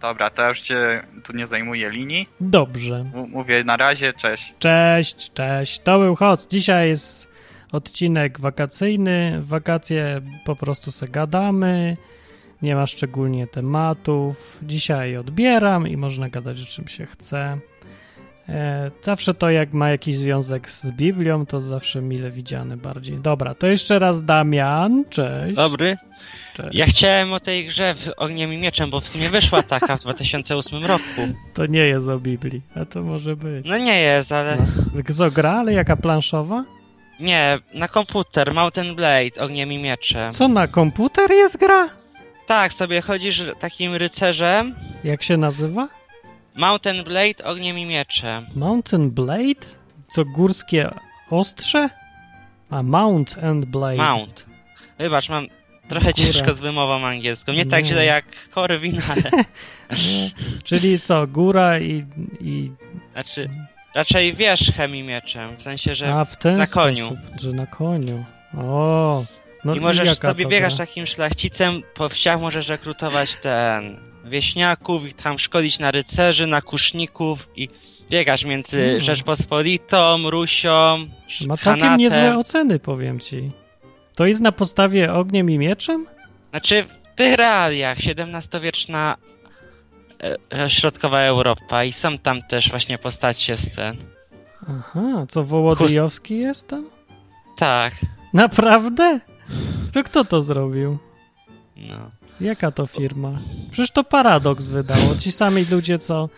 Dobra, 0.00 0.30
to 0.30 0.48
już 0.48 0.60
cię 0.60 1.02
tu 1.24 1.32
nie 1.32 1.46
zajmuję 1.46 1.90
linii. 1.90 2.28
Dobrze. 2.40 3.04
M 3.14 3.30
mówię 3.30 3.64
na 3.64 3.76
razie, 3.76 4.12
cześć. 4.12 4.54
Cześć, 4.58 5.32
cześć. 5.32 5.78
To 5.78 5.98
był 5.98 6.14
host. 6.14 6.50
Dzisiaj 6.50 6.88
jest 6.88 7.32
odcinek 7.72 8.40
wakacyjny. 8.40 9.40
Wakacje 9.42 10.20
po 10.44 10.56
prostu 10.56 10.90
se 10.90 11.08
gadamy. 11.08 11.96
Nie 12.62 12.74
ma 12.74 12.86
szczególnie 12.86 13.46
tematów. 13.46 14.58
Dzisiaj 14.62 15.16
odbieram 15.16 15.88
i 15.88 15.96
można 15.96 16.28
gadać 16.28 16.62
o 16.62 16.66
czym 16.66 16.88
się 16.88 17.06
chce. 17.06 17.58
E, 18.48 18.90
zawsze 19.02 19.34
to, 19.34 19.50
jak 19.50 19.72
ma 19.72 19.90
jakiś 19.90 20.16
związek 20.16 20.70
z 20.70 20.90
Biblią, 20.92 21.46
to 21.46 21.60
zawsze 21.60 22.02
mile 22.02 22.30
widziane 22.30 22.76
bardziej. 22.76 23.18
Dobra, 23.18 23.54
to 23.54 23.66
jeszcze 23.66 23.98
raz 23.98 24.24
Damian, 24.24 25.04
cześć. 25.10 25.56
Dobry. 25.56 25.96
Cześć. 26.54 26.68
Ja 26.72 26.86
chciałem 26.86 27.32
o 27.32 27.40
tej 27.40 27.66
grze 27.66 27.94
w 27.94 28.08
Ogniem 28.16 28.52
i 28.52 28.58
Mieczem, 28.58 28.90
bo 28.90 29.00
w 29.00 29.08
sumie 29.08 29.28
wyszła 29.28 29.62
taka 29.62 29.96
w 29.96 30.00
2008 30.06 30.84
roku. 30.84 31.02
To 31.54 31.66
nie 31.66 31.80
jest 31.80 32.08
o 32.08 32.18
Biblii, 32.18 32.62
a 32.76 32.84
to 32.84 33.02
może 33.02 33.36
być. 33.36 33.66
No 33.68 33.78
nie 33.78 34.00
jest, 34.00 34.32
ale... 34.32 34.56
No. 34.94 35.14
Co, 35.14 35.30
gra, 35.30 35.52
ale 35.52 35.72
jaka 35.72 35.96
planszowa? 35.96 36.64
Nie, 37.20 37.58
na 37.74 37.88
komputer, 37.88 38.54
Mountain 38.54 38.94
Blade, 38.94 39.40
Ogniem 39.40 39.72
i 39.72 39.78
Mieczem. 39.78 40.30
Co, 40.30 40.48
na 40.48 40.66
komputer 40.66 41.30
jest 41.30 41.56
gra? 41.56 41.88
Tak, 42.46 42.72
sobie 42.72 43.00
chodzisz 43.00 43.42
takim 43.60 43.94
rycerzem. 43.94 44.74
Jak 45.04 45.22
się 45.22 45.36
nazywa? 45.36 45.88
Mountain 46.56 47.04
Blade 47.04 47.44
ogniem 47.44 47.78
i 47.78 47.86
mieczem. 47.86 48.46
Mountain 48.54 49.10
Blade? 49.10 49.66
Co 50.08 50.24
górskie 50.24 50.90
ostrze? 51.30 51.88
A 52.70 52.82
Mount 52.82 53.36
and 53.42 53.64
Blade. 53.64 53.96
Mount. 53.96 54.44
Wybacz, 54.98 55.28
mam 55.28 55.46
trochę 55.88 56.12
Góra. 56.12 56.24
ciężko 56.26 56.54
z 56.54 56.60
wymową 56.60 57.06
angielską. 57.06 57.52
Nie, 57.52 57.58
tak 57.58 57.64
Nie. 57.64 57.70
tak 57.70 57.84
źle 57.86 58.04
jak 58.04 58.24
Corwin, 58.54 59.02
ale... 59.08 59.44
Czyli 60.64 60.98
co, 60.98 61.26
góra 61.26 61.78
i, 61.78 62.04
i... 62.40 62.70
Znaczy, 63.12 63.48
raczej 63.94 64.34
wiesz 64.34 64.72
chemii 64.76 65.02
mieczem, 65.02 65.56
w 65.56 65.62
sensie, 65.62 65.94
że 65.94 66.14
A, 66.14 66.24
w 66.24 66.36
ten 66.36 66.56
na 66.56 66.66
koniu. 66.66 67.06
Sposób, 67.06 67.40
że 67.40 67.52
na 67.52 67.66
koniu. 67.66 68.24
O, 68.58 69.24
no 69.64 69.74
I 69.74 69.80
możesz 69.80 70.18
i 70.18 70.20
sobie 70.20 70.46
biegasz 70.46 70.76
takim 70.76 71.06
szlachcicem, 71.06 71.82
po 71.94 72.08
wsiach 72.08 72.40
możesz 72.40 72.68
rekrutować 72.68 73.36
ten 73.36 73.96
wieśniaków 74.28 75.06
i 75.08 75.12
tam 75.12 75.38
szkolić 75.38 75.78
na 75.78 75.90
rycerzy, 75.90 76.46
na 76.46 76.62
kuszników 76.62 77.48
i 77.56 77.68
biegasz 78.10 78.44
między 78.44 78.78
hmm. 78.78 79.00
Rzeczpospolitą, 79.00 80.30
Rusią, 80.30 81.06
Ma 81.46 81.56
całkiem 81.56 81.82
Hanatem. 81.82 82.00
niezłe 82.00 82.38
oceny, 82.38 82.78
powiem 82.78 83.20
ci. 83.20 83.50
To 84.14 84.26
jest 84.26 84.40
na 84.40 84.52
podstawie 84.52 85.12
ogniem 85.12 85.50
i 85.50 85.58
mieczem? 85.58 86.06
Znaczy, 86.50 86.84
w 87.12 87.16
tych 87.16 87.34
realiach 87.34 87.98
XVII-wieczna 87.98 89.16
e, 90.52 90.70
środkowa 90.70 91.20
Europa 91.20 91.84
i 91.84 91.92
są 91.92 92.18
tam 92.18 92.42
też 92.42 92.70
właśnie 92.70 92.98
postacie 92.98 93.56
z 93.56 93.70
ten. 93.74 93.96
Aha, 94.68 95.26
co 95.28 95.42
Wołodyjowski 95.42 96.34
Hus... 96.34 96.42
jest 96.42 96.68
tam? 96.68 96.86
Tak. 97.56 97.94
Naprawdę? 98.32 99.20
To 99.94 100.02
kto 100.02 100.24
to 100.24 100.40
zrobił? 100.40 100.98
No. 101.76 102.10
Jaka 102.40 102.70
to 102.70 102.86
firma? 102.86 103.38
Przecież 103.70 103.90
to 103.90 104.04
Paradox 104.04 104.68
wydało. 104.68 105.16
Ci 105.16 105.32
sami 105.32 105.64
ludzie, 105.64 105.98
co 105.98 106.28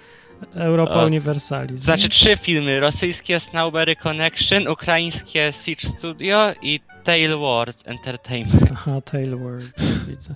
Europa 0.55 1.03
o, 1.03 1.07
Universalis. 1.07 1.81
Znaczy 1.81 2.09
trzy 2.09 2.37
filmy. 2.37 2.81
Rosyjskie 2.81 3.41
Snowberry 3.41 3.97
Connection, 3.97 4.69
ukraińskie 4.69 5.53
Siege 5.65 5.89
Studio 5.89 6.53
i 6.63 6.81
Tail 7.05 7.39
Wars 7.39 7.77
Entertainment. 7.85 8.71
Aha, 8.73 9.01
Tail 9.01 9.37
Wars, 9.39 9.65
widzę. 10.09 10.35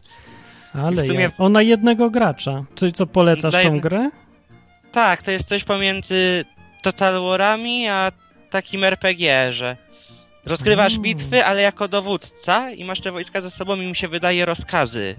Ale 0.74 1.06
sumie... 1.06 1.20
ja, 1.20 1.30
ona 1.38 1.62
jednego 1.62 2.10
gracza. 2.10 2.64
Czyli 2.74 2.92
co, 2.92 3.06
polecasz 3.06 3.54
tą 3.62 3.80
grę? 3.80 4.10
Tak, 4.92 5.22
to 5.22 5.30
jest 5.30 5.48
coś 5.48 5.64
pomiędzy 5.64 6.44
Total 6.82 7.22
Warami 7.22 7.88
a 7.88 8.12
takim 8.50 8.84
RPG, 8.84 9.52
że 9.52 9.76
rozgrywasz 10.44 10.92
mm. 10.92 11.02
bitwy, 11.02 11.44
ale 11.44 11.62
jako 11.62 11.88
dowódca 11.88 12.70
i 12.70 12.84
masz 12.84 13.00
te 13.00 13.12
wojska 13.12 13.40
ze 13.40 13.50
sobą 13.50 13.76
i 13.76 13.86
mi 13.86 13.96
się 13.96 14.08
wydaje 14.08 14.44
rozkazy. 14.44 15.14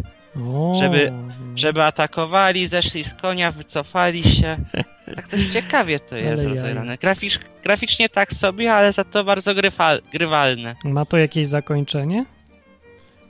Żeby, 0.79 1.11
żeby 1.55 1.83
atakowali, 1.83 2.67
zeszli 2.67 3.03
z 3.03 3.13
konia, 3.13 3.51
wycofali 3.51 4.23
się. 4.23 4.57
Tak 5.15 5.27
coś 5.27 5.45
ciekawie 5.47 5.99
to 5.99 6.17
jest 6.17 6.45
rozegrane. 6.45 6.97
Graficz, 6.97 7.39
graficznie 7.63 8.09
tak 8.09 8.33
sobie, 8.33 8.73
ale 8.73 8.91
za 8.91 9.03
to 9.03 9.23
bardzo 9.23 9.55
gryfal, 9.55 10.01
grywalne. 10.11 10.75
Ma 10.83 11.05
to 11.05 11.17
jakieś 11.17 11.45
zakończenie? 11.45 12.25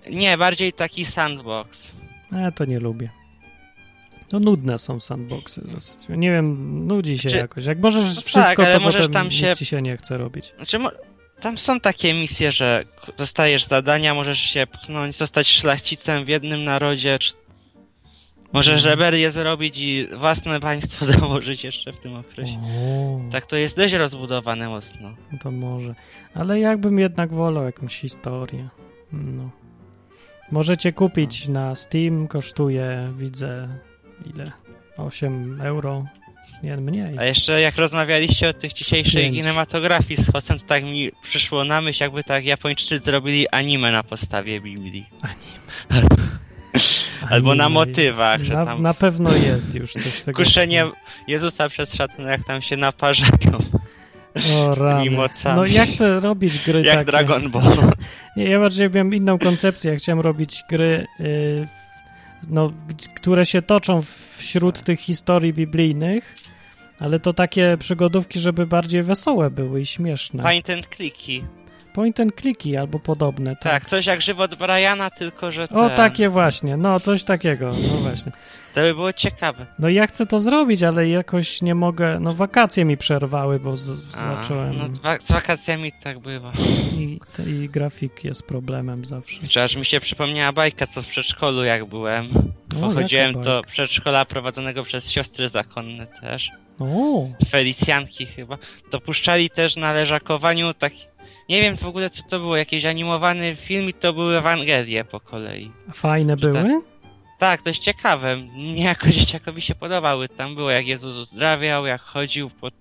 Nie, 0.09 0.37
bardziej 0.37 0.73
taki 0.73 1.05
sandbox. 1.05 1.91
E, 2.33 2.51
to 2.51 2.65
nie 2.65 2.79
lubię. 2.79 3.09
No 4.31 4.39
nudne 4.39 4.79
są 4.79 4.99
sandboxy 4.99 5.67
dosyć. 5.67 5.97
Nie 6.09 6.31
wiem, 6.31 6.87
nudzi 6.87 7.19
się 7.19 7.29
jakoś. 7.29 7.65
Jak 7.65 7.79
możesz 7.79 8.15
no 8.15 8.21
wszystko, 8.21 8.63
tak, 8.63 8.73
to 8.73 8.79
możesz 8.79 9.11
tam 9.11 9.31
się... 9.31 9.55
ci 9.55 9.65
się 9.65 9.81
nie 9.81 9.97
chce 9.97 10.17
robić. 10.17 10.53
Znaczy, 10.55 10.79
tam 11.43 11.57
są 11.57 11.79
takie 11.79 12.13
misje, 12.13 12.51
że 12.51 12.83
dostajesz 13.17 13.65
zadania, 13.65 14.13
możesz 14.13 14.39
się 14.39 14.67
pchnąć, 14.67 15.15
zostać 15.15 15.47
szlachcicem 15.47 16.25
w 16.25 16.27
jednym 16.27 16.63
narodzie, 16.63 17.19
czy 17.19 17.33
Możesz 18.53 18.83
mhm. 18.83 18.89
rebelię 18.89 19.31
zrobić 19.31 19.77
i 19.77 20.07
własne 20.17 20.59
państwo 20.59 21.05
założyć 21.13 21.63
jeszcze 21.63 21.93
w 21.93 21.99
tym 21.99 22.15
okresie. 22.15 22.57
O. 22.57 23.19
Tak 23.31 23.45
to 23.45 23.55
jest 23.55 23.77
dość 23.77 23.93
rozbudowane 23.93 24.69
mocno. 24.69 25.15
To 25.41 25.51
może. 25.51 25.95
Ale 26.33 26.59
jakbym 26.59 26.99
jednak 26.99 27.33
wolał 27.33 27.63
jakąś 27.63 27.99
historię. 27.99 28.69
No. 29.11 29.49
Możecie 30.51 30.93
kupić 30.93 31.47
na 31.47 31.75
Steam, 31.75 32.27
kosztuje, 32.27 33.13
widzę, 33.17 33.67
ile? 34.33 34.51
8 34.97 35.61
euro. 35.61 36.05
Nie, 36.63 36.77
mniej. 36.77 37.17
A 37.17 37.25
jeszcze 37.25 37.61
jak 37.61 37.77
rozmawialiście 37.77 38.49
o 38.49 38.53
tych 38.53 38.73
dzisiejszej 38.73 39.23
Pięć. 39.23 39.35
kinematografii 39.35 40.23
z 40.23 40.31
Hosem, 40.31 40.59
to 40.59 40.65
tak 40.65 40.83
mi 40.83 41.11
przyszło 41.23 41.63
na 41.63 41.81
myśl, 41.81 42.03
jakby 42.03 42.23
tak 42.23 42.45
Japończycy 42.45 42.99
zrobili 42.99 43.49
anime 43.49 43.91
na 43.91 44.03
podstawie 44.03 44.61
Biblii. 44.61 45.05
Anime. 45.21 46.07
Albo 47.29 47.55
na 47.55 47.69
motywach, 47.69 48.43
że 48.43 48.53
tam... 48.53 48.81
Na, 48.81 48.93
pewno 48.93 49.35
jest 49.35 49.75
już 49.75 49.93
coś 49.93 50.19
takiego. 50.19 50.37
Kuszenie 50.37 50.85
Jezusa 51.27 51.69
przez 51.69 51.93
szatan, 51.93 52.25
jak 52.25 52.43
tam 52.47 52.61
się 52.61 52.77
naparzają. 52.77 53.57
O, 54.35 54.73
z 54.73 54.77
tymi 54.77 55.09
mocami. 55.09 55.55
No 55.55 55.65
ja 55.65 55.85
chcę 55.85 56.19
robić 56.19 56.59
gry 56.65 56.81
Jak 56.81 56.95
takie. 56.95 57.05
Dragon 57.05 57.51
Ball. 57.51 57.73
Nie, 58.37 58.43
ja 58.43 58.59
bardziej 58.59 58.89
miałem 58.89 59.13
inną 59.13 59.39
koncepcję. 59.39 59.91
Ja 59.91 59.97
chciałem 59.97 60.19
robić 60.19 60.63
gry, 60.69 61.07
yy, 61.19 61.67
no, 62.49 62.71
które 63.15 63.45
się 63.45 63.61
toczą 63.61 64.01
wśród 64.37 64.83
tych 64.83 64.99
historii 64.99 65.53
biblijnych, 65.53 66.35
ale 66.99 67.19
to 67.19 67.33
takie 67.33 67.77
przygodówki, 67.79 68.39
żeby 68.39 68.67
bardziej 68.67 69.03
wesołe 69.03 69.49
były 69.49 69.81
i 69.81 69.85
śmieszne. 69.85 70.43
Point 70.43 70.69
and 70.69 70.87
clicky. 70.95 71.43
Point 71.93 72.19
and 72.19 72.41
clicky 72.41 72.79
albo 72.79 72.99
podobne. 72.99 73.55
Tak, 73.55 73.71
tak 73.71 73.85
coś 73.85 74.05
jak 74.05 74.21
żywot 74.21 74.55
Briana, 74.55 75.09
tylko 75.09 75.51
że 75.51 75.67
ten... 75.67 75.77
O, 75.77 75.89
takie 75.89 76.29
właśnie, 76.29 76.77
no 76.77 76.99
coś 76.99 77.23
takiego, 77.23 77.73
no 77.91 77.97
właśnie. 77.97 78.31
To 78.75 78.81
by 78.81 78.93
było 78.93 79.13
ciekawe. 79.13 79.65
No 79.79 79.89
ja 79.89 80.07
chcę 80.07 80.25
to 80.25 80.39
zrobić, 80.39 80.83
ale 80.83 81.09
jakoś 81.09 81.61
nie 81.61 81.75
mogę, 81.75 82.19
no 82.19 82.33
wakacje 82.33 82.85
mi 82.85 82.97
przerwały, 82.97 83.59
bo 83.59 83.77
z, 83.77 84.15
A, 84.15 84.35
zacząłem... 84.35 84.77
No 84.77 84.87
z 85.21 85.31
wakacjami 85.31 85.91
tak 86.03 86.19
bywa. 86.19 86.51
I, 86.97 87.19
I 87.47 87.69
grafik 87.69 88.23
jest 88.23 88.47
problemem 88.47 89.05
zawsze. 89.05 89.47
Czy 89.47 89.61
aż 89.61 89.75
mi 89.75 89.85
się 89.85 89.99
przypomniała 89.99 90.51
bajka, 90.51 90.87
co 90.87 91.01
w 91.01 91.07
przedszkolu 91.07 91.63
jak 91.63 91.85
byłem. 91.85 92.29
Pochodziłem 92.81 93.41
do 93.41 93.61
przedszkola 93.71 94.25
prowadzonego 94.25 94.83
przez 94.83 95.11
siostry 95.11 95.49
zakonne 95.49 96.07
też. 96.07 96.49
O. 96.79 97.27
Felicjanki 97.49 98.25
chyba. 98.25 98.57
Dopuszczali 98.91 99.49
też 99.49 99.75
na 99.75 99.93
leżakowaniu 99.93 100.73
tak 100.73 100.93
nie 101.49 101.61
wiem 101.61 101.77
w 101.77 101.85
ogóle 101.85 102.09
co 102.09 102.23
to 102.23 102.39
było, 102.39 102.57
jakiś 102.57 102.85
animowany 102.85 103.55
film 103.55 103.89
i 103.89 103.93
to 103.93 104.13
były 104.13 104.37
Ewangelie 104.37 105.05
po 105.05 105.19
kolei. 105.19 105.71
Fajne 105.93 106.37
były? 106.37 106.53
Tak, 106.53 106.69
tak, 107.39 107.61
to 107.61 107.69
jest 107.69 107.81
ciekawe. 107.81 108.35
Mnie 108.37 108.83
jako 108.83 109.09
dzieciakowi 109.19 109.61
się 109.61 109.75
podobały. 109.75 110.29
Tam 110.29 110.55
było 110.55 110.71
jak 110.71 110.87
Jezus 110.87 111.15
uzdrawiał, 111.15 111.85
jak 111.85 112.01
chodził 112.01 112.49
po 112.49 112.71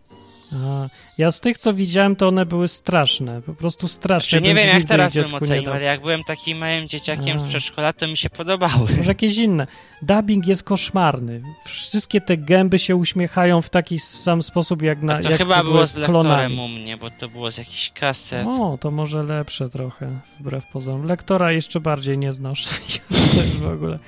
ja 1.19 1.31
z 1.31 1.41
tych, 1.41 1.59
co 1.59 1.73
widziałem, 1.73 2.17
to 2.17 2.29
one 2.29 2.47
były 2.47 2.69
straszne, 2.69 3.43
po 3.43 3.55
prostu 3.55 3.89
straszne. 3.89 4.39
Znaczy, 4.39 4.55
nie 4.55 4.55
wiem, 4.55 4.69
jak 4.69 4.85
teraz 4.85 5.15
bym 5.15 5.35
ocenił, 5.35 5.71
ale 5.71 5.83
jak 5.83 6.01
byłem 6.01 6.25
takim 6.25 6.59
małym 6.59 6.89
dzieciakiem 6.89 7.37
A. 7.37 7.39
z 7.39 7.47
przedszkola, 7.47 7.93
to 7.93 8.09
mi 8.09 8.17
się 8.17 8.31
podobały. 8.31 8.97
Może 8.97 9.11
jakieś 9.11 9.37
inne. 9.37 9.67
Dubbing 10.03 10.47
jest 10.47 10.63
koszmarny. 10.63 11.43
Wszystkie 11.65 12.21
te 12.21 12.37
gęby 12.37 12.79
się 12.79 12.97
uśmiechają 12.97 13.63
w 13.63 13.71
taki 13.71 13.99
sam 13.99 14.43
sposób, 14.43 14.83
jak 14.83 15.03
na 15.03 15.15
A 15.15 15.23
to 15.23 15.31
jak 15.31 15.39
chyba 15.39 15.65
było 15.65 15.87
z 15.87 15.95
lektorem 15.95 16.23
klonami. 16.23 16.59
u 16.59 16.69
mnie, 16.69 16.97
bo 16.97 17.11
to 17.11 17.29
było 17.29 17.53
z 17.53 17.59
jakichś 17.59 17.91
kaset. 17.91 18.47
O, 18.47 18.79
to 18.81 18.91
może 18.91 19.23
lepsze 19.23 19.71
trochę, 19.71 20.21
wbrew 20.41 20.67
pozorom. 20.67 21.07
Lektora 21.07 21.53
jeszcze 21.53 21.81
bardziej 21.81 22.19
nie 22.19 22.33
znoszę. 22.33 22.71
w 23.63 23.67
ogóle... 23.67 23.99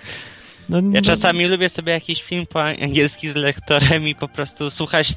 No, 0.69 0.77
ja 0.77 0.83
no... 0.83 1.01
czasami 1.01 1.47
lubię 1.47 1.69
sobie 1.69 1.93
jakiś 1.93 2.23
film 2.23 2.47
po 2.47 2.63
angielski 2.63 3.29
z 3.29 3.35
lektorem 3.35 4.09
i 4.09 4.15
po 4.15 4.29
prostu 4.29 4.71
słuchać 4.71 5.15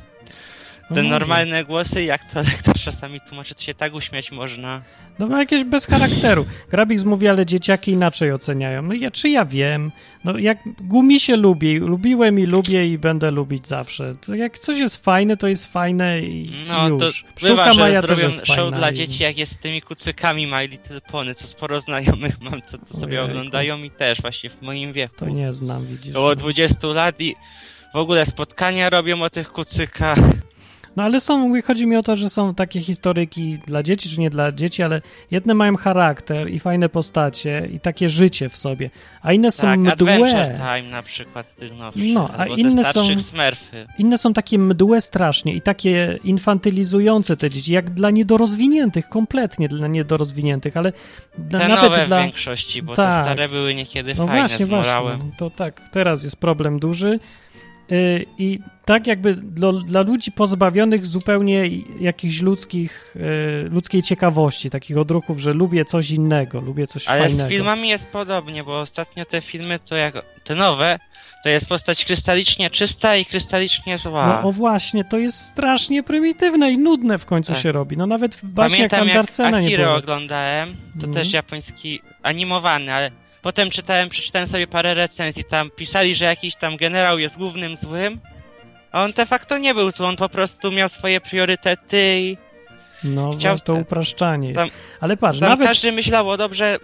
te 0.94 1.04
no 1.04 1.10
normalne 1.10 1.66
głosy, 1.66 2.04
jak 2.04 2.32
to 2.32 2.40
lektor 2.42 2.76
czasami 2.76 3.22
tłumaczy, 3.22 3.56
to 3.56 3.62
się 3.62 3.74
tak 3.74 3.94
uśmiać 3.94 4.32
można. 4.32 4.82
No 5.20 5.28
ma 5.28 5.40
jakieś 5.40 5.64
bez 5.64 5.86
charakteru. 5.86 6.46
Grabix 6.70 7.04
mówi, 7.04 7.28
ale 7.28 7.46
dzieciaki 7.46 7.92
inaczej 7.92 8.32
oceniają. 8.32 8.82
No 8.82 8.94
ja, 8.94 9.12
czy 9.12 9.30
ja 9.30 9.46
wiem? 9.46 9.92
No 10.24 10.38
jak 10.38 10.58
gumi 10.82 11.20
się 11.20 11.36
lubi, 11.36 11.80
lubiłem 11.80 12.40
i 12.40 12.46
lubię 12.46 12.88
i 12.88 12.98
będę 12.98 13.32
lubić 13.32 13.68
zawsze. 13.68 14.16
To 14.26 14.36
jak 14.36 14.58
coś 14.58 14.80
jest 14.80 15.06
fajne, 15.06 15.38
to 15.38 15.48
jest 15.48 15.74
fajne 15.74 16.22
i 16.22 16.52
no, 16.68 16.88
już. 16.88 17.00
To 17.00 17.12
Sztuka 17.12 17.48
bywa, 17.48 17.74
Maja 17.74 18.02
też 18.02 18.20
jest 18.20 18.46
show 18.46 18.56
fajna 18.56 18.78
dla 18.78 18.92
dzieci, 18.92 19.24
jak 19.24 19.38
jest 19.38 19.52
z 19.52 19.58
tymi 19.58 19.82
kucykami 19.82 20.48
My 20.48 20.68
Little 20.68 21.02
Pony, 21.02 21.36
co 21.36 21.48
sporo 21.48 21.80
znajomych 21.80 22.42
mam, 22.52 22.62
co 22.62 22.78
to 22.78 22.86
sobie 22.86 23.22
Ojejku. 23.22 23.38
oglądają 23.38 23.84
i 23.84 23.92
też 23.92 24.22
właśnie 24.22 24.50
w 24.50 24.62
moim 24.62 24.94
wieku. 24.94 25.16
To 25.16 25.30
nie 25.30 25.54
znam, 25.54 25.86
widzisz. 25.86 26.16
Około 26.16 26.36
20 26.36 26.88
lat 26.88 27.22
i 27.22 27.36
w 27.94 27.98
ogóle 27.98 28.26
spotkania 28.26 28.90
robią 28.90 29.22
o 29.22 29.30
tych 29.30 29.52
kucykach. 29.52 30.20
No 30.98 31.04
ale 31.04 31.20
są, 31.20 31.62
chodzi 31.62 31.88
mi 31.88 31.96
o 31.96 32.04
to, 32.04 32.16
że 32.16 32.30
są 32.30 32.56
takie 32.56 32.82
historyki 32.82 33.58
dla 33.68 33.84
dzieci, 33.84 34.10
czy 34.10 34.20
nie 34.20 34.30
dla 34.30 34.52
dzieci, 34.52 34.84
ale 34.84 35.02
jedne 35.32 35.54
mają 35.54 35.76
charakter 35.76 36.50
i 36.50 36.60
fajne 36.60 36.90
postacie 36.90 37.68
i 37.74 37.80
takie 37.80 38.10
życie 38.10 38.50
w 38.50 38.58
sobie, 38.58 38.90
a 39.22 39.34
inne 39.34 39.52
są 39.52 39.68
tak, 39.68 39.80
mdłe. 39.80 40.14
Adventure 40.14 40.56
Time 40.56 40.92
na 40.92 41.04
przykład 41.04 41.48
z 41.48 41.56
tych 41.56 41.78
nowszych, 41.78 42.14
no, 42.14 42.30
a 42.38 42.46
inne 42.46 42.84
są, 42.84 43.08
Smurfy. 43.20 43.88
inne 43.98 44.18
są 44.18 44.34
takie 44.34 44.60
mdłe 44.60 45.02
strasznie 45.02 45.54
i 45.54 45.62
takie 45.62 46.20
infantylizujące 46.24 47.38
te 47.38 47.50
dzieci, 47.50 47.74
jak 47.74 47.90
dla 47.90 48.12
niedorozwiniętych, 48.12 49.10
kompletnie 49.10 49.68
dla 49.68 49.88
niedorozwiniętych, 49.88 50.78
ale 50.78 50.92
te 51.52 51.68
nawet 51.68 51.82
nowe 51.82 52.06
dla... 52.06 52.20
w 52.20 52.24
większości, 52.24 52.82
bo 52.82 52.94
tak. 52.94 53.18
te 53.18 53.24
stare 53.24 53.50
były 53.50 53.76
niekiedy 53.76 54.16
no 54.16 54.28
fajne 54.28 54.48
właśnie, 54.48 54.66
z 54.66 54.70
morałem. 54.70 55.18
Właśnie, 55.18 55.38
to 55.38 55.50
tak, 55.50 55.90
teraz 55.92 56.24
jest 56.24 56.36
problem 56.36 56.80
duży, 56.80 57.20
I 58.38 58.60
tak 58.86 59.08
jakby 59.08 59.34
dla, 59.36 59.72
dla, 59.74 60.02
ludzi 60.02 60.32
pozbawionych 60.32 61.06
zupełnie 61.06 61.70
jakichś 62.00 62.42
ludzkich, 62.42 63.16
y, 63.66 63.70
ludzkiej 63.70 64.02
ciekawości, 64.02 64.70
takich 64.70 64.98
odruchów, 64.98 65.40
że 65.40 65.54
lubię 65.54 65.86
coś 65.86 66.12
innego, 66.12 66.62
lubię 66.62 66.88
coś 66.88 67.08
Ale 67.08 67.20
fajnego. 67.20 67.42
Ale 67.42 67.50
z 67.50 67.54
filmami 67.54 67.90
jest 67.90 68.08
podobnie, 68.08 68.64
bo 68.64 68.80
ostatnio 68.80 69.26
te 69.26 69.42
filmy, 69.42 69.80
to 69.80 69.96
jak 69.96 70.14
te 70.44 70.56
nowe, 70.56 71.00
to 71.44 71.50
jest 71.50 71.66
postać 71.66 72.06
krystalicznie 72.06 72.70
czysta 72.70 73.16
i 73.16 73.26
krystalicznie 73.26 73.98
zła. 73.98 74.28
No 74.28 74.50
o 74.50 74.52
właśnie, 74.52 75.04
to 75.04 75.18
jest 75.18 75.42
strasznie 75.42 76.04
prymitywne 76.04 76.72
i 76.72 76.78
nudne 76.78 77.18
w 77.18 77.26
końcu 77.26 77.54
tak. 77.54 77.62
się 77.62 77.72
robi. 77.72 77.98
No 77.98 78.08
nawet 78.08 78.36
w 78.36 78.46
baśniach 78.46 78.94
Andersena 78.94 79.62
jak 79.62 79.70
nie 79.70 79.78
było. 79.78 79.96
oglądałem, 79.96 80.76
to 81.00 81.04
mm. 81.04 81.14
też 81.14 81.34
japoński 81.34 82.02
animowany, 82.24 82.94
ale 82.94 83.12
Potem 83.42 83.70
czytałem, 83.70 84.10
przeczytałem 84.10 84.48
sobie 84.48 84.68
parę 84.68 84.94
recenzji, 84.94 85.44
tam 85.44 85.72
pisali, 85.72 86.16
że 86.16 86.26
jakiś 86.26 86.56
tam 86.56 86.78
generał 86.78 87.20
jest 87.20 87.38
głównym 87.38 87.78
złym, 87.78 88.20
a 88.92 89.04
on 89.04 89.12
de 89.12 89.26
facto 89.26 89.58
nie 89.58 89.74
był 89.74 89.92
zły, 89.92 90.06
on 90.06 90.16
po 90.16 90.30
prostu 90.30 90.72
miał 90.72 90.90
swoje 90.90 91.22
priorytety 91.22 92.20
i... 92.20 92.38
No, 93.04 93.34
chciał 93.34 93.60
to 93.60 93.74
upraszczanie 93.74 94.48
jest. 94.48 94.60
Tam, 94.60 94.70
Ale 95.00 95.18
patrz, 95.18 95.40
tam 95.40 95.50
nawet... 95.50 95.68
każdy 95.68 95.92
myślał 95.92 96.30
o 96.30 96.38
dobrze 96.38 96.78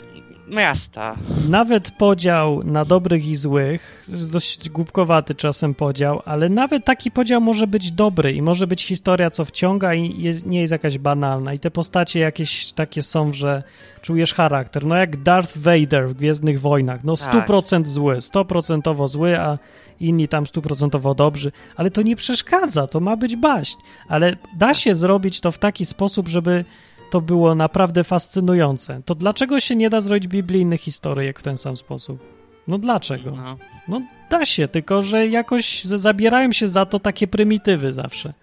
miasta. 0.48 1.16
Nawet 1.50 1.92
podział 1.92 2.64
na 2.64 2.86
dobrych 2.86 3.28
i 3.28 3.36
złych, 3.36 4.06
dość 4.32 4.70
głupkowaty 4.70 5.36
czasem 5.36 5.76
podział, 5.76 6.22
ale 6.26 6.50
nawet 6.50 6.86
taki 6.86 7.12
podział 7.12 7.42
może 7.42 7.68
być 7.68 7.92
dobry 7.92 8.34
i 8.34 8.42
może 8.42 8.68
być 8.68 8.86
historia, 8.86 9.32
co 9.32 9.46
wciąga 9.46 9.94
i 9.94 10.22
jest, 10.22 10.46
nie 10.46 10.62
jest 10.62 10.72
jakaś 10.72 10.98
banalna. 10.98 11.54
I 11.54 11.60
te 11.60 11.72
postacie 11.72 12.20
jakieś 12.20 12.72
takie 12.72 13.02
są, 13.02 13.34
że 13.34 13.64
czujesz 14.02 14.34
charakter. 14.34 14.86
No 14.86 14.96
jak 14.96 15.24
Darth 15.24 15.58
Vader 15.58 16.10
w 16.10 16.14
Gwiezdnych 16.14 16.62
Wojnach. 16.62 17.04
No 17.04 17.14
100% 17.14 17.70
tak. 17.70 17.88
zły, 17.88 18.16
100% 18.16 19.08
zły, 19.08 19.40
a 19.40 19.58
inni 20.00 20.28
tam 20.28 20.48
stuprocentowo 20.48 21.16
dobrzy. 21.16 21.52
Ale 21.76 21.92
to 21.92 22.02
nie 22.02 22.16
przeszkadza, 22.16 22.88
to 22.88 23.00
ma 23.00 23.18
być 23.18 23.36
baść. 23.36 23.78
Ale 24.08 24.38
da 24.58 24.74
się 24.74 24.96
zrobić 24.96 25.42
to 25.42 25.52
w 25.52 25.58
taki 25.58 25.86
sposób, 25.86 26.28
żeby 26.28 26.66
to 27.14 27.22
było 27.22 27.56
naprawdę 27.56 28.04
fascynujące. 28.04 29.02
To 29.06 29.16
dlaczego 29.16 29.60
się 29.60 29.76
nie 29.76 29.90
da 29.90 30.02
zrobić 30.02 30.28
biblijnych 30.28 30.82
historyjek 30.82 31.40
w 31.40 31.44
ten 31.44 31.58
sam 31.58 31.78
sposób? 31.78 32.20
No 32.68 32.78
dlaczego? 32.78 33.32
No. 33.32 33.58
no 33.88 34.02
da 34.30 34.46
się, 34.46 34.68
tylko 34.68 35.02
że 35.02 35.28
jakoś 35.28 35.84
zabierają 35.84 36.52
się 36.52 36.68
za 36.68 36.86
to 36.86 37.00
takie 37.00 37.28
prymitywy 37.28 37.92
zawsze. 37.92 38.34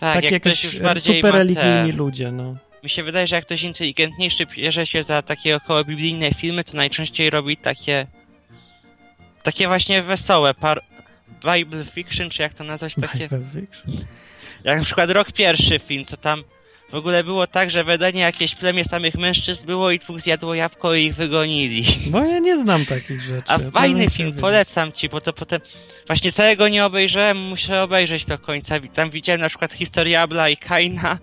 Tak, 0.00 0.14
tak 0.14 0.24
jak 0.24 0.32
jakieś 0.32 0.80
super 0.98 1.34
religijni 1.34 1.92
ludzie, 1.92 2.32
no. 2.32 2.56
Mi 2.82 2.90
się 2.90 3.02
wydaje, 3.02 3.26
że 3.26 3.36
jak 3.36 3.44
ktoś 3.44 3.62
inteligentniejszy 3.62 4.46
bierze 4.46 4.86
się 4.86 5.02
za 5.02 5.22
takie 5.22 5.56
około 5.56 5.84
biblijne 5.84 6.34
filmy, 6.34 6.64
to 6.64 6.76
najczęściej 6.76 7.30
robi 7.30 7.56
takie 7.56 8.06
takie 9.42 9.66
właśnie 9.66 10.02
wesołe, 10.02 10.54
par 10.54 10.82
Bible 11.44 11.84
Fiction, 11.84 12.30
czy 12.30 12.42
jak 12.42 12.54
to 12.54 12.64
nazwać 12.64 12.94
takie... 12.94 13.18
Bible 13.18 13.44
Fiction. 13.60 13.92
Jak 14.64 14.78
na 14.78 14.84
przykład 14.84 15.10
rok 15.10 15.32
pierwszy 15.32 15.78
film, 15.78 16.04
co 16.04 16.16
tam 16.16 16.44
w 16.90 16.94
ogóle 16.94 17.24
było 17.24 17.46
tak, 17.46 17.70
że 17.70 17.84
wydanie 17.84 18.20
jakieś 18.20 18.54
plemię 18.54 18.84
samych 18.84 19.14
mężczyzn 19.14 19.66
było 19.66 19.90
i 19.90 19.98
dwóch 19.98 20.20
zjadło 20.20 20.54
jabłko 20.54 20.94
i 20.94 21.04
ich 21.04 21.14
wygonili. 21.14 21.84
Bo 22.06 22.24
ja 22.24 22.38
nie 22.38 22.58
znam 22.58 22.86
takich 22.86 23.20
rzeczy. 23.20 23.52
A 23.52 23.58
fajny 23.70 24.10
film, 24.10 24.32
polecam 24.32 24.92
ci, 24.92 25.08
bo 25.08 25.20
to 25.20 25.32
potem... 25.32 25.60
Właśnie 26.06 26.32
całego 26.32 26.68
nie 26.68 26.84
obejrzałem, 26.84 27.36
muszę 27.36 27.82
obejrzeć 27.82 28.24
do 28.24 28.38
końca. 28.38 28.74
Tam 28.94 29.10
widziałem 29.10 29.40
na 29.40 29.48
przykład 29.48 29.72
historię 29.72 30.20
Abla 30.20 30.48
i 30.48 30.56
Kaina, 30.56 31.18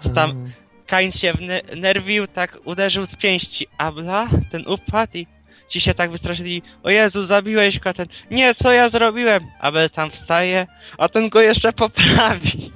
co 0.00 0.08
tam... 0.08 0.52
Kain 0.86 1.12
się 1.12 1.32
wnerwił, 1.72 2.26
tak 2.26 2.58
uderzył 2.64 3.06
z 3.06 3.16
pięści 3.16 3.66
Abla, 3.78 4.28
ten 4.50 4.64
upadł 4.66 5.16
i 5.16 5.26
ci 5.68 5.80
się 5.80 5.94
tak 5.94 6.10
wystraszyli, 6.10 6.62
o 6.82 6.90
Jezu, 6.90 7.24
zabiłeś 7.24 7.78
go, 7.78 7.94
ten, 7.94 8.06
nie, 8.30 8.54
co 8.54 8.72
ja 8.72 8.88
zrobiłem? 8.88 9.46
Abel 9.60 9.90
tam 9.90 10.10
wstaje, 10.10 10.66
a 10.98 11.08
ten 11.08 11.28
go 11.28 11.40
jeszcze 11.40 11.72
poprawi. 11.72 12.72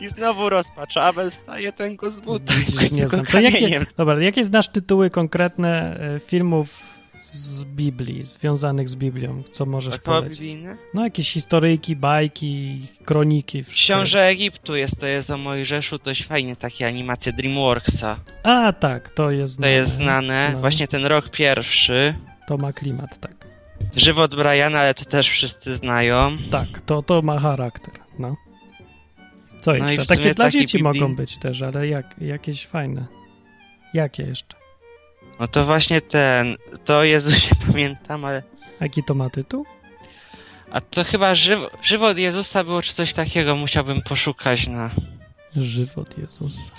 I 0.00 0.08
znowu 0.08 0.48
rozpacz, 0.48 0.96
Abel 0.96 1.30
wstaje, 1.30 1.72
ten 1.72 1.96
go 1.96 2.10
zbuta. 2.10 2.54
nie 2.92 3.08
znam. 3.08 3.26
To 3.26 3.40
jakie, 3.40 3.80
dobra, 3.96 4.22
jakie 4.22 4.44
znasz 4.44 4.68
tytuły 4.68 5.10
konkretne 5.10 6.00
e, 6.16 6.20
filmów 6.20 6.94
z 7.22 7.64
Biblii, 7.64 8.22
związanych 8.22 8.88
z 8.88 8.96
Biblią, 8.96 9.42
co 9.52 9.66
możesz 9.66 9.94
Około 9.94 10.16
polecić? 10.16 10.40
Biblijne? 10.40 10.76
No 10.94 11.04
jakieś 11.04 11.32
historyjki, 11.32 11.96
bajki, 11.96 12.80
kroniki. 13.04 13.64
Książę 13.64 14.26
Egiptu 14.26 14.76
jest, 14.76 15.00
to 15.00 15.06
jest 15.06 15.30
o 15.30 15.38
Mojżeszu, 15.38 15.98
dość 15.98 16.26
fajnie, 16.26 16.56
takie 16.56 16.86
animacje 16.86 17.32
DreamWorksa. 17.32 18.16
A, 18.42 18.72
tak, 18.72 19.10
to 19.10 19.30
jest 19.30 19.52
znane. 19.52 19.72
To 19.72 19.78
jest 19.78 19.92
znane, 19.92 20.50
no. 20.52 20.60
właśnie 20.60 20.88
ten 20.88 21.06
rok 21.06 21.30
pierwszy. 21.30 22.14
To 22.46 22.56
ma 22.56 22.72
klimat, 22.72 23.18
tak. 23.20 23.46
Żywot 23.96 24.34
Briana, 24.34 24.78
ale 24.80 24.94
to 24.94 25.04
też 25.04 25.28
wszyscy 25.28 25.74
znają. 25.74 26.36
Tak, 26.50 26.68
to, 26.86 27.02
to 27.02 27.22
ma 27.22 27.38
charakter, 27.38 27.94
no. 28.18 28.36
Co 29.64 29.72
no 29.72 29.90
jeszcze? 29.90 30.16
Takie 30.16 30.34
dla 30.34 30.50
dzieci 30.50 30.82
mogą 30.82 31.14
być 31.14 31.38
też, 31.38 31.62
ale 31.62 31.88
jak, 31.88 32.14
jakieś 32.20 32.66
fajne. 32.66 33.06
Jakie 33.94 34.22
jeszcze? 34.22 34.56
No 35.40 35.48
to 35.48 35.64
właśnie 35.64 36.00
ten, 36.00 36.56
to 36.84 37.04
Jezusie 37.04 37.54
pamiętam, 37.66 38.24
ale... 38.24 38.42
Jaki 38.80 39.02
to 39.02 39.14
ma 39.14 39.30
tytuł? 39.30 39.66
A 40.70 40.80
to 40.80 41.04
chyba 41.04 41.34
żywo, 41.34 41.70
żywot 41.82 42.18
Jezusa 42.18 42.64
było 42.64 42.82
czy 42.82 42.94
coś 42.94 43.12
takiego, 43.12 43.56
musiałbym 43.56 44.02
poszukać 44.02 44.66
na... 44.66 44.90
Żywot 45.56 46.18
Jezusa. 46.18 46.72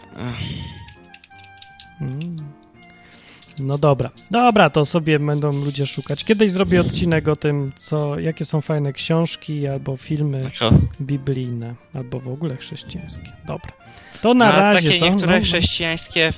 Mm. 2.01 2.64
No 3.59 3.77
dobra. 3.77 4.09
Dobra, 4.31 4.69
to 4.69 4.85
sobie 4.85 5.19
będą 5.19 5.51
ludzie 5.51 5.85
szukać. 5.85 6.23
Kiedyś 6.23 6.51
zrobię 6.51 6.81
odcinek 6.81 7.27
o 7.27 7.35
tym, 7.35 7.71
co, 7.75 8.19
jakie 8.19 8.45
są 8.45 8.61
fajne 8.61 8.93
książki 8.93 9.67
albo 9.67 9.97
filmy 9.97 10.51
biblijne, 11.01 11.75
albo 11.93 12.19
w 12.19 12.27
ogóle 12.27 12.57
chrześcijańskie. 12.57 13.31
Dobra. 13.47 13.71
To 14.21 14.33
na 14.33 14.53
no, 14.53 14.59
razie, 14.59 14.89
takie 14.89 14.99
co? 14.99 15.09
niektóre 15.09 15.39
no, 15.39 15.45
chrześcijańskie 15.45 16.33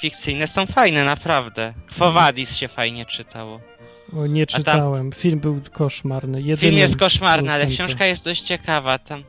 fikcyjne 0.00 0.48
są 0.48 0.66
fajne, 0.66 1.04
naprawdę. 1.04 1.74
Fowadis 1.92 2.56
się 2.56 2.68
fajnie 2.68 3.06
czytało. 3.06 3.60
O, 4.16 4.26
nie 4.26 4.46
czytałem. 4.46 5.10
Tam... 5.10 5.20
Film 5.20 5.40
był 5.40 5.60
koszmarny. 5.72 6.42
Jedyny 6.42 6.56
Film 6.56 6.78
jest 6.78 6.96
koszmarny, 6.96 7.52
ale 7.52 7.66
książka 7.66 8.06
jest 8.06 8.24
dość 8.24 8.42
ciekawa. 8.42 8.98
Tam... 8.98 9.24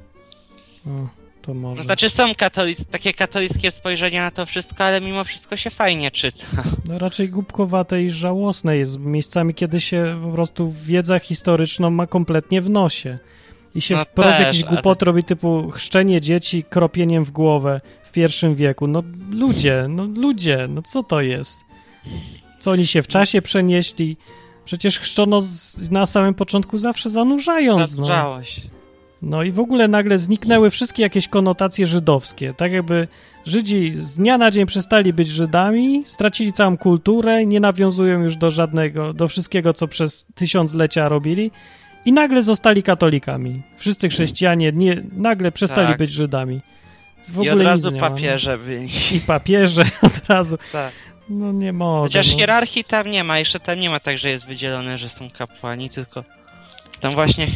O, 0.88 1.19
to 1.41 1.53
może. 1.53 1.84
Znaczy 1.84 2.10
są 2.10 2.36
katolic... 2.36 2.86
takie 2.86 3.14
katolickie 3.14 3.72
spojrzenia 3.72 4.22
na 4.22 4.32
to 4.32 4.45
wszystko, 4.45 4.84
ale 4.84 5.02
mimo 5.02 5.24
wszystko 5.24 5.57
się 5.57 5.70
fajnie 5.70 6.11
czyta. 6.11 6.45
No 6.90 6.99
raczej 6.99 7.30
głupkowate 7.30 8.03
i 8.03 8.10
żałosne 8.10 8.78
jest 8.78 8.99
miejscami, 8.99 9.53
kiedy 9.53 9.82
się 9.82 10.22
po 10.24 10.32
prostu 10.32 10.74
wiedza 10.84 11.20
historyczną 11.20 11.90
ma 11.90 12.07
kompletnie 12.07 12.61
w 12.61 12.70
nosie. 12.70 13.18
I 13.76 13.82
się 13.82 13.95
no 13.95 14.06
wprost 14.06 14.38
też, 14.38 14.40
jakiś 14.40 14.64
głupot 14.64 15.03
ale... 15.03 15.06
robi 15.06 15.24
typu 15.24 15.70
chrzczenie 15.72 16.22
dzieci 16.22 16.64
kropieniem 16.64 17.24
w 17.24 17.32
głowę 17.32 17.82
w 18.03 18.11
pierwszym 18.11 18.56
wieku. 18.56 18.88
No 18.88 19.03
ludzie, 19.32 19.86
no 19.90 20.03
ludzie, 20.03 20.68
no 20.70 20.82
co 20.82 21.03
to 21.03 21.22
jest? 21.22 21.60
Co 22.60 22.72
oni 22.72 22.88
się 22.88 23.02
w 23.02 23.07
czasie 23.07 23.41
przenieśli? 23.41 24.18
Przecież 24.66 24.99
chrzczono 24.99 25.41
z, 25.41 25.91
na 25.91 26.06
samym 26.06 26.34
początku 26.34 26.78
zawsze 26.78 27.10
zanurzając. 27.10 27.91
Zadrzałaś. 27.91 28.61
No. 28.64 28.79
No 29.22 29.44
i 29.44 29.52
w 29.52 29.60
ogóle 29.60 29.88
nagle 29.88 30.18
zniknęły 30.18 30.70
wszystkie 30.70 31.04
jakieś 31.04 31.28
konotacje 31.28 31.88
żydowskie. 31.88 32.54
Tak 32.54 32.72
jakby 32.72 33.08
Żydzi 33.46 33.94
z 33.94 34.16
dnia 34.16 34.38
na 34.38 34.52
dzień 34.52 34.66
przestali 34.66 35.14
być 35.14 35.28
Żydami, 35.28 36.04
stracili 36.06 36.54
całą 36.54 36.78
kulturę, 36.78 37.46
nie 37.46 37.60
nawiązują 37.60 38.20
już 38.22 38.38
do 38.38 38.50
żadnego, 38.50 39.14
do 39.14 39.28
wszystkiego, 39.28 39.74
co 39.74 39.88
przez 39.88 40.28
tysiąclecia 40.36 41.10
robili 41.10 41.52
i 42.06 42.12
nagle 42.12 42.41
zostali 42.41 42.84
katolikami. 42.84 43.62
Wszyscy 43.78 44.10
chrześcijanie 44.10 44.72
nie, 44.72 45.04
nagle 45.12 45.52
przestali 45.52 45.88
tak. 45.88 45.98
być 45.98 46.12
Żydami. 46.12 46.62
W 47.28 47.44
I 47.44 47.50
od 47.50 47.62
razu 47.62 47.91
papieże 47.91 48.58
byli. 48.58 48.90
I 49.16 49.20
papieże 49.20 49.84
od 50.02 50.30
razu. 50.30 50.58
Tak. 50.72 50.91
No 51.30 51.52
nie 51.52 51.74
mogę. 51.74 52.08
Chociaż 52.08 52.32
no. 52.32 52.38
hierarchii 52.38 52.84
tam 52.84 53.12
nie 53.12 53.24
ma, 53.24 53.40
jeszcze 53.40 53.60
tam 53.60 53.80
nie 53.80 53.90
ma 53.90 54.00
tak, 54.00 54.18
że 54.18 54.30
jest 54.30 54.46
wydzielone, 54.46 54.98
że 54.98 55.10
są 55.10 55.30
kapłani, 55.30 55.90
tylko 55.90 56.24
tam 57.00 57.12
właśnie 57.12 57.48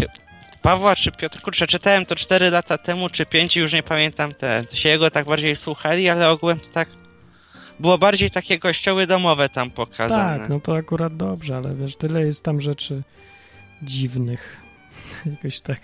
Pawła 0.64 0.95
czy 0.95 1.11
Piotr, 1.11 1.41
kurczę, 1.41 1.68
czytałem 1.68 2.06
to 2.06 2.15
4 2.15 2.49
lata 2.49 2.77
temu, 2.77 3.10
czy 3.10 3.26
5, 3.26 3.56
już 3.56 3.73
nie 3.73 3.84
pamiętam, 3.84 4.34
te, 4.34 4.64
to 4.69 4.76
się 4.76 4.90
jego 4.90 5.11
tak 5.11 5.26
bardziej 5.26 5.56
słuchali, 5.56 6.10
ale 6.10 6.30
ogółem 6.30 6.60
to 6.60 6.69
tak 6.69 6.90
było 7.80 7.98
bardziej 7.98 8.31
takie 8.31 8.60
kościoły 8.60 9.07
domowe 9.07 9.49
tam 9.49 9.72
pokazane. 9.72 10.40
Tak, 10.40 10.49
no 10.49 10.60
to 10.60 10.73
akurat 10.73 11.15
dobrze, 11.15 11.57
ale 11.57 11.76
wiesz, 11.76 11.95
tyle 11.95 12.26
jest 12.26 12.44
tam 12.44 12.61
rzeczy 12.61 13.02
dziwnych. 13.81 14.61
Jakoś 15.35 15.61
tak. 15.61 15.80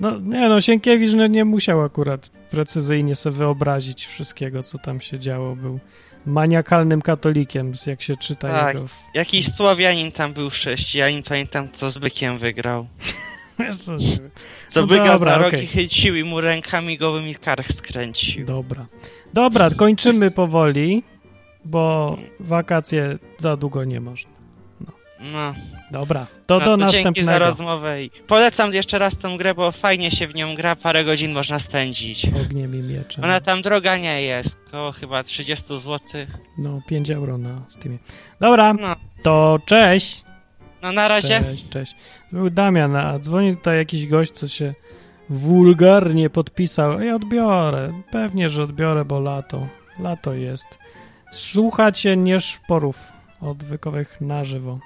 No 0.00 0.20
nie 0.20 0.48
no, 0.48 0.60
Sienkiewicz 0.60 1.12
no, 1.12 1.26
nie 1.26 1.44
musiał 1.44 1.82
akurat 1.82 2.28
precyzyjnie 2.50 3.16
sobie 3.16 3.36
wyobrazić 3.36 4.06
wszystkiego, 4.06 4.62
co 4.62 4.78
tam 4.78 5.00
się 5.00 5.18
działo. 5.18 5.56
Był 5.56 5.80
maniakalnym 6.26 7.02
katolikiem, 7.02 7.72
jak 7.86 8.02
się 8.02 8.16
czyta 8.16 8.48
tak, 8.48 8.74
jego... 8.74 8.88
jakiś 9.14 9.54
Słowianin 9.54 10.12
tam 10.12 10.32
był 10.32 10.50
chrześcijanin, 10.50 11.22
pamiętam, 11.22 11.68
co 11.72 11.90
z 11.90 11.98
bykiem 11.98 12.38
wygrał. 12.38 12.86
Co 14.68 14.80
no 14.80 14.86
dobra, 14.86 15.18
za 15.18 15.38
rogi 15.38 15.56
okay. 15.56 15.66
chycił 15.66 16.16
i 16.16 16.24
mu 16.24 16.40
rękami 16.40 16.98
gołymi 16.98 17.34
karch 17.34 17.72
skręcił. 17.72 18.46
Dobra. 18.46 18.86
Dobra, 19.32 19.70
kończymy 19.70 20.30
powoli, 20.30 21.02
bo 21.64 22.16
wakacje 22.40 23.18
za 23.38 23.56
długo 23.56 23.84
nie 23.84 24.00
można. 24.00 24.30
No. 25.20 25.54
Dobra, 25.90 26.26
to 26.46 26.54
no, 26.54 26.60
do 26.60 26.64
to 26.64 26.76
następnego. 26.76 27.14
Dzięki 27.14 27.24
za 27.24 27.38
rozmowę 27.38 28.04
i 28.04 28.10
polecam 28.10 28.74
jeszcze 28.74 28.98
raz 28.98 29.18
tę 29.18 29.36
grę, 29.38 29.54
bo 29.54 29.72
fajnie 29.72 30.10
się 30.10 30.26
w 30.28 30.34
nią 30.34 30.54
gra, 30.54 30.76
parę 30.76 31.04
godzin 31.04 31.32
można 31.32 31.58
spędzić. 31.58 32.26
Ogniem 32.42 32.74
i 32.74 32.82
mieczem. 32.82 33.24
Ona 33.24 33.40
tam 33.40 33.62
droga 33.62 33.96
nie 33.96 34.22
jest, 34.22 34.56
koło 34.70 34.92
chyba 34.92 35.22
30 35.24 35.64
zł. 35.66 35.98
No, 36.58 36.80
5 36.88 37.10
euro 37.10 37.38
na 37.38 37.62
Steamie. 37.68 37.98
Dobra, 38.40 38.74
no. 38.74 38.96
to 39.22 39.58
cześć. 39.66 40.27
No 40.82 40.92
na 40.92 41.08
razie. 41.08 41.40
Cześć, 41.40 41.68
cześć. 41.68 41.96
Był 42.32 42.50
Damian, 42.50 42.96
a 42.96 43.18
dzwoni 43.18 43.56
tutaj 43.56 43.76
jakiś 43.76 44.06
gość, 44.06 44.32
co 44.32 44.48
się 44.48 44.74
wulgarnie 45.30 46.30
podpisał. 46.30 47.00
Ja 47.00 47.14
odbiorę, 47.14 47.92
pewnie, 48.10 48.48
że 48.48 48.62
odbiorę, 48.62 49.04
bo 49.04 49.20
lato. 49.20 49.66
Lato 49.98 50.34
jest. 50.34 50.78
Słuchacie 51.30 52.16
nie 52.16 52.40
szporów 52.40 53.12
odwykowych 53.40 54.20
na 54.20 54.44
żywo. 54.44 54.78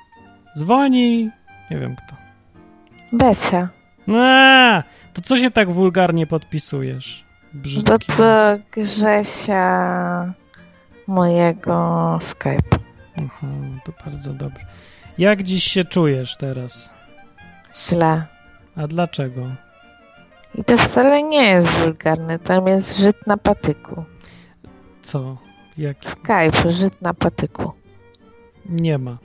Dzwoni. 0.59 1.31
Nie 1.71 1.79
wiem 1.79 1.97
kto. 1.97 2.17
Becia. 3.13 3.69
A, 4.09 4.83
to 5.13 5.23
co 5.23 5.37
się 5.37 5.51
tak 5.51 5.71
wulgarnie 5.71 6.27
podpisujesz? 6.27 7.25
Brzydki. 7.55 7.85
To 7.85 7.99
co 7.99 8.25
Grzesia 8.73 10.35
mojego 11.07 12.19
Skype. 12.21 12.79
Aha, 13.25 13.47
to 13.85 13.93
bardzo 14.05 14.33
dobrze. 14.33 14.67
Jak 15.19 15.43
dziś 15.43 15.65
się 15.65 15.85
czujesz 15.85 16.37
teraz? 16.37 16.93
Źle. 17.77 18.27
A 18.77 18.87
dlaczego? 18.87 19.51
I 20.55 20.65
to 20.65 20.77
wcale 20.79 21.23
nie 21.23 21.45
jest 21.49 21.69
wulgarne, 21.69 22.39
tam 22.39 22.67
jest 22.67 22.99
Żyd 22.99 23.27
na 23.27 23.37
patyku. 23.37 24.05
Co? 25.03 25.37
Jak? 25.79 25.97
Skype, 26.05 26.71
Żyd 26.71 27.03
na 27.03 27.15
patyku. 27.15 27.73
Nie 28.67 28.99
ma. 28.99 29.19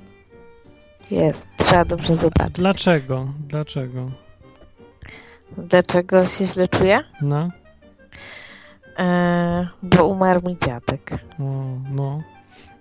Jest, 1.11 1.47
trzeba 1.57 1.85
dobrze 1.85 2.15
zobaczyć. 2.15 2.55
Dlaczego? 2.55 3.27
Dlaczego? 3.39 4.11
Dlaczego 5.57 6.25
się 6.25 6.45
źle 6.45 6.67
czuję? 6.67 7.03
No. 7.21 7.49
E, 8.99 9.67
bo 9.83 10.07
umarł 10.07 10.41
mi 10.47 10.57
dziadek. 10.65 11.11
O, 11.39 11.43
no. 11.91 12.21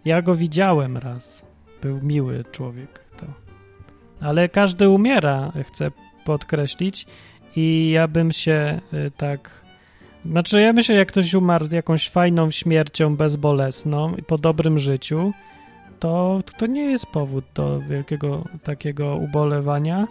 Ja 0.04 0.22
go 0.22 0.34
widziałem 0.34 0.96
raz. 0.96 1.44
Był 1.82 2.02
miły 2.02 2.44
człowiek. 2.52 3.04
To. 3.16 3.26
Ale 4.20 4.48
każdy 4.48 4.88
umiera, 4.88 5.52
chcę 5.66 5.90
podkreślić. 6.24 7.06
I 7.56 7.90
ja 7.90 8.08
bym 8.08 8.32
się 8.32 8.80
y, 8.92 9.10
tak. 9.16 9.66
Znaczy, 10.24 10.60
ja 10.60 10.72
myślę, 10.72 10.94
jak 10.94 11.08
ktoś 11.08 11.34
umarł 11.34 11.66
jakąś 11.70 12.10
fajną 12.10 12.50
śmiercią 12.50 13.16
bezbolesną 13.16 14.14
i 14.16 14.22
po 14.22 14.38
dobrym 14.38 14.78
życiu, 14.78 15.32
to, 16.00 16.40
to 16.58 16.66
nie 16.66 16.90
jest 16.90 17.06
powód 17.06 17.44
do 17.54 17.80
wielkiego 17.80 18.44
takiego 18.62 19.16
ubolewania, 19.16 20.06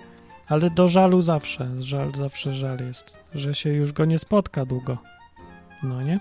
Ale 0.47 0.69
do 0.69 0.87
żalu 0.87 1.21
zawsze, 1.21 1.69
żal, 1.79 2.11
zawsze 2.15 2.51
żal 2.51 2.77
jest, 2.87 3.17
że 3.33 3.53
się 3.53 3.69
już 3.69 3.91
go 3.91 4.05
nie 4.05 4.17
spotka 4.19 4.65
długo. 4.65 4.97
No 5.83 6.01
nie? 6.01 6.19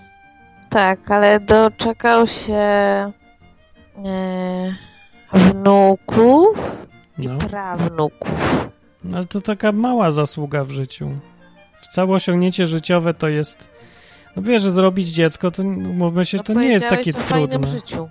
Tak, 0.69 1.11
ale 1.11 1.39
doczekał 1.39 2.27
się 2.27 2.53
e, 4.05 4.75
wnuków 5.35 6.57
i 7.17 7.27
no. 7.27 7.37
prawnuków. 7.37 8.69
No, 9.03 9.17
ale 9.17 9.25
to 9.25 9.41
taka 9.41 9.71
mała 9.71 10.11
zasługa 10.11 10.63
w 10.63 10.71
życiu. 10.71 11.11
Całe 11.91 12.13
osiągnięcie 12.13 12.65
życiowe 12.65 13.13
to 13.13 13.27
jest. 13.27 13.69
No 14.35 14.41
wiesz, 14.41 14.61
że 14.61 14.71
zrobić 14.71 15.07
dziecko, 15.07 15.51
to 15.51 15.63
mówmy 15.63 16.25
się, 16.25 16.37
no, 16.37 16.43
to 16.43 16.53
nie 16.53 16.67
jest 16.67 16.89
takie 16.89 17.11
o 17.17 17.21
trudne. 17.21 17.67
Życiu. 17.67 18.09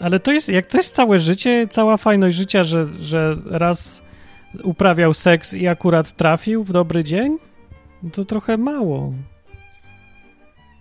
Ale 0.00 0.20
to 0.20 0.32
jest, 0.32 0.48
jak 0.48 0.66
to 0.66 0.76
jest 0.76 0.94
całe 0.94 1.18
życie, 1.18 1.66
cała 1.70 1.96
fajność 1.96 2.36
życia, 2.36 2.62
że, 2.62 2.86
że 2.86 3.34
raz 3.44 4.02
uprawiał 4.62 5.14
seks 5.14 5.54
i 5.54 5.68
akurat 5.68 6.12
trafił 6.12 6.64
w 6.64 6.72
dobry 6.72 7.04
dzień, 7.04 7.38
to 8.12 8.24
trochę 8.24 8.56
mało. 8.56 9.12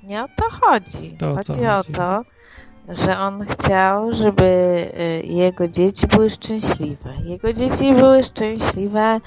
Nie 0.03 0.23
o 0.23 0.27
to 0.27 0.43
chodzi. 0.49 1.11
To 1.17 1.35
chodzi, 1.35 1.53
chodzi 1.53 1.67
o 1.67 1.83
to, 1.83 2.21
że 2.89 3.19
on 3.19 3.45
chciał, 3.45 4.13
żeby 4.13 4.43
y, 5.23 5.27
jego 5.27 5.67
dzieci 5.67 6.07
były 6.07 6.29
szczęśliwe. 6.29 7.13
Jego 7.23 7.53
dzieci 7.53 7.93
były 7.93 8.23
szczęśliwe 8.23 9.21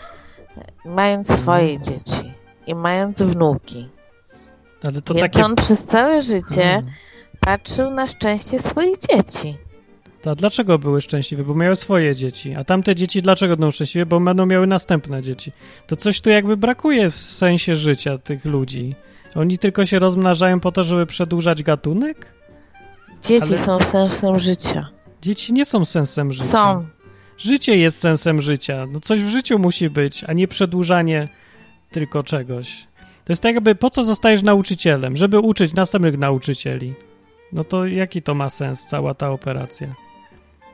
y, 0.56 0.88
mając 0.88 1.28
swoje 1.28 1.70
mm. 1.70 1.82
dzieci 1.82 2.32
i 2.66 2.74
mając 2.74 3.22
wnuki. 3.22 3.88
Ale 4.84 5.02
to 5.02 5.14
Więc 5.14 5.22
takie... 5.22 5.44
on 5.44 5.56
przez 5.56 5.84
całe 5.84 6.22
życie 6.22 6.62
hmm. 6.62 6.90
patrzył 7.40 7.90
na 7.90 8.06
szczęście 8.06 8.58
swoich 8.58 8.98
dzieci. 8.98 9.56
A 10.26 10.34
dlaczego 10.34 10.78
były 10.78 11.00
szczęśliwe? 11.00 11.44
Bo 11.44 11.54
miały 11.54 11.76
swoje 11.76 12.14
dzieci. 12.14 12.54
A 12.54 12.64
tamte 12.64 12.94
dzieci 12.94 13.22
dlaczego 13.22 13.56
będą 13.56 13.70
szczęśliwe? 13.70 14.06
Bo 14.06 14.20
będą 14.20 14.46
miały 14.46 14.66
następne 14.66 15.22
dzieci. 15.22 15.52
To 15.86 15.96
coś 15.96 16.20
tu 16.20 16.30
jakby 16.30 16.56
brakuje 16.56 17.10
w 17.10 17.14
sensie 17.14 17.76
życia 17.76 18.18
tych 18.18 18.44
ludzi. 18.44 18.94
Oni 19.34 19.58
tylko 19.58 19.84
się 19.84 19.98
rozmnażają 19.98 20.60
po 20.60 20.72
to, 20.72 20.84
żeby 20.84 21.06
przedłużać 21.06 21.62
gatunek? 21.62 22.35
Dzieci 23.27 23.47
Ale... 23.48 23.59
są 23.59 23.81
sensem 23.81 24.39
życia. 24.39 24.89
Dzieci 25.23 25.53
nie 25.53 25.65
są 25.65 25.85
sensem 25.85 26.32
życia. 26.32 26.48
Są. 26.48 26.86
Życie 27.39 27.77
jest 27.77 27.98
sensem 27.98 28.40
życia. 28.40 28.86
No 28.93 29.01
coś 29.01 29.23
w 29.23 29.28
życiu 29.28 29.59
musi 29.59 29.90
być, 29.90 30.24
a 30.24 30.32
nie 30.32 30.48
przedłużanie 30.48 31.28
tylko 31.90 32.23
czegoś. 32.23 32.86
To 33.24 33.32
jest 33.32 33.43
tak 33.43 33.55
jakby, 33.55 33.74
po 33.74 33.90
co 33.90 34.05
zostajesz 34.05 34.43
nauczycielem? 34.43 35.16
Żeby 35.16 35.39
uczyć 35.39 35.74
następnych 35.74 36.19
nauczycieli. 36.19 36.94
No 37.53 37.65
to 37.65 37.86
jaki 37.86 38.23
to 38.23 38.35
ma 38.35 38.51
sens, 38.51 38.86
cała 38.86 39.15
ta 39.15 39.31
operacja? 39.31 39.94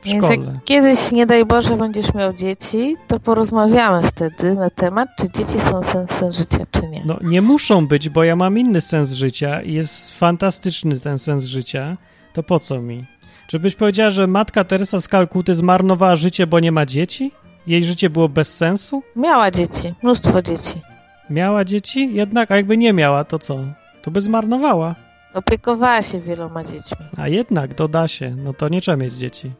W 0.01 0.05
Więc 0.05 0.25
szkole. 0.25 0.51
jak 0.53 0.63
kiedyś, 0.63 1.11
nie 1.11 1.25
daj 1.25 1.45
Boże, 1.45 1.77
będziesz 1.77 2.13
miał 2.13 2.33
dzieci, 2.33 2.95
to 3.07 3.19
porozmawiamy 3.19 4.07
wtedy 4.07 4.55
na 4.55 4.69
temat, 4.69 5.09
czy 5.19 5.31
dzieci 5.31 5.59
są 5.59 5.83
sensem 5.83 6.31
życia, 6.31 6.65
czy 6.71 6.87
nie. 6.87 7.03
No 7.05 7.17
nie 7.21 7.41
muszą 7.41 7.87
być, 7.87 8.09
bo 8.09 8.23
ja 8.23 8.35
mam 8.35 8.57
inny 8.57 8.81
sens 8.81 9.11
życia 9.11 9.61
i 9.61 9.73
jest 9.73 10.19
fantastyczny 10.19 10.99
ten 10.99 11.17
sens 11.17 11.43
życia. 11.43 11.97
To 12.33 12.43
po 12.43 12.59
co 12.59 12.81
mi? 12.81 13.05
Żebyś 13.47 13.75
powiedziała, 13.75 14.09
że 14.09 14.27
matka 14.27 14.63
Teresa 14.63 14.99
z 14.99 15.07
Kalkuty 15.07 15.55
zmarnowała 15.55 16.15
życie, 16.15 16.47
bo 16.47 16.59
nie 16.59 16.71
ma 16.71 16.85
dzieci? 16.85 17.31
Jej 17.67 17.83
życie 17.83 18.09
było 18.09 18.29
bez 18.29 18.57
sensu? 18.57 19.03
Miała 19.15 19.51
dzieci, 19.51 19.93
mnóstwo 20.03 20.41
dzieci. 20.41 20.81
Miała 21.29 21.63
dzieci? 21.63 22.13
Jednak, 22.13 22.51
a 22.51 22.55
jakby 22.55 22.77
nie 22.77 22.93
miała, 22.93 23.23
to 23.23 23.39
co? 23.39 23.59
To 24.01 24.11
by 24.11 24.21
zmarnowała. 24.21 24.95
Opiekowała 25.33 26.01
się 26.01 26.19
wieloma 26.19 26.63
dziećmi. 26.63 27.05
A 27.17 27.27
jednak, 27.27 27.73
doda 27.73 28.07
się. 28.07 28.35
No 28.35 28.53
to 28.53 28.69
nie 28.69 28.81
trzeba 28.81 28.97
mieć 28.97 29.13
dzieci. 29.13 29.51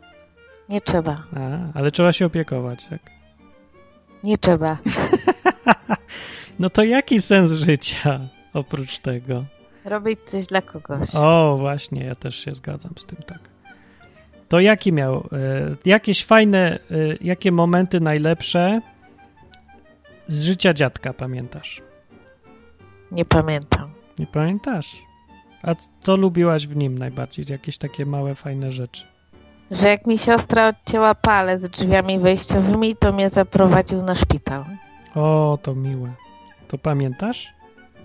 Nie 0.70 0.82
trzeba. 0.82 1.24
A, 1.36 1.40
ale 1.80 1.92
trzeba 1.92 2.12
się 2.12 2.26
opiekować, 2.26 2.88
tak? 2.88 3.00
Nie 4.24 4.38
trzeba. 4.38 4.78
no 6.60 6.70
to 6.70 6.84
jaki 6.84 7.22
sens 7.22 7.52
życia 7.52 8.20
oprócz 8.54 8.98
tego? 8.98 9.44
Robić 9.86 10.20
coś 10.26 10.46
dla 10.48 10.62
kogoś. 10.62 11.16
O, 11.16 11.58
właśnie, 11.60 12.04
ja 12.06 12.16
też 12.16 12.36
się 12.36 12.52
zgadzam 12.52 12.92
z 12.98 13.06
tym, 13.06 13.18
tak. 13.28 13.40
To 14.50 14.60
jaki 14.60 14.94
miał, 14.94 15.18
y, 15.20 15.90
jakieś 15.90 16.26
fajne, 16.26 16.80
y, 16.92 17.18
jakie 17.22 17.52
momenty 17.52 18.00
najlepsze 18.00 18.82
z 20.28 20.44
życia 20.44 20.74
dziadka 20.74 21.14
pamiętasz? 21.14 21.82
Nie 23.12 23.26
pamiętam. 23.26 23.90
Nie 24.20 24.28
pamiętasz? 24.28 25.04
A 25.64 25.76
co 26.00 26.16
lubiłaś 26.16 26.68
w 26.68 26.76
nim 26.76 26.98
najbardziej? 26.98 27.46
Jakieś 27.50 27.78
takie 27.78 28.06
małe, 28.06 28.36
fajne 28.36 28.72
rzeczy? 28.72 29.06
Że 29.72 29.88
jak 29.88 30.08
mi 30.08 30.18
siostra 30.18 30.68
odcięła 30.68 31.16
palec 31.16 31.70
drzwiami 31.70 32.20
wejściowymi, 32.20 32.96
to 32.96 33.14
mnie 33.14 33.30
zaprowadził 33.30 34.02
na 34.02 34.16
szpital. 34.16 34.66
O, 35.16 35.58
to 35.62 35.76
miłe. 35.76 36.14
To 36.68 36.78
pamiętasz? 36.78 37.54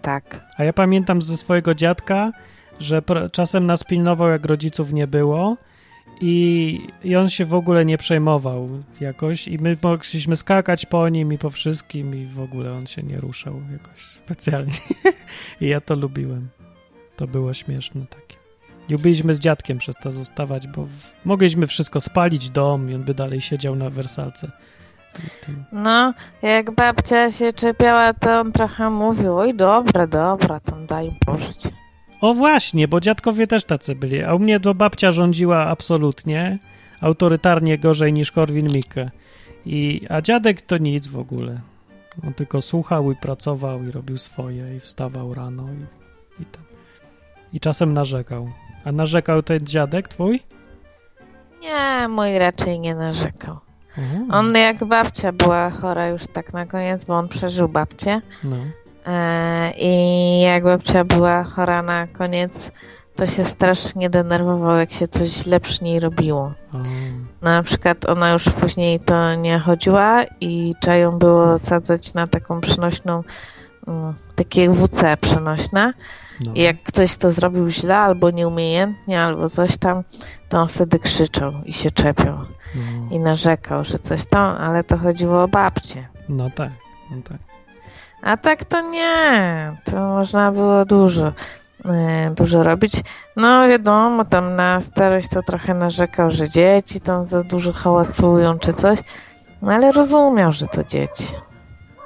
Tak. 0.02 0.46
A 0.56 0.64
ja 0.64 0.72
pamiętam 0.72 1.22
ze 1.22 1.36
swojego 1.36 1.74
dziadka, 1.74 2.32
że 2.80 3.02
czasem 3.32 3.66
nas 3.66 3.84
pilnował, 3.84 4.28
jak 4.28 4.46
rodziców 4.46 4.92
nie 4.92 5.06
było 5.06 5.56
i, 6.20 6.80
I 7.04 7.16
on 7.16 7.30
się 7.30 7.44
w 7.44 7.54
ogóle 7.54 7.84
nie 7.84 7.98
przejmował 7.98 8.68
jakoś 9.00 9.48
i 9.48 9.58
my 9.58 9.76
mogliśmy 9.82 10.36
skakać 10.36 10.86
po 10.86 11.08
nim 11.08 11.32
i 11.32 11.38
po 11.38 11.50
wszystkim 11.50 12.14
i 12.14 12.26
w 12.26 12.40
ogóle 12.40 12.72
on 12.72 12.86
się 12.86 13.02
nie 13.02 13.20
ruszał 13.20 13.54
jakoś 13.72 14.02
specjalnie. 14.02 14.72
I 15.60 15.68
ja 15.68 15.80
to 15.80 15.94
lubiłem. 15.94 16.48
To 17.16 17.26
było 17.26 17.52
śmieszne 17.52 18.06
takie. 18.06 18.36
Lubiliśmy 18.90 19.34
z 19.34 19.38
dziadkiem 19.38 19.78
przez 19.78 19.96
to 19.96 20.12
zostawać, 20.12 20.66
bo 20.66 20.86
mogliśmy 21.24 21.66
wszystko 21.66 22.00
spalić 22.00 22.50
dom 22.50 22.90
i 22.90 22.94
on 22.94 23.04
by 23.04 23.14
dalej 23.14 23.40
siedział 23.40 23.76
na 23.76 23.90
wersalce. 23.90 24.50
No, 25.72 26.14
jak 26.42 26.70
babcia 26.70 27.30
się 27.30 27.52
czepiała, 27.52 28.14
to 28.14 28.40
on 28.40 28.52
trochę 28.52 28.90
mówił, 28.90 29.38
oj 29.38 29.54
dobra, 29.54 30.06
dobra, 30.06 30.60
tam 30.60 30.86
daj 30.86 31.10
pożyć. 31.26 31.68
O 32.20 32.34
właśnie, 32.34 32.88
bo 32.88 33.00
dziadkowie 33.00 33.46
też 33.46 33.64
tacy 33.64 33.94
byli, 33.94 34.24
a 34.24 34.34
u 34.34 34.38
mnie 34.38 34.60
to 34.60 34.74
babcia 34.74 35.10
rządziła 35.10 35.66
absolutnie, 35.66 36.58
autorytarnie 37.00 37.78
gorzej 37.78 38.12
niż 38.12 38.32
Korwin-Mikke. 38.32 39.10
I, 39.66 40.06
a 40.08 40.20
dziadek 40.20 40.62
to 40.62 40.78
nic 40.78 41.08
w 41.08 41.18
ogóle. 41.18 41.60
On 42.26 42.34
tylko 42.34 42.62
słuchał 42.62 43.12
i 43.12 43.16
pracował 43.16 43.84
i 43.84 43.90
robił 43.90 44.18
swoje 44.18 44.76
i 44.76 44.80
wstawał 44.80 45.34
rano 45.34 45.66
i, 46.38 46.42
i, 46.42 46.46
i 47.52 47.60
czasem 47.60 47.92
narzekał. 47.92 48.50
A 48.84 48.92
narzekał 48.92 49.42
ten 49.42 49.66
dziadek 49.66 50.08
twój? 50.08 50.40
Nie, 51.60 52.08
mój 52.08 52.38
raczej 52.38 52.80
nie 52.80 52.94
narzekał. 52.94 53.67
Mhm. 53.98 54.30
On 54.30 54.54
jak 54.54 54.84
babcia 54.84 55.32
była 55.32 55.70
chora 55.70 56.06
już 56.06 56.26
tak 56.26 56.52
na 56.52 56.66
koniec, 56.66 57.04
bo 57.04 57.14
on 57.18 57.28
przeżył 57.28 57.68
babcię. 57.68 58.20
No. 58.44 58.56
E, 59.06 59.72
I 59.76 60.40
jak 60.40 60.64
babcia 60.64 61.04
była 61.04 61.44
chora 61.44 61.82
na 61.82 62.06
koniec, 62.06 62.72
to 63.16 63.26
się 63.26 63.44
strasznie 63.44 64.10
denerwował, 64.10 64.76
jak 64.76 64.92
się 64.92 65.08
coś 65.08 65.28
źle 65.28 65.60
przy 65.60 65.84
niej 65.84 66.00
robiło. 66.00 66.52
Na 67.42 67.62
przykład 67.62 68.08
ona 68.08 68.30
już 68.32 68.44
później 68.44 69.00
to 69.00 69.34
nie 69.34 69.58
chodziła 69.58 70.24
i 70.40 70.74
trzeba 70.80 70.96
ją 70.96 71.18
było 71.18 71.58
sadzać 71.58 72.14
na 72.14 72.26
taką 72.26 72.60
przenośną, 72.60 73.22
mm, 73.88 74.14
takie 74.34 74.70
WC 74.70 75.16
przenośne. 75.16 75.92
No. 76.46 76.52
I 76.54 76.62
jak 76.62 76.82
ktoś 76.82 77.16
to 77.16 77.30
zrobił 77.30 77.70
źle, 77.70 77.98
albo 77.98 78.30
nieumiejętnie, 78.30 79.22
albo 79.22 79.48
coś 79.48 79.76
tam, 79.76 80.02
to 80.48 80.58
on 80.58 80.68
wtedy 80.68 80.98
krzyczał 80.98 81.52
i 81.64 81.72
się 81.72 81.90
czepiał. 81.90 82.38
No. 82.74 83.16
I 83.16 83.18
narzekał, 83.18 83.84
że 83.84 83.98
coś 83.98 84.26
tam, 84.26 84.56
ale 84.56 84.84
to 84.84 84.98
chodziło 84.98 85.42
o 85.42 85.48
babcię. 85.48 86.08
No 86.28 86.50
tak, 86.50 86.72
no 87.10 87.16
tak. 87.28 87.38
A 88.22 88.36
tak 88.36 88.64
to 88.64 88.80
nie, 88.90 89.76
to 89.84 89.96
można 89.96 90.52
było 90.52 90.84
dużo, 90.84 91.32
e, 91.84 92.30
dużo 92.30 92.62
robić. 92.62 92.92
No 93.36 93.68
wiadomo, 93.68 94.24
tam 94.24 94.54
na 94.54 94.80
starość 94.80 95.28
to 95.28 95.42
trochę 95.42 95.74
narzekał, 95.74 96.30
że 96.30 96.48
dzieci 96.48 97.00
tam 97.00 97.26
za 97.26 97.42
dużo 97.42 97.72
hałasują 97.72 98.58
czy 98.58 98.72
coś, 98.72 98.98
no 99.62 99.72
ale 99.72 99.92
rozumiał, 99.92 100.52
że 100.52 100.66
to 100.66 100.84
dzieci. 100.84 101.24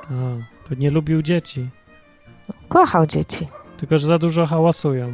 A, 0.05 0.69
to 0.69 0.75
nie 0.75 0.91
lubił 0.91 1.23
dzieci. 1.23 1.71
Kochał 2.69 3.07
dzieci. 3.07 3.49
Tylko, 3.83 3.99
że 3.99 4.07
za 4.07 4.19
dużo 4.19 4.47
hałasują. 4.47 5.13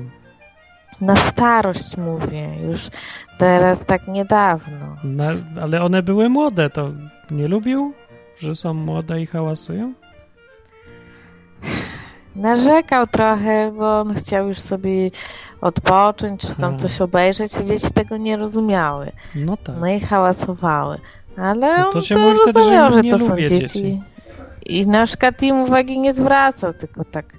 Na 1.00 1.16
starość 1.16 1.96
mówię, 1.96 2.48
już 2.70 2.88
teraz 3.38 3.84
tak 3.84 4.08
niedawno. 4.08 4.96
Na, 5.04 5.30
ale 5.62 5.82
one 5.82 6.02
były 6.02 6.28
młode, 6.28 6.70
to 6.70 6.90
nie 7.30 7.48
lubił, 7.48 7.92
że 8.38 8.54
są 8.54 8.74
młode 8.74 9.20
i 9.20 9.26
hałasują? 9.26 9.92
Narzekał 12.36 13.06
trochę, 13.06 13.72
bo 13.72 14.00
on 14.00 14.14
chciał 14.14 14.48
już 14.48 14.58
sobie 14.60 15.10
odpocząć, 15.60 16.40
czy 16.40 16.54
tam 16.54 16.78
coś 16.78 17.00
obejrzeć, 17.00 17.56
a 17.56 17.62
dzieci 17.62 17.90
tego 17.90 18.16
nie 18.16 18.36
rozumiały. 18.36 19.12
No 19.34 19.56
tak. 19.56 19.76
No 19.80 19.86
i 19.86 20.00
hałasowały. 20.00 20.98
Ale 21.36 21.78
no 21.78 21.90
to 21.90 22.00
się 22.00 22.18
mówi 22.18 22.38
wtedy, 22.42 22.62
że, 22.62 22.92
że 22.92 23.02
to 23.02 23.18
są 23.18 23.36
dzieci. 23.36 23.58
dzieci. 23.58 24.02
I 24.66 24.86
nasz 24.86 25.16
Katim 25.16 25.60
uwagi 25.60 25.98
nie 25.98 26.12
zwracał, 26.12 26.74
tylko 26.74 27.04
tak 27.04 27.38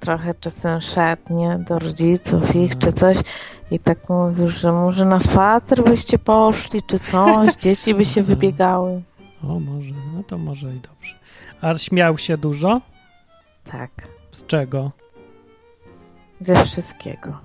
trochę 0.00 0.34
czasem 0.34 0.80
szedł, 0.80 1.34
nie, 1.34 1.58
do 1.58 1.78
rodziców 1.78 2.56
ich 2.56 2.78
czy 2.78 2.92
coś 2.92 3.16
i 3.70 3.78
tak 3.78 4.08
mówił, 4.08 4.48
że 4.48 4.72
może 4.72 5.04
na 5.04 5.20
spacer 5.20 5.84
byście 5.84 6.18
poszli 6.18 6.82
czy 6.82 6.98
coś, 6.98 7.54
dzieci 7.62 7.94
by 7.94 8.04
się 8.04 8.22
wybiegały. 8.22 9.02
O, 9.42 9.60
może, 9.60 9.94
no 10.14 10.22
to 10.22 10.38
może 10.38 10.74
i 10.74 10.80
dobrze. 10.80 11.14
A 11.60 11.78
śmiał 11.78 12.18
się 12.18 12.38
dużo? 12.38 12.80
Tak. 13.64 13.90
Z 14.30 14.46
czego? 14.46 14.90
Ze 16.40 16.64
wszystkiego. 16.64 17.38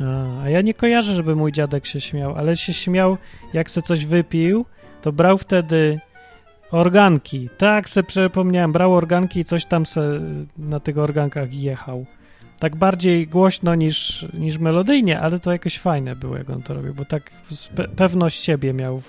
A, 0.00 0.42
a 0.42 0.50
ja 0.50 0.60
nie 0.60 0.74
kojarzę, 0.74 1.14
żeby 1.14 1.36
mój 1.36 1.52
dziadek 1.52 1.86
się 1.86 2.00
śmiał, 2.00 2.34
ale 2.34 2.56
się 2.56 2.72
śmiał, 2.72 3.16
jak 3.52 3.70
se 3.70 3.82
coś 3.82 4.06
wypił, 4.06 4.64
to 5.02 5.12
brał 5.12 5.38
wtedy 5.38 6.00
organki. 6.74 7.48
Tak 7.58 7.88
se 7.88 8.02
przypomniałem, 8.02 8.72
brał 8.72 8.94
organki 8.94 9.40
i 9.40 9.44
coś 9.44 9.64
tam 9.64 9.86
se 9.86 10.20
na 10.58 10.80
tych 10.80 10.98
organkach 10.98 11.54
jechał. 11.54 12.06
Tak 12.58 12.76
bardziej 12.76 13.26
głośno 13.26 13.74
niż, 13.74 14.26
niż 14.34 14.58
melodyjnie, 14.58 15.20
ale 15.20 15.38
to 15.38 15.52
jakoś 15.52 15.78
fajne 15.78 16.16
było, 16.16 16.36
jak 16.36 16.50
on 16.50 16.62
to 16.62 16.74
robił, 16.74 16.94
bo 16.94 17.04
tak 17.04 17.30
pe 17.76 17.88
pewność 17.88 18.42
siebie 18.42 18.72
miał 18.72 19.00
w, 19.00 19.06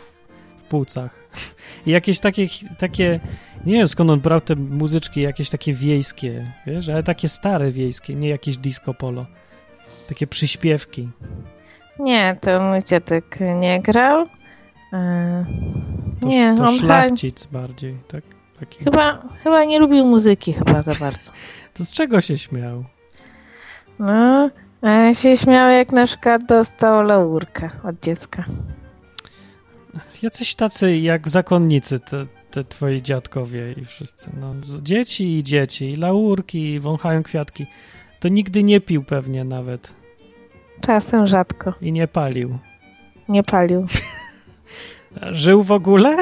w 0.58 0.64
płucach. 0.64 1.30
I 1.88 1.92
jakieś 1.92 2.20
takie, 2.20 2.48
takie, 2.78 3.20
nie 3.66 3.74
wiem 3.74 3.88
skąd 3.88 4.10
on 4.10 4.20
brał 4.20 4.42
te 4.42 4.56
muzyczki, 4.56 5.22
jakieś 5.22 5.50
takie 5.50 5.74
wiejskie, 5.74 6.52
wiesz, 6.68 6.90
ale 6.90 7.04
takie 7.04 7.30
stare 7.30 7.72
wiejskie, 7.72 8.16
nie 8.16 8.30
jakieś 8.30 8.58
disco 8.58 8.94
polo. 8.94 9.26
Takie 10.10 10.28
przyśpiewki. 10.28 11.10
Nie, 12.00 12.38
to 12.42 12.64
mój 12.64 12.84
dziadek 12.84 13.40
nie 13.60 13.82
grał. 13.82 14.28
E, 14.96 15.46
to, 16.22 16.28
nie, 16.28 16.56
to 16.58 16.64
on 16.64 16.80
szlachcic 16.80 17.46
bardziej, 17.46 17.98
tak? 18.08 18.24
Taki... 18.60 18.84
Chyba, 18.84 19.22
chyba 19.44 19.66
nie 19.66 19.80
lubił 19.80 20.06
muzyki 20.06 20.54
chyba 20.54 20.82
za 20.82 20.96
bardzo. 20.96 21.32
to 21.74 21.86
z 21.86 21.92
czego 21.92 22.22
się 22.22 22.38
śmiał? 22.38 22.84
No, 24.00 24.50
się 25.14 25.38
śmiał 25.38 25.72
jak 25.72 25.92
na 25.92 26.06
przykład 26.06 26.46
dostał 26.46 27.04
laurkę 27.04 27.70
od 27.84 28.00
dziecka. 28.00 28.46
Jacyś 30.22 30.56
tacy 30.56 30.98
jak 30.98 31.30
zakonnicy 31.30 32.00
te, 32.00 32.26
te 32.52 32.64
twoi 32.64 33.02
dziadkowie 33.02 33.72
i 33.72 33.86
wszyscy. 33.86 34.30
No, 34.40 34.54
dzieci 34.82 35.38
i 35.38 35.44
dzieci, 35.44 35.92
i 35.92 35.96
laurki, 35.96 36.74
i 36.74 36.80
wąchają 36.80 37.24
kwiatki. 37.24 37.66
To 38.20 38.28
nigdy 38.28 38.64
nie 38.64 38.82
pił 38.82 39.04
pewnie 39.04 39.44
nawet. 39.44 39.94
Czasem 40.82 41.28
rzadko. 41.28 41.74
I 41.82 41.92
nie 41.92 42.08
palił. 42.08 42.58
Nie 43.30 43.44
palił. 43.44 43.86
Żył 45.32 45.64
w 45.64 45.72
ogóle? 45.72 46.18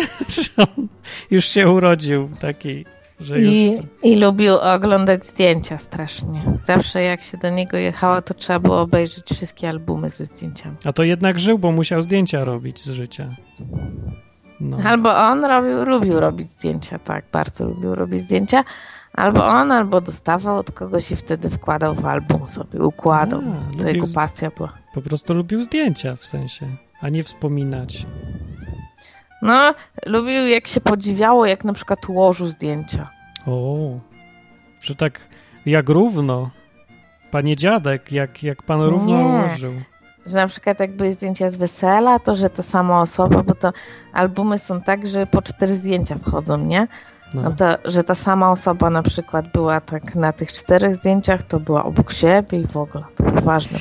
Już 1.31 1.45
się 1.45 1.71
urodził 1.71 2.29
taki, 2.39 2.85
że 3.19 3.41
I, 3.41 3.71
już... 3.71 3.85
I 4.03 4.15
lubił 4.15 4.55
oglądać 4.55 5.25
zdjęcia 5.25 5.77
strasznie. 5.77 6.43
Zawsze 6.61 7.01
jak 7.01 7.21
się 7.21 7.37
do 7.37 7.49
niego 7.49 7.77
jechało, 7.77 8.21
to 8.21 8.33
trzeba 8.33 8.59
było 8.59 8.81
obejrzeć 8.81 9.25
wszystkie 9.33 9.69
albumy 9.69 10.09
ze 10.09 10.25
zdjęciami. 10.25 10.75
A 10.85 10.93
to 10.93 11.03
jednak 11.03 11.39
żył, 11.39 11.59
bo 11.59 11.71
musiał 11.71 12.01
zdjęcia 12.01 12.43
robić 12.43 12.83
z 12.83 12.89
życia. 12.89 13.35
No. 14.59 14.77
Albo 14.85 15.17
on 15.17 15.45
robił, 15.45 15.85
lubił 15.85 16.19
robić 16.19 16.47
zdjęcia, 16.47 16.99
tak, 16.99 17.25
bardzo 17.31 17.65
lubił 17.65 17.95
robić 17.95 18.19
zdjęcia. 18.19 18.63
Albo 19.13 19.45
on, 19.45 19.71
albo 19.71 20.01
dostawał 20.01 20.57
od 20.57 20.71
kogoś 20.71 21.11
i 21.11 21.15
wtedy 21.15 21.49
wkładał 21.49 21.95
w 21.95 22.05
album 22.05 22.47
sobie, 22.47 22.79
układał. 22.79 23.41
A, 23.77 23.81
to 23.81 23.87
jego 23.87 24.05
pasja 24.15 24.51
była. 24.57 24.73
Po 24.93 25.01
prostu 25.01 25.33
lubił 25.33 25.63
zdjęcia 25.63 26.15
w 26.15 26.25
sensie, 26.25 26.65
a 27.01 27.09
nie 27.09 27.23
wspominać. 27.23 28.05
No, 29.43 29.73
lubił 30.05 30.47
jak 30.47 30.67
się 30.67 30.81
podziwiało, 30.81 31.45
jak 31.45 31.63
na 31.63 31.73
przykład 31.73 32.09
ułożył 32.09 32.47
zdjęcia. 32.47 33.09
O, 33.47 33.77
że 34.81 34.95
tak 34.95 35.19
jak 35.65 35.89
równo. 35.89 36.49
Panie 37.31 37.55
dziadek, 37.55 38.11
jak, 38.11 38.43
jak 38.43 38.63
pan 38.63 38.81
równo 38.81 39.17
nie. 39.17 39.25
ułożył. 39.25 39.73
Że 40.25 40.35
na 40.35 40.47
przykład 40.47 40.79
jak 40.79 40.95
były 40.95 41.13
zdjęcia 41.13 41.51
z 41.51 41.57
wesela, 41.57 42.19
to 42.19 42.35
że 42.35 42.49
ta 42.49 42.63
sama 42.63 43.01
osoba, 43.01 43.43
bo 43.43 43.55
to 43.55 43.73
albumy 44.13 44.57
są 44.57 44.81
tak, 44.81 45.07
że 45.07 45.27
po 45.27 45.41
cztery 45.41 45.75
zdjęcia 45.75 46.15
wchodzą, 46.17 46.57
nie? 46.57 46.87
No. 47.33 47.41
no. 47.41 47.51
to, 47.51 47.91
że 47.91 48.03
ta 48.03 48.15
sama 48.15 48.51
osoba 48.51 48.89
na 48.89 49.03
przykład 49.03 49.51
była 49.51 49.81
tak 49.81 50.15
na 50.15 50.33
tych 50.33 50.53
czterech 50.53 50.95
zdjęciach, 50.95 51.43
to 51.43 51.59
była 51.59 51.85
obok 51.85 52.13
siebie 52.13 52.59
i 52.59 52.67
w 52.67 52.77
ogóle, 52.77 53.03
to 53.15 53.23
było 53.23 53.41
ważne. 53.41 53.79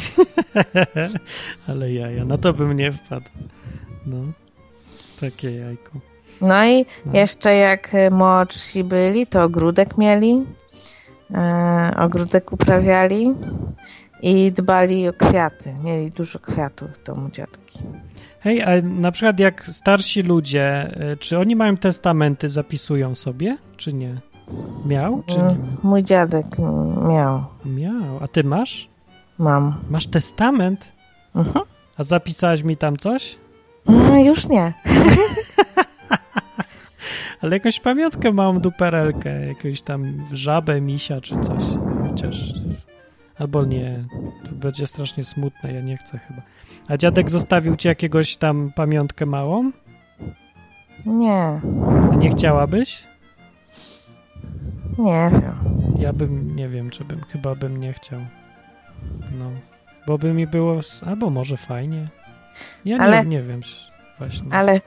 Ale 1.69 1.93
ja, 1.93 2.11
ja 2.11 2.25
na 2.25 2.39
to 2.39 2.53
bym 2.53 2.73
nie 2.73 2.93
wpadł. 2.93 3.27
No, 4.07 4.17
takie 5.31 5.51
jajko. 5.51 5.93
No 6.41 6.65
i 6.65 6.87
no. 7.07 7.13
jeszcze 7.15 7.55
jak 7.55 7.93
młodsi 8.11 8.85
byli, 8.85 9.27
to 9.27 9.43
ogródek 9.43 9.99
mieli, 9.99 10.45
e, 11.35 11.95
ogródek 11.99 12.53
uprawiali 12.53 13.35
i 14.23 14.53
dbali 14.53 15.09
o 15.09 15.13
kwiaty. 15.13 15.75
Mieli 15.85 16.11
dużo 16.11 16.39
kwiatów 16.39 16.91
w 16.91 17.05
domu 17.05 17.31
dziadki. 17.31 17.79
Hej, 18.41 18.63
a 18.63 18.69
na 18.83 19.13
przykład 19.13 19.41
jak 19.41 19.65
starsi 19.65 20.23
ludzie, 20.23 20.95
y, 21.13 21.17
czy 21.17 21.39
oni 21.39 21.57
mają 21.57 21.77
testamenty, 21.77 22.49
zapisują 22.49 23.15
sobie, 23.15 23.57
czy 23.77 23.93
nie? 23.93 24.21
Miał, 24.87 25.23
czy 25.27 25.37
nie? 25.37 25.43
Mm, 25.43 25.77
mój 25.83 26.03
dziadek 26.03 26.47
miał. 27.09 27.45
Miał. 27.65 28.19
A 28.21 28.29
ty 28.29 28.45
masz? 28.45 28.89
Mam. 29.39 29.75
Masz 29.91 30.07
testament? 30.07 30.93
Mhm. 31.35 31.65
A 31.99 32.05
zapisałeś 32.05 32.63
mi 32.63 32.77
tam 32.77 32.97
coś? 32.97 33.39
No, 33.87 34.19
już 34.19 34.49
nie. 34.49 34.73
Ale 37.41 37.57
jakąś 37.57 37.81
pamiątkę 37.81 38.33
mam 38.33 38.61
duperelkę, 38.61 39.47
jakąś 39.47 39.83
tam 39.83 40.27
żabę, 40.33 40.81
misia 40.81 41.21
czy 41.21 41.41
coś. 41.41 41.63
Chociaż... 42.09 42.55
Albo 43.39 43.65
nie. 43.65 44.05
To 44.45 44.53
będzie 44.53 44.87
strasznie 44.87 45.25
smutne, 45.25 45.73
ja 45.73 45.81
nie 45.81 45.97
chcę 45.97 46.19
chyba. 46.19 46.43
A 46.89 46.97
dziadek 46.97 47.31
zostawił 47.31 47.77
ci 47.77 47.89
jakiegoś 47.89 48.37
tam 48.37 48.73
pamiątkę 48.75 49.27
małą? 49.27 49.71
Nie. 51.07 51.61
A 52.13 52.15
nie 52.15 52.31
chciałabyś? 52.31 53.07
Nie 54.99 55.31
wiem. 55.33 55.53
Ja 55.99 56.13
bym, 56.13 56.57
nie 56.57 56.69
wiem, 56.69 56.91
czy 56.91 57.05
bym, 57.05 57.21
chyba 57.21 57.55
bym 57.55 57.77
nie 57.77 57.93
chciał. 57.93 58.21
No. 59.39 59.51
Bo 60.07 60.19
by 60.19 60.33
mi 60.33 60.47
było, 60.47 60.81
albo 61.07 61.31
może 61.31 61.57
fajnie. 61.57 62.09
Ja 62.85 62.99
ale, 62.99 63.25
nie, 63.25 63.31
nie 63.31 63.43
wiem 63.43 63.61
właśnie. 64.19 64.49
Ale, 64.53 64.81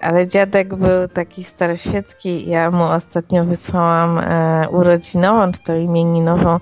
ale 0.00 0.26
dziadek 0.26 0.74
był 0.74 1.08
taki 1.12 1.44
staroświecki. 1.44 2.48
Ja 2.48 2.70
mu 2.70 2.84
ostatnio 2.84 3.44
wysłałam 3.44 4.18
e, 4.18 4.68
urodzinową, 4.68 5.52
czy 5.52 5.60
to 5.62 5.76
imieninową 5.76 6.58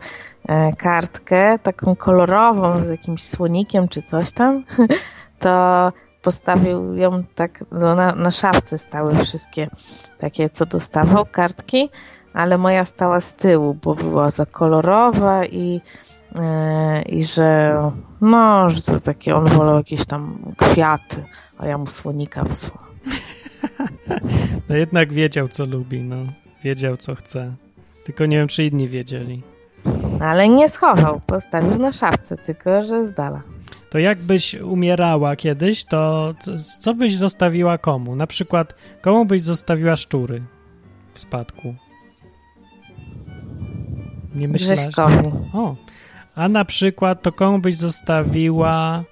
E, 0.49 0.71
kartkę, 0.73 1.59
taką 1.59 1.97
kolorową, 1.97 2.85
z 2.85 2.89
jakimś 2.89 3.29
słonikiem 3.29 3.89
czy 3.89 4.03
coś 4.03 4.33
tam, 4.33 4.65
to 5.39 5.93
postawił 6.23 6.97
ją 6.97 7.25
tak, 7.35 7.65
no 7.73 7.95
na, 7.95 8.15
na 8.15 8.31
szafce 8.31 8.79
stały 8.79 9.17
wszystkie 9.17 9.69
takie, 10.19 10.51
co 10.51 10.67
dostawał, 10.67 11.27
kartki, 11.27 11.91
ale 12.35 12.59
moja 12.59 12.85
stała 12.85 13.21
z 13.21 13.35
tyłu, 13.35 13.75
bo 13.75 13.95
była 13.95 14.31
za 14.31 14.47
kolorowa 14.47 15.45
i, 15.45 15.81
i 17.09 17.25
że 17.25 17.81
no, 18.21 18.71
że 18.71 18.83
to 18.83 19.01
takie, 19.01 19.37
on 19.37 19.49
wolał 19.49 19.77
jakieś 19.77 20.05
tam 20.05 20.39
kwiaty, 20.57 21.25
a 21.59 21.67
ja 21.67 21.79
mu 21.79 21.87
słonika 21.87 22.45
wysłałam. 22.45 22.91
No 24.69 24.77
jednak 24.77 25.13
wiedział, 25.13 25.49
co 25.49 25.67
lubi, 25.67 26.01
no. 26.03 26.17
Wiedział, 26.65 26.97
co 26.97 27.15
chce. 27.15 27.53
Tylko 28.05 28.27
nie 28.27 28.37
wiem, 28.37 28.49
czy 28.49 28.65
inni 28.65 28.89
wiedzieli. 28.89 29.43
Ale 30.21 30.49
nie 30.49 30.69
schował, 30.69 31.21
postawił 31.27 31.79
na 31.79 31.93
szafce, 31.93 32.37
tylko 32.37 32.83
że 32.83 33.07
z 33.07 33.15
dala. 33.15 33.43
To 33.91 33.99
jakbyś 33.99 34.55
umierała 34.55 35.37
kiedyś, 35.37 35.85
to 35.85 36.35
co 36.81 36.95
byś 36.95 37.17
zostawiła 37.17 37.79
komu? 37.79 38.17
Na 38.17 38.27
przykład, 38.27 38.75
komu 39.03 39.25
byś 39.25 39.43
zostawiła 39.43 39.97
szczury 39.97 40.43
w 41.15 41.19
spadku? 41.19 41.75
Nie 44.35 44.49
myślałaś? 44.49 44.81
Grześkowi. 44.81 45.31
O, 45.55 45.77
a 46.41 46.49
na 46.49 46.65
przykład 46.65 47.23
to 47.23 47.33
komu 47.33 47.59
byś 47.59 47.77
zostawiła 47.77 49.05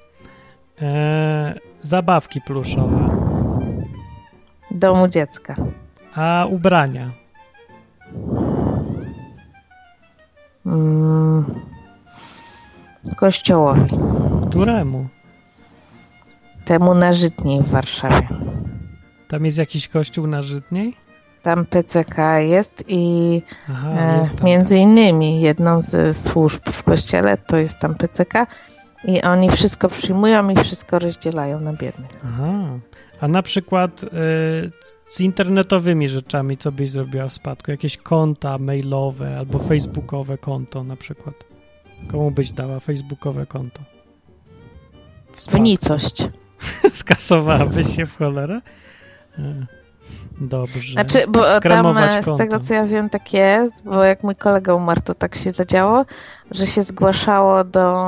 e, 0.83 1.59
zabawki 1.83 2.41
pluszowe? 2.41 3.11
Domu 4.71 5.09
dziecka. 5.09 5.55
A 6.15 6.47
ubrania? 6.51 7.11
Mm, 10.67 11.45
kościołowi. 13.17 13.99
Któremu? 14.49 15.09
Temu 16.65 16.95
na 16.95 17.13
Żytniej 17.13 17.63
w 17.63 17.69
Warszawie. 17.69 18.29
Tam 19.29 19.45
jest 19.45 19.59
jakiś 19.59 19.89
kościół 19.89 20.27
na 20.27 20.43
Żytniej? 20.43 21.08
Tam 21.49 21.67
PCK 21.67 22.19
jest 22.39 22.85
i 22.89 23.43
Aha, 23.71 24.15
e, 24.15 24.19
jest 24.19 24.43
między 24.43 24.75
tak. 24.75 24.83
innymi 24.83 25.41
jedną 25.41 25.83
z 25.83 26.17
służb 26.17 26.61
w 26.69 26.83
kościele 26.83 27.37
to 27.37 27.57
jest 27.57 27.79
tam 27.79 27.95
PCK 27.95 28.47
i 29.05 29.23
oni 29.23 29.51
wszystko 29.51 29.89
przyjmują 29.89 30.49
i 30.49 30.57
wszystko 30.57 30.99
rozdzielają 30.99 31.61
na 31.61 31.73
biednych. 31.73 32.11
Aha. 32.25 32.79
A 33.21 33.29
na 33.29 33.43
przykład 33.43 34.03
y, 34.03 34.09
z 35.07 35.21
internetowymi 35.21 36.09
rzeczami, 36.09 36.57
co 36.57 36.73
byś 36.73 36.91
zrobiła 36.91 37.29
w 37.29 37.33
spadku? 37.33 37.71
Jakieś 37.71 37.97
konta 37.97 38.59
mailowe 38.59 39.39
albo 39.39 39.59
facebookowe 39.59 40.39
konto 40.39 40.85
na 40.85 40.97
przykład. 40.97 41.35
Komu 42.09 42.31
byś 42.31 42.53
dała 42.53 42.81
facebookowe 42.81 43.47
konto? 43.47 43.81
W, 45.33 45.47
w 45.47 45.61
nicość. 45.61 46.29
Skasowałabyś 46.93 47.97
się 47.97 48.07
w 48.07 48.17
cholerę? 48.17 48.61
E. 50.43 50.49
Dobrze. 50.49 50.93
Znaczy, 50.93 51.25
bo 51.29 51.61
tam 51.61 51.99
e, 51.99 52.23
z 52.23 52.39
tego 52.39 52.61
co 52.61 52.75
ja 52.75 52.87
wiem 52.87 53.11
tak 53.11 53.33
jest, 53.33 53.85
bo 53.85 54.05
jak 54.05 54.23
mój 54.23 54.37
kolega 54.37 54.75
umarł, 54.75 55.01
to 55.05 55.15
tak 55.15 55.35
się 55.35 55.51
zadziało, 55.51 56.05
że 56.51 56.67
się 56.67 56.83
zgłaszało 56.83 57.65
do 57.65 58.05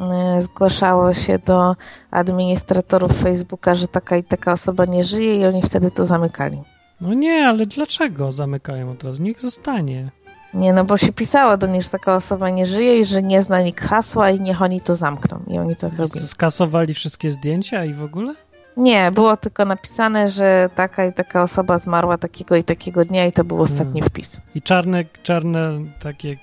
e, 0.00 0.42
zgłaszało 0.42 1.14
się 1.14 1.38
do 1.38 1.76
administratorów 2.10 3.12
Facebooka, 3.12 3.74
że 3.74 3.88
taka 3.88 4.16
i 4.16 4.24
taka 4.24 4.52
osoba 4.52 4.84
nie 4.84 5.04
żyje 5.04 5.36
i 5.36 5.46
oni 5.46 5.62
wtedy 5.62 5.90
to 5.90 6.06
zamykali. 6.06 6.62
No 7.00 7.14
nie, 7.14 7.46
ale 7.46 7.66
dlaczego 7.66 8.32
zamykają 8.32 8.90
od 8.90 9.04
razu? 9.04 9.22
Niech 9.22 9.40
zostanie. 9.40 10.10
Nie, 10.54 10.72
no 10.72 10.84
bo 10.84 10.96
się 10.96 11.12
pisało 11.12 11.56
do 11.56 11.66
nich, 11.66 11.82
że 11.82 11.90
taka 11.90 12.16
osoba 12.16 12.50
nie 12.50 12.66
żyje 12.66 13.00
i 13.00 13.04
że 13.04 13.22
nie 13.22 13.42
zna 13.42 13.62
nikt 13.62 13.84
hasła 13.84 14.30
i 14.30 14.40
niech 14.40 14.62
oni 14.62 14.80
to 14.80 14.94
zamkną. 14.94 15.40
I 15.48 15.58
oni 15.58 15.76
to 15.76 15.88
robili. 15.88 16.26
Skasowali 16.26 16.94
wszystkie 16.94 17.30
zdjęcia 17.30 17.84
i 17.84 17.94
w 17.94 18.02
ogóle? 18.02 18.34
Nie, 18.76 19.10
było 19.10 19.36
tylko 19.36 19.64
napisane, 19.64 20.30
że 20.30 20.70
taka 20.74 21.06
i 21.06 21.12
taka 21.12 21.42
osoba 21.42 21.78
zmarła 21.78 22.18
takiego 22.18 22.56
i 22.56 22.64
takiego 22.64 23.04
dnia 23.04 23.26
i 23.26 23.32
to 23.32 23.44
był 23.44 23.62
ostatni 23.62 24.00
hmm. 24.00 24.08
wpis. 24.08 24.40
I 24.54 24.62
czarne, 24.62 25.04
czarne 25.22 25.78
takie 26.00 26.36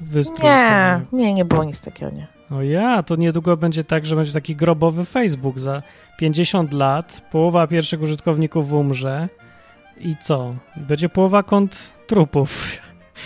wystrój. 0.00 0.50
Nie, 0.50 1.00
nie, 1.12 1.34
nie 1.34 1.44
było 1.44 1.64
nic 1.64 1.80
takiego, 1.80 2.10
nie. 2.10 2.26
O 2.50 2.62
ja, 2.62 3.02
to 3.02 3.16
niedługo 3.16 3.56
będzie 3.56 3.84
tak, 3.84 4.06
że 4.06 4.16
będzie 4.16 4.32
taki 4.32 4.56
grobowy 4.56 5.04
Facebook 5.04 5.58
za 5.58 5.82
50 6.18 6.72
lat, 6.72 7.20
połowa 7.30 7.66
pierwszych 7.66 8.02
użytkowników 8.02 8.72
umrze 8.72 9.28
i 10.00 10.16
co? 10.16 10.54
Będzie 10.76 11.08
połowa 11.08 11.42
kont 11.42 11.92
trupów. 12.06 12.80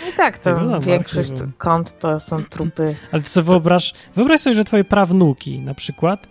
I 0.09 0.13
tak, 0.17 0.37
to 0.37 0.61
no, 0.61 0.79
większość 0.79 1.31
kont 1.57 1.99
to 1.99 2.19
są 2.19 2.43
trupy. 2.43 2.95
Ale 3.11 3.23
co 3.23 3.43
wyobraź, 3.43 3.93
wyobraź 4.15 4.41
sobie, 4.41 4.53
że 4.53 4.63
twoje 4.63 4.83
prawnuki 4.83 5.59
na 5.59 5.73
przykład 5.73 6.27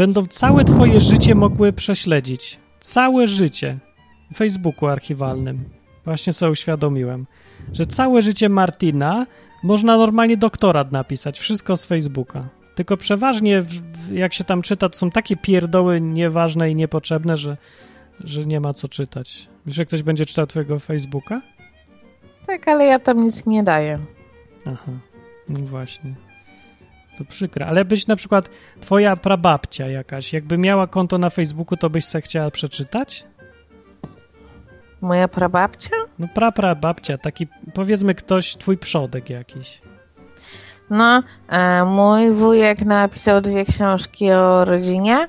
będą 0.00 0.26
całe 0.26 0.64
twoje 0.64 1.00
życie 1.00 1.34
mogły 1.34 1.72
prześledzić. 1.72 2.58
Całe 2.80 3.26
życie. 3.26 3.78
W 4.32 4.36
Facebooku 4.36 4.88
archiwalnym. 4.88 5.64
Właśnie 6.04 6.32
sobie 6.32 6.52
uświadomiłem, 6.52 7.26
że 7.72 7.86
całe 7.86 8.22
życie 8.22 8.48
Martina 8.48 9.26
można 9.62 9.96
normalnie 9.96 10.36
doktorat 10.36 10.92
napisać. 10.92 11.38
Wszystko 11.38 11.76
z 11.76 11.86
Facebooka. 11.86 12.48
Tylko 12.74 12.96
przeważnie, 12.96 13.62
jak 14.12 14.34
się 14.34 14.44
tam 14.44 14.62
czyta, 14.62 14.88
to 14.88 14.98
są 14.98 15.10
takie 15.10 15.36
pierdoły 15.36 16.00
nieważne 16.00 16.70
i 16.70 16.74
niepotrzebne, 16.74 17.36
że, 17.36 17.56
że 18.24 18.46
nie 18.46 18.60
ma 18.60 18.74
co 18.74 18.88
czytać. 18.88 19.48
Wiesz, 19.66 19.74
że 19.76 19.86
ktoś 19.86 20.02
będzie 20.02 20.26
czytał 20.26 20.46
twojego 20.46 20.78
Facebooka? 20.78 21.42
Tak, 22.46 22.68
ale 22.68 22.84
ja 22.84 22.98
tam 22.98 23.24
nic 23.24 23.46
nie 23.46 23.62
daję. 23.62 23.98
Aha, 24.66 24.92
no 25.48 25.58
właśnie. 25.58 26.29
To 27.20 27.24
przykre. 27.24 27.66
Ale 27.66 27.84
byś 27.84 28.06
na 28.06 28.16
przykład 28.16 28.50
twoja 28.80 29.16
prababcia 29.16 29.88
jakaś, 29.88 30.32
jakby 30.32 30.58
miała 30.58 30.86
konto 30.86 31.18
na 31.18 31.30
Facebooku, 31.30 31.76
to 31.76 31.90
byś 31.90 32.04
se 32.04 32.20
chciała 32.20 32.50
przeczytać? 32.50 33.24
Moja 35.00 35.28
prababcia? 35.28 35.96
No 36.18 36.28
praprababcia, 36.34 37.18
taki 37.18 37.46
powiedzmy 37.74 38.14
ktoś, 38.14 38.56
twój 38.56 38.78
przodek 38.78 39.30
jakiś. 39.30 39.82
No, 40.90 41.22
e, 41.48 41.84
mój 41.84 42.30
wujek 42.30 42.84
napisał 42.84 43.40
dwie 43.40 43.64
książki 43.64 44.30
o 44.30 44.64
rodzinie, 44.64 45.28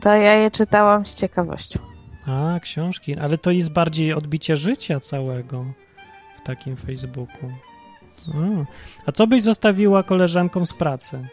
to 0.00 0.08
ja 0.08 0.34
je 0.34 0.50
czytałam 0.50 1.06
z 1.06 1.14
ciekawością. 1.14 1.80
A, 2.26 2.60
książki, 2.60 3.18
ale 3.18 3.38
to 3.38 3.50
jest 3.50 3.72
bardziej 3.72 4.12
odbicie 4.12 4.56
życia 4.56 5.00
całego 5.00 5.64
w 6.36 6.46
takim 6.46 6.76
Facebooku. 6.76 7.50
A 9.06 9.12
co 9.12 9.26
byś 9.26 9.42
zostawiła 9.42 10.02
koleżankom 10.02 10.66
z 10.66 10.74
pracy? 10.74 11.28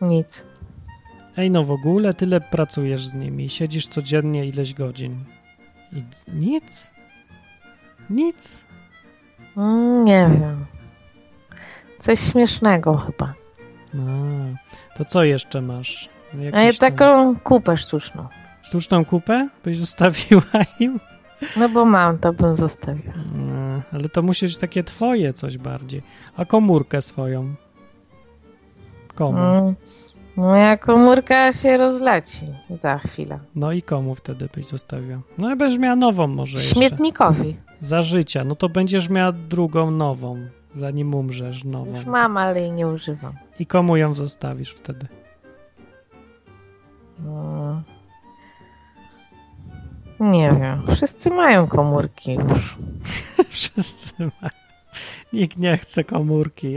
Nic. 0.00 0.44
Ej, 1.36 1.50
no 1.50 1.64
w 1.64 1.70
ogóle 1.70 2.14
tyle 2.14 2.40
pracujesz 2.40 3.06
z 3.06 3.14
nimi, 3.14 3.48
siedzisz 3.48 3.86
codziennie 3.86 4.46
ileś 4.46 4.74
godzin. 4.74 5.24
I 5.92 6.02
nic? 6.32 6.90
Nic? 8.10 8.64
Mm, 9.56 10.04
nie 10.04 10.30
wiem. 10.40 10.66
Coś 11.98 12.20
śmiesznego 12.20 12.96
chyba. 12.96 13.34
A, 13.94 14.96
to 14.98 15.04
co 15.04 15.24
jeszcze 15.24 15.60
masz? 15.62 16.08
A 16.52 16.62
ja 16.62 16.72
taką 16.72 17.36
kupę 17.40 17.76
sztuczną. 17.76 18.28
Sztuczną 18.62 19.04
kupę 19.04 19.48
byś 19.64 19.78
zostawiła 19.78 20.42
im? 20.80 21.00
No 21.56 21.68
bo 21.68 21.84
mam, 21.84 22.18
to 22.18 22.32
bym 22.32 22.56
zostawiła. 22.56 23.14
No, 23.34 23.82
ale 23.92 24.08
to 24.08 24.22
musi 24.22 24.46
być 24.46 24.56
takie 24.56 24.84
twoje 24.84 25.32
coś 25.32 25.58
bardziej. 25.58 26.02
A 26.36 26.44
komórkę 26.44 27.02
swoją? 27.02 27.54
Komu? 29.14 29.38
Mm, 29.38 29.74
moja 30.36 30.76
komórka 30.76 31.52
się 31.52 31.76
rozleci 31.76 32.46
za 32.70 32.98
chwilę. 32.98 33.38
No 33.54 33.72
i 33.72 33.82
komu 33.82 34.14
wtedy 34.14 34.48
byś 34.54 34.66
zostawiła? 34.66 35.20
No 35.38 35.52
i 35.52 35.56
będziesz 35.56 35.78
miała 35.80 35.96
nową 35.96 36.26
może 36.26 36.58
jeszcze. 36.58 36.74
Śmietnikowi. 36.74 37.56
Za 37.80 38.02
życia. 38.02 38.44
No 38.44 38.54
to 38.54 38.68
będziesz 38.68 39.08
miała 39.08 39.32
drugą 39.32 39.90
nową, 39.90 40.46
zanim 40.72 41.14
umrzesz 41.14 41.64
nową. 41.64 41.96
Już 41.96 42.06
mam, 42.06 42.36
ale 42.36 42.60
jej 42.60 42.72
nie 42.72 42.88
używam. 42.88 43.32
I 43.58 43.66
komu 43.66 43.96
ją 43.96 44.14
zostawisz 44.14 44.72
wtedy? 44.72 45.06
No. 47.18 47.82
Nie 50.20 50.52
wiem. 50.60 50.82
Wszyscy 50.94 51.30
mają 51.30 51.66
komórki 51.66 52.34
już. 52.34 52.76
Wszyscy 53.48 54.14
mają. 54.18 54.52
Nikt 55.32 55.58
nie 55.58 55.76
chce 55.76 56.04
komórki. 56.04 56.74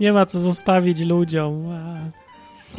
Nie 0.00 0.12
ma 0.12 0.26
co 0.26 0.38
zostawić 0.38 1.00
ludziom. 1.00 1.64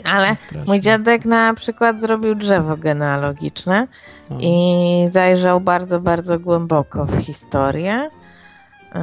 Ale 0.03 0.35
mój 0.67 0.79
dziadek 0.79 1.25
na 1.25 1.53
przykład 1.53 2.01
zrobił 2.01 2.35
drzewo 2.35 2.77
genealogiczne 2.77 3.87
o. 4.29 4.37
i 4.39 5.07
zajrzał 5.07 5.61
bardzo, 5.61 5.99
bardzo 5.99 6.39
głęboko 6.39 7.05
w 7.05 7.19
historię. 7.21 8.09
Y, 8.95 8.99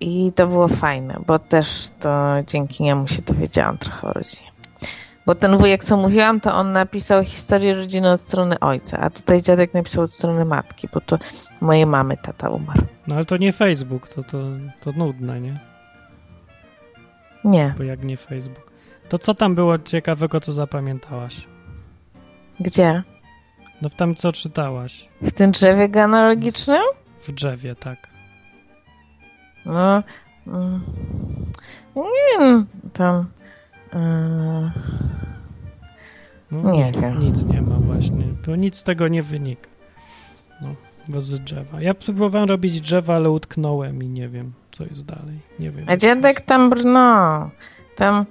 I 0.00 0.32
to 0.34 0.46
było 0.46 0.68
fajne, 0.68 1.20
bo 1.26 1.38
też 1.38 1.88
to 2.00 2.34
dzięki 2.46 2.82
niemu 2.82 3.08
się 3.08 3.22
dowiedziałam 3.22 3.78
trochę 3.78 4.08
o 4.08 4.12
rodzinie. 4.12 4.53
Bo 5.26 5.34
ten 5.34 5.58
wujek, 5.58 5.84
co 5.84 5.96
mówiłam, 5.96 6.40
to 6.40 6.54
on 6.54 6.72
napisał 6.72 7.24
historię 7.24 7.74
rodziny 7.74 8.12
od 8.12 8.20
strony 8.20 8.60
ojca, 8.60 8.98
a 8.98 9.10
tutaj 9.10 9.42
dziadek 9.42 9.74
napisał 9.74 10.04
od 10.04 10.14
strony 10.14 10.44
matki, 10.44 10.88
bo 10.94 11.00
to 11.00 11.18
mojej 11.60 11.86
mamy 11.86 12.16
tata 12.16 12.48
umarł. 12.48 12.86
No 13.06 13.16
ale 13.16 13.24
to 13.24 13.36
nie 13.36 13.52
Facebook, 13.52 14.08
to, 14.08 14.22
to, 14.22 14.38
to 14.80 14.92
nudne, 14.92 15.40
nie? 15.40 15.60
Nie. 17.44 17.74
Bo 17.78 17.84
jak 17.84 18.04
nie 18.04 18.16
Facebook. 18.16 18.72
To 19.08 19.18
co 19.18 19.34
tam 19.34 19.54
było 19.54 19.78
ciekawego, 19.78 20.40
co 20.40 20.52
zapamiętałaś? 20.52 21.48
Gdzie? 22.60 23.02
No 23.82 23.88
w 23.88 23.94
tam, 23.94 24.14
co 24.14 24.32
czytałaś. 24.32 25.08
W 25.22 25.32
tym 25.32 25.50
drzewie 25.50 25.88
genealogicznym? 25.88 26.82
W 27.20 27.32
drzewie, 27.32 27.74
tak. 27.74 28.08
No, 29.66 30.02
mm, 30.46 30.80
nie 31.96 32.38
wiem, 32.38 32.66
tam 32.92 33.26
Yy, 33.94 34.70
no, 36.62 36.72
nie 36.72 36.84
nic, 36.84 37.02
wiem. 37.02 37.18
Nic 37.18 37.44
nie 37.44 37.62
ma 37.62 37.76
właśnie, 37.76 38.24
bo 38.46 38.56
nic 38.56 38.76
z 38.76 38.84
tego 38.84 39.08
nie 39.08 39.22
wynika. 39.22 39.68
No, 40.62 40.68
bo 41.08 41.20
z 41.20 41.40
drzewa. 41.40 41.80
Ja 41.80 41.94
próbowałem 41.94 42.48
robić 42.48 42.80
drzewa, 42.80 43.14
ale 43.14 43.30
utknąłem 43.30 44.02
i 44.02 44.08
nie 44.08 44.28
wiem, 44.28 44.52
co 44.72 44.84
jest 44.84 45.04
dalej. 45.04 45.38
Nie 45.58 45.70
wiem. 45.70 45.84
A 45.88 45.96
dziadek 45.96 46.40
tam 46.40 46.70
brno. 46.70 47.50
Tam 47.96 48.26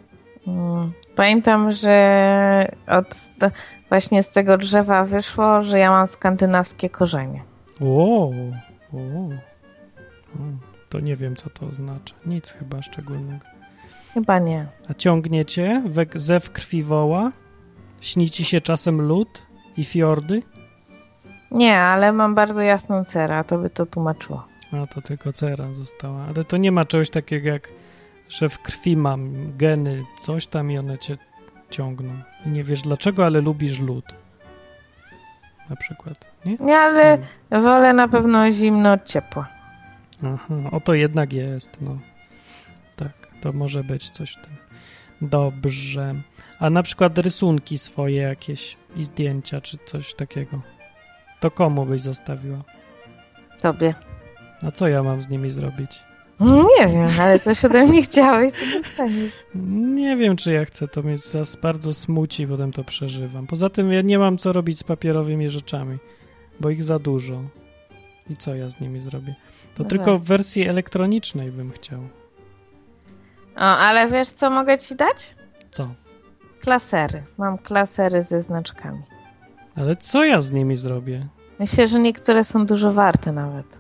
um, 0.48 0.92
pamiętam, 1.16 1.72
że 1.72 2.72
od, 2.88 3.32
właśnie 3.90 4.24
z 4.24 4.30
tego 4.30 4.58
drzewa 4.58 5.06
wyszło, 5.06 5.64
że 5.64 5.80
ja 5.80 5.92
mam 5.92 6.08
skandynawskie 6.08 6.90
korzenie. 6.90 7.44
O, 7.82 8.32
o, 8.94 9.30
to 10.90 11.00
nie 11.00 11.16
wiem, 11.16 11.36
co 11.36 11.50
to 11.50 11.66
oznacza. 11.66 12.16
Nic 12.26 12.52
chyba 12.52 12.82
szczególnego. 12.82 13.46
Chyba 14.14 14.40
nie. 14.40 14.68
A 14.90 14.94
ciągniecie 14.94 15.84
we, 15.86 16.06
zew 16.16 16.52
krwi 16.52 16.84
woła? 16.84 17.32
Śni 18.04 18.30
ci 18.30 18.46
się 18.46 18.62
czasem 18.62 19.02
lód 19.02 19.42
i 19.78 19.84
fiordy? 19.84 20.42
Nie, 21.52 21.80
ale 21.80 22.14
mam 22.14 22.36
bardzo 22.36 22.62
jasną 22.62 23.04
cerę, 23.04 23.38
a 23.38 23.44
to 23.44 23.58
by 23.58 23.70
to 23.70 23.86
tłumaczyło. 23.86 24.48
A 24.72 24.88
to 24.88 25.02
tylko 25.02 25.34
cera 25.34 25.74
została. 25.74 26.22
Ale 26.22 26.44
to 26.44 26.58
nie 26.58 26.72
ma 26.72 26.86
czegoś 26.86 27.10
takiego 27.10 27.50
jak, 27.50 27.70
że 28.30 28.50
w 28.50 28.60
krwi 28.60 28.98
mam 28.98 29.34
geny, 29.58 30.04
coś 30.20 30.48
tam 30.48 30.72
i 30.72 30.78
one 30.78 30.98
cię 30.98 31.18
ciągną. 31.70 32.14
I 32.46 32.50
nie 32.50 32.64
wiesz 32.64 32.82
dlaczego, 32.82 33.26
ale 33.26 33.42
lubisz 33.42 33.80
lód. 33.80 34.06
Na 35.70 35.76
przykład, 35.76 36.26
nie? 36.46 36.58
Nie, 36.60 36.78
ale 36.78 37.04
hmm. 37.04 37.64
wolę 37.64 37.94
na 37.94 38.08
pewno 38.08 38.52
zimno 38.52 38.92
od 38.92 39.06
ciepła. 39.06 39.48
Aha, 40.26 40.56
o 40.72 40.80
to 40.80 40.94
jednak 40.94 41.34
jest, 41.34 41.82
no. 41.82 41.98
To 43.42 43.54
może 43.54 43.84
być 43.84 44.10
coś 44.10 44.32
w 44.32 44.36
tym. 44.36 44.54
Dobrze. 45.22 46.16
A 46.60 46.70
na 46.70 46.84
przykład 46.84 47.18
rysunki 47.18 47.78
swoje 47.78 48.22
jakieś 48.22 48.78
i 48.96 49.04
zdjęcia, 49.04 49.62
czy 49.62 49.78
coś 49.86 50.14
takiego. 50.14 50.62
To 51.40 51.52
komu 51.52 51.86
byś 51.86 52.02
zostawiła? 52.02 52.64
Tobie. 53.62 53.96
A 54.64 54.72
co 54.72 54.88
ja 54.88 55.04
mam 55.04 55.22
z 55.22 55.30
nimi 55.30 55.52
zrobić? 55.52 56.04
Nie 56.40 56.88
wiem, 56.88 57.08
ale 57.22 57.40
coś 57.40 57.66
ode 57.66 57.86
mnie 57.86 58.02
chciałeś, 58.02 58.54
to 58.54 58.80
dostaniesz. 58.80 59.32
Nie 59.96 60.18
wiem, 60.18 60.36
czy 60.36 60.52
ja 60.52 60.66
chcę, 60.66 60.88
to 60.88 61.02
mnie 61.02 61.18
zas 61.18 61.56
bardzo 61.56 61.94
smuci, 61.94 62.48
potem 62.48 62.72
to 62.72 62.84
przeżywam. 62.84 63.48
Poza 63.48 63.70
tym 63.70 63.92
ja 63.92 64.02
nie 64.02 64.20
mam 64.20 64.38
co 64.38 64.54
robić 64.54 64.80
z 64.80 64.84
papierowymi 64.84 65.50
rzeczami, 65.50 65.98
bo 66.60 66.70
ich 66.70 66.84
za 66.84 67.00
dużo. 67.00 67.44
I 68.30 68.38
co 68.38 68.56
ja 68.56 68.70
z 68.70 68.80
nimi 68.80 69.00
zrobię? 69.00 69.36
To 69.76 69.84
no 69.84 69.90
tylko 69.90 70.18
w 70.18 70.24
wersji 70.24 70.68
elektronicznej 70.68 71.52
bym 71.52 71.72
chciał. 71.72 72.00
O, 73.56 73.60
ale 73.60 74.08
wiesz, 74.08 74.30
co 74.30 74.50
mogę 74.50 74.78
ci 74.78 74.96
dać? 74.96 75.36
Co? 75.72 75.90
Klasery. 76.60 77.24
Mam 77.38 77.58
klasery 77.58 78.24
ze 78.24 78.42
znaczkami. 78.42 79.02
Ale 79.76 79.96
co 79.96 80.26
ja 80.26 80.42
z 80.42 80.52
nimi 80.52 80.78
zrobię? 80.78 81.28
Myślę, 81.60 81.88
że 81.88 82.00
niektóre 82.00 82.44
są 82.44 82.66
dużo 82.66 82.94
warte 82.94 83.32
nawet. 83.32 83.80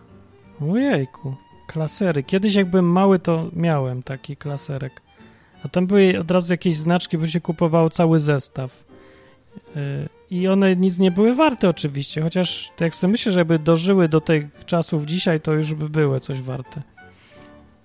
Ojejku, 0.72 1.36
klasery. 1.68 2.24
Kiedyś 2.24 2.54
jak 2.56 2.70
byłem 2.70 2.92
mały, 2.92 3.20
to 3.20 3.50
miałem 3.54 4.04
taki 4.04 4.38
klaserek. 4.38 5.02
A 5.66 5.68
tam 5.68 5.88
były 5.88 6.20
od 6.20 6.32
razu 6.32 6.54
jakieś 6.54 6.78
znaczki, 6.78 7.18
bo 7.18 7.28
się 7.28 7.42
kupowało 7.42 7.90
cały 7.90 8.20
zestaw. 8.20 8.84
Y, 9.76 10.10
I 10.30 10.48
one 10.48 10.76
nic 10.76 11.00
nie 11.00 11.12
były 11.12 11.36
warte 11.36 11.70
oczywiście, 11.70 12.22
chociaż 12.22 12.72
to 12.76 12.84
jak 12.84 12.96
sobie 12.96 13.12
myślę, 13.12 13.32
żeby 13.32 13.60
dożyły 13.60 14.10
do 14.10 14.22
tych 14.22 14.66
czasów 14.66 15.06
dzisiaj, 15.06 15.42
to 15.42 15.54
już 15.54 15.74
by 15.74 15.90
były 15.90 16.20
coś 16.20 16.42
warte. 16.42 16.82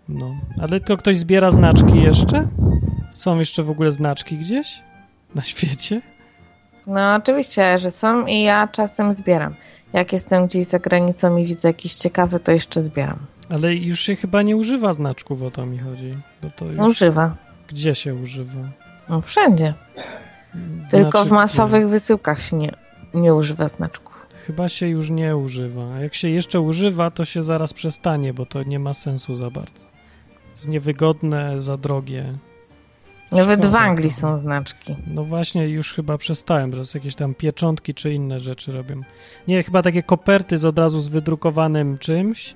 No, 0.08 0.36
ale 0.62 0.80
to 0.80 0.96
ktoś 0.96 1.16
zbiera 1.16 1.50
znaczki 1.50 2.02
jeszcze? 2.02 2.48
Są 3.10 3.38
jeszcze 3.38 3.62
w 3.62 3.70
ogóle 3.70 3.90
znaczki 3.90 4.36
gdzieś 4.36 4.82
na 5.34 5.42
świecie? 5.42 6.00
No 6.86 7.14
oczywiście, 7.14 7.78
że 7.78 7.90
są 7.90 8.26
i 8.26 8.42
ja 8.42 8.68
czasem 8.68 9.14
zbieram. 9.14 9.54
Jak 9.92 10.12
jestem 10.12 10.46
gdzieś 10.46 10.66
za 10.66 10.78
granicą 10.78 11.36
i 11.36 11.46
widzę 11.46 11.68
jakiś 11.68 11.94
ciekawy, 11.94 12.40
to 12.40 12.52
jeszcze 12.52 12.82
zbieram. 12.82 13.18
Ale 13.50 13.74
już 13.74 14.00
się 14.00 14.16
chyba 14.16 14.42
nie 14.42 14.56
używa 14.56 14.92
znaczków, 14.92 15.42
o 15.42 15.50
to 15.50 15.66
mi 15.66 15.78
chodzi. 15.78 16.18
Bo 16.42 16.50
to 16.50 16.64
już... 16.64 16.86
Używa. 16.86 17.36
Gdzie 17.68 17.94
się 17.94 18.14
używa? 18.14 18.60
No 19.08 19.20
wszędzie. 19.20 19.74
Tylko 20.90 21.10
znaczy, 21.10 21.28
w 21.28 21.32
masowych 21.32 21.82
nie. 21.82 21.88
wysyłkach 21.88 22.42
się 22.42 22.56
nie, 22.56 22.72
nie 23.14 23.34
używa 23.34 23.68
znaczków. 23.68 24.26
Chyba 24.46 24.68
się 24.68 24.88
już 24.88 25.10
nie 25.10 25.36
używa. 25.36 25.94
A 25.94 26.00
jak 26.00 26.14
się 26.14 26.28
jeszcze 26.28 26.60
używa, 26.60 27.10
to 27.10 27.24
się 27.24 27.42
zaraz 27.42 27.72
przestanie, 27.72 28.34
bo 28.34 28.46
to 28.46 28.62
nie 28.62 28.78
ma 28.78 28.94
sensu 28.94 29.34
za 29.34 29.50
bardzo. 29.50 29.87
Jest 30.58 30.68
niewygodne, 30.68 31.62
za 31.62 31.76
drogie. 31.76 32.34
Nawet 33.32 33.66
w 33.66 33.76
Anglii 33.76 34.10
są 34.10 34.38
znaczki. 34.38 34.96
No 35.06 35.24
właśnie, 35.24 35.68
już 35.68 35.92
chyba 35.92 36.18
przestałem, 36.18 36.74
że 36.74 36.82
jakieś 36.94 37.14
tam 37.14 37.34
pieczątki 37.34 37.94
czy 37.94 38.12
inne 38.12 38.40
rzeczy 38.40 38.72
robią. 38.72 39.02
Nie, 39.48 39.62
chyba 39.62 39.82
takie 39.82 40.02
koperty 40.02 40.58
z 40.58 40.64
od 40.64 40.78
razu 40.78 41.00
z 41.00 41.08
wydrukowanym 41.08 41.98
czymś 41.98 42.54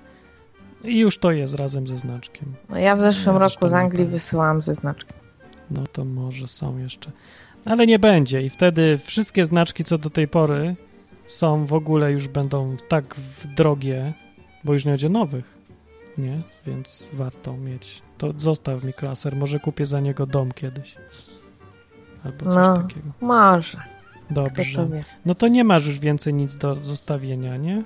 i 0.84 0.98
już 0.98 1.18
to 1.18 1.30
jest 1.30 1.54
razem 1.54 1.86
ze 1.86 1.98
znaczkiem. 1.98 2.54
No 2.68 2.78
ja 2.78 2.96
w 2.96 3.00
zeszłym 3.00 3.36
ja 3.36 3.40
roku 3.40 3.68
z 3.68 3.72
Anglii 3.72 4.06
wysyłałam 4.06 4.62
ze 4.62 4.74
znaczkiem. 4.74 5.16
No 5.70 5.84
to 5.92 6.04
może 6.04 6.48
są 6.48 6.78
jeszcze. 6.78 7.10
Ale 7.66 7.86
nie 7.86 7.98
będzie 7.98 8.42
i 8.42 8.50
wtedy 8.50 8.98
wszystkie 8.98 9.44
znaczki, 9.44 9.84
co 9.84 9.98
do 9.98 10.10
tej 10.10 10.28
pory 10.28 10.76
są, 11.26 11.66
w 11.66 11.72
ogóle 11.74 12.12
już 12.12 12.28
będą 12.28 12.76
tak 12.88 13.16
drogie, 13.56 14.12
bo 14.64 14.72
już 14.72 14.84
nie 14.84 14.92
będzie 14.92 15.08
nowych, 15.08 15.61
nie? 16.18 16.42
Więc 16.66 17.08
warto 17.12 17.56
mieć 17.56 18.02
to 18.18 18.32
zostaw 18.36 18.84
mi 18.84 18.92
klaser, 18.92 19.36
może 19.36 19.60
kupię 19.60 19.86
za 19.86 20.00
niego 20.00 20.26
dom 20.26 20.52
kiedyś. 20.52 20.96
Albo 22.24 22.44
coś 22.44 22.54
no, 22.54 22.76
takiego. 22.76 23.08
Może. 23.20 23.78
Dobrze. 24.30 24.88
No 25.26 25.34
to 25.34 25.48
nie 25.48 25.64
masz 25.64 25.86
już 25.86 26.00
więcej 26.00 26.34
nic 26.34 26.56
do 26.56 26.74
zostawienia, 26.74 27.56
nie? 27.56 27.82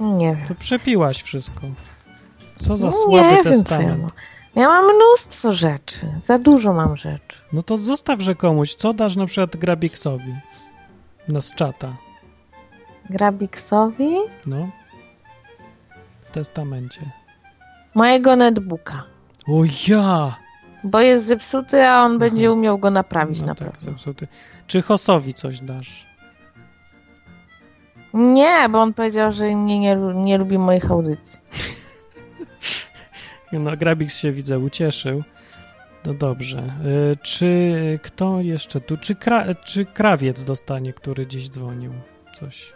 Nie 0.00 0.36
wiem. 0.36 0.46
To 0.46 0.54
przepiłaś 0.54 1.22
wszystko. 1.22 1.60
Co 2.58 2.74
za 2.74 2.86
no, 2.86 2.92
słaby 2.92 3.36
nie 3.36 3.42
testament. 3.42 4.00
Wiem, 4.00 4.10
ja 4.56 4.68
mam 4.68 4.84
mnóstwo 4.84 5.52
rzeczy. 5.52 6.06
Za 6.22 6.38
dużo 6.38 6.72
mam 6.72 6.96
rzeczy. 6.96 7.38
No 7.52 7.62
to 7.62 7.76
zostawże 7.76 8.34
komuś. 8.34 8.74
Co 8.74 8.92
dasz 8.92 9.16
na 9.16 9.26
przykład 9.26 9.56
Grabiksowi? 9.56 10.34
Na 11.28 11.40
z 11.40 11.54
czata. 11.54 11.96
Grabiksowi? 13.10 14.16
No. 14.46 14.68
W 16.28 16.30
testamencie. 16.30 17.00
Mojego 17.94 18.36
netbooka. 18.36 19.04
O 19.46 19.62
ja! 19.88 20.36
Bo 20.84 21.00
jest 21.00 21.26
zepsuty, 21.26 21.86
a 21.86 22.04
on 22.04 22.10
Aha. 22.10 22.18
będzie 22.18 22.52
umiał 22.52 22.78
go 22.78 22.90
naprawić 22.90 23.40
no 23.40 23.46
na 23.46 23.54
tak, 23.54 23.82
zepsuty. 23.82 24.28
Czy 24.66 24.82
Hosowi 24.82 25.34
coś 25.34 25.60
dasz? 25.60 26.06
Nie, 28.14 28.68
bo 28.70 28.82
on 28.82 28.94
powiedział, 28.94 29.32
że 29.32 29.54
nie, 29.54 29.78
nie, 29.78 29.96
nie 30.14 30.38
lubi 30.38 30.58
moich 30.58 30.90
audycji. 30.90 31.38
no, 33.52 33.76
Grabix 33.76 34.16
się 34.16 34.32
widzę 34.32 34.58
ucieszył. 34.58 35.22
No 36.06 36.14
dobrze. 36.14 36.58
Y, 37.12 37.16
czy 37.22 37.98
kto 38.02 38.40
jeszcze 38.40 38.80
tu? 38.80 38.96
Czy, 38.96 39.14
kra, 39.14 39.54
czy 39.54 39.84
krawiec 39.84 40.44
dostanie, 40.44 40.92
który 40.92 41.26
dziś 41.26 41.50
dzwonił? 41.50 41.92
Coś 42.32 42.72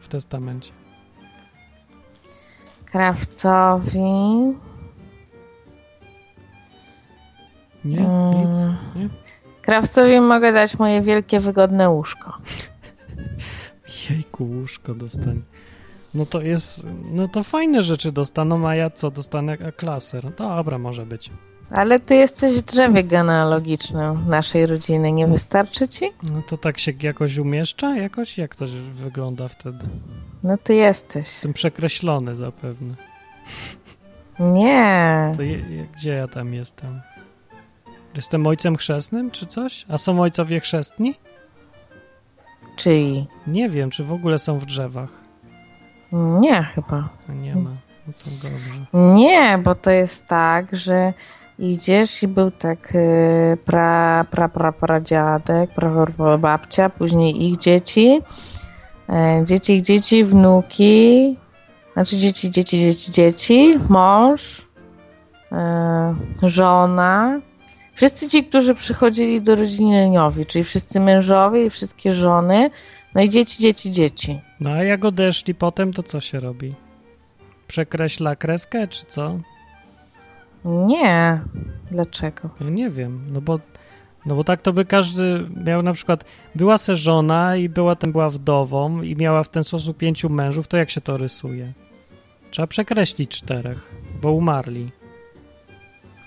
w 0.00 0.08
testamencie. 0.08 0.83
Krawcowi. 2.94 4.00
Nie, 7.84 7.98
mm. 7.98 8.30
nic. 8.30 8.56
Nie? 8.96 9.08
Krawcowi 9.62 10.20
mogę 10.20 10.52
dać 10.52 10.78
moje 10.78 11.02
wielkie, 11.02 11.40
wygodne 11.40 11.90
łóżko. 11.90 12.38
Jejku, 14.10 14.44
łóżko 14.44 14.94
dostanie. 14.94 15.40
No 16.14 16.26
to 16.26 16.40
jest, 16.40 16.86
no 17.10 17.28
to 17.28 17.42
fajne 17.42 17.82
rzeczy 17.82 18.12
dostaną, 18.12 18.68
a 18.68 18.74
ja 18.74 18.90
co, 18.90 19.10
dostanę 19.10 19.58
klaser. 19.58 20.34
Dobra, 20.34 20.78
może 20.78 21.06
być. 21.06 21.30
Ale 21.70 22.00
ty 22.00 22.14
jesteś 22.14 22.52
w 22.52 22.62
drzewie 22.62 23.04
genealogicznym 23.04 24.28
naszej 24.28 24.66
rodziny, 24.66 25.12
nie 25.12 25.26
wystarczy 25.26 25.88
ci? 25.88 26.10
No 26.32 26.42
to 26.42 26.56
tak 26.56 26.78
się 26.78 26.92
jakoś 27.02 27.38
umieszcza? 27.38 27.96
Jakoś? 27.96 28.38
Jak 28.38 28.56
to 28.56 28.64
wygląda 28.92 29.48
wtedy? 29.48 29.84
No 30.44 30.58
ty 30.58 30.74
jesteś. 30.74 31.26
Jestem 31.26 31.52
przekreślony 31.52 32.36
zapewne. 32.36 32.94
Nie. 34.40 35.32
To 35.36 35.42
je, 35.42 35.86
gdzie 35.92 36.10
ja 36.10 36.28
tam 36.28 36.54
jestem? 36.54 37.00
Jestem 38.16 38.46
ojcem 38.46 38.76
chrzestnym 38.76 39.30
czy 39.30 39.46
coś? 39.46 39.86
A 39.88 39.98
są 39.98 40.20
ojcowie 40.20 40.60
chrzestni? 40.60 41.14
Czyj? 42.76 43.26
Nie 43.46 43.68
wiem, 43.68 43.90
czy 43.90 44.04
w 44.04 44.12
ogóle 44.12 44.38
są 44.38 44.58
w 44.58 44.66
drzewach. 44.66 45.10
Nie, 46.12 46.62
chyba. 46.74 47.08
nie 47.28 47.56
ma. 47.56 47.70
No 48.06 48.12
to 48.12 48.48
dobrze. 48.48 49.14
Nie, 49.14 49.58
bo 49.58 49.74
to 49.74 49.90
jest 49.90 50.26
tak, 50.26 50.76
że 50.76 51.12
idziesz 51.58 52.22
i 52.22 52.28
był 52.28 52.50
tak 52.50 52.94
y, 52.94 53.58
pra, 53.64 54.24
pra, 54.30 54.48
pra, 54.48 54.72
pra 54.72 55.00
dziadek, 55.00 55.74
pra, 55.74 56.06
pra, 56.06 56.38
babcia, 56.38 56.90
później 56.90 57.48
ich 57.48 57.58
dzieci, 57.58 58.22
dzieci, 59.44 59.72
ich 59.72 59.82
dzieci, 59.82 60.24
wnuki, 60.24 61.36
znaczy 61.92 62.16
dzieci, 62.16 62.50
dzieci, 62.50 62.78
dzieci, 62.78 63.10
dzieci, 63.12 63.78
mąż, 63.88 64.66
e, 65.52 66.14
żona, 66.42 67.40
wszyscy 67.94 68.28
ci, 68.28 68.44
którzy 68.44 68.74
przychodzili 68.74 69.42
do 69.42 69.54
rodziny 69.54 70.00
leniowi, 70.00 70.46
czyli 70.46 70.64
wszyscy 70.64 71.00
mężowie 71.00 71.66
i 71.66 71.70
wszystkie 71.70 72.12
żony, 72.12 72.70
no 73.14 73.22
i 73.22 73.28
dzieci, 73.28 73.62
dzieci, 73.62 73.90
dzieci. 73.90 74.40
No 74.60 74.70
a 74.70 74.82
jak 74.82 75.04
odeszli 75.04 75.54
potem, 75.54 75.92
to 75.92 76.02
co 76.02 76.20
się 76.20 76.40
robi? 76.40 76.74
Przekreśla 77.68 78.36
kreskę, 78.36 78.88
czy 78.88 79.06
co? 79.06 79.38
Nie. 80.64 81.40
Dlaczego? 81.90 82.50
Ja 82.60 82.70
nie 82.70 82.90
wiem, 82.90 83.22
no 83.32 83.40
bo, 83.40 83.58
no 84.26 84.34
bo 84.34 84.44
tak 84.44 84.62
to 84.62 84.72
by 84.72 84.84
każdy 84.84 85.46
miał 85.66 85.82
na 85.82 85.92
przykład, 85.92 86.24
była 86.54 86.78
se 86.78 86.96
żona 86.96 87.56
i 87.56 87.68
była 87.68 87.94
ten 87.96 88.12
była 88.12 88.30
wdową 88.30 89.02
i 89.02 89.16
miała 89.16 89.42
w 89.42 89.48
ten 89.48 89.64
sposób 89.64 89.96
pięciu 89.96 90.28
mężów, 90.28 90.68
to 90.68 90.76
jak 90.76 90.90
się 90.90 91.00
to 91.00 91.16
rysuje? 91.16 91.72
Trzeba 92.50 92.66
przekreślić 92.66 93.30
czterech, 93.30 93.94
bo 94.22 94.32
umarli. 94.32 94.90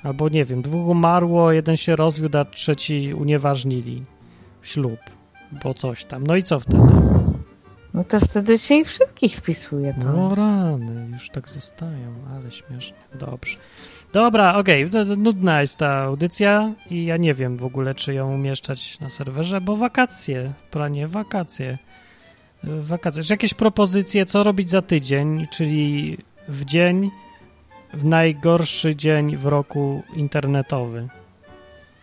Albo 0.03 0.29
nie 0.29 0.45
wiem, 0.45 0.61
dwóch 0.61 0.87
umarło, 0.87 1.51
jeden 1.51 1.77
się 1.77 1.95
rozwiódł, 1.95 2.37
a 2.37 2.45
trzeci 2.45 3.13
unieważnili 3.13 4.03
ślub, 4.61 4.99
bo 5.63 5.73
coś 5.73 6.05
tam. 6.05 6.27
No 6.27 6.35
i 6.35 6.43
co 6.43 6.59
wtedy? 6.59 6.83
No 7.93 8.03
to 8.03 8.19
wtedy 8.19 8.57
się 8.57 8.75
ich 8.75 8.87
wszystkich 8.87 9.35
wpisuje. 9.35 9.93
To. 9.93 10.11
No 10.11 10.35
rany, 10.35 11.09
już 11.11 11.29
tak 11.29 11.49
zostają, 11.49 12.13
ale 12.35 12.51
śmiesznie. 12.51 12.97
Dobrze. 13.19 13.57
Dobra, 14.13 14.55
okej, 14.55 14.85
okay. 14.85 15.17
nudna 15.17 15.61
jest 15.61 15.77
ta 15.77 15.93
audycja 15.93 16.73
i 16.89 17.05
ja 17.05 17.17
nie 17.17 17.33
wiem 17.33 17.57
w 17.57 17.65
ogóle, 17.65 17.95
czy 17.95 18.13
ją 18.13 18.33
umieszczać 18.33 18.99
na 18.99 19.09
serwerze, 19.09 19.61
bo 19.61 19.75
wakacje, 19.75 20.53
w 20.57 20.63
planie 20.63 21.07
wakacje. 21.07 21.77
Wakacje. 22.63 23.23
Czy 23.23 23.33
jakieś 23.33 23.53
propozycje, 23.53 24.25
co 24.25 24.43
robić 24.43 24.69
za 24.69 24.81
tydzień, 24.81 25.47
czyli 25.51 26.17
w 26.47 26.65
dzień, 26.65 27.11
w 27.93 28.05
najgorszy 28.05 28.95
dzień 28.95 29.37
w 29.37 29.45
roku 29.45 30.03
internetowy. 30.15 31.07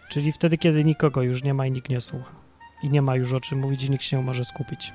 Czyli 0.09 0.32
wtedy, 0.32 0.59
kiedy 0.59 0.85
nikogo 0.85 1.22
już 1.22 1.43
nie 1.43 1.55
ma 1.55 1.66
i 1.66 1.72
nikt 1.72 1.89
nie 1.89 2.01
słucha. 2.01 2.32
I 2.82 2.89
nie 2.89 3.02
ma 3.02 3.16
już 3.16 3.32
o 3.32 3.40
czym 3.40 3.59
mówić 3.59 3.85
i 3.85 3.90
nikt 3.90 4.05
się 4.05 4.16
nie 4.16 4.22
może 4.22 4.44
skupić. 4.44 4.93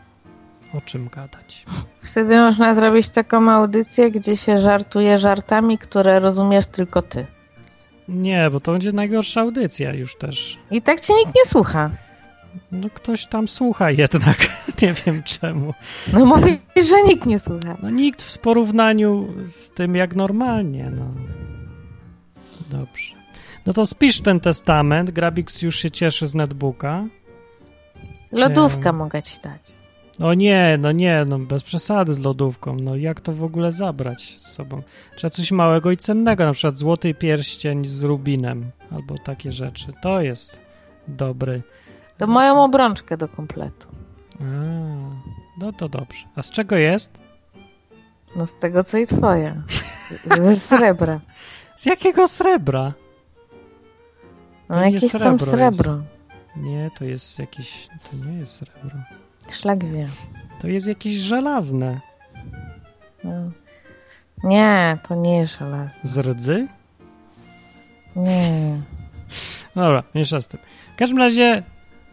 O 0.73 0.81
czym 0.81 1.09
gadać. 1.09 1.65
Wtedy 2.03 2.37
można 2.37 2.75
zrobić 2.75 3.09
taką 3.09 3.51
audycję, 3.51 4.11
gdzie 4.11 4.37
się 4.37 4.59
żartuje 4.59 5.17
żartami, 5.17 5.77
które 5.77 6.19
rozumiesz 6.19 6.67
tylko 6.67 7.01
ty. 7.01 7.25
Nie, 8.07 8.49
bo 8.49 8.59
to 8.59 8.71
będzie 8.71 8.91
najgorsza 8.91 9.41
audycja 9.41 9.93
już 9.93 10.15
też. 10.15 10.59
I 10.71 10.81
tak 10.81 11.01
cię 11.01 11.13
nikt 11.13 11.35
nie 11.35 11.45
słucha. 11.45 11.89
No 12.71 12.89
ktoś 12.93 13.25
tam 13.25 13.47
słucha 13.47 13.91
jednak, 13.91 14.37
nie 14.81 14.93
wiem 14.93 15.23
czemu. 15.23 15.73
No 16.13 16.25
mówisz, 16.25 16.57
że 16.89 17.03
nikt 17.07 17.25
nie 17.25 17.39
słucha. 17.39 17.77
No 17.81 17.89
nikt 17.89 18.21
w 18.21 18.37
porównaniu 18.37 19.27
z 19.43 19.69
tym 19.69 19.95
jak 19.95 20.15
normalnie, 20.15 20.91
no. 20.95 21.13
Dobrze. 22.69 23.15
No 23.65 23.73
to 23.73 23.85
spisz 23.85 24.21
ten 24.21 24.39
testament, 24.39 25.11
Grabix 25.11 25.61
już 25.61 25.75
się 25.75 25.91
cieszy 25.91 26.27
z 26.27 26.35
netbooka. 26.35 27.05
Lodówkę 28.31 28.93
mogę 28.93 29.23
ci 29.23 29.39
dać. 29.43 29.78
O 30.21 30.33
nie, 30.33 30.77
no 30.79 30.91
nie, 30.91 31.25
no 31.27 31.39
bez 31.39 31.63
przesady 31.63 32.13
z 32.13 32.19
lodówką. 32.19 32.75
No 32.75 32.95
jak 32.95 33.21
to 33.21 33.33
w 33.33 33.43
ogóle 33.43 33.71
zabrać 33.71 34.37
z 34.39 34.51
sobą? 34.51 34.81
Trzeba 35.15 35.31
coś 35.31 35.51
małego 35.51 35.91
i 35.91 35.97
cennego, 35.97 36.45
na 36.45 36.53
przykład 36.53 36.77
złoty 36.77 37.13
pierścień 37.13 37.85
z 37.85 38.03
rubinem 38.03 38.71
albo 38.91 39.15
takie 39.17 39.51
rzeczy. 39.51 39.93
To 40.01 40.21
jest 40.21 40.59
dobry. 41.07 41.61
To 42.17 42.27
moją 42.27 42.63
obrączkę 42.63 43.17
do 43.17 43.27
kompletu. 43.27 43.87
A, 44.39 44.43
no 45.61 45.73
to 45.73 45.89
dobrze. 45.89 46.25
A 46.35 46.41
z 46.41 46.51
czego 46.51 46.75
jest? 46.75 47.21
No 48.35 48.45
z 48.45 48.59
tego, 48.59 48.83
co 48.83 48.97
i 48.97 49.07
twoje. 49.07 49.61
Ze 50.25 50.55
srebra. 50.55 51.19
Z 51.75 51.85
jakiego 51.85 52.27
srebra? 52.27 52.93
To 54.67 54.73
no 54.75 54.85
jakieś 54.85 55.11
srebro 55.11 55.37
tam 55.37 55.39
srebro. 55.39 56.03
Nie, 56.55 56.91
to 56.99 57.05
jest 57.05 57.39
jakieś... 57.39 57.87
To 57.87 58.17
nie 58.17 58.39
jest 58.39 58.55
srebro. 58.55 58.99
Szlak 59.55 59.85
wie. 59.85 60.07
To 60.61 60.67
jest 60.67 60.87
jakieś 60.87 61.15
żelazne. 61.15 61.99
No. 63.23 63.51
Nie, 64.43 64.97
to 65.07 65.15
nie 65.15 65.37
jest 65.37 65.59
żelazne. 65.59 66.09
Z 66.09 66.17
rdzy? 66.17 66.67
Nie. 68.15 68.81
Dobra, 69.75 70.03
mniejsza 70.13 70.41
z 70.41 70.47
tym. 70.47 70.59
W 70.93 70.95
każdym 70.95 71.17
razie 71.17 71.63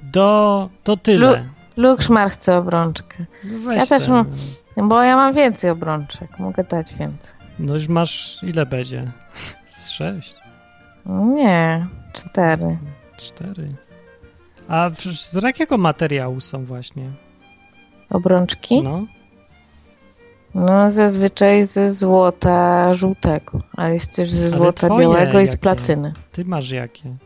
do, 0.02 0.70
to 0.84 0.96
tyle. 0.96 1.44
Lu 1.76 1.90
Lukszmar 1.90 2.30
chce 2.30 2.58
obrączkę. 2.58 3.24
No 3.44 3.72
ja 3.72 3.86
też 3.86 4.08
mam, 4.08 4.30
bo 4.76 5.02
ja 5.02 5.16
mam 5.16 5.34
więcej 5.34 5.70
obrączek. 5.70 6.38
Mogę 6.38 6.64
dać 6.64 6.94
więcej. 6.94 7.34
No 7.58 7.74
już 7.74 7.88
masz, 7.88 8.42
ile 8.42 8.66
będzie? 8.66 9.12
Z 9.66 9.90
sześć? 9.90 10.34
Nie, 11.06 11.86
cztery. 12.12 12.78
Cztery. 13.16 13.74
A 14.68 14.90
z 14.90 15.42
jakiego 15.42 15.78
materiału 15.78 16.40
są 16.40 16.64
właśnie? 16.64 17.10
Obrączki? 18.10 18.82
No. 18.82 19.06
No, 20.54 20.90
zazwyczaj 20.90 21.64
ze 21.64 21.90
złota 21.90 22.94
żółtego, 22.94 23.60
ale 23.76 23.94
jest 23.94 24.16
też 24.16 24.30
ze 24.30 24.50
złota 24.50 24.98
białego 24.98 25.40
i 25.40 25.46
z 25.46 25.56
platyny. 25.56 26.12
Ty 26.32 26.44
masz 26.44 26.70
jakie? 26.70 27.16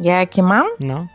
Ja 0.00 0.20
jakie 0.20 0.42
mam? 0.42 0.66
No. 0.80 1.06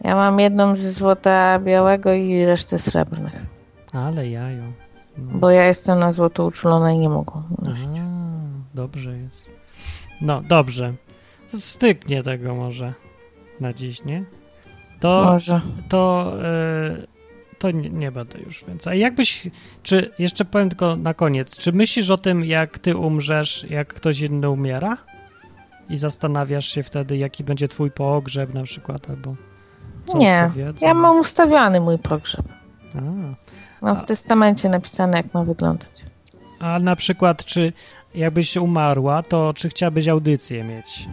Ja 0.00 0.16
mam 0.16 0.40
jedną 0.40 0.76
ze 0.76 0.92
złota 0.92 1.58
białego 1.58 2.12
i 2.12 2.44
resztę 2.44 2.78
srebrnych. 2.78 3.46
Ale 3.92 4.28
jajo. 4.28 4.64
No. 5.18 5.38
Bo 5.38 5.50
ja 5.50 5.66
jestem 5.66 5.98
na 5.98 6.12
złoto 6.12 6.44
uczulona 6.44 6.92
i 6.92 6.98
nie 6.98 7.08
mogę. 7.08 7.42
Nosić. 7.62 7.88
dobrze 8.74 9.18
jest. 9.18 9.46
No, 10.20 10.42
dobrze. 10.42 10.94
Styknie 11.48 12.22
tego 12.22 12.54
może 12.54 12.94
na 13.60 13.72
dziś, 13.72 14.04
nie? 14.04 14.24
To, 15.00 15.24
może. 15.24 15.60
To, 15.88 16.32
yy, 16.90 17.06
to 17.58 17.70
nie, 17.70 17.90
nie, 17.90 18.12
będę 18.12 18.38
już 18.38 18.64
więcej. 18.64 18.92
A 18.92 18.96
jakbyś, 18.96 19.50
czy, 19.82 20.10
jeszcze 20.18 20.44
powiem 20.44 20.68
tylko 20.68 20.96
na 20.96 21.14
koniec, 21.14 21.58
czy 21.58 21.72
myślisz 21.72 22.10
o 22.10 22.16
tym, 22.16 22.44
jak 22.44 22.78
ty 22.78 22.96
umrzesz, 22.96 23.66
jak 23.70 23.94
ktoś 23.94 24.20
inny 24.20 24.50
umiera? 24.50 24.96
I 25.88 25.96
zastanawiasz 25.96 26.66
się 26.66 26.82
wtedy, 26.82 27.16
jaki 27.16 27.44
będzie 27.44 27.68
twój 27.68 27.90
pogrzeb 27.90 28.54
na 28.54 28.62
przykład, 28.62 29.10
albo 29.10 29.34
co 30.06 30.18
Nie, 30.18 30.50
ja 30.80 30.94
mam 30.94 31.18
ustawiony 31.20 31.80
mój 31.80 31.98
pogrzeb. 31.98 32.46
A. 32.94 33.00
Mam 33.80 33.96
w 33.96 34.04
testamencie 34.04 34.68
napisane, 34.68 35.18
jak 35.18 35.34
ma 35.34 35.44
wyglądać. 35.44 36.04
A 36.60 36.78
na 36.78 36.96
przykład, 36.96 37.44
czy 37.44 37.72
jakbyś 38.14 38.56
umarła, 38.56 39.22
to 39.22 39.52
czy 39.54 39.68
chciałabyś 39.68 40.08
audycję 40.08 40.64
mieć? 40.64 41.08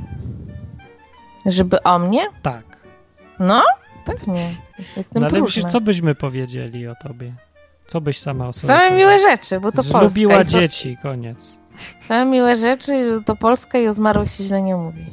Żeby 1.45 1.83
o 1.83 1.99
mnie? 1.99 2.21
Tak. 2.41 2.72
No, 3.43 3.63
pewnie. 4.05 4.49
Jestem 4.97 5.21
no, 5.21 5.29
ale 5.31 5.41
myślisz, 5.41 5.65
co 5.65 5.81
byśmy 5.81 6.15
powiedzieli 6.15 6.87
o 6.87 6.95
tobie? 6.95 7.33
Co 7.87 8.01
byś 8.01 8.19
sama 8.19 8.47
o 8.47 8.53
sobie 8.53 8.73
Same 8.73 8.97
miłe 8.97 9.19
rzeczy, 9.19 9.59
bo 9.59 9.71
to 9.71 9.77
Polska. 9.77 10.01
Lubiła 10.01 10.43
dzieci, 10.43 10.97
koniec. 11.01 11.59
Same 12.01 12.31
miłe 12.31 12.55
rzeczy, 12.55 13.21
to 13.25 13.35
Polska 13.35 13.79
i 13.79 13.87
o 13.87 13.93
zmarłych 13.93 14.29
się 14.29 14.43
źle 14.43 14.61
nie 14.61 14.75
mówi. 14.75 15.05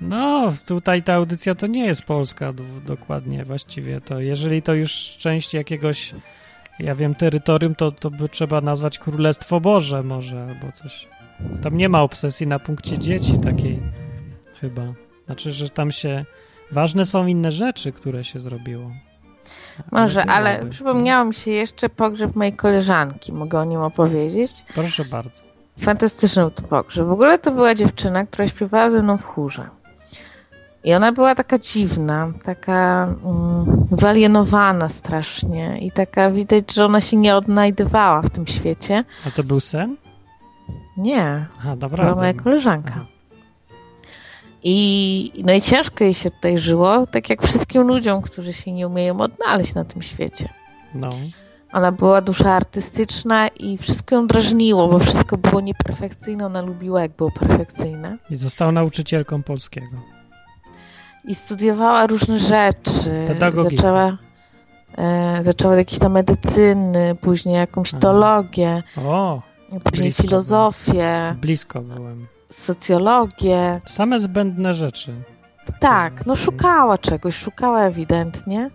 No, 0.00 0.52
tutaj 0.66 1.02
ta 1.02 1.14
audycja 1.14 1.54
to 1.54 1.66
nie 1.66 1.86
jest 1.86 2.02
Polska 2.02 2.52
dokładnie 2.86 3.44
właściwie. 3.44 4.00
To 4.00 4.20
jeżeli 4.20 4.62
to 4.62 4.74
już 4.74 5.16
część 5.18 5.54
jakiegoś, 5.54 6.14
ja 6.78 6.94
wiem, 6.94 7.14
terytorium, 7.14 7.74
to, 7.74 7.92
to 7.92 8.10
by 8.10 8.28
trzeba 8.28 8.60
nazwać 8.60 8.98
Królestwo 8.98 9.60
Boże 9.60 10.02
może 10.02 10.42
albo 10.42 10.72
coś. 10.72 11.08
Tam 11.62 11.76
nie 11.76 11.88
ma 11.88 12.02
obsesji 12.02 12.46
na 12.46 12.58
punkcie 12.58 12.98
dzieci 12.98 13.38
takiej 13.38 13.82
chyba. 14.60 14.82
Znaczy, 15.26 15.52
że 15.52 15.68
tam 15.68 15.90
się... 15.90 16.24
Ważne 16.72 17.04
są 17.04 17.26
inne 17.26 17.50
rzeczy, 17.50 17.92
które 17.92 18.24
się 18.24 18.40
zrobiło. 18.40 18.90
Może, 19.92 20.24
ale 20.24 20.66
przypomniało 20.66 21.24
mi 21.24 21.34
się 21.34 21.50
jeszcze 21.50 21.88
pogrzeb 21.88 22.36
mojej 22.36 22.52
koleżanki. 22.52 23.32
Mogę 23.32 23.60
o 23.60 23.64
nim 23.64 23.80
opowiedzieć? 23.80 24.64
Proszę 24.74 25.04
bardzo. 25.04 25.42
Fantastyczny 25.78 26.50
to 26.50 26.62
pogrzeb. 26.62 27.06
W 27.06 27.10
ogóle 27.10 27.38
to 27.38 27.50
była 27.50 27.74
dziewczyna, 27.74 28.26
która 28.26 28.48
śpiewała 28.48 28.90
ze 28.90 29.02
mną 29.02 29.18
w 29.18 29.24
chórze. 29.24 29.68
I 30.84 30.94
ona 30.94 31.12
była 31.12 31.34
taka 31.34 31.58
dziwna, 31.58 32.32
taka 32.44 33.08
wyalienowana 33.90 34.88
strasznie 34.88 35.78
i 35.80 35.90
taka 35.90 36.30
widać, 36.30 36.74
że 36.74 36.84
ona 36.84 37.00
się 37.00 37.16
nie 37.16 37.36
odnajdywała 37.36 38.22
w 38.22 38.30
tym 38.30 38.46
świecie. 38.46 39.04
A 39.26 39.30
to 39.30 39.42
był 39.42 39.60
sen? 39.60 39.96
Nie. 40.96 41.46
Aha, 41.58 41.76
dobra. 41.76 42.04
Była 42.04 42.16
moja 42.16 42.34
koleżanka. 42.34 42.94
Aha. 42.96 43.13
I, 44.66 45.42
no 45.46 45.52
i 45.52 45.62
ciężko 45.62 46.04
jej 46.04 46.14
się 46.14 46.30
tutaj 46.30 46.58
żyło, 46.58 47.06
tak 47.06 47.30
jak 47.30 47.42
wszystkim 47.42 47.82
ludziom, 47.82 48.22
którzy 48.22 48.52
się 48.52 48.72
nie 48.72 48.86
umieją 48.86 49.20
odnaleźć 49.20 49.74
na 49.74 49.84
tym 49.84 50.02
świecie. 50.02 50.48
No. 50.94 51.10
Ona 51.72 51.92
była 51.92 52.20
dusza 52.20 52.52
artystyczna 52.52 53.48
i 53.48 53.78
wszystko 53.78 54.14
ją 54.14 54.26
drażniło, 54.26 54.88
bo 54.88 54.98
wszystko 54.98 55.38
było 55.38 55.60
nieperfekcyjne. 55.60 56.46
Ona 56.46 56.62
lubiła, 56.62 57.02
jak 57.02 57.12
było 57.12 57.30
perfekcyjne. 57.30 58.18
I 58.30 58.36
została 58.36 58.72
nauczycielką 58.72 59.42
polskiego. 59.42 59.96
I 61.24 61.34
studiowała 61.34 62.06
różne 62.06 62.38
rzeczy. 62.38 63.24
Pedagogikę. 63.26 63.76
Zaczęła, 63.76 64.18
e, 64.98 65.42
zaczęła 65.42 65.76
jakieś 65.76 65.98
tam 65.98 66.12
medycyny, 66.12 67.14
później 67.20 67.54
jakąś 67.54 67.92
teologię. 67.92 68.82
O, 69.06 69.42
później 69.84 70.12
filozofię. 70.12 71.36
Blisko 71.40 71.80
byłem 71.80 72.26
socjologię. 72.50 73.80
Same 73.86 74.20
zbędne 74.20 74.74
rzeczy. 74.74 75.14
Tak, 75.80 76.26
no 76.26 76.36
szukała 76.36 76.98
czegoś, 76.98 77.36
szukała 77.36 77.82
ewidentnie 77.82 78.70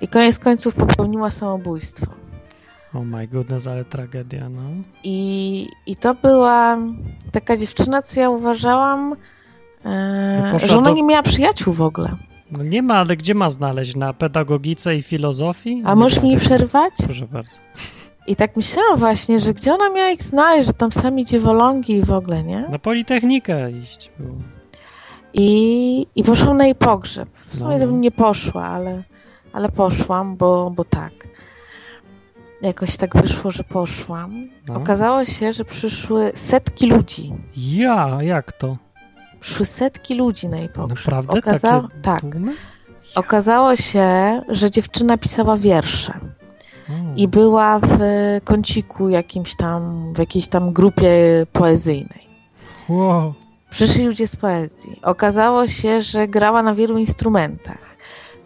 i 0.00 0.08
koniec 0.08 0.38
końców 0.38 0.74
popełniła 0.74 1.30
samobójstwo. 1.30 2.06
Oh 2.94 3.04
my 3.04 3.28
goodness, 3.28 3.66
ale 3.66 3.84
tragedia, 3.84 4.48
no. 4.48 4.62
I, 5.04 5.68
i 5.86 5.96
to 5.96 6.14
była 6.14 6.78
taka 7.32 7.56
dziewczyna, 7.56 8.02
co 8.02 8.20
ja 8.20 8.30
uważałam, 8.30 9.16
e, 9.84 10.58
że 10.58 10.78
ona 10.78 10.90
do... 10.90 10.96
nie 10.96 11.02
miała 11.02 11.22
przyjaciół 11.22 11.72
w 11.74 11.82
ogóle. 11.82 12.16
No 12.50 12.64
nie 12.64 12.82
ma, 12.82 12.94
ale 12.94 13.16
gdzie 13.16 13.34
ma 13.34 13.50
znaleźć? 13.50 13.96
Na 13.96 14.12
pedagogice 14.12 14.96
i 14.96 15.02
filozofii? 15.02 15.82
A 15.84 15.94
możesz 15.94 16.22
mi 16.22 16.36
przerwać? 16.36 16.92
Proszę 17.04 17.26
bardzo. 17.26 17.56
I 18.26 18.36
tak 18.36 18.56
myślałam 18.56 18.98
właśnie, 18.98 19.38
że 19.40 19.54
gdzie 19.54 19.74
ona 19.74 19.88
miała 19.88 20.10
ich 20.10 20.22
znaleźć, 20.22 20.66
że 20.66 20.72
tam 20.72 20.92
sami 20.92 21.24
dziewolągi 21.24 21.92
i 21.92 22.02
w 22.02 22.12
ogóle, 22.12 22.44
nie? 22.44 22.68
Na 22.70 22.78
Politechnikę 22.78 23.70
iść 23.70 24.10
było. 24.18 24.34
I, 25.34 26.06
i 26.16 26.24
poszłam 26.24 26.56
na 26.56 26.64
jej 26.64 26.74
pogrzeb. 26.74 27.28
W 27.46 27.58
sumie 27.58 27.78
no. 27.78 27.86
bym 27.86 28.00
nie 28.00 28.10
poszła, 28.10 28.64
ale, 28.64 29.02
ale 29.52 29.68
poszłam, 29.68 30.36
bo, 30.36 30.70
bo 30.70 30.84
tak. 30.84 31.12
Jakoś 32.62 32.96
tak 32.96 33.16
wyszło, 33.16 33.50
że 33.50 33.64
poszłam. 33.64 34.48
No. 34.68 34.74
Okazało 34.74 35.24
się, 35.24 35.52
że 35.52 35.64
przyszły 35.64 36.32
setki 36.34 36.86
ludzi. 36.86 37.32
Ja, 37.56 38.18
jak 38.20 38.52
to? 38.52 38.76
Przyszły 39.40 39.66
setki 39.66 40.14
ludzi 40.14 40.48
na 40.48 40.56
jej 40.56 40.68
pogrzeb. 40.68 40.98
Naprawdę? 40.98 41.38
Okaza... 41.38 41.80
Takie 41.80 42.02
tak. 42.02 42.22
Okazało 43.14 43.76
się, 43.76 44.42
że 44.48 44.70
dziewczyna 44.70 45.18
pisała 45.18 45.56
wiersze. 45.56 46.20
I 47.16 47.28
była 47.28 47.78
w 47.78 47.98
kąciku 48.44 49.08
jakimś 49.08 49.56
tam, 49.56 50.12
w 50.12 50.18
jakiejś 50.18 50.48
tam 50.48 50.72
grupie 50.72 51.10
poezyjnej. 51.52 52.28
Wow. 52.88 53.34
Przyszli 53.70 54.06
ludzie 54.06 54.28
z 54.28 54.36
poezji. 54.36 55.00
Okazało 55.02 55.66
się, 55.66 56.00
że 56.00 56.28
grała 56.28 56.62
na 56.62 56.74
wielu 56.74 56.98
instrumentach. 56.98 57.96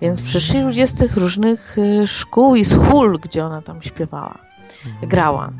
Więc 0.01 0.23
przyszli 0.23 0.61
ludzie 0.61 0.87
z 0.87 0.95
tych 0.95 1.17
różnych 1.17 1.79
y, 1.79 2.07
szkół 2.07 2.57
i 2.57 2.65
z 2.65 2.75
hul, 2.75 3.19
gdzie 3.23 3.45
ona 3.45 3.63
tam 3.63 3.83
śpiewała, 3.83 4.39
mhm. 4.87 5.09
grała. 5.09 5.51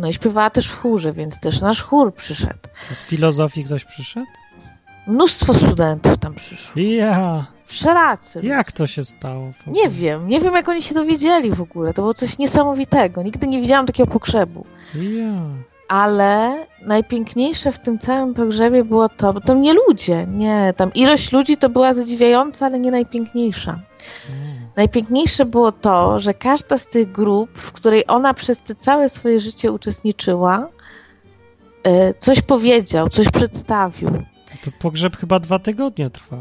No 0.00 0.08
i 0.08 0.12
śpiewała 0.12 0.50
też 0.50 0.68
w 0.68 0.78
chórze, 0.78 1.12
więc 1.12 1.40
też 1.40 1.60
nasz 1.60 1.82
chór 1.82 2.14
przyszedł. 2.14 2.68
Z 2.92 3.04
filozofii 3.04 3.64
ktoś 3.64 3.84
przyszedł? 3.84 4.26
Mnóstwo 5.06 5.54
studentów 5.54 6.18
tam 6.18 6.34
przyszło. 6.34 6.82
Ja. 6.82 7.46
Wszelacy. 7.64 8.40
Jak 8.42 8.72
to 8.72 8.86
się 8.86 9.04
stało? 9.04 9.50
Nie 9.66 9.88
wiem. 9.88 10.28
Nie 10.28 10.40
wiem, 10.40 10.54
jak 10.54 10.68
oni 10.68 10.82
się 10.82 10.94
dowiedzieli 10.94 11.50
w 11.50 11.62
ogóle. 11.62 11.94
To 11.94 12.02
było 12.02 12.14
coś 12.14 12.38
niesamowitego. 12.38 13.22
Nigdy 13.22 13.46
nie 13.46 13.60
widziałam 13.60 13.86
takiego 13.86 14.12
pogrzebu. 14.12 14.66
Ja. 14.94 15.32
Ale 15.88 16.66
najpiękniejsze 16.82 17.72
w 17.72 17.78
tym 17.78 17.98
całym 17.98 18.34
pogrzebie 18.34 18.84
było 18.84 19.08
to, 19.08 19.32
bo 19.32 19.40
tam 19.40 19.60
nie 19.60 19.74
ludzie, 19.74 20.26
nie, 20.26 20.74
tam 20.76 20.92
ilość 20.94 21.32
ludzi 21.32 21.56
to 21.56 21.68
była 21.68 21.94
zadziwiająca, 21.94 22.66
ale 22.66 22.80
nie 22.80 22.90
najpiękniejsza. 22.90 23.78
Mm. 24.30 24.54
Najpiękniejsze 24.76 25.44
było 25.44 25.72
to, 25.72 26.20
że 26.20 26.34
każda 26.34 26.78
z 26.78 26.86
tych 26.86 27.12
grup, 27.12 27.50
w 27.54 27.72
której 27.72 28.04
ona 28.06 28.34
przez 28.34 28.60
te 28.60 28.74
całe 28.74 29.08
swoje 29.08 29.40
życie 29.40 29.72
uczestniczyła, 29.72 30.68
e, 31.82 32.14
coś 32.14 32.42
powiedział, 32.42 33.08
coś 33.08 33.28
przedstawił. 33.28 34.10
To 34.64 34.70
pogrzeb 34.78 35.16
chyba 35.16 35.38
dwa 35.38 35.58
tygodnie 35.58 36.10
trwał. 36.10 36.40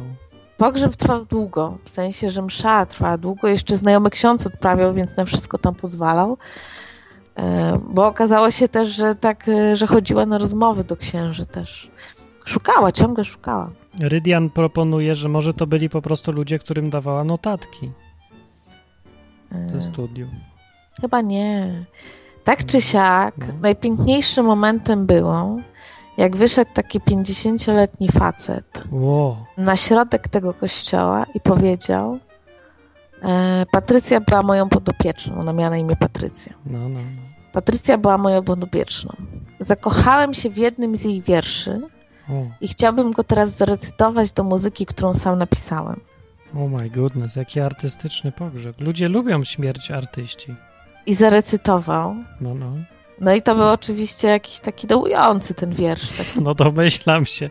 Pogrzeb 0.64 0.96
trwał 0.96 1.26
długo, 1.26 1.78
w 1.84 1.90
sensie, 1.90 2.30
że 2.30 2.42
msza 2.42 2.86
trwała 2.86 3.18
długo, 3.18 3.48
jeszcze 3.48 3.76
znajomy 3.76 4.10
ksiądz 4.10 4.48
odprawiał, 4.48 4.94
więc 4.94 5.18
na 5.18 5.26
wszystko 5.26 5.58
tam 5.58 5.76
pozwalał. 5.76 6.38
E, 7.36 7.80
bo 7.90 8.08
okazało 8.08 8.52
się 8.52 8.68
też, 8.68 8.88
że 8.88 9.16
tak, 9.16 9.48
e, 9.48 9.76
że 9.76 9.88
chodziła 9.88 10.26
na 10.26 10.38
rozmowy 10.38 10.84
do 10.84 10.98
księży 10.98 11.46
też. 11.46 11.92
Szukała, 12.46 12.92
ciągle 12.92 13.26
szukała. 13.26 13.70
Rydian 14.02 14.50
proponuje, 14.50 15.16
że 15.16 15.30
może 15.30 15.54
to 15.54 15.68
byli 15.68 15.90
po 15.90 16.02
prostu 16.02 16.32
ludzie, 16.32 16.60
którym 16.60 16.90
dawała 16.90 17.24
notatki 17.24 17.92
ze 19.68 19.78
e, 19.78 19.82
studiów. 19.82 20.30
Chyba 21.02 21.22
nie. 21.22 21.86
Tak 22.44 22.66
czy 22.66 22.82
siak, 22.82 23.36
no. 23.38 23.54
najpiękniejszym 23.62 24.46
momentem 24.46 25.06
było, 25.06 25.58
jak 26.18 26.36
wyszedł 26.36 26.72
taki 26.74 27.00
50-letni 27.00 28.12
facet 28.12 28.84
wow. 28.92 29.38
na 29.58 29.76
środek 29.76 30.28
tego 30.28 30.54
kościoła 30.54 31.26
i 31.36 31.40
powiedział: 31.40 32.20
e, 33.24 33.66
Patrycja 33.72 34.22
była 34.22 34.44
moją 34.44 34.70
podopieczną. 34.70 35.40
Ona 35.40 35.54
miała 35.54 35.70
na 35.70 35.78
imię 35.78 35.96
Patrycja. 35.96 36.54
No, 36.66 36.80
no, 36.80 36.90
no. 36.90 37.22
Patrycja 37.52 37.98
była 37.98 38.18
moją 38.18 38.44
podopieczną. 38.44 39.16
Zakochałem 39.60 40.34
się 40.34 40.50
w 40.50 40.58
jednym 40.58 40.96
z 40.96 41.04
jej 41.04 41.22
wierszy 41.22 41.82
i 42.62 42.68
chciałbym 42.68 43.12
go 43.12 43.24
teraz 43.24 43.50
zarecytować 43.50 44.32
do 44.32 44.44
muzyki, 44.44 44.86
którą 44.86 45.16
sam 45.16 45.40
napisałem. 45.40 46.00
Oh 46.56 46.68
my 46.68 46.90
goodness, 46.90 47.36
jaki 47.36 47.60
artystyczny 47.60 48.32
pogrzeb. 48.32 48.82
Ludzie 48.82 49.10
lubią 49.10 49.44
śmierć 49.44 49.92
artyści. 49.92 50.56
I 51.06 51.14
zarecytował. 51.14 52.16
No, 52.42 52.54
no. 52.54 52.74
No 53.22 53.34
i 53.34 53.42
to 53.42 53.56
był 53.56 53.68
oczywiście 53.68 54.28
jakiś 54.28 54.60
taki 54.60 54.88
dołujący 54.88 55.54
ten 55.54 55.74
wiersz. 55.74 56.10
Taki. 56.18 56.42
No 56.42 56.54
domyślam 56.56 57.26
się. 57.26 57.50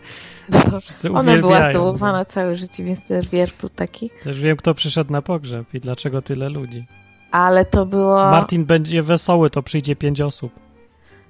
Ona 1.14 1.38
była 1.38 1.70
zdołowana 1.70 2.24
całe 2.24 2.56
życie, 2.56 2.84
więc 2.84 3.06
ten 3.06 3.22
wiersz 3.22 3.52
był 3.60 3.68
taki. 3.68 4.10
Też 4.24 4.40
wiem, 4.40 4.56
kto 4.56 4.74
przyszedł 4.74 5.12
na 5.12 5.22
pogrzeb 5.22 5.74
i 5.74 5.80
dlaczego 5.80 6.22
tyle 6.22 6.48
ludzi. 6.48 6.86
Ale 7.30 7.64
to 7.64 7.86
było... 7.86 8.16
Martin 8.16 8.64
będzie 8.64 9.02
wesoły, 9.02 9.50
to 9.50 9.62
przyjdzie 9.62 9.96
pięć 9.96 10.20
osób. 10.20 10.52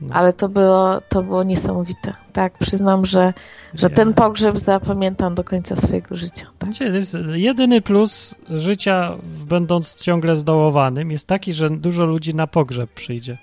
No. 0.00 0.14
Ale 0.14 0.32
to 0.32 0.48
było, 0.48 1.00
to 1.08 1.22
było 1.22 1.42
niesamowite. 1.42 2.14
Tak, 2.32 2.58
przyznam, 2.58 3.06
że, 3.06 3.32
że 3.74 3.90
ten 3.90 4.14
pogrzeb 4.14 4.58
zapamiętam 4.58 5.34
do 5.34 5.44
końca 5.44 5.76
swojego 5.76 6.16
życia. 6.16 6.46
Tak. 6.58 6.70
To 6.78 6.84
jest 6.84 7.18
jedyny 7.32 7.80
plus 7.80 8.34
życia, 8.50 9.14
będąc 9.48 10.02
ciągle 10.02 10.36
zdołowanym, 10.36 11.10
jest 11.10 11.26
taki, 11.26 11.52
że 11.52 11.70
dużo 11.70 12.04
ludzi 12.04 12.34
na 12.34 12.46
pogrzeb 12.46 12.90
przyjdzie. 12.90 13.38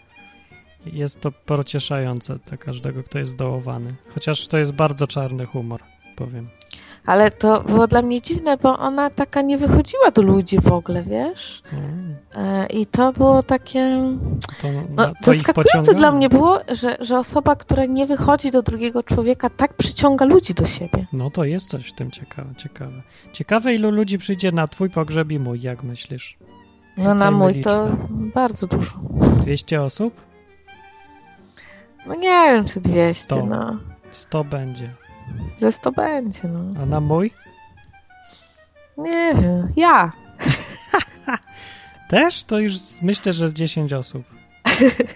Jest 0.94 1.22
to 1.22 1.32
pocieszające 1.32 2.40
dla 2.48 2.58
każdego, 2.58 3.04
kto 3.04 3.20
jest 3.20 3.32
zdołowany. 3.32 3.94
Chociaż 4.14 4.48
to 4.48 4.58
jest 4.58 4.72
bardzo 4.72 5.08
czarny 5.08 5.46
humor, 5.46 5.82
powiem. 6.16 6.50
Ale 7.06 7.32
to 7.32 7.62
było 7.62 7.88
dla 7.88 8.02
mnie 8.02 8.22
dziwne, 8.22 8.58
bo 8.58 8.80
ona 8.80 9.10
taka 9.10 9.42
nie 9.42 9.58
wychodziła 9.58 10.12
do 10.12 10.22
ludzi 10.22 10.60
w 10.62 10.72
ogóle, 10.72 11.04
wiesz? 11.04 11.64
Mm. 11.74 12.16
I 12.70 12.86
to 12.86 13.14
było 13.14 13.44
takie. 13.44 13.80
To, 14.62 14.68
no, 14.96 15.12
to 15.24 15.34
zaskakujące 15.34 15.94
dla 15.94 16.12
mnie 16.12 16.30
było, 16.30 16.60
że, 16.72 16.98
że 17.00 17.20
osoba, 17.20 17.56
która 17.56 17.86
nie 17.86 18.06
wychodzi 18.06 18.52
do 18.52 18.62
drugiego 18.62 19.04
człowieka, 19.04 19.50
tak 19.50 19.74
przyciąga 19.74 20.26
ludzi 20.26 20.54
do 20.54 20.66
siebie. 20.66 21.06
No 21.14 21.30
to 21.30 21.44
jest 21.44 21.70
coś 21.70 21.90
w 21.90 21.96
tym 21.96 22.12
ciekawe. 22.12 22.54
Ciekawe, 22.58 23.02
ciekawe 23.34 23.74
ilu 23.74 23.92
ludzi 23.92 24.18
przyjdzie 24.18 24.52
na 24.52 24.68
twój 24.68 24.90
pogrzeb 24.90 25.32
i 25.32 25.40
mój, 25.40 25.62
jak 25.62 25.84
myślisz? 25.84 26.38
no 26.98 27.14
na 27.14 27.32
mój 27.32 27.54
liczbę. 27.54 27.72
to 27.72 27.90
bardzo 28.10 28.68
dużo. 28.68 28.92
200 29.44 29.82
osób? 29.82 30.29
No 32.10 32.16
nie 32.16 32.54
wiem, 32.54 32.66
czy 32.66 32.80
200, 32.80 33.24
100. 33.24 33.46
no. 33.46 33.78
100 34.12 34.44
będzie. 34.44 34.94
Ze 35.58 35.72
100 35.72 35.92
będzie, 35.92 36.42
no. 36.48 36.82
A 36.82 36.86
na 36.86 37.00
mój? 37.00 37.32
Nie 38.98 39.36
wiem, 39.36 39.74
ja. 39.76 40.10
Też? 42.10 42.44
To 42.44 42.60
już 42.60 42.74
myślę, 43.02 43.34
że 43.34 43.48
z 43.48 43.54
10 43.54 43.94
osób. 43.94 44.24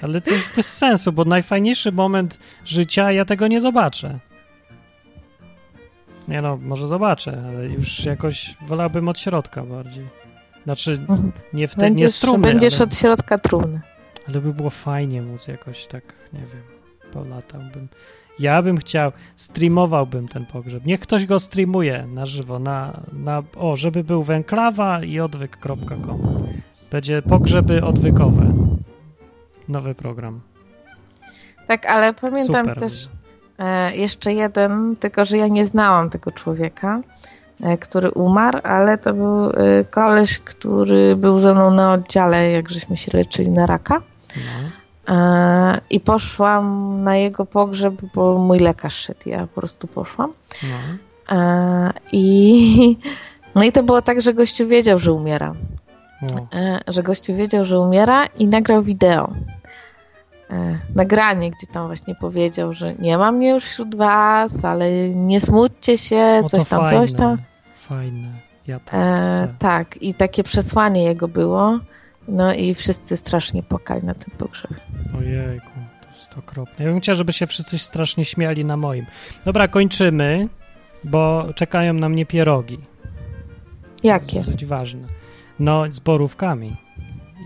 Ale 0.02 0.22
to 0.22 0.32
jest 0.32 0.49
bez 0.56 0.78
sensu, 0.78 1.11
bo 1.11 1.26
najfajniejszy 1.26 1.91
moment 1.91 2.40
życia, 2.65 3.11
ja 3.11 3.26
tego 3.26 3.48
nie 3.48 3.61
zobaczę. 3.61 4.20
Nie 6.28 6.41
no, 6.41 6.57
może 6.57 6.88
zobaczę, 6.88 7.44
ale 7.48 7.65
już 7.65 8.06
jakoś 8.06 8.56
wolałbym 8.61 9.10
od 9.10 9.20
środka 9.20 9.64
bardziej. 9.64 10.07
Znaczy, 10.64 10.91
mhm. 10.91 11.32
nie 11.53 11.68
w 11.68 11.76
te, 11.76 11.82
będziesz, 11.82 12.02
nie 12.02 12.10
strumy, 12.10 12.44
Będziesz 12.44 12.76
ale, 12.76 12.84
od 12.84 12.95
środka 12.95 13.38
trumny. 13.38 13.82
Ale 14.28 14.41
by 14.41 14.53
było 14.53 14.70
fajnie 14.70 15.22
móc 15.22 15.48
jakoś 15.48 15.88
tak, 15.88 16.03
nie 16.34 16.40
wiem, 16.40 16.73
polatałbym. 17.14 17.88
Ja 18.40 18.61
bym 18.61 18.77
chciał, 18.77 19.11
streamowałbym 19.35 20.27
ten 20.27 20.45
pogrzeb. 20.45 20.85
Niech 20.85 20.99
ktoś 20.99 21.26
go 21.26 21.40
streamuje 21.40 22.07
na 22.07 22.26
żywo, 22.26 22.60
na, 22.60 22.99
na 23.14 23.44
o, 23.57 23.76
żeby 23.76 24.03
był 24.03 24.23
węklawa 24.23 25.03
i 25.03 25.19
odwyk.com. 25.19 26.48
Będzie 26.91 27.22
pogrzeby 27.22 27.84
odwykowe. 27.84 28.53
Nowy 29.68 29.95
program. 29.95 30.41
Tak, 31.68 31.85
ale 31.85 32.14
pamiętam 32.14 32.65
Super 32.65 32.80
też 32.80 33.10
e, 33.60 33.95
jeszcze 33.95 34.34
jeden, 34.34 34.95
tylko 34.99 35.26
że 35.26 35.38
ja 35.38 35.48
nie 35.48 35.65
znałam 35.65 36.10
tego 36.10 36.31
człowieka, 36.31 37.02
e, 37.61 37.77
który 37.77 38.11
umarł, 38.11 38.60
ale 38.64 38.98
to 38.98 39.14
był 39.14 39.49
e, 39.49 39.53
koleś, 39.90 40.40
który 40.40 41.15
był 41.15 41.40
ze 41.40 41.53
mną 41.53 41.73
na 41.73 41.94
oddziale, 41.94 42.52
jak 42.52 42.69
żeśmy 42.69 42.98
się 42.98 43.18
leczyli 43.18 43.49
na 43.49 43.65
raka. 43.65 44.02
No. 44.35 44.82
E, 45.07 45.81
I 45.89 45.99
poszłam 45.99 46.97
na 47.03 47.15
jego 47.15 47.45
pogrzeb, 47.45 47.93
bo 48.15 48.38
mój 48.38 48.59
lekarz 48.59 48.95
szedł, 48.95 49.30
ja 49.30 49.47
po 49.47 49.61
prostu 49.61 49.88
poszłam. 49.88 50.34
No. 50.63 50.77
E, 51.38 51.93
I, 52.11 52.97
no 53.55 53.63
i 53.63 53.71
to 53.71 53.84
było 53.84 54.01
tak, 54.01 54.21
że 54.21 54.34
gościu 54.34 54.67
wiedział, 54.67 54.99
że 54.99 55.13
umiera. 55.13 55.53
No. 56.21 56.47
Że 56.88 57.03
gościu 57.03 57.35
wiedział, 57.35 57.65
że 57.65 57.80
umiera 57.80 58.25
i 58.25 58.47
nagrał 58.47 58.84
wideo. 58.84 59.34
Nagranie, 60.95 61.51
gdzie 61.51 61.67
tam 61.67 61.88
właśnie 61.88 62.15
powiedział, 62.15 62.73
że 62.73 62.93
nie 62.93 63.17
mam 63.17 63.35
mnie 63.35 63.49
już 63.49 63.63
wśród 63.63 63.95
was, 63.95 64.65
ale 64.65 65.09
nie 65.09 65.41
smućcie 65.41 65.97
się, 65.97 66.39
no 66.41 66.49
coś 66.49 66.65
tam, 66.65 66.88
fajne, 66.88 67.07
coś 67.07 67.13
tam. 67.13 67.38
Fajne. 67.75 68.27
Ja 68.67 68.80
e, 68.93 69.47
tak, 69.59 70.01
i 70.01 70.13
takie 70.13 70.43
przesłanie 70.43 71.03
jego 71.03 71.27
było. 71.27 71.80
No 72.28 72.54
i 72.54 72.76
wszyscy 72.76 73.18
strasznie 73.18 73.64
płakali 73.64 74.04
na 74.04 74.14
tym 74.14 74.34
pogrzebie. 74.38 74.76
Ojejku, 75.18 75.72
to 76.02 76.08
jest 76.08 76.38
okropne. 76.38 76.86
Ja 76.86 76.91
bym 76.91 77.00
chciał, 77.00 77.16
żeby 77.16 77.34
się 77.34 77.48
wszyscy 77.48 77.78
strasznie 77.78 78.26
śmiali 78.26 78.66
na 78.66 78.78
moim. 78.78 79.06
Dobra, 79.45 79.68
kończymy, 79.68 80.50
bo 81.04 81.45
czekają 81.56 81.94
na 81.94 82.10
mnie 82.10 82.26
pierogi. 82.26 82.80
Jakie? 84.04 84.32
To 84.32 84.36
jest 84.36 84.50
dosyć 84.50 84.66
ważne. 84.66 85.08
No, 85.60 85.84
z 85.90 86.00
borówkami. 86.00 86.76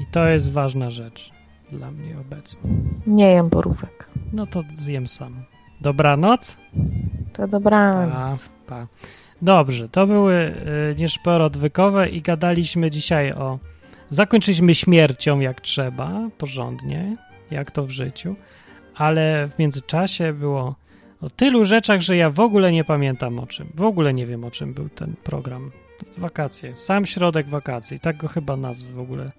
I 0.01 0.11
to 0.11 0.25
jest 0.25 0.51
ważna 0.51 0.89
rzecz 0.89 1.31
dla 1.71 1.91
mnie 1.91 2.19
obecnie. 2.19 2.71
Nie 3.07 3.31
jem 3.31 3.49
borówek. 3.49 4.09
No 4.33 4.47
to 4.47 4.63
zjem 4.75 5.07
sam. 5.07 5.43
Dobranoc? 5.81 6.57
To 7.33 7.47
dobranoc. 7.47 8.49
Pa, 8.49 8.75
pa. 8.75 8.87
Dobrze, 9.41 9.89
to 9.89 10.07
były 10.07 10.53
y, 10.91 10.95
nieszporo 10.97 11.45
odwykowe 11.45 12.09
i 12.09 12.21
gadaliśmy 12.21 12.91
dzisiaj 12.91 13.33
o 13.33 13.59
Zakończyliśmy 14.09 14.75
śmiercią 14.75 15.39
jak 15.39 15.61
trzeba, 15.61 16.11
porządnie, 16.37 17.17
jak 17.51 17.71
to 17.71 17.83
w 17.83 17.89
życiu, 17.89 18.35
ale 18.95 19.47
w 19.47 19.59
międzyczasie 19.59 20.33
było 20.33 20.75
o 21.21 21.29
tylu 21.29 21.65
rzeczach, 21.65 22.01
że 22.01 22.17
ja 22.17 22.29
w 22.29 22.39
ogóle 22.39 22.71
nie 22.71 22.83
pamiętam 22.83 23.39
o 23.39 23.47
czym. 23.47 23.67
W 23.75 23.83
ogóle 23.83 24.13
nie 24.13 24.25
wiem 24.25 24.43
o 24.43 24.51
czym 24.51 24.73
był 24.73 24.89
ten 24.89 25.15
program. 25.23 25.71
Wakacje. 26.17 26.75
Sam 26.75 27.05
środek 27.05 27.49
wakacji. 27.49 27.99
Tak 27.99 28.17
go 28.17 28.27
chyba 28.27 28.57
nazwy 28.57 28.93
w 28.93 28.99
ogóle. 28.99 29.31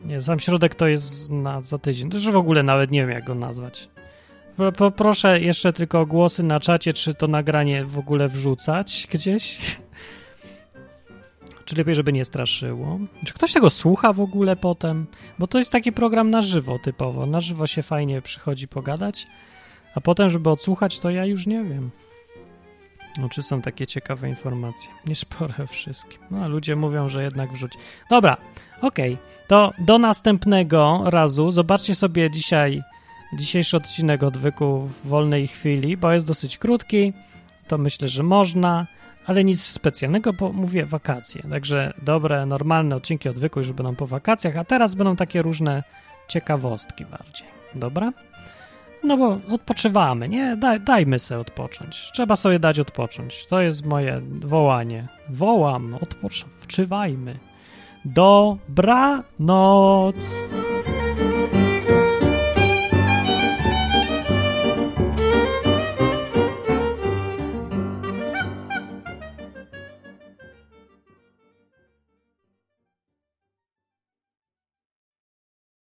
Nie, 0.00 0.20
sam 0.20 0.40
środek 0.40 0.74
to 0.74 0.86
jest 0.86 1.30
na, 1.30 1.62
za 1.62 1.78
tydzień. 1.78 2.10
Już 2.14 2.30
w 2.30 2.36
ogóle 2.36 2.62
nawet 2.62 2.90
nie 2.90 3.00
wiem, 3.00 3.10
jak 3.10 3.24
go 3.24 3.34
nazwać. 3.34 3.88
Poproszę 4.76 5.40
jeszcze 5.40 5.72
tylko 5.72 6.00
o 6.00 6.06
głosy 6.06 6.42
na 6.42 6.60
czacie, 6.60 6.92
czy 6.92 7.14
to 7.14 7.28
nagranie 7.28 7.84
w 7.84 7.98
ogóle 7.98 8.28
wrzucać 8.28 9.08
gdzieś. 9.10 9.58
Czy 11.66 11.76
lepiej, 11.76 11.94
żeby 11.94 12.12
nie 12.12 12.24
straszyło? 12.24 12.98
Czy 13.24 13.34
ktoś 13.34 13.52
tego 13.52 13.70
słucha 13.70 14.12
w 14.12 14.20
ogóle 14.20 14.56
potem? 14.56 15.06
Bo 15.38 15.46
to 15.46 15.58
jest 15.58 15.72
taki 15.72 15.92
program 15.92 16.30
na 16.30 16.42
żywo 16.42 16.78
typowo. 16.78 17.26
Na 17.26 17.40
żywo 17.40 17.66
się 17.66 17.82
fajnie 17.82 18.22
przychodzi 18.22 18.68
pogadać, 18.68 19.26
a 19.94 20.00
potem, 20.00 20.30
żeby 20.30 20.50
odsłuchać, 20.50 20.98
to 20.98 21.10
ja 21.10 21.24
już 21.24 21.46
nie 21.46 21.64
wiem. 21.64 21.90
No, 23.18 23.28
czy 23.28 23.42
są 23.42 23.62
takie 23.62 23.86
ciekawe 23.86 24.28
informacje? 24.28 24.90
Nie 25.06 25.14
spore 25.14 25.66
wszystkim. 25.66 26.20
No, 26.30 26.44
a 26.44 26.46
ludzie 26.46 26.76
mówią, 26.76 27.08
że 27.08 27.22
jednak 27.22 27.52
wrzuć. 27.52 27.72
Dobra, 28.10 28.36
okej. 28.80 29.12
Okay. 29.14 29.26
To 29.46 29.72
do 29.78 29.98
następnego 29.98 31.02
razu. 31.04 31.52
Zobaczcie 31.52 31.94
sobie 31.94 32.30
dzisiaj 32.30 32.82
dzisiejszy 33.32 33.76
odcinek 33.76 34.22
odwyku 34.22 34.80
w 34.80 35.08
wolnej 35.08 35.46
chwili, 35.46 35.96
bo 35.96 36.12
jest 36.12 36.26
dosyć 36.26 36.58
krótki. 36.58 37.12
To 37.68 37.78
myślę, 37.78 38.08
że 38.08 38.22
można, 38.22 38.86
ale 39.26 39.44
nic 39.44 39.62
specjalnego, 39.62 40.32
bo 40.32 40.52
mówię 40.52 40.86
wakacje. 40.86 41.42
Także 41.50 41.92
dobre, 42.02 42.46
normalne 42.46 42.96
odcinki 42.96 43.28
odwyku 43.28 43.60
już 43.60 43.72
będą 43.72 43.96
po 43.96 44.06
wakacjach, 44.06 44.56
a 44.56 44.64
teraz 44.64 44.94
będą 44.94 45.16
takie 45.16 45.42
różne 45.42 45.82
ciekawostki 46.28 47.04
bardziej. 47.04 47.48
Dobra? 47.74 48.12
No 49.04 49.16
bo 49.16 49.38
odpoczywamy, 49.54 50.28
nie? 50.28 50.56
Daj, 50.56 50.80
dajmy 50.80 51.18
sobie 51.18 51.40
odpocząć. 51.40 52.10
Trzeba 52.12 52.36
sobie 52.36 52.58
dać 52.58 52.80
odpocząć. 52.80 53.46
To 53.46 53.60
jest 53.60 53.84
moje 53.84 54.20
wołanie. 54.40 55.08
Wołam, 55.28 55.94
odpoczywajmy. 55.94 57.38
Dobranoc. 58.04 59.16